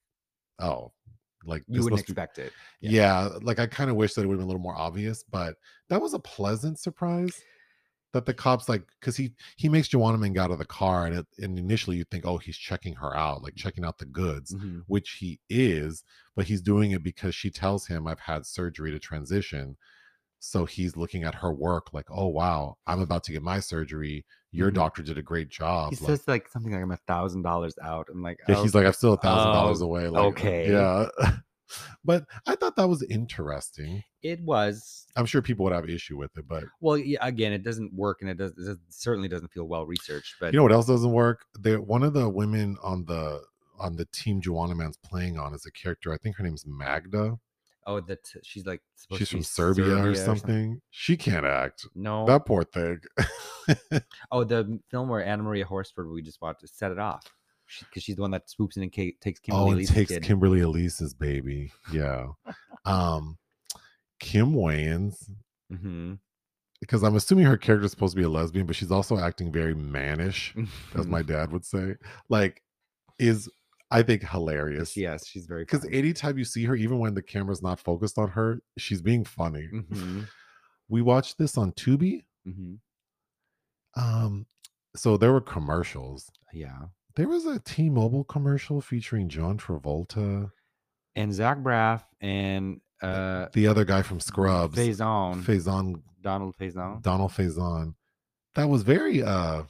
oh, 0.60 0.92
like 1.46 1.64
you 1.68 1.82
wouldn't 1.84 2.02
expect 2.02 2.38
it. 2.38 2.52
yeah. 2.82 3.30
like 3.42 3.60
I 3.60 3.68
kind 3.68 3.90
of 3.90 3.96
wish 3.96 4.14
that 4.14 4.24
it 4.24 4.28
would 4.28 4.34
have 4.34 4.40
been 4.40 4.46
a 4.46 4.48
little 4.48 4.62
more 4.62 4.76
obvious, 4.78 5.24
but 5.24 5.56
that 5.90 6.02
was 6.02 6.14
a 6.14 6.20
pleasant 6.20 6.80
surprise. 6.80 7.42
that 8.12 8.26
the 8.26 8.34
cops 8.34 8.68
like 8.68 8.82
because 9.00 9.16
he 9.16 9.32
he 9.56 9.70
makes 9.70 9.88
Joanna 9.88 10.18
Ming 10.18 10.38
out 10.40 10.50
of 10.52 10.58
the 10.58 10.66
car 10.66 11.06
and 11.06 11.20
it, 11.20 11.28
and 11.38 11.60
initially 11.60 11.96
you 11.96 12.04
think 12.06 12.26
oh 12.26 12.40
he's 12.40 12.58
checking 12.58 12.96
her 12.96 13.16
out 13.16 13.44
like 13.44 13.54
checking 13.56 13.86
out 13.86 14.00
the 14.00 14.06
goods 14.08 14.52
Mhm. 14.56 14.82
which 14.88 15.18
he 15.20 15.40
is 15.48 16.04
but 16.36 16.46
he's 16.46 16.62
doing 16.64 16.90
it 16.90 17.04
because 17.04 17.36
she 17.36 17.52
tells 17.52 17.86
him 17.86 18.08
I've 18.08 18.20
had 18.20 18.48
surgery 18.48 18.90
to 18.90 18.98
transition 18.98 19.78
so 20.40 20.66
he's 20.66 20.96
looking 20.96 21.24
at 21.24 21.36
her 21.36 21.54
work 21.54 21.94
like 21.94 22.06
oh 22.10 22.28
wow 22.28 22.78
I'm 22.88 23.02
about 23.02 23.24
to 23.26 23.32
get 23.32 23.42
my 23.42 23.60
surgery 23.60 24.26
your 24.52 24.72
Mhm. 24.72 24.76
doctor 24.76 25.04
did 25.04 25.18
a 25.18 25.22
great 25.22 25.50
job 25.50 25.92
He 25.94 25.98
like, 25.98 26.08
says 26.08 26.28
like 26.28 26.48
something 26.50 26.72
like 26.72 26.82
I'm 26.82 26.92
a 26.92 26.98
thousand 27.08 27.44
dollars 27.44 27.76
out. 27.84 28.08
I'm 28.12 28.24
like, 28.24 28.40
yeah, 28.48 28.62
he's 28.62 28.74
like 28.74 28.86
I'm 28.86 28.94
still 28.94 29.14
a 29.14 29.18
thousand 29.18 29.52
dollars 29.54 29.82
oh, 29.82 29.86
away 29.86 30.08
like 30.08 30.24
okay. 30.34 30.72
yeah 30.72 31.08
but 32.04 32.26
I 32.48 32.56
thought 32.56 32.76
that 32.78 32.90
was 32.90 33.04
interesting 33.04 34.04
it 34.22 34.42
was 34.42 35.06
I'm 35.16 35.26
sure 35.26 35.42
people 35.42 35.64
would 35.66 35.74
have 35.74 35.90
issue 35.90 36.18
with 36.18 36.38
it 36.38 36.48
but 36.48 36.64
well. 36.82 36.98
Yeah, 36.98 37.20
again, 37.22 37.54
it 37.54 37.64
doesn't 37.64 37.94
work, 37.94 38.20
and 38.22 38.30
it 38.30 38.38
does. 38.38 38.54
It 38.58 38.78
certainly 38.90 39.28
doesn't 39.30 39.52
feel 39.52 39.66
well 39.66 39.86
researched. 39.86 40.36
But 40.40 40.54
you 40.54 40.58
know 40.58 40.64
what 40.64 40.72
else 40.72 40.88
doesn't 40.88 41.12
work? 41.12 41.46
There, 41.56 41.82
one 41.82 42.04
of 42.04 42.14
the 42.14 42.28
women 42.30 42.78
on 42.84 43.06
the 43.06 43.42
on 43.80 43.96
the 43.96 44.06
team 44.12 44.42
Juwanna 44.42 44.76
Mann's 44.76 44.98
playing 44.98 45.38
on 45.38 45.54
is 45.54 45.66
a 45.66 45.72
character. 45.72 46.14
I 46.14 46.18
think 46.18 46.36
her 46.36 46.44
name's 46.44 46.66
Magda. 46.68 47.38
Oh, 47.90 48.00
that 48.02 48.20
she's 48.44 48.66
like 48.66 48.82
supposed 48.96 49.20
She's 49.20 49.30
to 49.30 49.36
be 49.36 49.40
from 49.40 49.44
Serbia, 49.44 49.98
or 49.98 50.16
something. 50.16 50.36
something. 50.38 50.82
She 50.92 51.18
can't 51.18 51.46
act. 51.46 51.88
No, 51.96 52.26
That 52.26 52.46
poor 52.46 52.64
thing. 52.64 53.00
oh, 54.32 54.44
the 54.44 54.80
film 54.92 55.10
where 55.10 55.26
Anna 55.26 55.44
Maria 55.44 55.66
Horsford 55.66 56.10
we 56.10 56.22
just 56.22 56.42
watched 56.42 56.68
set 56.70 56.92
it 56.92 57.00
off 57.00 57.24
because 57.80 58.04
she's 58.04 58.16
the 58.16 58.22
one 58.22 58.32
that 58.32 58.50
swoops 58.50 58.78
in 58.78 58.84
and 58.84 58.94
takes 58.94 59.40
Kimberly 59.40 59.64
oh, 59.64 59.68
and 59.72 59.78
Elise's 59.78 59.96
takes 59.96 60.12
kid. 60.12 60.24
Kimberly 60.24 60.62
Elise's 60.62 61.14
baby. 61.14 61.72
Yeah. 61.92 62.28
um, 62.86 63.38
Kim 64.20 64.54
Wayans, 64.54 65.30
hmm 65.70 66.14
because 66.80 67.04
I'm 67.04 67.16
assuming 67.18 67.46
her 67.46 67.58
character 67.58 67.84
is 67.86 67.92
supposed 67.92 68.14
to 68.14 68.18
be 68.22 68.24
a 68.24 68.30
lesbian, 68.30 68.66
but 68.66 68.74
she's 68.74 68.90
also 68.90 69.18
acting 69.18 69.52
very 69.52 69.76
mannish, 69.76 70.56
as 70.96 71.08
my 71.08 71.22
dad 71.24 71.52
would 71.52 71.66
say. 71.66 71.96
Like, 72.30 72.64
is 73.20 73.50
I 73.92 74.04
think 74.04 74.24
hilarious. 74.30 74.96
yes, 74.96 75.26
she's 75.26 75.46
very 75.48 75.64
Because 75.64 75.86
anytime 75.92 76.38
you 76.38 76.46
see 76.46 76.64
her, 76.66 76.76
even 76.76 77.00
when 77.00 77.16
the 77.16 77.22
camera's 77.24 77.62
not 77.64 77.80
focused 77.80 78.18
on 78.20 78.30
her, 78.30 78.62
she's 78.78 79.02
being 79.02 79.26
funny. 79.26 79.66
hmm 79.66 80.22
We 80.92 81.02
watched 81.04 81.38
this 81.38 81.58
on 81.58 81.72
Tubi. 81.74 82.24
hmm 82.46 82.76
Um, 83.96 84.46
so 84.96 85.18
there 85.18 85.32
were 85.32 85.42
commercials. 85.42 86.32
yeah, 86.54 86.80
There 87.16 87.28
was 87.28 87.46
a 87.46 87.60
T-Mobile 87.60 88.24
commercial 88.24 88.82
featuring 88.82 89.30
John 89.30 89.58
Travolta, 89.58 90.52
and 91.16 91.34
Zach 91.34 91.58
Braff 91.60 92.04
and 92.22 92.82
uh 93.02 93.48
the 93.54 93.66
other 93.68 93.86
guy 93.86 94.02
from 94.02 94.20
Scrubs, 94.20 94.78
Faison, 94.78 95.42
Faison, 95.44 96.02
Donald 96.22 96.56
Faison. 96.58 97.02
Donald 97.02 97.32
Faison. 97.32 97.96
That 98.56 98.70
was 98.70 98.84
very. 98.84 99.24
uh 99.24 99.64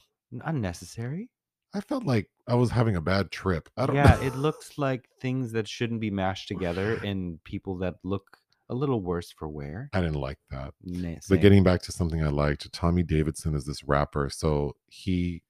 Unnecessary. 0.44 1.28
I 1.74 1.80
felt 1.80 2.04
like 2.04 2.28
I 2.50 2.54
was 2.54 2.70
having 2.70 2.96
a 2.96 3.00
bad 3.00 3.30
trip. 3.30 3.68
I 3.76 3.86
don't. 3.86 3.96
Yeah, 3.96 4.20
it 4.28 4.34
looks 4.34 4.76
like 4.76 5.08
things 5.20 5.52
that 5.52 5.68
shouldn't 5.68 6.00
be 6.00 6.10
mashed 6.10 6.48
together 6.48 6.94
and 7.04 7.42
people 7.44 7.78
that 7.78 7.96
look 8.02 8.38
a 8.68 8.74
little 8.74 9.00
worse 9.00 9.32
for 9.32 9.48
wear. 9.48 9.88
I 9.92 10.00
didn't 10.00 10.20
like 10.20 10.38
that. 10.50 10.74
Nah, 10.82 11.16
But 11.28 11.40
getting 11.40 11.62
back 11.64 11.82
to 11.82 11.92
something 11.92 12.22
I 12.22 12.28
liked, 12.28 12.70
Tommy 12.72 13.02
Davidson 13.02 13.54
is 13.54 13.64
this 13.64 13.82
rapper. 13.84 14.28
So 14.30 14.76
he 14.86 15.42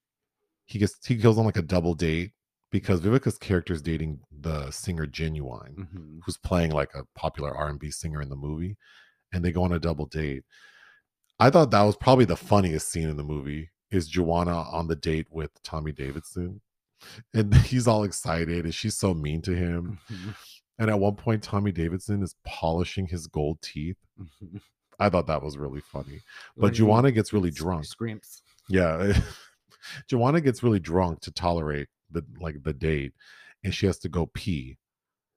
he 0.66 0.78
gets 0.78 0.94
he 1.06 1.16
goes 1.16 1.38
on 1.38 1.44
like 1.44 1.56
a 1.56 1.62
double 1.62 1.94
date 1.94 2.32
because 2.70 3.00
Vivica's 3.00 3.36
character 3.38 3.72
is 3.72 3.82
dating 3.82 4.20
the 4.30 4.70
singer 4.70 5.06
Ginuwine, 5.06 5.74
Mhm. 5.76 6.20
who's 6.24 6.38
playing 6.38 6.70
like 6.70 6.90
a 6.94 7.04
popular 7.14 7.54
R 7.54 7.68
and 7.68 7.80
B 7.80 7.90
singer 7.90 8.20
in 8.22 8.28
the 8.28 8.36
movie, 8.36 8.76
and 9.32 9.44
they 9.44 9.52
go 9.52 9.64
on 9.64 9.72
a 9.72 9.78
double 9.80 10.06
date. 10.06 10.44
I 11.38 11.50
thought 11.50 11.70
that 11.72 11.82
was 11.82 11.96
probably 11.96 12.26
the 12.26 12.36
funniest 12.36 12.88
scene 12.88 13.08
in 13.08 13.16
the 13.16 13.24
movie 13.24 13.70
is 13.90 14.10
Juwanna 14.12 14.72
on 14.72 14.86
the 14.86 14.94
date 14.96 15.26
with 15.30 15.50
Tommy 15.62 15.90
Davidson. 15.92 16.60
And 17.34 17.54
he's 17.54 17.86
all 17.88 18.04
excited 18.04 18.64
and 18.64 18.74
she's 18.74 18.96
so 18.96 19.14
mean 19.14 19.42
to 19.42 19.54
him. 19.54 19.98
Mhm. 20.10 20.34
And 20.78 20.90
at 20.90 20.98
one 20.98 21.16
point, 21.16 21.42
Tommy 21.42 21.72
Davidson 21.72 22.22
is 22.22 22.34
polishing 22.44 23.06
his 23.06 23.26
gold 23.26 23.60
teeth. 23.62 23.98
Mhm. 24.18 24.60
I 24.98 25.08
thought 25.08 25.26
that 25.28 25.42
was 25.42 25.56
really 25.58 25.80
funny. 25.80 26.20
But 26.56 26.74
Juwanna 26.74 27.12
gets 27.14 27.32
really 27.32 27.50
drunk. 27.50 27.84
Scrimps. 27.86 28.42
Yeah. 28.68 29.12
Juwanna 30.10 30.42
gets 30.42 30.62
really 30.62 30.80
drunk 30.80 31.20
to 31.20 31.30
tolerate 31.30 31.88
the 32.10 32.24
like 32.40 32.62
the 32.62 32.72
date 32.72 33.12
and 33.64 33.74
she 33.74 33.86
has 33.86 33.98
to 34.00 34.08
go 34.08 34.26
pee. 34.26 34.76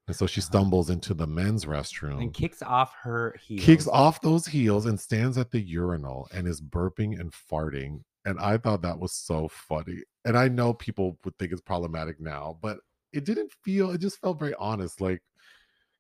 And 0.07 0.15
so 0.15 0.27
she 0.27 0.41
stumbles 0.41 0.90
into 0.90 1.14
the 1.14 1.27
men's 1.27 1.64
restroom, 1.64 2.22
And 2.22 2.34
kicks 2.34 2.61
off 2.61 2.94
her 3.03 3.38
heels. 3.41 3.64
kicks 3.65 3.88
off 3.88 4.19
those 4.19 4.45
heels 4.48 4.85
and 4.85 4.99
stands 4.99 5.38
at 5.38 5.52
the 5.52 5.61
urinal 5.61 6.27
and 6.34 6.45
is 6.45 6.60
burping 6.61 7.18
and 7.18 7.31
farting. 7.31 8.02
And 8.26 8.40
I 8.40 8.58
thought 8.58 8.82
that 8.84 9.00
was 9.00 9.14
so 9.14 9.50
funny. 9.50 10.04
And 10.26 10.38
I 10.38 10.48
know 10.48 10.74
people 10.74 11.18
would 11.26 11.38
think 11.38 11.52
it's 11.52 11.62
problematic 11.62 12.20
now, 12.20 12.58
but 12.62 12.80
it 13.12 13.26
didn't 13.26 13.52
feel 13.64 13.91
it 13.91 14.00
just 14.02 14.20
felt 14.20 14.40
very 14.40 14.56
honest. 14.56 15.02
Like 15.02 15.22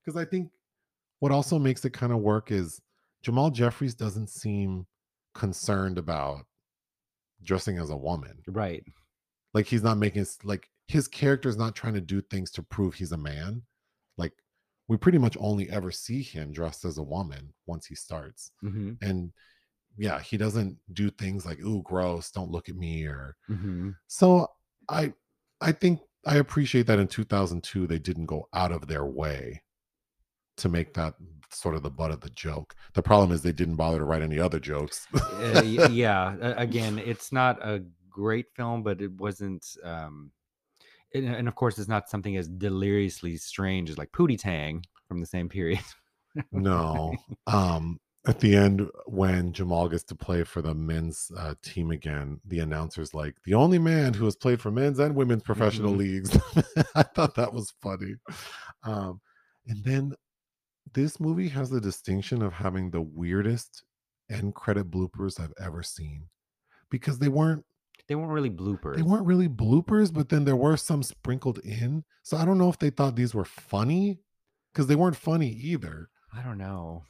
because 0.03 0.19
I 0.19 0.25
think 0.25 0.49
what 1.19 1.31
also 1.31 1.59
makes 1.59 1.85
it 1.85 1.93
kind 1.93 2.11
of 2.11 2.19
work 2.19 2.51
is 2.51 2.81
Jamal 3.21 3.49
Jeffries 3.51 3.95
doesn't 3.95 4.29
seem 4.29 4.85
concerned 5.33 5.97
about 5.97 6.45
dressing 7.43 7.77
as 7.77 7.89
a 7.89 7.97
woman. 7.97 8.39
Right. 8.47 8.83
Like 9.53 9.65
he's 9.67 9.83
not 9.83 9.97
making 9.97 10.25
like 10.43 10.69
his 10.87 11.07
character 11.07 11.49
is 11.49 11.57
not 11.57 11.75
trying 11.75 11.93
to 11.93 12.01
do 12.01 12.21
things 12.21 12.51
to 12.51 12.63
prove 12.63 12.95
he's 12.95 13.11
a 13.11 13.17
man. 13.17 13.61
Like 14.17 14.33
we 14.87 14.97
pretty 14.97 15.17
much 15.17 15.37
only 15.39 15.69
ever 15.69 15.91
see 15.91 16.21
him 16.21 16.51
dressed 16.51 16.85
as 16.85 16.97
a 16.97 17.03
woman 17.03 17.53
once 17.65 17.85
he 17.85 17.95
starts. 17.95 18.51
hmm 18.61 18.93
And 19.01 19.31
yeah, 19.97 20.19
he 20.19 20.37
doesn't 20.37 20.77
do 20.93 21.09
things 21.09 21.45
like 21.45 21.59
ooh 21.59 21.81
gross, 21.83 22.31
don't 22.31 22.51
look 22.51 22.69
at 22.69 22.75
me 22.75 23.05
or 23.05 23.35
hmm 23.47 23.91
so 24.07 24.47
I 24.89 25.13
I 25.61 25.71
think 25.71 26.01
I 26.25 26.37
appreciate 26.37 26.87
that 26.87 26.99
in 26.99 27.07
2002 27.07 27.87
they 27.87 27.99
didn't 27.99 28.25
go 28.25 28.47
out 28.53 28.71
of 28.71 28.87
their 28.87 29.05
way 29.05 29.61
to 30.57 30.69
make 30.69 30.93
that 30.93 31.15
sort 31.51 31.75
of 31.75 31.83
the 31.83 31.89
butt 31.89 32.11
of 32.11 32.21
the 32.21 32.29
joke. 32.29 32.75
The 32.93 33.01
problem 33.01 33.31
is 33.31 33.41
they 33.41 33.51
didn't 33.51 33.75
bother 33.75 33.99
to 33.99 34.05
write 34.05 34.21
any 34.21 34.39
other 34.39 34.59
jokes. 34.59 35.07
Uh, 35.13 35.61
yeah. 35.89 36.35
Again, 36.57 36.99
it's 36.99 37.31
not 37.31 37.59
a 37.65 37.83
great 38.09 38.47
film, 38.55 38.83
but 38.83 39.01
it 39.01 39.11
wasn't. 39.11 39.65
um 39.83 40.31
and, 41.15 41.27
and 41.27 41.47
of 41.47 41.53
course, 41.55 41.77
it's 41.77 41.87
not 41.87 42.09
something 42.09 42.37
as 42.37 42.47
deliriously 42.47 43.37
strange 43.37 43.89
as 43.89 43.97
like 43.97 44.11
Pootie 44.11 44.39
Tang 44.39 44.83
from 45.07 45.19
the 45.19 45.27
same 45.27 45.49
period. 45.49 45.83
no. 46.51 47.15
Um 47.47 47.99
at 48.25 48.39
the 48.39 48.55
end 48.55 48.89
when 49.05 49.51
Jamal 49.51 49.89
gets 49.89 50.03
to 50.05 50.15
play 50.15 50.43
for 50.43 50.61
the 50.61 50.73
men's 50.73 51.29
uh, 51.37 51.55
team 51.61 51.91
again, 51.91 52.39
the 52.45 52.59
announcer's 52.59 53.13
like 53.13 53.35
the 53.45 53.53
only 53.53 53.79
man 53.79 54.13
who 54.13 54.25
has 54.25 54.35
played 54.35 54.61
for 54.61 54.71
men's 54.71 54.99
and 54.99 55.15
women's 55.15 55.43
professional 55.43 55.93
Mhm. 55.93 55.97
leagues. 55.97 56.37
I 56.95 57.03
thought 57.03 57.35
that 57.35 57.53
was 57.53 57.73
funny. 57.81 58.15
Um 58.83 59.19
and 59.67 59.83
then 59.83 60.13
this 60.93 61.19
movie 61.19 61.49
has 61.49 61.69
the 61.69 61.81
distinction 61.81 62.41
of 62.41 62.53
having 62.53 62.91
the 62.91 63.01
weirdest 63.01 63.83
end 64.29 64.55
credit 64.55 64.89
bloopers 64.91 65.39
I've 65.39 65.53
ever 65.59 65.83
seen 65.83 66.27
because 66.89 67.19
they 67.19 67.27
weren't 67.29 67.65
They 68.07 68.15
weren't 68.15 68.31
really 68.31 68.49
bloopers. 68.49 68.95
they 68.95 69.01
weren't 69.01 69.25
really 69.25 69.49
bloopers, 69.49 70.13
but 70.13 70.29
then 70.29 70.45
there 70.45 70.55
were 70.55 70.77
some 70.77 71.03
sprinkled 71.03 71.59
in. 71.59 72.03
So 72.23 72.37
I 72.37 72.45
don't 72.45 72.57
know 72.57 72.69
if 72.69 72.79
they 72.79 72.89
thought 72.89 73.15
these 73.15 73.33
were 73.35 73.45
funny 73.45 74.19
because 74.71 74.87
they 74.87 74.95
weren't 74.95 75.15
funny 75.17 75.49
either. 75.49 76.09
I 76.33 76.41
don't 76.41 76.57
know. 76.57 77.03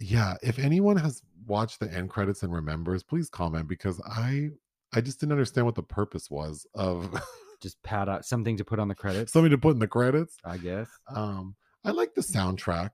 Yeah, 0.00 0.34
if 0.42 0.58
anyone 0.58 0.96
has 0.96 1.22
watched 1.46 1.80
the 1.80 1.92
end 1.92 2.10
credits 2.10 2.42
and 2.42 2.52
remembers, 2.52 3.02
please 3.02 3.28
comment 3.28 3.68
because 3.68 4.00
I 4.06 4.50
I 4.92 5.00
just 5.00 5.20
didn't 5.20 5.32
understand 5.32 5.66
what 5.66 5.76
the 5.76 5.82
purpose 5.82 6.30
was 6.30 6.66
of 6.74 7.14
Just 7.60 7.82
pat 7.82 8.08
out 8.08 8.24
something 8.24 8.56
to 8.56 8.64
put 8.64 8.78
on 8.78 8.88
the 8.88 8.94
credits. 8.94 9.32
something 9.32 9.50
to 9.50 9.58
put 9.58 9.74
in 9.74 9.78
the 9.78 9.86
credits. 9.86 10.38
I 10.44 10.56
guess. 10.56 10.88
Um, 11.14 11.54
I 11.84 11.90
like 11.90 12.14
the 12.14 12.22
soundtrack. 12.22 12.90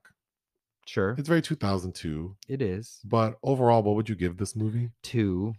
Sure. 0.85 1.15
It's 1.17 1.27
very 1.27 1.41
2002. 1.41 2.35
It 2.47 2.61
is. 2.61 2.99
But 3.05 3.37
overall, 3.43 3.83
what 3.83 3.95
would 3.95 4.09
you 4.09 4.15
give 4.15 4.37
this 4.37 4.55
movie? 4.55 4.89
Two. 5.03 5.55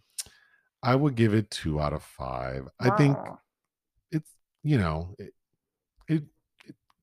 I 0.83 0.95
would 0.95 1.15
give 1.15 1.35
it 1.35 1.51
two 1.51 1.81
out 1.81 1.93
of 1.93 2.03
five. 2.03 2.69
I 2.79 2.91
think 2.97 3.17
it's 4.13 4.31
you 4.63 4.79
know 4.79 5.15
it, 5.19 5.25
it, 5.25 5.33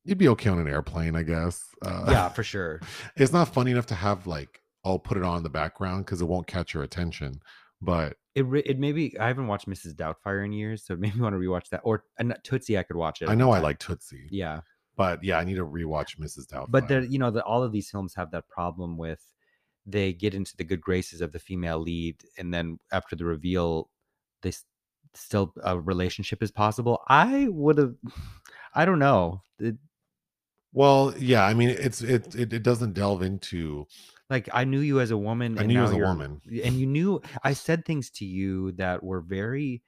it'd 0.06 0.18
be 0.18 0.28
okay 0.30 0.50
on 0.50 0.60
an 0.60 0.68
airplane, 0.68 1.16
I 1.16 1.24
guess. 1.24 1.64
Uh, 1.82 2.06
Yeah, 2.10 2.30
for 2.38 2.44
sure. 2.44 2.82
it's 3.16 3.34
not 3.34 3.54
funny 3.54 3.72
enough 3.72 3.88
to 3.88 3.96
have 3.96 4.28
like 4.28 4.62
I'll 4.84 5.00
put 5.00 5.18
it 5.18 5.24
on 5.24 5.38
in 5.38 5.44
the 5.44 5.50
background 5.50 6.06
because 6.06 6.22
it 6.22 6.26
won't 6.26 6.48
catch 6.48 6.74
your 6.74 6.84
attention. 6.84 7.40
But 7.82 8.18
It 8.36 8.46
re- 8.46 8.64
it 8.66 8.80
maybe 8.80 9.18
I 9.20 9.28
haven't 9.28 9.48
watched 9.48 9.68
Mrs. 9.68 9.94
Doubtfire 9.96 10.46
in 10.46 10.52
years, 10.54 10.86
so 10.86 10.96
maybe 11.00 11.20
want 11.20 11.34
to 11.34 11.40
rewatch 11.40 11.70
that. 11.70 11.82
Or 11.84 12.04
and 12.20 12.36
Tootsie, 12.44 12.78
I 12.78 12.84
could 12.84 12.96
watch 12.96 13.22
it. 13.22 13.30
I 13.30 13.36
know 13.36 13.52
I 13.52 13.60
like 13.60 13.80
Tootsie. 13.80 14.28
Yeah, 14.32 14.62
But 14.96 15.24
yeah, 15.24 15.38
I 15.40 15.44
need 15.44 15.56
to 15.56 15.66
rewatch 15.66 16.18
Mrs. 16.20 16.46
Doubtfire. 16.48 16.66
but 16.72 16.88
there, 16.88 17.04
you 17.04 17.20
know, 17.20 17.32
the, 17.32 17.44
all 17.44 17.64
of 17.64 17.72
these 17.72 17.90
films 17.90 18.14
have 18.16 18.32
that 18.32 18.48
problem 18.48 18.98
with 18.98 19.22
they 19.88 20.14
get 20.14 20.34
into 20.34 20.56
the 20.58 20.64
good 20.64 20.82
graces 20.82 21.22
of 21.22 21.32
the 21.32 21.38
female 21.40 21.78
lead, 21.80 22.16
and 22.40 22.52
then 22.54 22.80
after 22.92 23.16
the 23.16 23.26
reveal, 23.26 23.90
they 24.42 24.50
s- 24.50 24.66
still 25.14 25.54
a 25.64 25.80
relationship 25.80 26.42
is 26.42 26.50
possible. 26.52 27.02
I 27.08 27.48
would 27.50 27.78
have, 27.78 27.94
I 28.76 28.86
don't 28.86 29.00
know. 29.00 29.42
It, 29.60 29.76
Well, 30.76 31.14
yeah, 31.18 31.46
I 31.46 31.54
mean, 31.54 31.70
it's 31.70 32.02
it, 32.02 32.36
it 32.36 32.52
it 32.52 32.62
doesn't 32.64 32.94
delve 32.94 33.22
into 33.22 33.88
like 34.30 34.50
I 34.54 34.66
knew 34.66 34.82
you 34.82 35.00
as 35.00 35.10
a 35.12 35.18
woman. 35.18 35.58
I 35.58 35.62
and 35.62 35.70
knew 35.70 35.76
you 35.80 35.84
as 35.86 35.92
a 35.92 35.98
woman. 35.98 36.42
and 36.64 36.76
you 36.76 36.86
knew 36.86 37.22
I 37.44 37.54
said 37.54 37.86
things 37.86 38.10
to 38.12 38.26
you 38.26 38.74
that 38.74 39.02
were 39.02 39.22
very 39.22 39.82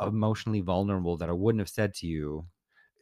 uh, 0.00 0.06
emotionally 0.06 0.62
vulnerable 0.62 1.18
that 1.18 1.28
I 1.28 1.32
wouldn't 1.32 1.60
have 1.60 1.68
said 1.68 1.92
to 1.96 2.06
you. 2.06 2.46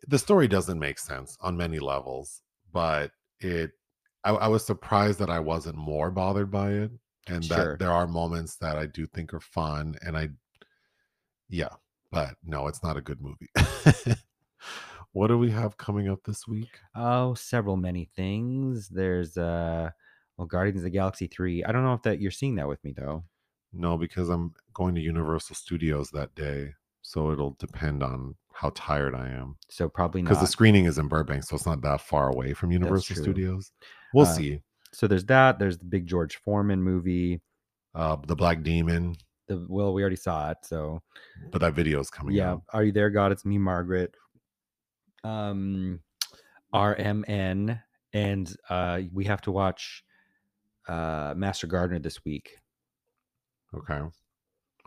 the 0.08 0.18
story 0.18 0.48
doesn't 0.48 0.78
make 0.78 0.98
sense 0.98 1.36
on 1.40 1.56
many 1.56 1.78
levels, 1.78 2.42
but 2.72 3.12
it 3.40 3.70
I, 4.24 4.30
I 4.32 4.48
was 4.48 4.64
surprised 4.66 5.20
that 5.20 5.30
I 5.30 5.38
wasn't 5.40 5.76
more 5.76 6.10
bothered 6.10 6.50
by 6.50 6.72
it. 6.72 6.90
And 7.26 7.42
Sure. 7.44 7.72
that 7.72 7.78
there 7.78 7.90
are 7.92 8.06
moments 8.06 8.56
that 8.56 8.76
I 8.76 8.86
do 8.86 9.06
think 9.06 9.32
are 9.32 9.40
fun. 9.40 9.94
And 10.02 10.16
I 10.16 10.30
yeah, 11.48 11.68
but 12.10 12.36
no, 12.44 12.66
it's 12.68 12.82
not 12.82 12.96
a 12.96 13.00
good 13.00 13.20
movie. 13.20 13.48
what 15.14 15.28
do 15.28 15.38
we 15.38 15.50
have 15.50 15.76
coming 15.78 16.08
up 16.08 16.22
this 16.24 16.46
week? 16.46 16.68
Oh, 16.94 17.32
several 17.34 17.76
many 17.76 18.10
things. 18.14 18.88
There's 18.88 19.36
uh 19.38 19.90
well 20.36 20.46
Guardians 20.46 20.80
of 20.80 20.84
the 20.84 20.90
Galaxy 20.90 21.26
3. 21.26 21.64
I 21.64 21.72
don't 21.72 21.84
know 21.84 21.94
if 21.94 22.02
that 22.02 22.20
you're 22.20 22.30
seeing 22.30 22.56
that 22.56 22.68
with 22.68 22.82
me 22.84 22.92
though. 22.96 23.24
No, 23.72 23.96
because 23.96 24.28
I'm 24.28 24.52
going 24.74 24.94
to 24.94 25.00
Universal 25.00 25.56
Studios 25.56 26.10
that 26.10 26.34
day. 26.34 26.74
So 27.02 27.32
it'll 27.32 27.56
depend 27.58 28.02
on 28.02 28.34
how 28.52 28.70
tired 28.74 29.14
I 29.14 29.28
am. 29.28 29.56
So 29.68 29.88
probably 29.88 30.22
not 30.22 30.28
Because 30.28 30.40
the 30.40 30.46
screening 30.46 30.84
is 30.84 30.98
in 30.98 31.08
Burbank, 31.08 31.42
so 31.44 31.56
it's 31.56 31.66
not 31.66 31.82
that 31.82 32.00
far 32.00 32.28
away 32.30 32.52
from 32.54 32.70
Universal. 32.72 33.16
Studios. 33.16 33.72
We'll 34.14 34.26
Uh, 34.26 34.32
see. 34.32 34.60
so 34.92 35.06
there's 35.08 35.24
that. 35.26 35.58
There's 35.58 35.78
the 35.78 35.84
big 35.86 36.06
George 36.06 36.36
Foreman 36.36 36.80
movie. 36.82 37.40
Uh, 37.94 38.16
the 38.26 38.36
Black 38.36 38.62
Demon, 38.62 39.16
The 39.48 39.66
well, 39.68 39.92
we 39.92 40.02
already 40.02 40.16
saw 40.16 40.50
it. 40.50 40.58
So 40.62 41.02
but 41.52 41.60
that 41.60 41.74
video 41.74 42.00
is 42.00 42.10
coming 42.10 42.34
yeah. 42.36 42.52
out. 42.52 42.62
Are 42.72 42.82
you 42.84 42.92
there, 42.92 43.10
God? 43.10 43.30
It's 43.32 43.44
me, 43.44 43.58
Margaret. 43.58 44.14
Um 45.24 46.00
RMN. 46.72 47.80
And 48.12 48.56
uh 48.68 49.00
we 49.12 49.24
have 49.24 49.40
to 49.42 49.50
watch 49.50 50.04
uh 50.88 51.34
Master 51.36 51.66
Gardener 51.66 51.98
this 52.00 52.24
week, 52.24 52.58
Okay. 53.74 54.00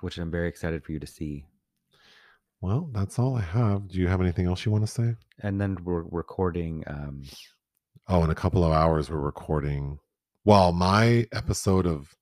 which 0.02 0.18
I'm 0.18 0.32
very 0.32 0.48
excited 0.48 0.84
for 0.84 0.92
you 0.94 1.00
to 1.00 1.08
see. 1.08 1.46
Well, 2.62 2.90
that's 2.94 3.20
all 3.20 3.36
I 3.36 3.42
have. 3.42 3.88
Do 3.90 4.00
you 4.00 4.08
have 4.08 4.22
anything 4.22 4.48
else 4.48 4.66
you 4.66 4.72
want 4.72 4.86
to 4.86 4.92
say? 4.92 5.16
And 5.42 5.60
then 5.62 5.78
we're 5.84 6.04
recording 6.04 6.84
um 6.88 7.24
Oh, 8.08 8.24
in 8.24 8.30
a 8.30 8.36
couple 8.36 8.64
of 8.64 8.72
hours, 8.72 9.10
we're 9.10 9.18
recording. 9.20 10.00
Well, 10.46 10.72
my 10.72 11.28
episode 11.34 11.86
of 11.86 12.16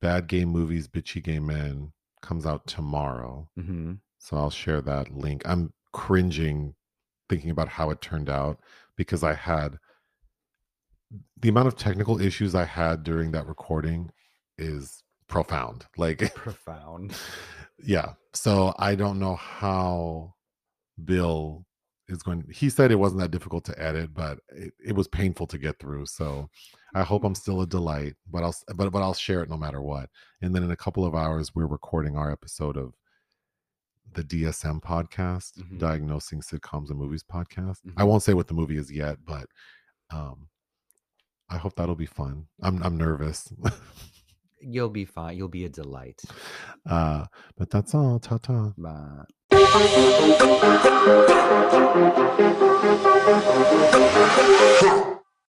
Bad 0.00 0.28
Game 0.28 0.50
Movies, 0.50 0.86
Bitchy 0.86 1.22
Gay 1.22 1.40
Men 1.40 1.92
comes 2.22 2.46
out 2.46 2.66
tomorrow. 2.66 3.48
mhm. 3.58 3.98
So 4.18 4.36
I'll 4.36 4.50
share 4.50 4.80
that 4.82 5.12
link. 5.12 5.42
I'm 5.44 5.72
cringing 5.92 6.74
thinking 7.28 7.50
about 7.50 7.68
how 7.68 7.90
it 7.90 8.00
turned 8.00 8.30
out 8.30 8.58
because 8.96 9.22
I 9.22 9.34
had 9.34 9.78
the 11.40 11.48
amount 11.48 11.68
of 11.68 11.76
technical 11.76 12.20
issues 12.20 12.54
I 12.54 12.64
had 12.64 13.02
during 13.02 13.32
that 13.32 13.46
recording 13.46 14.10
is 14.58 15.02
profound. 15.28 15.86
Like, 15.96 16.18
profound. 16.34 17.14
yeah. 17.82 18.12
So 18.32 18.74
I 18.78 18.94
don't 18.94 19.18
know 19.18 19.36
how 19.36 20.34
Bill 21.04 21.64
is 22.08 22.22
going. 22.22 22.44
He 22.52 22.70
said 22.70 22.90
it 22.90 22.96
wasn't 22.96 23.20
that 23.20 23.30
difficult 23.30 23.64
to 23.66 23.82
edit, 23.82 24.14
but 24.14 24.38
it, 24.48 24.72
it 24.84 24.94
was 24.94 25.08
painful 25.08 25.46
to 25.48 25.58
get 25.58 25.78
through. 25.78 26.06
So 26.06 26.48
I 26.94 27.02
hope 27.02 27.24
I'm 27.24 27.34
still 27.34 27.62
a 27.62 27.66
delight, 27.66 28.14
but 28.30 28.42
I'll 28.42 28.54
but 28.74 28.90
but 28.90 29.02
I'll 29.02 29.14
share 29.14 29.42
it 29.42 29.50
no 29.50 29.56
matter 29.56 29.82
what. 29.82 30.08
And 30.42 30.54
then 30.54 30.62
in 30.62 30.70
a 30.70 30.76
couple 30.76 31.04
of 31.04 31.14
hours, 31.14 31.54
we're 31.54 31.66
recording 31.66 32.16
our 32.16 32.30
episode 32.30 32.76
of 32.76 32.94
the 34.14 34.22
DSM 34.24 34.80
podcast, 34.80 35.58
Mhm. 35.58 35.78
diagnosing 35.78 36.40
sitcoms 36.40 36.88
and 36.90 36.98
movies 36.98 37.22
podcast. 37.24 37.78
I 37.96 38.02
Mhm. 38.02 38.08
won't 38.08 38.22
say 38.22 38.34
what 38.34 38.46
the 38.48 38.54
movie 38.54 38.76
is 38.78 38.90
yet, 38.90 39.18
but 39.24 39.46
um, 40.10 40.48
I 41.48 41.58
hope 41.58 41.74
that'll 41.76 41.94
be 41.96 42.06
fun. 42.06 42.46
I'm 42.62 42.82
I'm 42.82 42.96
nervous. 42.96 43.52
You'll 44.60 44.88
be 44.90 45.04
fine. 45.04 45.36
You'll 45.36 45.48
be 45.48 45.64
a 45.64 45.68
delight. 45.68 46.22
uh, 46.86 47.26
but 47.56 47.70
that's 47.70 47.94
all. 47.94 48.18
Ta 48.18 48.38
ta. 48.38 48.72
But 48.76 49.26
Huh. 53.78 55.12